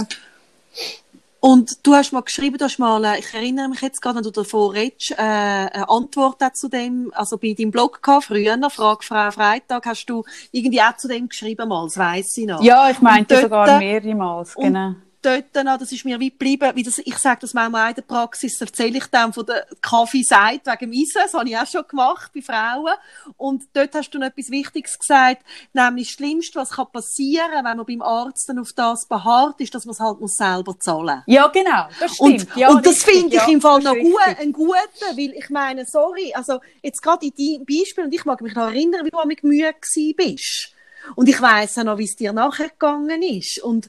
Und 1.40 1.86
du 1.86 1.94
hast 1.94 2.12
mal 2.12 2.20
geschrieben, 2.20 2.58
du 2.58 2.66
hast 2.66 2.78
mal, 2.78 3.02
äh, 3.04 3.18
ich 3.18 3.32
erinnere 3.32 3.68
mich 3.68 3.80
jetzt 3.80 4.02
gerade, 4.02 4.16
wenn 4.16 4.22
du 4.22 4.30
davor 4.30 4.74
redest, 4.74 5.12
äh, 5.12 5.14
eine 5.16 5.88
Antwort 5.88 6.36
zu 6.54 6.68
dem, 6.68 7.10
also 7.14 7.38
bei 7.38 7.54
deinem 7.54 7.70
Blog 7.70 8.02
gehabt, 8.02 8.26
früher, 8.26 8.58
Frage 8.70 9.02
Frau 9.02 9.30
Freitag, 9.30 9.86
hast 9.86 10.06
du 10.06 10.22
irgendwie 10.52 10.82
auch 10.82 10.96
zu 10.96 11.08
dem 11.08 11.28
geschrieben 11.28 11.68
mal, 11.68 11.84
das 11.84 11.96
weiss 11.96 12.36
ich 12.36 12.46
noch. 12.46 12.62
Ja, 12.62 12.90
ich 12.90 13.00
meinte 13.00 13.40
sogar 13.40 13.78
mehrmals, 13.78 14.54
genau 14.54 14.94
dort 15.22 15.54
noch, 15.64 15.78
das 15.78 15.92
ist 15.92 16.04
mir 16.04 16.18
wie 16.20 16.30
geblieben, 16.30 16.70
wie 16.74 16.82
das, 16.82 16.98
ich 16.98 17.18
sage 17.18 17.40
das 17.42 17.54
manchmal 17.54 17.90
in 17.90 17.96
der 17.96 18.02
Praxis, 18.02 18.60
erzähle 18.60 18.98
ich 18.98 19.06
dann 19.06 19.32
von 19.32 19.46
der 19.46 19.66
Kaffeeseite 19.80 20.70
wegen 20.70 20.90
dem 20.90 21.00
Eisen, 21.00 21.22
das 21.22 21.34
habe 21.34 21.48
ich 21.48 21.56
auch 21.56 21.66
schon 21.66 21.86
gemacht 21.88 22.30
bei 22.34 22.42
Frauen. 22.42 22.94
Und 23.36 23.64
dort 23.72 23.94
hast 23.94 24.10
du 24.10 24.18
noch 24.18 24.28
etwas 24.28 24.50
Wichtiges 24.50 24.98
gesagt, 24.98 25.42
nämlich 25.72 26.08
das 26.08 26.14
Schlimmste, 26.14 26.58
was 26.58 26.70
kann 26.70 26.90
passieren, 26.92 27.64
wenn 27.64 27.76
man 27.76 27.86
beim 27.86 28.02
Arzt 28.02 28.48
dann 28.48 28.58
auf 28.58 28.72
das 28.72 29.06
beharrt, 29.06 29.60
ist, 29.60 29.74
dass 29.74 29.84
man 29.84 29.92
es 29.92 30.00
halt 30.00 30.20
muss 30.20 30.36
selber 30.36 30.78
zahlen 30.78 31.22
Ja, 31.26 31.48
genau, 31.48 31.88
das 31.98 32.14
stimmt. 32.14 32.48
Und, 32.48 32.56
ja, 32.56 32.70
und 32.70 32.86
das 32.86 33.02
finde 33.02 33.28
ich 33.36 33.42
ja, 33.42 33.48
im 33.48 33.60
Fall 33.60 33.80
noch 33.80 33.94
gut, 33.94 34.20
einen 34.38 34.52
guten, 34.52 34.76
weil 35.16 35.32
ich 35.36 35.50
meine, 35.50 35.86
sorry, 35.86 36.32
also 36.34 36.60
jetzt 36.82 37.02
gerade 37.02 37.26
in 37.26 37.32
deinem 37.36 37.66
Beispiel, 37.66 38.04
und 38.04 38.14
ich 38.14 38.24
mag 38.24 38.40
mich 38.40 38.54
noch 38.54 38.68
erinnern, 38.68 39.04
wie 39.04 39.10
du 39.10 39.18
mit 39.26 39.44
Mühe 39.44 39.72
gewesen 39.72 40.14
bist. 40.16 40.74
Und 41.14 41.28
ich 41.28 41.40
weiss 41.40 41.78
auch 41.78 41.84
noch, 41.84 41.98
wie 41.98 42.04
es 42.04 42.16
dir 42.16 42.32
nachher 42.32 42.68
gegangen 42.68 43.22
ist. 43.22 43.62
Und 43.62 43.88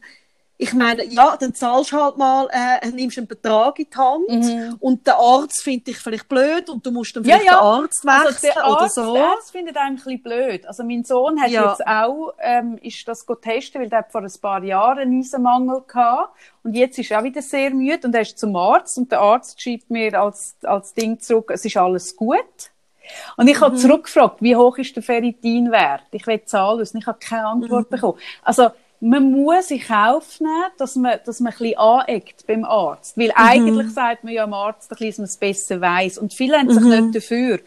ich 0.62 0.74
meine, 0.76 1.04
ja, 1.06 1.36
dann 1.38 1.56
zahlst 1.56 1.92
du 1.92 1.98
halt 1.98 2.18
mal, 2.18 2.48
äh, 2.52 2.88
nimmst 2.92 3.18
einen 3.18 3.26
Betrag 3.26 3.80
in 3.80 3.88
die 3.92 3.98
Hand 3.98 4.30
mhm. 4.30 4.78
und 4.80 5.08
der 5.08 5.16
Arzt 5.16 5.64
findet 5.64 5.88
dich 5.88 5.98
vielleicht 5.98 6.30
blöd 6.30 6.70
und 6.70 6.86
du 6.86 6.92
musst 6.92 7.16
dann 7.16 7.24
vielleicht 7.24 7.46
ja, 7.46 7.54
ja. 7.54 7.60
den 7.60 7.84
Arzt 7.84 8.06
wechseln 8.06 8.28
also 8.28 8.48
der 8.48 8.64
Arzt, 8.64 8.98
oder 8.98 9.06
so. 9.08 9.14
Der 9.16 9.24
Arzt 9.26 9.52
findet 9.52 9.78
einen 9.78 9.88
ein 9.88 9.96
bisschen 9.96 10.22
blöd. 10.22 10.68
Also 10.68 10.84
mein 10.84 11.04
Sohn 11.04 11.42
hat 11.42 11.50
ja. 11.50 11.72
jetzt 11.72 11.88
auch, 11.88 12.36
ähm, 12.40 12.78
ist 12.80 13.08
das 13.08 13.26
testen, 13.42 13.82
weil 13.82 13.90
der 13.90 14.00
hat 14.00 14.12
vor 14.12 14.22
ein 14.22 14.32
paar 14.40 14.64
Jahren 14.64 15.00
einen 15.00 15.20
Eisenmangel 15.20 15.82
gehabt 15.88 16.38
und 16.64 16.76
jetzt 16.76 17.00
ist 17.00 17.10
er 17.10 17.22
auch 17.22 17.24
wieder 17.24 17.42
sehr 17.42 17.72
müde 17.72 18.06
und 18.06 18.14
er 18.14 18.22
ist 18.22 18.38
zum 18.38 18.56
Arzt 18.56 19.00
und 19.00 19.12
der 19.12 19.20
Arzt 19.20 19.60
schreibt 19.60 19.90
mir 19.90 20.22
als, 20.22 20.58
als 20.62 20.94
Ding 20.94 21.20
zurück, 21.20 21.50
es 21.52 21.66
ist 21.66 21.76
alles 21.76 22.16
gut. 22.16 22.70
Und 23.36 23.48
ich 23.48 23.58
mhm. 23.58 23.62
habe 23.62 23.76
zurückgefragt, 23.78 24.42
wie 24.42 24.56
hoch 24.56 24.78
ist 24.78 24.96
der 24.96 25.02
Ferritinwert? 25.02 26.04
Ich 26.12 26.28
will 26.28 26.44
Zahlen 26.46 26.80
wissen. 26.80 27.00
Ich 27.00 27.08
habe 27.08 27.18
keine 27.20 27.48
Antwort 27.48 27.90
mhm. 27.90 27.96
bekommen. 27.96 28.20
Also, 28.44 28.70
man 29.02 29.32
muss 29.32 29.72
in 29.72 29.82
Kauf 29.82 30.40
nehmen, 30.40 30.72
dass 30.78 30.96
man, 30.96 31.20
dass 31.26 31.40
man 31.40 31.52
ein 31.52 31.58
bisschen 31.58 31.78
aneckt 31.78 32.46
beim 32.46 32.64
Arzt. 32.64 33.18
Weil 33.18 33.30
mhm. 33.30 33.34
eigentlich 33.36 33.94
sagt 33.94 34.24
man 34.24 34.32
ja 34.32 34.44
am 34.44 34.54
Arzt, 34.54 34.92
dass 34.92 35.00
man 35.00 35.26
es 35.26 35.38
besser 35.38 35.82
weiß. 35.82 36.20
Und 36.20 36.34
viele 36.34 36.58
haben 36.58 36.72
sich 36.72 36.84
mhm. 36.84 37.08
nicht 37.08 37.16
dafür. 37.16 37.60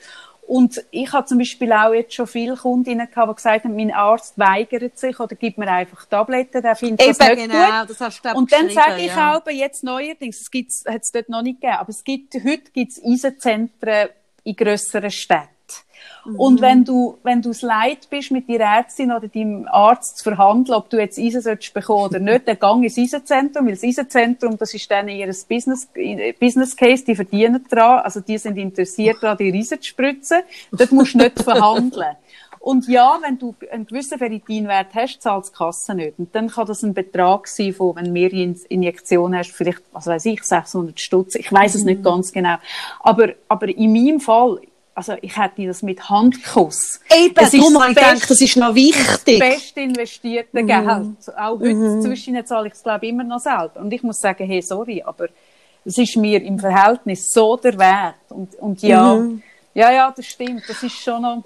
Und 0.46 0.84
ich 0.90 1.10
habe 1.12 1.26
zum 1.26 1.38
Beispiel 1.38 1.72
auch 1.72 1.92
jetzt 1.92 2.14
schon 2.14 2.26
viele 2.26 2.54
Kundinnen 2.54 3.08
gehabt, 3.10 3.30
die 3.30 3.34
gesagt 3.34 3.64
haben, 3.64 3.74
mein 3.74 3.92
Arzt 3.92 4.38
weigert 4.38 4.98
sich 4.98 5.18
oder 5.18 5.34
gibt 5.34 5.56
mir 5.58 5.68
einfach 5.68 6.04
Tabletten, 6.04 6.60
der 6.62 6.76
findet 6.76 7.00
Eben, 7.00 7.16
das 7.18 7.28
nicht 7.28 7.50
genau, 7.50 7.80
gut. 7.80 7.90
Das 7.90 8.00
hast 8.00 8.24
du, 8.24 8.28
Und 8.34 8.52
dann 8.52 8.70
sage 8.70 9.00
ich 9.00 9.06
ja. 9.06 9.36
auch, 9.36 9.50
jetzt 9.50 9.82
neuerdings, 9.84 10.48
es 10.52 10.84
hat 10.86 11.02
es 11.02 11.10
dort 11.12 11.30
noch 11.30 11.40
nicht 11.42 11.62
gegeben, 11.62 11.78
aber 11.78 11.88
es 11.88 12.04
gibt, 12.04 12.34
heute 12.34 12.70
gibt 12.72 12.92
es 12.92 13.02
Eisenzentren 13.02 14.10
in 14.44 14.54
grösseren 14.54 15.10
Städten. 15.10 15.53
Mhm. 16.24 16.36
Und 16.36 16.60
wenn 16.60 16.84
du, 16.84 17.18
wenn 17.22 17.42
du 17.42 17.50
es 17.50 17.62
leid 17.62 18.08
bist, 18.10 18.30
mit 18.30 18.48
deiner 18.48 18.76
Ärztin 18.76 19.12
oder 19.12 19.28
deinem 19.28 19.66
Arzt 19.68 20.18
zu 20.18 20.24
verhandeln, 20.24 20.76
ob 20.76 20.90
du 20.90 20.98
jetzt 20.98 21.18
Eisen 21.18 21.40
sollst 21.40 21.74
bekommen 21.74 22.04
oder 22.04 22.18
nicht, 22.20 22.48
dann 22.48 22.58
gang 22.58 22.84
ins 22.84 22.98
Eisenzentrum, 22.98 23.66
weil 23.66 23.74
das 23.74 23.84
Eisenzentrum, 23.84 24.56
das 24.56 24.74
ist 24.74 24.90
dann 24.90 25.08
ihr 25.08 25.26
Business, 25.26 25.88
Business 26.40 26.76
Case, 26.76 27.04
die 27.04 27.14
verdienen 27.14 27.64
dran, 27.68 28.00
also 28.00 28.20
die 28.20 28.38
sind 28.38 28.56
interessiert 28.56 29.18
daran, 29.22 29.38
die 29.38 29.52
Eisen 29.52 29.80
zu 29.80 29.88
spritzen. 29.88 30.38
Dort 30.72 30.92
musst 30.92 31.14
du 31.14 31.18
nicht 31.18 31.42
verhandeln. 31.42 32.16
Und 32.64 32.88
ja, 32.88 33.18
wenn 33.20 33.38
du 33.38 33.54
einen 33.70 33.84
gewissen 33.84 34.16
Ferritinwert 34.16 34.94
hast, 34.94 35.20
zahlt 35.20 35.48
die 35.48 35.52
Kasse 35.52 35.94
nicht. 35.94 36.18
Und 36.18 36.34
dann 36.34 36.48
kann 36.48 36.66
das 36.66 36.82
ein 36.82 36.94
Betrag 36.94 37.46
sein, 37.46 37.74
von, 37.74 37.94
wenn 37.94 38.06
du 38.06 38.10
mehrere 38.10 38.54
Injektionen 38.70 39.38
hast, 39.38 39.52
vielleicht, 39.52 39.82
was 39.92 40.06
weiß 40.06 40.24
ich, 40.24 40.42
600 40.42 40.98
Stutz. 40.98 41.34
Ich 41.34 41.52
weiß 41.52 41.74
es 41.74 41.84
nicht 41.84 41.98
mhm. 41.98 42.04
ganz 42.04 42.32
genau. 42.32 42.56
Aber, 43.00 43.34
aber 43.50 43.68
in 43.68 43.92
meinem 43.92 44.18
Fall, 44.18 44.60
also 44.94 45.14
ich 45.20 45.36
hätte 45.36 45.66
das 45.66 45.82
mit 45.82 46.08
Handkuss. 46.08 47.00
Eben, 47.10 47.34
das 47.34 47.52
ist 47.52 47.62
das, 47.62 47.94
denke, 47.94 48.26
das 48.28 48.40
ist 48.40 48.56
noch 48.56 48.74
wichtig. 48.74 49.40
Das 49.40 49.48
beste 49.48 49.80
investierte 49.80 50.62
mm. 50.62 50.66
Geld. 50.66 51.36
Auch 51.36 51.58
heute 51.58 51.74
mm. 51.74 52.02
zwischen 52.02 52.46
zahle 52.46 52.68
ich 52.68 52.74
es, 52.74 52.82
glaube 52.82 53.04
ich, 53.06 53.12
immer 53.12 53.24
noch 53.24 53.40
selber. 53.40 53.80
Und 53.80 53.92
ich 53.92 54.02
muss 54.02 54.20
sagen, 54.20 54.46
hey, 54.46 54.62
sorry, 54.62 55.02
aber 55.02 55.28
es 55.84 55.98
ist 55.98 56.16
mir 56.16 56.42
im 56.42 56.58
Verhältnis 56.58 57.32
so 57.32 57.56
der 57.56 57.78
Wert. 57.78 58.14
Und, 58.28 58.54
und 58.56 58.82
ja, 58.82 59.14
mm. 59.16 59.42
ja, 59.74 59.92
ja, 59.92 60.14
das 60.16 60.26
stimmt. 60.26 60.62
Das 60.68 60.82
ist 60.82 60.94
schon 60.94 61.22
noch, 61.22 61.44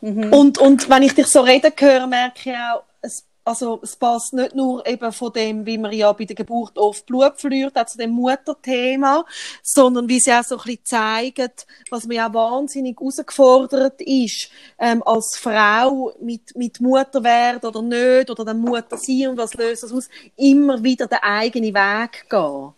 Mhm. 0.00 0.32
Und, 0.32 0.58
und 0.58 0.88
wenn 0.88 1.02
ich 1.02 1.14
dich 1.14 1.26
so 1.26 1.40
reden 1.40 1.72
höre, 1.78 2.06
merke 2.06 2.50
ich 2.50 2.56
auch, 2.56 2.82
es, 3.02 3.24
also, 3.50 3.80
es 3.82 3.96
passt 3.96 4.32
nicht 4.32 4.54
nur 4.54 4.86
eben 4.86 5.12
von 5.12 5.32
dem, 5.32 5.66
wie 5.66 5.76
man 5.76 5.92
ja 5.92 6.12
bei 6.12 6.24
der 6.24 6.36
Geburt 6.36 6.78
oft 6.78 7.04
Blut 7.04 7.32
verliert, 7.36 7.76
zu 7.88 7.98
dem 7.98 8.10
Mutterthema, 8.10 9.24
sondern 9.62 10.08
wie 10.08 10.20
sie 10.20 10.32
auch 10.32 10.44
so 10.44 10.56
ein 10.56 10.62
bisschen 10.62 10.84
zeigen, 10.84 11.50
was 11.90 12.06
mir 12.06 12.26
auch 12.26 12.32
wahnsinnig 12.32 12.96
herausgefordert 12.96 14.00
ist, 14.02 14.50
ähm, 14.78 15.02
als 15.04 15.36
Frau 15.36 16.12
mit, 16.20 16.54
mit 16.54 16.80
Mutter 16.80 17.24
werden 17.24 17.68
oder 17.68 17.82
nicht, 17.82 18.30
oder 18.30 18.44
dann 18.44 18.60
Mutter 18.60 18.96
sein 18.96 19.28
und 19.28 19.36
was 19.36 19.54
löst 19.54 19.82
das 19.82 19.92
aus, 19.92 20.08
immer 20.36 20.82
wieder 20.84 21.08
den 21.08 21.18
eigenen 21.18 21.74
Weg 21.74 22.30
gehen. 22.30 22.72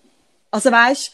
Also 0.51 0.73
weißt, 0.73 1.13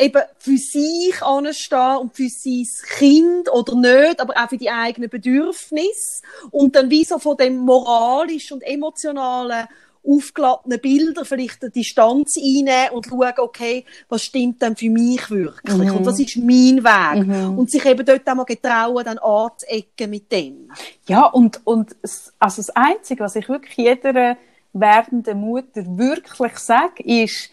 eben 0.00 0.22
für 0.38 0.56
sich 0.56 1.22
anstehen 1.22 1.96
und 1.98 2.16
für 2.16 2.28
sein 2.28 2.66
Kind 2.98 3.52
oder 3.52 3.74
nicht, 3.74 4.20
aber 4.20 4.34
auch 4.34 4.48
für 4.48 4.56
die 4.56 4.70
eigenen 4.70 5.10
Bedürfnisse 5.10 6.22
und 6.50 6.74
dann 6.74 6.90
wie 6.90 7.04
so 7.04 7.18
von 7.18 7.36
dem 7.36 7.58
moralisch 7.58 8.50
und 8.50 8.62
emotionalen 8.62 9.68
aufgeladenen 10.02 10.80
Bilder 10.80 11.26
vielleicht 11.26 11.62
eine 11.62 11.70
Distanz 11.70 12.38
einnehmen 12.38 12.92
und 12.92 13.06
schauen, 13.06 13.32
okay, 13.38 13.84
was 14.08 14.22
stimmt 14.22 14.62
denn 14.62 14.74
für 14.74 14.88
mich 14.88 15.30
wirklich? 15.30 15.76
Mhm. 15.76 15.96
Und 15.96 16.06
was 16.06 16.18
ist 16.18 16.38
mein 16.38 16.82
Weg? 16.82 17.26
Mhm. 17.26 17.58
Und 17.58 17.70
sich 17.70 17.84
eben 17.84 18.04
dort 18.06 18.26
auch 18.26 18.34
mal 18.34 18.44
getrauen, 18.44 19.04
dann 19.04 19.18
anzuecken 19.18 20.08
mit 20.08 20.32
dem. 20.32 20.70
Ja, 21.06 21.26
und, 21.26 21.60
und 21.64 21.94
also 22.38 22.62
das 22.62 22.70
Einzige, 22.70 23.22
was 23.22 23.36
ich 23.36 23.48
wirklich 23.48 23.76
jeder 23.76 24.38
werdenden 24.72 25.40
Mutter 25.40 25.84
wirklich 25.84 26.56
sage, 26.58 27.02
ist, 27.02 27.50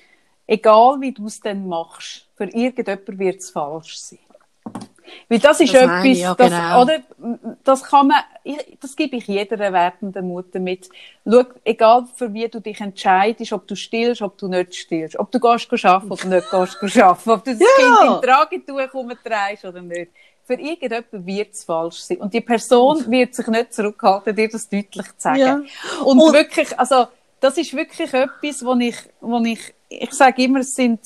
egal 0.48 1.00
wie 1.02 1.12
du 1.12 1.28
es 1.28 1.40
dann 1.40 1.68
machst, 1.68 2.26
für 2.36 2.46
irgendjemand 2.46 3.20
wird 3.20 3.40
es 3.42 3.50
falsch 3.52 3.98
sein. 3.98 4.20
Weil 5.30 5.40
das 5.40 5.60
ist 5.60 5.74
das 5.74 5.84
etwas, 5.84 6.06
ich, 6.06 6.20
ja, 6.20 6.36
das, 6.36 6.50
genau. 6.50 6.82
oder, 6.82 7.00
das 7.64 7.84
kann 7.84 8.08
man, 8.08 8.18
ich, 8.44 8.78
das 8.80 8.96
gebe 8.96 9.18
ich 9.18 9.28
jeder 9.28 9.58
werdenden 9.58 10.28
Mutter 10.28 10.60
mit. 10.60 10.90
Schau, 11.26 11.44
egal 11.64 12.06
für 12.16 12.34
wie 12.34 12.48
du 12.48 12.60
dich 12.60 12.80
entscheidest, 12.82 13.54
ob 13.54 13.68
du 13.68 13.76
stillst, 13.76 14.22
ob 14.22 14.38
du 14.38 14.48
nicht 14.48 14.76
stillst, 14.76 15.18
ob 15.18 15.32
du 15.32 15.40
gehst 15.40 15.86
arbeiten 15.86 16.28
oder 16.28 16.36
nicht 16.36 16.80
gehst 16.80 16.98
arbeiten, 16.98 17.30
ob 17.30 17.44
du 17.44 17.52
das 17.52 17.60
ja. 17.60 17.98
Kind 17.98 18.16
in 18.16 18.30
Tragetuch 18.30 18.94
umtreibst 18.94 19.66
oder 19.66 19.82
nicht. 19.82 20.12
Für 20.46 20.54
irgendjemand 20.54 21.08
wird 21.12 21.54
es 21.54 21.64
falsch 21.66 22.00
sein. 22.00 22.18
Und 22.18 22.34
die 22.34 22.42
Person 22.42 23.10
wird 23.12 23.36
sich 23.36 23.48
nicht 23.48 23.74
zurückhalten, 23.74 24.34
dir 24.36 24.48
das 24.48 24.70
deutlich 24.70 25.08
zu 25.08 25.14
sagen. 25.18 25.40
Ja. 25.40 25.62
Und, 26.04 26.20
Und 26.20 26.34
wirklich, 26.34 26.78
also, 26.80 27.08
das 27.40 27.58
ist 27.58 27.74
wirklich 27.74 28.14
etwas, 28.14 28.66
wo 28.66 28.74
ich, 28.76 28.96
wo 29.20 29.40
ich 29.44 29.74
ich 29.90 30.12
sage 30.12 30.44
immer, 30.44 30.60
es 30.60 30.76
sind 30.76 31.00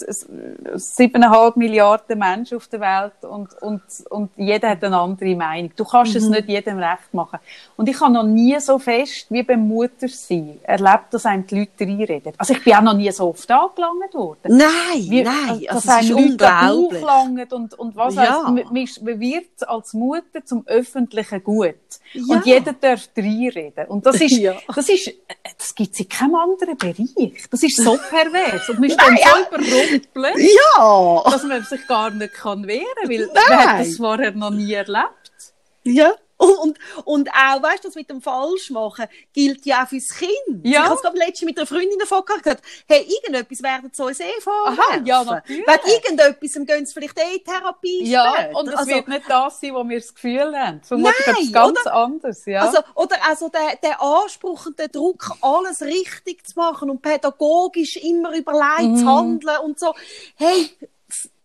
siebeneinhalb 0.76 1.56
Milliarden 1.56 2.18
Menschen 2.18 2.58
auf 2.58 2.68
der 2.68 2.80
Welt 2.80 3.14
und, 3.22 3.54
und, 3.62 3.82
und 4.10 4.32
jeder 4.38 4.70
hat 4.70 4.84
eine 4.84 4.98
andere 4.98 5.36
Meinung. 5.36 5.72
Du 5.76 5.86
kannst 5.86 6.14
mhm. 6.14 6.18
es 6.18 6.30
nicht 6.30 6.50
jedem 6.50 6.80
recht 6.80 7.14
machen. 7.14 7.40
Und 7.78 7.88
ich 7.88 8.00
habe 8.00 8.12
noch 8.12 8.24
nie 8.24 8.60
so 8.60 8.80
fest 8.80 9.28
wie 9.30 9.44
beim 9.44 9.68
Muttersein 9.68 10.60
erlebt, 10.64 11.06
dass 11.12 11.28
einem 11.28 11.46
die 11.46 11.60
Leute 11.60 11.86
reinreden. 11.86 12.34
Also 12.38 12.54
ich 12.54 12.64
bin 12.64 12.74
auch 12.74 12.82
noch 12.82 12.96
nie 12.96 13.12
so 13.12 13.30
oft 13.30 13.50
angelangt 13.52 14.14
worden. 14.14 14.58
Nein, 14.58 14.70
wie, 14.98 15.24
nein, 15.24 15.66
also 15.68 15.88
das 15.88 16.02
ist 16.02 16.12
unglaublich. 16.12 17.52
und, 17.52 17.74
und 17.76 17.96
was 17.96 18.16
ja. 18.16 18.48
heißt, 18.48 19.04
man, 19.04 19.20
wird 19.20 19.68
als 19.68 19.94
Mutter 19.94 20.44
zum 20.44 20.66
öffentlichen 20.66 21.44
Gut. 21.44 21.76
Ja. 22.14 22.36
Und 22.36 22.46
jeder 22.46 22.74
darf 22.74 23.10
reinreden. 23.16 23.86
Und 23.88 24.06
das 24.06 24.20
ist, 24.20 24.32
ja. 24.38 24.56
das 24.74 24.90
ist, 24.90 25.14
das 25.58 25.76
gibt's 25.76 26.00
in 26.00 26.10
keinem 26.10 26.36
anderen 26.36 26.78
Bereich. 26.78 27.46
Das 27.50 27.62
ist 27.62 27.78
so 27.78 27.98
pervers. 28.10 28.71
Und 28.78 28.98
dann 28.98 29.18
so 29.18 29.96
überrumpelt, 29.96 30.38
ja. 30.38 31.24
dass 31.32 31.44
man 31.44 31.64
sich 31.64 31.88
gar 31.88 32.10
nicht 32.12 32.34
kann 32.34 32.68
wehren 32.68 32.86
kann, 33.02 33.10
weil 33.10 33.30
Nein. 33.34 33.44
man 33.50 33.60
hat 33.60 33.80
das 33.82 33.98
vorher 33.98 34.32
noch 34.32 34.52
nie 34.52 34.74
erlebt. 34.74 35.54
Ja. 35.84 36.14
Und, 36.42 36.80
und 37.06 37.30
auch, 37.30 37.62
weißt 37.62 37.84
du, 37.84 37.88
das 37.90 37.96
mit 37.96 38.10
dem 38.10 38.22
Falschmachen 38.22 39.06
gilt 39.34 39.66
ja 39.66 39.84
auch 39.84 39.88
fürs 39.88 40.10
Kind. 40.10 40.64
Ja. 40.64 40.84
Ich 40.84 40.90
habe 40.90 40.96
es 40.96 41.26
letztens 41.26 41.44
mit 41.44 41.58
einer 41.58 41.68
Freundin 41.68 42.00
davon 42.00 42.24
gesagt, 42.26 42.64
hey, 42.88 43.08
irgendetwas 43.08 43.62
werden 43.62 43.92
sie 43.94 44.04
uns 44.04 44.20
eh 44.20 44.42
vorwerfen. 44.42 45.06
Ja, 45.06 45.24
natürlich. 45.24 45.66
Wegen 45.68 46.18
irgendetwas 46.18 46.66
gehen 46.66 46.86
sie 46.86 46.94
vielleicht 46.94 47.20
eh 47.20 47.40
Therapie 47.40 48.06
Ja, 48.06 48.34
später. 48.34 48.60
und 48.60 48.68
es 48.70 48.76
also, 48.76 48.92
wird 48.92 49.08
nicht 49.08 49.30
das 49.30 49.60
sein, 49.60 49.74
wo 49.74 49.88
wir 49.88 50.00
das 50.00 50.14
Gefühl 50.14 50.58
haben. 50.58 50.82
Vermutlich 50.82 51.28
Nein, 51.28 51.52
ganz 51.52 51.82
oder, 51.82 51.94
anders, 51.94 52.46
ja. 52.46 52.62
Also, 52.62 52.80
oder 52.96 53.16
also 53.28 53.50
der, 53.50 53.78
der 53.84 54.02
Anspruch 54.02 54.66
und 54.66 54.80
der 54.80 54.88
Druck, 54.88 55.32
alles 55.42 55.82
richtig 55.82 56.48
zu 56.48 56.58
machen 56.58 56.90
und 56.90 57.02
pädagogisch 57.02 57.98
immer 57.98 58.36
überlegt 58.36 58.82
mhm. 58.82 58.98
zu 58.98 59.06
handeln 59.06 59.58
und 59.64 59.80
so. 59.80 59.94
Hey, 60.36 60.72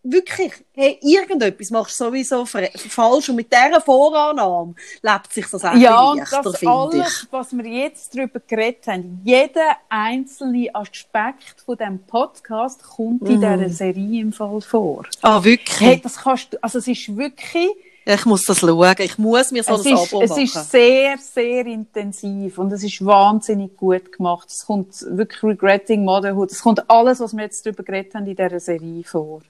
wirklich, 0.07 0.53
hey, 0.73 0.99
irgendetwas 1.03 1.71
machst 1.71 1.99
du 2.01 2.05
sowieso 2.05 2.45
falsch 2.47 3.29
und 3.29 3.37
mit 3.37 3.53
dieser 3.53 3.81
Vorannahme 3.81 4.75
lebt 5.03 5.33
sich 5.33 5.47
das 5.51 5.65
auch 5.65 5.75
Ja, 5.75 6.11
und 6.11 6.21
das 6.21 6.33
alles, 6.65 7.23
ich. 7.23 7.33
was 7.33 7.57
wir 7.57 7.67
jetzt 7.67 8.17
darüber 8.17 8.41
geredet 8.41 8.87
haben, 8.87 9.21
jeder 9.25 9.77
einzelne 9.89 10.75
Aspekt 10.75 11.61
von 11.65 11.77
diesem 11.77 11.99
Podcast 12.01 12.83
kommt 12.83 13.23
mm. 13.23 13.27
in 13.27 13.41
dieser 13.41 13.57
mhm. 13.57 13.69
Serie 13.71 14.21
im 14.21 14.33
Fall 14.33 14.61
vor. 14.61 15.05
Ah, 15.23 15.43
wirklich? 15.43 15.81
Hey, 15.81 16.01
das 16.01 16.17
kannst 16.17 16.53
du, 16.53 16.63
also 16.63 16.79
es 16.79 16.89
ist 16.89 17.17
wirklich... 17.17 17.71
Ich 18.09 18.25
muss 18.25 18.45
das 18.45 18.61
schauen. 18.61 18.95
Ich 19.01 19.19
muss 19.19 19.51
mir 19.51 19.65
so 19.65 19.75
es 19.75 19.85
ein 19.85 19.95
ist, 19.95 20.13
Abo 20.13 20.21
machen. 20.21 20.31
Es 20.31 20.39
ist 20.39 20.71
sehr, 20.71 21.19
sehr 21.19 21.67
intensiv 21.67 22.57
und 22.59 22.73
es 22.73 22.85
ist 22.85 23.05
wahnsinnig 23.05 23.77
gut 23.77 24.13
gemacht. 24.13 24.49
Es 24.49 24.65
kommt 24.65 24.95
wirklich 25.09 25.43
Regretting 25.43 26.05
Motherhood. 26.05 26.53
Es 26.53 26.63
kommt 26.63 26.89
alles, 26.89 27.19
was 27.19 27.37
wir 27.37 27.43
jetzt 27.43 27.67
darüber 27.67 27.83
geredet 27.83 28.15
haben, 28.15 28.27
in 28.27 28.37
dieser 28.37 28.61
Serie 28.61 29.03
vor. 29.03 29.43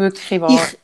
Wirklich 0.00 0.40
wahr. 0.40 0.50
Ich, 0.50 0.78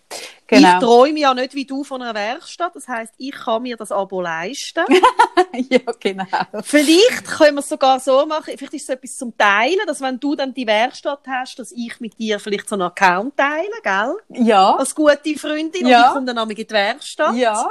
genau. 0.46 0.74
ich 0.74 0.84
träume 0.84 1.18
ja 1.18 1.34
nicht 1.34 1.54
wie 1.54 1.64
du 1.64 1.84
von 1.84 2.02
einer 2.02 2.14
Werkstatt. 2.14 2.76
Das 2.76 2.86
heisst, 2.86 3.14
ich 3.18 3.32
kann 3.32 3.62
mir 3.62 3.76
das 3.76 3.90
Abo 3.90 4.20
leisten. 4.20 4.84
ja, 5.70 5.80
genau. 5.98 6.24
Vielleicht 6.62 7.26
können 7.26 7.56
wir 7.56 7.60
es 7.60 7.68
sogar 7.68 7.98
so 7.98 8.26
machen, 8.26 8.54
vielleicht 8.56 8.74
ist 8.74 8.82
es 8.82 8.88
etwas 8.90 9.16
zum 9.16 9.36
Teilen, 9.36 9.86
dass 9.86 10.00
wenn 10.00 10.20
du 10.20 10.34
dann 10.34 10.52
die 10.52 10.66
Werkstatt 10.66 11.20
hast, 11.26 11.58
dass 11.58 11.72
ich 11.72 11.98
mit 12.00 12.18
dir 12.18 12.38
vielleicht 12.38 12.68
so 12.68 12.74
einen 12.74 12.82
Account 12.82 13.36
teile, 13.36 13.68
gell? 13.82 14.44
Ja. 14.44 14.76
Als 14.76 14.94
gute 14.94 15.38
Freundin 15.38 15.86
ja. 15.86 16.00
und 16.00 16.06
ich 16.06 16.12
komme 16.12 16.34
dann 16.34 16.50
in 16.50 16.56
die 16.56 16.70
Werkstatt. 16.70 17.34
Ja. 17.34 17.68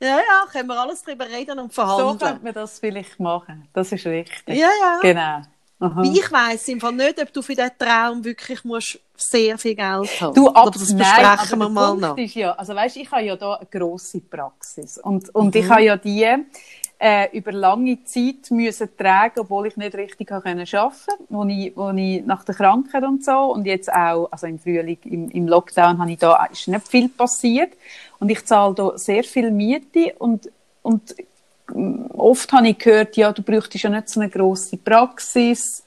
Ja, 0.00 0.18
ja, 0.18 0.46
können 0.50 0.68
wir 0.68 0.78
alles 0.78 1.02
darüber 1.02 1.26
reden 1.26 1.58
und 1.58 1.72
verhandeln. 1.72 2.18
So 2.18 2.26
könnte 2.26 2.44
man 2.44 2.52
das 2.52 2.78
vielleicht 2.78 3.18
machen. 3.20 3.68
Das 3.72 3.90
ist 3.90 4.04
richtig. 4.06 4.58
Ja, 4.58 4.68
ja. 4.80 4.98
Genau. 5.00 5.42
Aha. 5.84 6.02
Ich 6.02 6.32
weiss 6.32 6.68
im 6.68 6.80
Fall 6.80 6.92
nicht, 6.92 7.20
ob 7.20 7.32
du 7.32 7.42
für 7.42 7.54
diesen 7.54 7.70
Traum 7.78 8.24
wirklich 8.24 8.64
musst 8.64 8.98
sehr 9.16 9.58
viel 9.58 9.74
Geld 9.74 10.20
haben 10.20 10.34
Du, 10.34 10.48
ab, 10.48 10.72
das 10.72 10.94
besprechen 10.94 11.58
wir 11.58 11.68
mal 11.68 11.96
noch. 11.96 12.16
Ist 12.16 12.34
ja, 12.34 12.52
also 12.52 12.74
weißt, 12.74 12.96
ich 12.96 13.10
habe 13.10 13.22
ja 13.22 13.36
da 13.36 13.54
eine 13.54 13.66
grosse 13.66 14.20
Praxis 14.20 14.98
und, 14.98 15.34
und 15.34 15.54
mhm. 15.54 15.60
ich 15.60 15.68
habe 15.68 15.82
ja 15.82 15.96
die 15.96 16.26
äh, 16.98 17.36
über 17.36 17.52
lange 17.52 18.02
Zeit 18.04 18.50
müssen 18.50 18.88
tragen, 18.96 19.40
obwohl 19.40 19.66
ich 19.66 19.76
nicht 19.76 19.94
richtig 19.94 20.32
arbeiten 20.32 20.64
konnte, 20.64 21.24
wo 21.28 21.44
ich, 21.44 21.76
wo 21.76 21.90
ich 21.90 22.24
nach 22.24 22.44
der 22.44 22.54
Krankheit 22.54 23.04
und 23.04 23.24
so 23.24 23.52
und 23.52 23.66
jetzt 23.66 23.92
auch, 23.92 24.28
also 24.30 24.46
im 24.46 24.58
Frühling, 24.58 24.98
im, 25.04 25.28
im 25.28 25.48
Lockdown, 25.48 25.98
habe 25.98 26.12
ich 26.12 26.18
da, 26.18 26.46
ist 26.46 26.66
nicht 26.66 26.88
viel 26.88 27.08
passiert 27.08 27.72
und 28.18 28.30
ich 28.30 28.44
zahle 28.44 28.74
da 28.74 28.96
sehr 28.96 29.22
viel 29.24 29.50
Miete 29.50 30.14
und, 30.18 30.50
und 30.82 31.14
oft 31.72 32.52
habe 32.52 32.68
ich 32.68 32.78
gehört, 32.78 33.16
ja, 33.16 33.32
du 33.32 33.42
bräuchtest 33.42 33.84
ja 33.84 33.90
nicht 33.90 34.08
so 34.08 34.20
eine 34.20 34.30
grosse 34.30 34.76
Praxis 34.76 35.84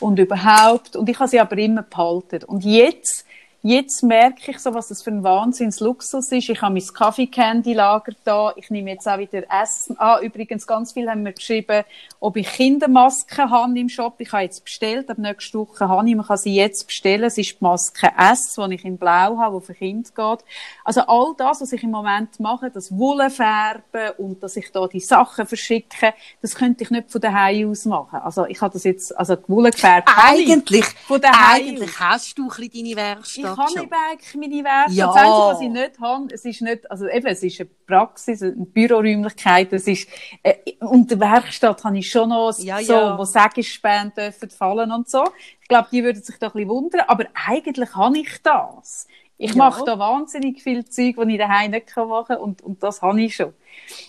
und 0.00 0.18
überhaupt. 0.18 0.96
Und 0.96 1.08
ich 1.08 1.18
habe 1.18 1.28
sie 1.28 1.40
aber 1.40 1.58
immer 1.58 1.82
behalten. 1.82 2.44
Und 2.44 2.64
jetzt, 2.64 3.25
jetzt 3.68 4.02
merke 4.02 4.50
ich 4.50 4.58
so, 4.58 4.74
was 4.74 4.88
das 4.88 5.02
für 5.02 5.10
ein 5.10 5.24
Wahnsinnsluxus 5.24 6.32
ist. 6.32 6.48
Ich 6.48 6.62
habe 6.62 6.74
mein 6.74 6.86
Kaffee-Candy-Lager 6.86 8.12
da. 8.24 8.52
Ich 8.56 8.70
nehme 8.70 8.90
jetzt 8.90 9.08
auch 9.08 9.18
wieder 9.18 9.42
Essen. 9.50 9.96
Ah, 9.98 10.20
übrigens, 10.20 10.66
ganz 10.66 10.92
viel 10.92 11.10
haben 11.10 11.24
wir 11.24 11.32
geschrieben, 11.32 11.84
ob 12.20 12.36
ich 12.36 12.48
Kindermasken 12.48 13.50
habe 13.50 13.78
im 13.78 13.88
Shop. 13.88 14.14
Ich 14.18 14.32
habe 14.32 14.44
jetzt 14.44 14.64
bestellt. 14.64 15.10
Ab 15.10 15.18
nächste 15.18 15.58
Woche 15.58 15.88
habe 15.88 16.08
ich. 16.08 16.14
Man 16.14 16.26
kann 16.26 16.38
sie 16.38 16.54
jetzt 16.54 16.86
bestellen. 16.86 17.24
Es 17.24 17.38
ist 17.38 17.52
die 17.52 17.64
Maske 17.64 18.10
S, 18.16 18.54
die 18.56 18.74
ich 18.74 18.84
in 18.84 18.98
Blau 18.98 19.38
habe, 19.38 19.58
die 19.60 19.66
für 19.66 19.74
Kinder 19.74 20.10
geht. 20.14 20.44
Also 20.84 21.00
all 21.02 21.34
das, 21.36 21.60
was 21.60 21.72
ich 21.72 21.82
im 21.82 21.90
Moment 21.90 22.38
mache, 22.40 22.70
das 22.70 22.96
Wollenfärben 22.96 24.10
und 24.18 24.42
dass 24.42 24.56
ich 24.56 24.70
da 24.72 24.86
die 24.86 25.00
Sachen 25.00 25.46
verschicke, 25.46 26.14
das 26.40 26.54
könnte 26.54 26.84
ich 26.84 26.90
nicht 26.90 27.10
von 27.10 27.20
daheim 27.20 27.70
aus 27.70 27.84
machen. 27.84 28.20
Also 28.20 28.46
ich 28.46 28.60
habe 28.60 28.72
das 28.72 28.84
jetzt, 28.84 29.16
also 29.16 29.36
die 29.36 29.48
Wolle 29.48 29.70
gefärbt. 29.70 30.08
Eigentlich, 30.16 30.84
von 30.84 31.20
daheim 31.20 31.56
eigentlich 31.56 31.98
hast 31.98 32.38
du 32.38 32.44
ein 32.44 32.48
bisschen 32.48 32.84
deine 32.84 32.96
Werkstatt 32.96 33.55
eigentlich 33.58 34.34
meine. 34.34 34.92
Ja. 34.94 35.06
Das 35.06 35.16
Einzige, 35.16 35.46
was 35.46 35.60
ich 35.60 35.68
nicht 35.70 36.00
habe, 36.00 36.34
es 36.34 36.44
ist 36.44 36.62
nicht, 36.62 36.90
also 36.90 37.06
eben, 37.08 37.26
es 37.26 37.42
ist 37.42 37.60
eine 37.60 37.68
Praxis, 37.86 38.42
eine 38.42 38.52
Büroräumlichkeit, 38.52 39.72
es 39.72 39.86
ist, 39.86 40.08
äh, 40.42 40.54
und 40.80 41.10
die 41.10 41.18
Werkstatt 41.18 41.84
habe 41.84 41.98
ich 41.98 42.10
schon 42.10 42.28
noch 42.28 42.52
Ja, 42.58 42.80
so, 42.82 42.92
ja. 42.92 43.18
wo 43.18 43.24
Sägespäne 43.24 44.12
dürfen 44.16 44.50
fallen 44.50 44.90
und 44.92 45.08
so. 45.08 45.24
Ich 45.62 45.68
glaube, 45.68 45.88
die 45.90 46.02
würden 46.04 46.22
sich 46.22 46.38
da 46.38 46.46
ein 46.46 46.52
bisschen 46.52 46.68
wundern, 46.68 47.02
aber 47.08 47.24
eigentlich 47.46 47.94
habe 47.94 48.18
ich 48.18 48.42
das. 48.42 49.06
Ich 49.38 49.50
Ja. 49.50 49.56
mache 49.56 49.84
da 49.84 49.98
wahnsinnig 49.98 50.62
viel 50.62 50.84
Zeug, 50.86 51.16
die 51.22 51.32
ich 51.32 51.38
daheim 51.38 51.70
nicht 51.72 51.88
kann 51.88 52.08
machen 52.08 52.36
und, 52.36 52.62
und 52.62 52.82
das 52.82 53.02
habe 53.02 53.20
ich 53.20 53.36
schon. 53.36 53.52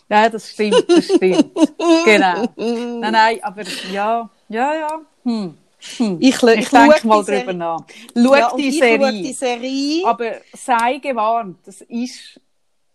Ja, 0.10 0.30
das 0.30 0.49
stimmt, 0.52 0.86
das 0.88 1.06
stimmt. 1.06 1.52
genau. 2.06 2.45
Nein, 2.56 3.11
nein, 3.11 3.40
aber 3.44 3.64
ja, 3.91 4.30
ja, 4.48 4.74
ja. 4.74 5.02
Hm. 5.26 5.57
Hm. 5.97 6.18
Ich, 6.19 6.30
Ich 6.30 6.35
schau 6.39 6.47
denke 6.47 7.07
mal 7.07 7.23
drüber 7.23 7.53
nach. 7.53 7.85
Schau 8.15 8.35
ja, 8.35 8.51
die 8.57 8.68
ich 8.69 8.80
Serie. 8.80 9.11
die 9.23 9.34
Serie. 9.34 10.05
Aber 10.05 10.31
sei 10.53 10.97
gewarnt, 10.97 11.57
das 11.65 11.81
ist 11.81 12.39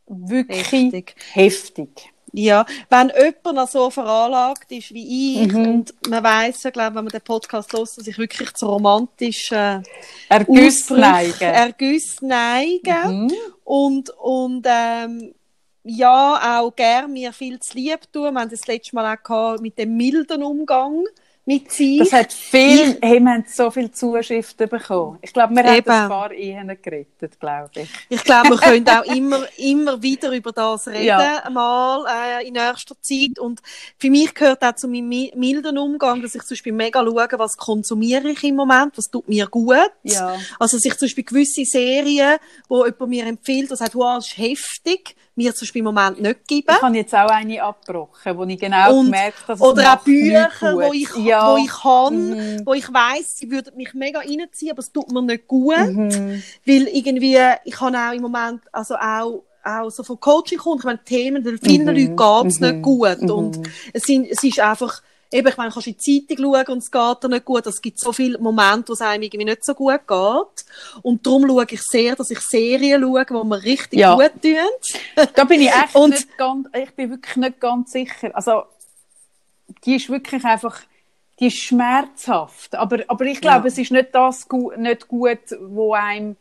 wirklich 0.06 0.70
Heftig. 0.72 1.14
heftig. 1.32 2.12
Ja, 2.34 2.64
wenn 2.88 3.10
jemand 3.14 3.56
noch 3.56 3.68
so 3.68 3.90
veranlagt 3.90 4.72
ist 4.72 4.94
wie 4.94 5.42
ich, 5.42 5.52
Mhm. 5.52 5.66
und 5.66 5.94
man 6.08 6.24
weiss 6.24 6.62
ja, 6.62 6.70
glaube 6.70 6.94
wenn 6.96 7.04
man 7.04 7.12
den 7.12 7.20
Podcast 7.20 7.70
hört, 7.74 7.96
dass 7.96 8.06
ich 8.06 8.16
wirklich 8.16 8.54
zu 8.54 8.66
romantischen 8.66 9.82
Ergüsse 10.30 10.66
Ausbrüchen, 10.94 11.00
neigen. 11.00 11.40
Ergüsse 11.42 12.26
neige. 12.26 13.08
Mhm. 13.08 13.32
Und, 13.64 14.10
und 14.18 14.66
ähm, 14.66 15.34
ja, 15.84 16.60
auch 16.60 16.74
gern 16.74 17.12
mir 17.12 17.32
viel 17.34 17.58
zu 17.60 17.76
lieb 17.76 18.10
tun. 18.12 18.32
Wir 18.34 18.40
haben 18.40 18.48
das 18.50 18.66
letzte 18.66 18.94
Mal 18.94 19.14
auch 19.14 19.22
gehabt 19.22 19.60
mit 19.60 19.76
dem 19.78 19.94
milden 19.96 20.42
Umgang 20.42 21.04
mit 21.44 21.72
sich. 21.72 21.98
Das 21.98 22.12
hat 22.12 22.32
viel, 22.32 22.98
hey, 23.02 23.18
wir 23.18 23.30
haben 23.32 23.44
so 23.48 23.68
viele 23.72 23.90
Zuschriften 23.90 24.68
bekommen. 24.68 25.18
Ich 25.22 25.32
glaube, 25.32 25.54
wir 25.56 25.64
haben 25.64 25.74
Eben. 25.76 25.90
ein 25.90 26.08
paar 26.08 26.30
Ehen 26.32 26.68
gerettet, 26.80 27.40
glaube 27.40 27.70
ich. 27.74 27.90
Ich 28.08 28.22
glaube, 28.22 28.50
wir 28.50 28.56
können 28.58 28.88
auch 28.88 29.02
immer, 29.12 29.40
immer 29.58 30.00
wieder 30.00 30.30
über 30.30 30.52
das 30.52 30.86
reden, 30.86 31.04
Ja. 31.04 31.42
mal 31.50 32.04
äh, 32.40 32.46
in 32.46 32.52
nächster 32.52 32.94
Zeit. 33.00 33.40
Und 33.40 33.60
für 33.98 34.08
mich 34.10 34.32
gehört 34.34 34.62
auch 34.62 34.76
zu 34.76 34.86
meinem 34.86 35.08
mi- 35.08 35.32
milden 35.34 35.78
Umgang, 35.78 36.22
dass 36.22 36.36
ich 36.36 36.42
zum 36.42 36.50
Beispiel 36.54 36.72
mega 36.72 37.00
schaue, 37.04 37.26
was 37.38 37.56
konsumiere 37.56 38.28
ich 38.30 38.44
im 38.44 38.54
Moment, 38.54 38.96
was 38.96 39.10
tut 39.10 39.28
mir 39.28 39.46
gut. 39.48 39.74
Ja. 40.04 40.36
Also, 40.60 40.76
dass 40.76 40.84
ich 40.84 40.96
zum 40.96 41.06
Beispiel 41.06 41.24
gewisse 41.24 41.64
Serien, 41.64 42.36
wo 42.68 42.84
jemand 42.84 43.08
mir 43.08 43.26
empfiehlt, 43.26 43.68
das 43.70 43.80
sagt, 43.80 43.96
wow, 43.96 44.14
das 44.18 44.28
ist 44.28 44.38
heftig, 44.38 45.16
mir 45.34 45.54
zum 45.54 45.64
Beispiel 45.64 45.78
im 45.80 45.86
Moment 45.86 46.20
nicht 46.20 46.46
geben. 46.46 46.66
Ich 46.68 46.82
habe 46.82 46.94
jetzt 46.96 47.14
auch 47.14 47.30
eine 47.30 47.62
abgebrochen, 47.62 48.36
wo 48.36 48.44
ich 48.44 48.60
genau 48.60 48.98
Und- 48.98 49.06
gemerkt 49.06 49.38
habe, 49.38 49.46
dass 49.48 49.60
es 49.60 49.66
Oder 49.66 49.94
auch 49.94 50.04
Bücher, 50.04 50.50
wo 50.74 50.92
ich, 50.92 51.08
ja. 51.16 51.31
Wo 51.40 51.56
ich 51.56 51.70
kann, 51.70 52.30
Mhm. 52.56 52.66
wo 52.66 52.74
ich 52.74 52.92
weiss, 52.92 53.36
sie 53.36 53.50
würden 53.50 53.76
mich 53.76 53.94
mega 53.94 54.20
reinziehen, 54.20 54.72
aber 54.72 54.80
es 54.80 54.92
tut 54.92 55.10
mir 55.12 55.22
nicht 55.22 55.46
gut. 55.48 55.76
Mhm. 55.76 56.42
Weil 56.66 56.88
irgendwie, 56.88 57.38
ich 57.64 57.80
habe 57.80 57.96
auch 57.98 58.12
im 58.12 58.22
Moment, 58.22 58.62
also 58.72 58.94
auch, 58.96 59.42
auch 59.64 59.90
so 59.90 60.02
von 60.02 60.18
Coaching-Kunden, 60.18 60.78
ich 60.80 60.84
meine, 60.84 61.04
Themen, 61.04 61.44
den 61.44 61.58
vielen 61.58 61.86
Mhm. 61.86 62.16
Leuten 62.16 62.16
geht's 62.44 62.60
Mhm. 62.60 62.66
nicht 62.68 62.82
gut. 62.82 63.22
Mhm. 63.22 63.30
Und 63.30 63.60
es, 63.92 64.02
sind, 64.02 64.26
es 64.28 64.42
ist 64.42 64.58
einfach, 64.60 65.00
eben, 65.30 65.46
ich 65.48 65.56
meine, 65.56 65.70
du 65.70 65.74
kannst 65.74 65.86
in 65.86 65.96
die 65.98 66.26
Zeitung 66.28 66.44
schauen 66.44 66.66
und 66.74 66.78
es 66.78 66.90
geht 66.90 67.22
dir 67.22 67.28
nicht 67.28 67.44
gut. 67.44 67.66
Es 67.66 67.80
gibt 67.80 67.98
so 68.00 68.12
viele 68.12 68.38
Momente, 68.38 68.88
wo 68.88 68.92
es 68.94 69.00
einem 69.00 69.22
irgendwie 69.22 69.44
nicht 69.46 69.64
so 69.64 69.72
gut 69.74 70.00
geht. 70.06 70.64
Und 71.02 71.24
darum 71.26 71.46
schaue 71.46 71.64
ich 71.70 71.80
sehr, 71.82 72.16
dass 72.16 72.30
ich 72.30 72.40
Serien 72.40 73.00
schaue, 73.02 73.24
die 73.24 73.32
mir 73.48 73.62
richtig 73.62 73.98
Ja. 74.00 74.14
gut 74.14 74.32
tun. 74.42 75.26
Da 75.34 75.44
bin 75.44 75.60
ich 75.62 75.68
echt 75.68 75.94
Und- 75.94 76.10
nicht 76.10 76.36
ganz, 76.36 76.68
ich 76.74 76.90
bin 76.90 77.10
wirklich 77.10 77.36
nicht 77.36 77.60
ganz 77.60 77.92
sicher. 77.92 78.30
Also, 78.34 78.64
die 79.86 79.96
ist 79.96 80.10
wirklich 80.10 80.44
einfach, 80.44 80.80
die 81.42 81.48
ist 81.48 81.58
schmerzhaft. 81.58 82.74
Aber, 82.76 82.98
aber 83.08 83.24
ich 83.24 83.40
glaube, 83.40 83.62
Ja. 83.62 83.66
es 83.66 83.76
ist 83.76 83.90
nicht 83.90 84.14
das 84.14 84.46
nicht 84.76 85.08
gut, 85.08 85.40
wo 85.60 85.92
einem, 85.92 86.36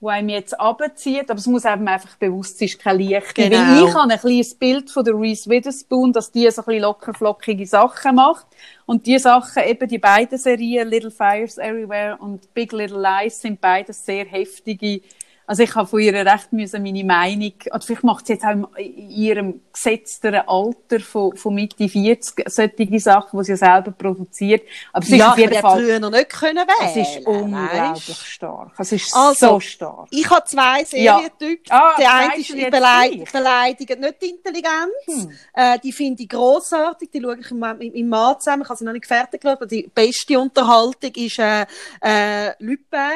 wo 0.00 0.08
einem 0.08 0.28
jetzt 0.28 0.58
abzieht. 0.60 1.28
Aber 1.28 1.40
es 1.40 1.46
muss 1.48 1.64
einem 1.66 1.88
einfach 1.88 2.14
bewusst 2.16 2.58
sein, 2.58 2.66
es 2.66 2.74
ist 2.74 2.80
kein 2.80 2.98
Licht. 2.98 3.34
Genau. 3.34 3.56
Weil 3.56 3.88
ich 3.88 3.94
habe 3.94 4.12
ein 4.12 4.18
kleines 4.20 4.54
Bild 4.54 4.90
von 4.90 5.04
der 5.04 5.14
Reese 5.18 5.50
Witherspoon, 5.50 6.12
dass 6.12 6.30
die 6.30 6.48
so 6.50 6.62
ein 6.62 6.66
bisschen 6.66 6.82
lockerflockige 6.82 7.66
Sachen 7.66 8.14
macht. 8.14 8.46
Und 8.86 9.06
die 9.06 9.18
Sachen, 9.18 9.64
eben 9.64 9.88
die 9.88 9.98
beiden 9.98 10.38
Serien, 10.38 10.88
Little 10.88 11.10
Fires 11.10 11.58
Everywhere 11.58 12.16
und 12.20 12.54
Big 12.54 12.70
Little 12.72 13.00
Lies, 13.02 13.40
sind 13.40 13.60
beides 13.60 14.06
sehr 14.06 14.24
heftige 14.24 15.00
also 15.46 15.62
ich 15.62 15.74
habe 15.74 15.86
von 15.86 16.00
ihr 16.00 16.14
recht 16.14 16.52
müssen 16.52 16.82
meine 16.82 17.04
Meinung, 17.04 17.52
oder 17.70 17.80
vielleicht 17.80 18.04
macht 18.04 18.26
sie 18.26 18.34
jetzt 18.34 18.44
auch 18.44 18.76
in 18.76 19.10
ihrem 19.10 19.60
gesetzteren 19.72 20.42
Alter 20.46 21.00
von, 21.00 21.36
von 21.36 21.54
Mitte 21.54 21.88
40 21.88 22.44
solche 22.48 23.00
Sachen, 23.00 23.38
die 23.38 23.44
sie 23.44 23.52
ja 23.52 23.56
selber 23.56 23.90
produziert. 23.92 24.62
Aber 24.92 25.04
es 25.04 25.10
ist 25.10 25.18
ja, 25.18 25.30
auf 25.32 25.38
ich 25.38 25.44
jeden 25.44 25.60
Fall, 25.60 25.78
früher 25.80 26.00
noch 26.00 26.10
nicht 26.10 26.30
können 26.30 26.66
es 26.80 26.94
wählen. 26.94 27.06
ist 27.06 27.26
unglaublich 27.26 28.08
weisst? 28.08 28.26
stark. 28.26 28.72
Es 28.78 28.92
ist 28.92 29.14
Also, 29.14 29.46
so 29.48 29.60
stark. 29.60 30.06
Ich 30.10 30.30
habe 30.30 30.44
zwei 30.46 30.80
Ja. 30.92 31.16
Serientypen. 31.18 31.70
Ah, 31.72 31.94
der 31.98 32.14
eine 32.14 32.36
ist 32.40 32.50
du 32.50 32.56
jetzt 32.56 32.70
beleid 32.70 33.12
gleich? 33.12 33.32
beleidigend, 33.32 34.00
nicht 34.00 34.22
die 34.22 34.30
Intelligenz. 34.30 34.92
Hm. 35.06 35.30
Äh, 35.54 35.78
die 35.80 35.92
finde 35.92 36.22
ich 36.22 36.28
grossartig. 36.28 37.10
Die 37.10 37.20
schaue 37.20 37.38
ich 37.38 37.50
meinem- 37.50 37.78
mit 37.78 37.94
meinem 37.94 38.08
Mann 38.08 38.36
zusammen. 38.40 38.62
Ich 38.62 38.68
habe 38.68 38.78
sie 38.78 38.84
noch 38.84 38.92
nicht 38.92 39.06
fertig 39.06 39.40
geschaut. 39.42 39.70
Die 39.70 39.90
beste 39.94 40.38
Unterhaltung 40.38 41.10
ist 41.14 41.38
äh, 41.38 41.66
äh, 42.00 42.52
Lupin 42.58 43.10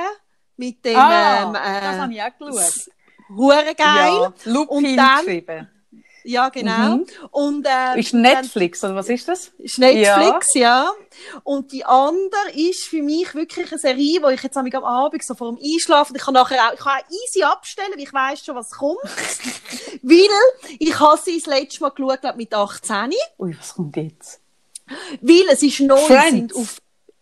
mit 0.59 0.85
dem 0.85 0.97
ah, 0.97 1.43
ähm, 1.45 1.53
das 1.55 1.63
habe 1.63 2.13
äh, 2.13 2.17
ich 2.17 2.23
auch 2.23 2.39
geschaut. 2.39 2.89
Hure 3.35 3.75
geil. 3.75 4.33
Ja, 4.45 4.61
Und 4.61 4.97
dann- 4.97 5.25
geschrieben. 5.25 5.69
Ja, 6.25 6.51
genau. 6.51 6.97
Mhm. 6.97 7.07
Und, 7.31 7.67
ähm, 7.67 7.99
Ist 7.99 8.13
Netflix, 8.13 8.85
oder 8.85 8.97
was 8.97 9.09
ist 9.09 9.27
das? 9.29 9.51
Ist 9.57 9.79
Netflix, 9.79 10.53
ja. 10.53 10.91
Und 11.43 11.73
die 11.73 11.87
andere 11.87 12.51
ist 12.53 12.85
für 12.85 13.03
mich 13.03 13.35
wirklich 13.35 13.71
eine 13.71 13.79
Serie, 13.79 14.23
wo 14.23 14.29
ich 14.29 14.43
jetzt 14.43 14.57
am 14.57 14.67
Abend 14.85 15.25
so 15.25 15.35
vor 15.35 15.55
dem 15.55 15.59
Einschlafen, 15.65 16.15
ich 16.17 16.23
kann 16.23 16.35
nachher 16.35 16.69
auch, 16.69 16.75
ich 16.75 16.81
kann 16.81 16.99
auch 17.01 17.11
easy 17.11 17.43
abstellen, 17.45 17.93
weil 17.95 18.03
ich 18.03 18.13
weiss 18.13 18.45
schon, 18.45 18.57
was 18.57 18.71
kommt. 18.73 18.99
weil 20.03 20.77
ich 20.79 21.01
habe 21.01 21.19
sie 21.25 21.39
das 21.39 21.47
letzte 21.47 21.81
Mal 21.81 21.91
geschaut, 21.91 22.21
glaub, 22.21 22.37
mit 22.37 22.53
18. 22.53 23.13
Ui, 23.39 23.57
was 23.59 23.75
kommt 23.75 23.97
jetzt? 23.97 24.43
Weil 25.23 25.45
es 25.51 25.63
ist 25.63 25.81
neu, 25.81 25.97
Friends. 25.97 26.31
sind 26.31 26.57
auf, 26.57 26.77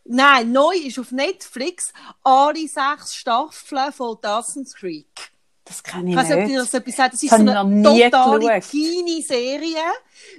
nein, 0.09 0.53
neu 0.53 0.74
ist 0.74 0.99
auf 0.99 1.12
Netflix 1.12 1.93
alle 2.23 2.66
sechs 2.69 3.15
Staffeln 3.15 3.93
von 3.93 4.16
Dawson's 4.20 4.74
Creek. 4.74 5.07
Das 5.65 5.83
kann 5.83 6.07
ich 6.07 6.12
Ich 6.12 6.16
weiß 6.16 6.28
nicht, 6.28 6.35
ob 6.35 6.41
nicht. 6.43 6.53
dir 6.53 6.59
das 6.61 6.74
etwas 6.74 6.95
sagt. 6.97 7.15
Das 7.15 7.23
ist 7.24 7.33
Das 7.33 7.41
so 7.41 7.49
eine 7.51 7.83
totale. 7.83 8.61
Teenie-Serie 8.61 9.83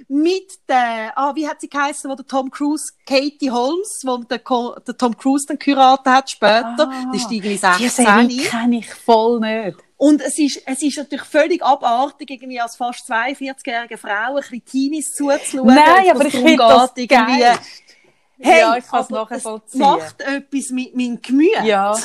mit 0.08 0.52
der, 0.68 1.12
ah, 1.16 1.34
wie 1.34 1.46
hat 1.46 1.60
sie 1.60 1.68
geheißen, 1.68 2.10
wo 2.10 2.14
der 2.14 2.26
Tom 2.26 2.50
Cruise, 2.50 2.92
Katie 3.06 3.50
Holmes, 3.50 4.00
wo 4.04 4.16
der, 4.18 4.38
der 4.38 4.96
Tom 4.96 5.16
Cruise 5.16 5.44
dann 5.46 5.58
geheiratet 5.58 6.06
hat 6.06 6.30
später. 6.30 6.88
Ah, 6.90 7.10
die 7.12 7.18
ist 7.18 7.30
irgendwie 7.30 7.50
Die 7.50 7.88
Serie 7.88 7.90
16. 7.90 8.38
kenne 8.50 8.78
ich 8.78 8.94
voll 8.94 9.40
nicht. 9.40 9.76
Und 9.98 10.22
es 10.22 10.38
ist, 10.38 10.62
es 10.64 10.80
ist 10.82 10.96
natürlich 10.96 11.24
völlig 11.26 11.62
abartig, 11.62 12.30
irgendwie 12.30 12.60
als 12.60 12.76
fast 12.76 13.10
42-jährige 13.10 13.98
Frau 13.98 14.36
ein 14.36 14.36
bisschen 14.36 14.64
Teenies 14.64 15.12
zuzuschauen. 15.12 15.66
Nein, 15.74 16.10
aber 16.10 16.24
ich 16.24 16.32
finde 16.32 16.56
das 16.56 16.92
irgendwie, 16.94 17.40
geil. 17.40 17.58
Hey, 18.40 18.60
ja, 18.60 18.76
ich 18.76 18.86
kann 18.86 19.00
es 19.00 19.12
aber 19.12 19.28
nachvollziehen. 19.30 19.80
macht 19.80 20.20
etwas 20.20 20.70
mit 20.70 20.94
meinem 20.94 21.20
Gemüt. 21.20 21.64
Ja. 21.64 21.96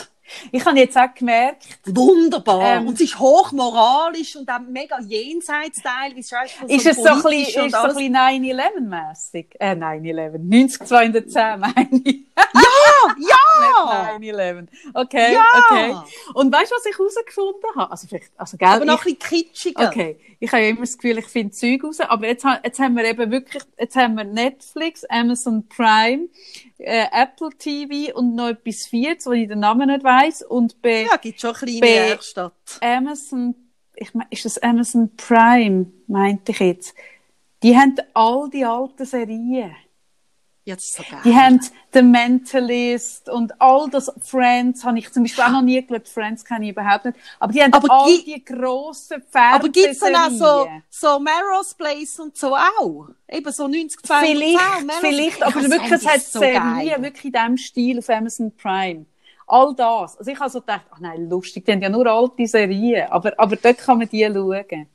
Ich 0.52 0.66
habe 0.66 0.78
jetzt 0.78 0.98
auch 0.98 1.14
gemerkt, 1.14 1.64
Wunderbar. 1.86 2.78
Ähm, 2.78 2.88
und 2.88 2.96
es 2.96 3.02
ist 3.02 3.20
hochmoralisch 3.20 4.36
und 4.36 4.50
auch 4.50 4.60
mega 4.60 5.00
jenseitsteil. 5.02 6.14
Es 6.18 6.32
heißt, 6.32 6.64
ist 6.68 6.86
es 6.86 6.98
so 6.98 7.04
ein 7.10 7.22
bisschen, 7.24 7.66
ist 7.66 7.72
so 7.72 7.78
ein 7.78 7.88
bisschen 7.94 8.16
9-11-mässig? 8.16 9.48
Äh, 9.60 9.76
9-11. 9.76 10.38
90210 10.40 11.60
meine 11.60 12.02
ich. 12.04 12.24
Ja! 13.18 14.18
Nicht 14.20 14.34
9-11. 14.34 14.68
Okay, 14.94 15.34
Ja! 15.34 15.44
okay. 15.70 15.96
Und 16.34 16.54
weißt 16.54 16.72
du, 16.72 16.76
was 16.76 16.86
ich 16.86 16.98
herausgefunden 16.98 17.70
habe? 17.76 17.92
Also 17.92 18.08
vielleicht, 18.08 18.32
also 18.38 18.58
gell, 18.58 18.68
Aber 18.68 18.86
noch 18.86 19.06
ich, 19.06 19.14
ein 19.14 19.18
bisschen 19.20 19.44
kitschiger. 19.44 19.88
Okay, 19.90 20.18
ich 20.40 20.52
habe 20.52 20.64
ja 20.64 20.70
immer 20.70 20.82
das 20.82 20.98
Gefühl, 20.98 21.18
ich 21.20 21.28
finde 21.28 21.52
Zeug 21.54 21.84
raus, 21.84 22.00
aber 22.00 22.28
jetzt, 22.28 22.46
jetzt 22.64 22.80
haben 22.80 22.96
wir 22.96 23.06
eben 23.06 23.32
wirklich, 23.32 23.64
jetzt 23.78 23.96
haben 23.96 24.16
wir 24.16 24.24
Netflix, 24.24 25.04
Amazon 25.06 25.68
Prime, 25.68 26.28
äh, 26.80 27.06
Apple 27.12 27.50
TV 27.58 28.14
und 28.18 28.36
noch 28.36 28.50
etwas 28.50 28.86
viertes, 28.86 29.26
wo 29.26 29.32
ich 29.32 29.48
den 29.48 29.60
Namen 29.60 29.88
nicht 29.90 30.04
weiss 30.24 30.42
und 30.42 30.82
bei 30.82 31.04
Ja, 31.04 31.18
gibt 31.18 31.40
schon 31.42 31.54
kleine 31.54 31.80
Be- 31.80 31.88
Werkstatt. 31.88 32.54
Amazon, 32.82 33.56
ich 33.96 34.14
mein, 34.14 34.28
ist 34.30 34.46
das 34.46 34.58
Amazon 34.60 35.12
Prime, 35.16 35.88
meinte 36.08 36.52
ich 36.52 36.60
jetzt, 36.60 36.96
die 37.62 37.78
haben 37.78 37.96
all 38.14 38.50
die 38.50 38.66
alten 38.66 39.06
Serien. 39.06 39.76
Ist 40.66 40.94
so 40.96 41.04
geil. 41.04 41.20
Die 41.26 41.36
haben 41.36 41.60
The 41.92 42.02
Mentalist 42.02 43.28
und 43.28 43.60
all 43.60 43.90
das 43.90 44.10
Friends 44.22 44.86
habe 44.86 44.98
ich 44.98 45.12
zum 45.12 45.24
Beispiel 45.24 45.44
auch 45.44 45.50
noch 45.50 45.62
nie 45.62 45.86
geschaut. 45.86 46.08
Friends 46.08 46.46
kenne 46.46 46.64
ich 46.66 46.72
überhaupt 46.72 47.04
nicht. 47.04 47.18
Aber 47.38 47.52
die 47.52 47.62
haben 47.62 47.74
Aber 47.74 47.94
all 47.94 48.18
die 48.24 48.44
grossen 48.46 49.22
Aber 49.34 49.68
gibt 49.68 49.88
es 49.88 50.00
dann 50.00 50.16
auch 50.16 50.30
so, 50.30 50.46
Fernsehserien. 50.46 50.84
so 50.90 51.20
Melrose 51.20 51.76
Place 51.78 52.20
und 52.20 52.38
so 52.38 52.56
auch? 52.56 53.10
Eben 53.30 53.52
so 53.52 53.68
90, 53.68 54.02
200 54.04 54.26
Vielleicht, 54.30 54.58
Melrose- 54.86 55.00
vielleicht, 55.02 55.44
aber 55.44 55.64
wirklich, 55.70 55.92
es 55.92 56.08
hat 56.08 56.22
so 56.22 56.40
Serien 56.40 56.62
geil. 56.78 57.02
wirklich 57.02 57.26
in 57.26 57.32
diesem 57.34 57.58
Stil 57.58 58.00
auf 58.00 58.10
Amazon 58.10 58.52
Prime. 58.56 59.06
All 59.48 59.76
das. 59.76 60.18
Also 60.18 60.32
ich 60.32 60.40
habe 60.40 60.50
so 60.50 60.60
gedacht, 60.62 60.86
ach 60.92 61.00
nein, 61.00 61.30
lustig, 61.30 61.66
die 61.66 61.72
haben 61.72 61.82
ja 61.82 61.90
nur 61.90 62.08
alte 62.08 62.48
Serien. 62.48 63.10
Aber, 63.10 63.34
aber 63.38 63.56
dort 63.56 63.78
kann 63.78 63.98
man 63.98 64.10
die 64.10 64.26
schauen. 64.26 64.88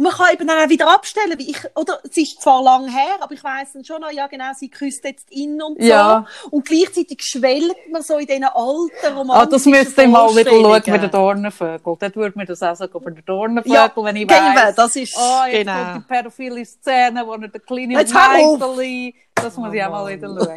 Und 0.00 0.04
man 0.04 0.14
kann 0.14 0.32
eben 0.32 0.48
dann 0.48 0.58
auch 0.64 0.68
wieder 0.70 0.88
abstellen, 0.88 1.38
wie 1.38 1.50
ich, 1.50 1.58
oder, 1.76 1.98
es 2.04 2.16
ist 2.16 2.40
zwar 2.40 2.62
lang 2.62 2.88
her, 2.88 3.16
aber 3.20 3.34
ich 3.34 3.44
weiss 3.44 3.74
dann 3.74 3.84
schon 3.84 4.00
noch, 4.00 4.10
ja 4.10 4.28
genau, 4.28 4.46
sie 4.56 4.70
küsst 4.70 5.04
jetzt 5.04 5.30
ihn 5.30 5.60
und 5.60 5.78
so. 5.78 5.86
Ja. 5.86 6.24
Und 6.50 6.64
gleichzeitig 6.66 7.20
schwelgt 7.20 7.92
man 7.92 8.00
so 8.00 8.16
in 8.16 8.26
diesen 8.26 8.44
alten 8.44 8.56
Ah, 9.04 9.08
romantischen 9.14 9.50
das 9.50 9.66
müsste 9.66 10.02
ich 10.04 10.08
mal 10.08 10.34
wieder 10.34 10.52
schauen 10.52 10.82
bei 10.86 10.96
den 10.96 11.10
Dornenvögeln. 11.10 11.98
Dort 12.00 12.16
würde 12.16 12.38
mir 12.38 12.46
das 12.46 12.62
auch 12.62 12.74
sagen, 12.76 12.98
bei 12.98 13.10
den 13.10 13.22
Dornenvögeln, 13.26 13.74
Ja, 13.74 13.92
wenn 13.94 14.16
ich 14.16 14.22
eben, 14.22 14.30
weiss, 14.30 14.74
das 14.74 14.96
ist- 14.96 15.18
oh, 15.18 15.44
jetzt 15.46 15.58
genau. 15.66 15.84
kommt 15.92 15.96
die 15.96 16.14
pädophile 16.14 16.64
Szene, 16.64 17.26
wo 17.26 17.32
er 17.34 17.48
den 17.48 17.62
kleinen! 17.62 17.88
Michael, 17.88 19.12
das 19.34 19.56
muss 19.58 19.74
ich 19.74 19.84
auch 19.84 19.90
mal 19.90 20.08
wieder 20.16 20.28
schauen. 20.28 20.56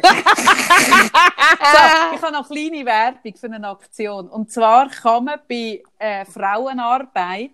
so, 1.60 2.14
ich 2.14 2.22
habe 2.22 2.32
noch 2.32 2.48
kleine 2.48 2.86
Werbung 2.86 3.34
für 3.36 3.46
eine 3.52 3.68
Aktion. 3.68 4.26
Und 4.30 4.50
zwar 4.50 4.88
kann 4.88 5.24
man 5.24 5.38
bei 5.46 5.82
äh, 5.98 6.24
Frauenarbeit 6.24 7.50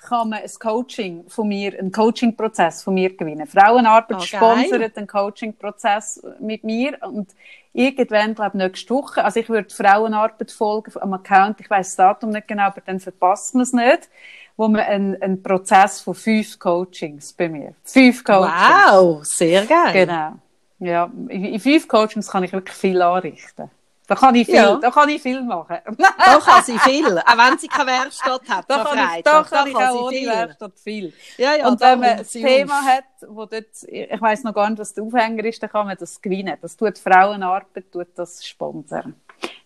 kann 0.00 0.30
man 0.30 0.40
ein 0.40 0.50
Coaching 0.58 1.28
von 1.28 1.48
mir, 1.48 1.78
einen 1.78 1.92
Coaching-Prozess 1.92 2.82
von 2.82 2.94
mir 2.94 3.14
gewinnen. 3.16 3.46
Frauenarbeit 3.46 4.16
Oh, 4.18 4.20
sponsert 4.20 4.96
einen 4.96 5.06
Coaching-Prozess 5.06 6.22
mit 6.40 6.64
mir 6.64 6.98
und 7.02 7.30
irgendwann, 7.72 8.34
glaube 8.34 8.56
ich, 8.56 8.62
nächste 8.64 8.94
Woche, 8.94 9.24
also 9.24 9.40
ich 9.40 9.48
würde 9.48 9.72
Frauenarbeit 9.74 10.50
folgen 10.50 10.92
am 11.00 11.12
Account, 11.12 11.60
ich 11.60 11.70
weiß 11.70 11.88
das 11.88 11.96
Datum 11.96 12.30
nicht 12.30 12.48
genau, 12.48 12.64
aber 12.64 12.80
dann 12.80 12.98
verpasst 13.00 13.54
man 13.54 13.62
es 13.62 13.72
nicht, 13.72 14.08
wo 14.56 14.68
man 14.68 14.80
einen, 14.82 15.22
einen 15.22 15.42
Prozess 15.42 16.00
von 16.00 16.14
fünf 16.14 16.58
Coachings 16.58 17.32
bei 17.32 17.48
mir. 17.48 17.74
Fünf 17.84 18.24
Coachings. 18.24 18.52
Wow, 18.52 19.24
sehr 19.24 19.64
geil. 19.66 19.92
Genau. 19.92 20.32
Ja, 20.80 21.10
in, 21.28 21.44
in 21.44 21.60
fünf 21.60 21.86
Coachings 21.86 22.30
kann 22.30 22.44
ich 22.44 22.52
wirklich 22.52 22.76
viel 22.76 23.00
anrichten. 23.00 23.70
Da 24.10 24.16
kann 24.16 24.34
ich 24.34 24.44
viel, 24.46 24.56
Ja. 24.56 24.74
da 24.74 24.90
kann 24.90 25.08
ich 25.08 25.22
viel 25.22 25.40
machen. 25.40 25.78
Da 25.96 26.38
kann 26.40 26.64
sie 26.64 26.76
viel, 26.80 27.16
auch 27.20 27.36
wenn 27.38 27.56
sie 27.58 27.68
keine 27.68 27.92
Werkstatt 27.92 28.40
hat. 28.48 28.64
Da 28.68 28.82
kann 28.82 28.98
ich, 29.18 29.22
da 29.22 29.42
kann 29.44 29.68
ich 29.68 29.76
auch 29.76 29.92
sie 29.92 29.98
ohne 29.98 30.16
viel. 30.16 30.28
Werkstatt 30.28 30.72
viel. 30.80 31.12
Ja, 31.36 31.54
ja, 31.54 31.68
und 31.68 31.80
da 31.80 31.92
wenn 31.92 32.00
man 32.00 32.08
ein 32.18 32.26
Thema 32.26 32.82
hat, 32.84 33.04
wo 33.28 33.46
dort, 33.46 33.66
ich 33.86 34.20
weiss 34.20 34.42
noch 34.42 34.52
gar 34.52 34.68
nicht, 34.68 34.80
was 34.80 34.92
der 34.94 35.04
Aufhänger 35.04 35.44
ist, 35.44 35.62
dann 35.62 35.70
kann 35.70 35.86
man 35.86 35.96
das 35.96 36.20
gewinnen. 36.20 36.56
Das 36.60 36.76
tut 36.76 36.98
Frauenarbeit, 36.98 37.92
tut 37.92 38.08
das 38.16 38.44
sponsern. 38.44 39.14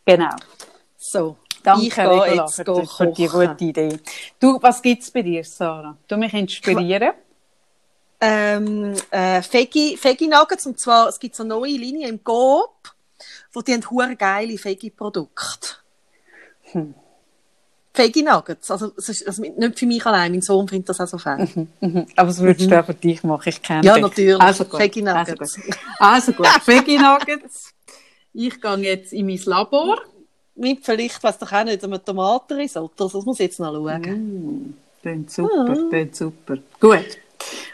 Genau. 0.05 0.35
So, 0.99 1.37
Danke, 1.63 1.87
ich 1.87 1.97
Regula, 1.97 2.27
jetzt 2.27 2.57
für, 2.57 2.65
go 2.65 2.81
die- 2.83 2.87
für 2.87 3.07
die 3.07 3.27
gute 3.27 3.65
Idee. 3.65 3.99
Du, 4.39 4.59
was 4.61 4.83
gibt's 4.83 5.11
bei 5.11 5.23
dir, 5.23 5.43
Sarah? 5.43 5.97
Du 6.07 6.19
mich 6.19 6.35
inspirieren. 6.35 7.13
ähm, 8.21 8.95
äh, 9.11 9.43
Veggie, 9.51 9.99
Veggie 10.03 10.29
Nuggets, 10.29 10.67
und 10.67 10.79
zwar, 10.79 11.09
es 11.09 11.19
gibt 11.19 11.35
so 11.35 11.45
neue 11.45 11.73
Linien 11.77 12.09
im 12.11 12.25
wo 12.25 12.84
die 13.63 13.73
haben 13.75 13.91
hure 13.91 14.17
geile 14.17 14.55
Veggie-Produkte. 14.63 15.69
Hm. 16.73 16.95
Veggie 17.97 18.23
Nuggets, 18.25 18.71
also, 18.73 18.91
es 18.97 19.09
ist, 19.09 19.27
also 19.29 19.43
nicht 19.43 19.79
für 19.79 19.87
mich 19.87 20.05
allein, 20.05 20.33
mein 20.33 20.43
Sohn 20.43 20.67
findet 20.67 20.89
das 20.89 21.01
auch 21.01 21.07
so 21.07 21.17
fein. 21.19 21.69
Mhm. 21.81 22.07
Aber 22.17 22.27
das 22.27 22.41
würdest 22.41 22.69
du 22.69 22.81
auch 22.81 22.85
für 22.87 22.95
dich 22.95 23.23
machen, 23.23 23.49
ich 23.49 23.63
kenne 23.63 23.87
Ja, 23.87 23.95
dich. 23.95 24.03
natürlich. 24.03 24.41
Also 24.41 24.65
gut. 24.65 24.81
Veggie 24.81 25.07
Also 25.07 25.33
gut. 25.37 25.77
Also 26.01 26.33
gut, 26.33 26.49
Veggie 26.67 26.99
Nuggets. 26.99 27.71
Ich 28.33 28.61
gehe 28.61 28.77
jetzt 28.79 29.13
in 29.13 29.27
mein 29.27 29.39
Labor. 29.45 29.99
Mit 30.57 30.85
vielleicht, 30.85 31.23
weiss 31.23 31.39
doch 31.39 31.53
auch 31.53 31.63
nicht, 31.65 31.85
einem 31.85 32.05
Tomatenrisotto, 32.05 33.09
das 33.09 33.25
muss 33.25 33.39
ich 33.39 33.47
jetzt 33.47 33.61
noch 33.61 33.73
Mhm. 33.73 33.87
schauen. 34.05 34.77
Klingt 35.01 35.31
super, 35.31 35.77
klingt 35.91 36.17
super. 36.17 36.57
Gut. 36.81 37.19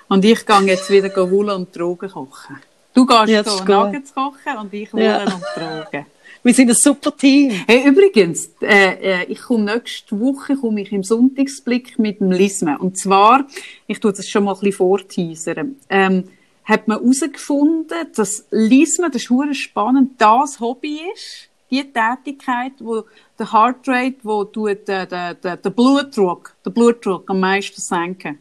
Und 0.09 0.25
ich 0.25 0.45
gehe 0.45 0.61
jetzt 0.63 0.91
wieder 0.91 1.31
Wulen 1.31 1.51
und 1.57 1.75
Drogen 1.75 2.11
kochen. 2.11 2.59
Du 2.95 3.07
gehst 3.07 3.29
Ja, 3.29 3.45
so. 3.45 3.65
Nuggets 3.65 4.15
kochen 4.15 4.59
und 4.61 4.73
ich 4.75 4.93
Wulen 4.93 5.05
Ja. 5.05 5.23
und 5.23 5.43
Drogen. 5.57 6.07
Wir 6.43 6.55
sind 6.55 6.71
ein 6.71 6.75
super 6.75 7.15
Team. 7.15 7.51
Hey, 7.67 7.87
übrigens, 7.87 8.51
äh, 8.63 9.23
äh, 9.23 9.25
ich 9.25 9.43
komme 9.43 9.75
nächste 9.75 10.19
Woche 10.19 10.57
komme 10.57 10.81
ich 10.81 10.91
im 10.91 11.03
Sonntagsblick 11.05 11.99
mit 11.99 12.21
dem 12.21 12.33
Lismen. 12.33 12.79
Und 12.79 12.97
zwar, 12.97 13.47
ich 13.87 14.01
tue 14.01 14.13
das 14.13 14.27
schon 14.27 14.45
mal 14.45 14.53
ein 14.55 14.61
bisschen 14.61 14.73
vorteasern, 14.73 15.77
ähm, 15.91 16.25
hat 16.65 16.89
man 16.89 16.99
herausgefunden, 17.01 18.07
dass 18.15 18.47
Lismen, 18.51 19.11
das 19.13 19.23
ist 19.25 19.57
spannend, 19.59 20.13
das 20.19 20.61
Hobby 20.61 21.01
ist, 21.15 21.51
die 21.71 21.85
Tätigkeit, 21.93 22.73
wo 22.79 23.05
der 23.39 23.53
Heartrate, 23.53 24.17
wo 24.23 24.45
tut, 24.45 24.89
äh, 24.89 25.07
der, 25.07 25.35
der, 25.35 25.57
der 25.59 25.71
Blutdruck, 25.71 26.55
der 26.65 26.71
Blutdruck 26.71 27.29
am 27.29 27.41
meisten 27.41 27.81
senken. 27.81 28.39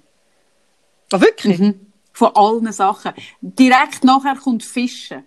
Ah, 1.11 1.19
wirklich? 1.19 1.59
Mhm. 1.59 1.88
Von 2.19 2.35
allen 2.35 2.69
Sachen. 2.73 3.13
Direkt 3.39 4.03
nachher 4.03 4.35
kommt 4.35 4.61
Fischen. 4.61 5.23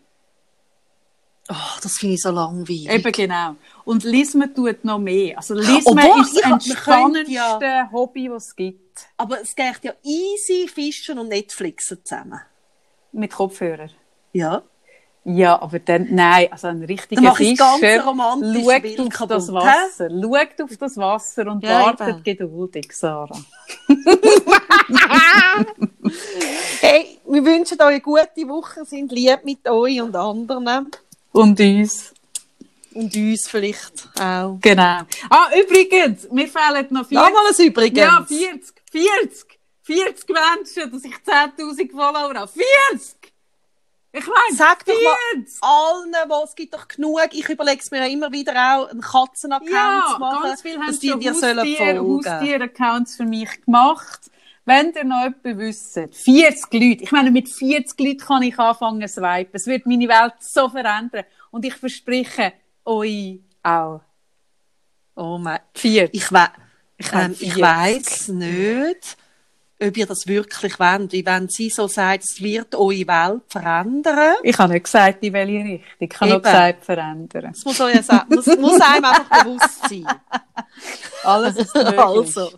Oh, 1.48 1.54
das 1.82 1.96
finde 1.96 2.16
ich 2.16 2.20
so 2.22 2.30
langweilig. 2.30 2.86
Eben 2.90 3.12
genau. 3.12 3.56
Und 3.86 4.04
Lismen 4.04 4.54
tut 4.54 4.84
noch 4.84 4.98
mehr. 4.98 5.38
Also 5.38 5.54
Lismen 5.54 5.80
Obwohl, 5.86 6.20
ist 6.20 6.36
das 6.36 6.50
entspannendste 6.52 7.34
ja- 7.34 7.88
Hobby, 7.90 8.28
das 8.28 8.48
es 8.48 8.56
gibt. 8.56 9.06
Aber 9.16 9.40
es 9.40 9.56
geht 9.56 9.78
ja 9.82 9.94
easy 10.02 10.68
Fischen 10.68 11.18
und 11.18 11.28
Netflixen 11.28 12.04
zusammen. 12.04 12.40
Mit 13.12 13.32
Kopfhörer. 13.32 13.88
Ja. 14.34 14.62
Ja, 15.24 15.62
aber 15.62 15.78
dann, 15.78 16.08
nein, 16.10 16.48
also 16.50 16.66
ein 16.66 16.82
richtiger 16.82 17.32
Fischer 17.34 17.78
schaut 17.80 18.98
auf 18.98 19.08
kaputt, 19.08 19.30
das? 19.30 19.52
Wasser, 19.52 20.10
schaut 20.10 20.60
auf 20.62 20.76
das 20.76 20.96
Wasser 20.96 21.46
und 21.46 21.62
Ja, 21.62 21.84
wartet 21.84 22.08
eben. 22.08 22.24
geduldig, 22.24 22.92
Sarah. 22.92 23.38
Hey, 26.80 27.18
wir 27.26 27.44
wünschen 27.44 27.80
euch 27.80 27.86
eine 27.86 28.00
gute 28.00 28.48
Woche, 28.48 28.84
sind 28.84 29.12
lieb 29.12 29.44
mit 29.44 29.66
euch 29.68 30.02
und 30.02 30.14
anderen. 30.16 30.90
Und 31.30 31.60
uns. 31.60 32.12
Und 32.92 33.14
uns 33.14 33.48
vielleicht 33.48 34.08
auch. 34.20 34.58
Genau. 34.60 35.00
Ah, 35.30 35.48
übrigens, 35.58 36.28
mir 36.30 36.48
fehlen 36.48 36.86
noch 36.90 37.06
40. 37.06 37.12
Nochmal 37.12 37.52
ein 37.58 37.66
Übrigens. 37.66 37.98
Ja, 37.98 38.26
40, 38.28 38.74
40, 38.90 39.58
40 39.82 40.28
Menschen, 40.28 40.92
dass 40.92 41.04
ich 41.04 41.14
10.000 41.14 41.90
Follower 41.90 42.34
habe. 42.34 42.50
40! 42.90 43.31
Ich 44.14 44.26
meine, 44.26 44.56
Sag 44.56 44.84
doch 44.84 44.92
mal 44.92 45.16
40! 45.34 45.62
allen, 45.62 46.28
wo 46.28 46.44
es 46.44 46.54
gibt 46.54 46.74
doch 46.74 46.86
genug. 46.86 47.20
Ich 47.32 47.48
überlege 47.48 47.80
es 47.80 47.90
mir 47.90 47.98
ja 48.00 48.06
immer 48.12 48.30
wieder 48.30 48.52
auch, 48.52 48.90
einen 48.90 49.00
Katzenaccount 49.00 49.70
Ja, 49.72 50.04
zu 50.12 50.18
machen, 50.20 50.42
ganz 50.42 50.64
haben 50.64 50.86
dass 50.86 50.98
die 50.98 51.18
dir 51.18 51.32
Haustier, 51.32 51.76
folgen. 51.76 52.26
Haustier-Accounts 52.26 53.16
für 53.16 53.24
mich 53.24 53.64
gemacht. 53.64 54.20
Wenn 54.66 54.92
ihr 54.92 55.04
noch 55.04 55.22
jemanden 55.24 55.58
wisst, 55.58 55.94
40 55.94 56.72
Leute, 56.74 57.02
ich 57.04 57.10
meine, 57.10 57.30
mit 57.30 57.48
40 57.48 57.98
Leuten 57.98 58.18
kann 58.18 58.42
ich 58.42 58.58
anfangen 58.58 59.00
zu 59.08 59.14
swipen. 59.14 59.50
Es 59.54 59.66
wird 59.66 59.86
meine 59.86 60.06
Welt 60.08 60.34
so 60.40 60.68
verändern. 60.68 61.24
Und 61.50 61.64
ich 61.64 61.74
verspreche 61.74 62.52
euch 62.84 63.40
auch. 63.62 64.02
Oh 65.16 65.38
mein, 65.38 65.60
40. 65.74 66.14
ich, 66.14 66.30
we 66.32 66.48
Ich 66.98 67.12
ähm, 67.12 67.32
ich 67.40 67.54
40. 67.54 67.60
weiss 67.62 68.28
nicht, 68.28 69.16
ob 69.82 69.96
ihr 69.96 70.06
das 70.06 70.26
wirklich 70.26 70.78
wollt. 70.78 71.12
Wie 71.12 71.24
wenn 71.26 71.48
sie 71.48 71.70
so 71.70 71.88
sagt, 71.88 72.24
es 72.24 72.40
wird 72.40 72.74
eure 72.74 73.06
Welt 73.06 73.42
verändern. 73.48 74.34
Ich 74.42 74.58
habe 74.58 74.72
nicht 74.72 74.84
gesagt, 74.84 75.22
in 75.22 75.32
welche 75.32 75.64
Richtung. 75.64 75.82
Ich 75.98 76.20
habe 76.20 76.30
nur 76.30 76.42
gesagt, 76.42 76.84
verändern. 76.84 77.52
Das 77.52 77.64
muss, 77.64 77.78
muss, 77.78 78.46
muss 78.58 78.80
einem 78.80 79.04
einfach 79.04 79.44
bewusst 79.44 79.88
sein. 79.88 80.06
Alles 81.24 81.56
ist 81.56 81.74
möglich. 81.74 81.98
Also. 81.98 82.50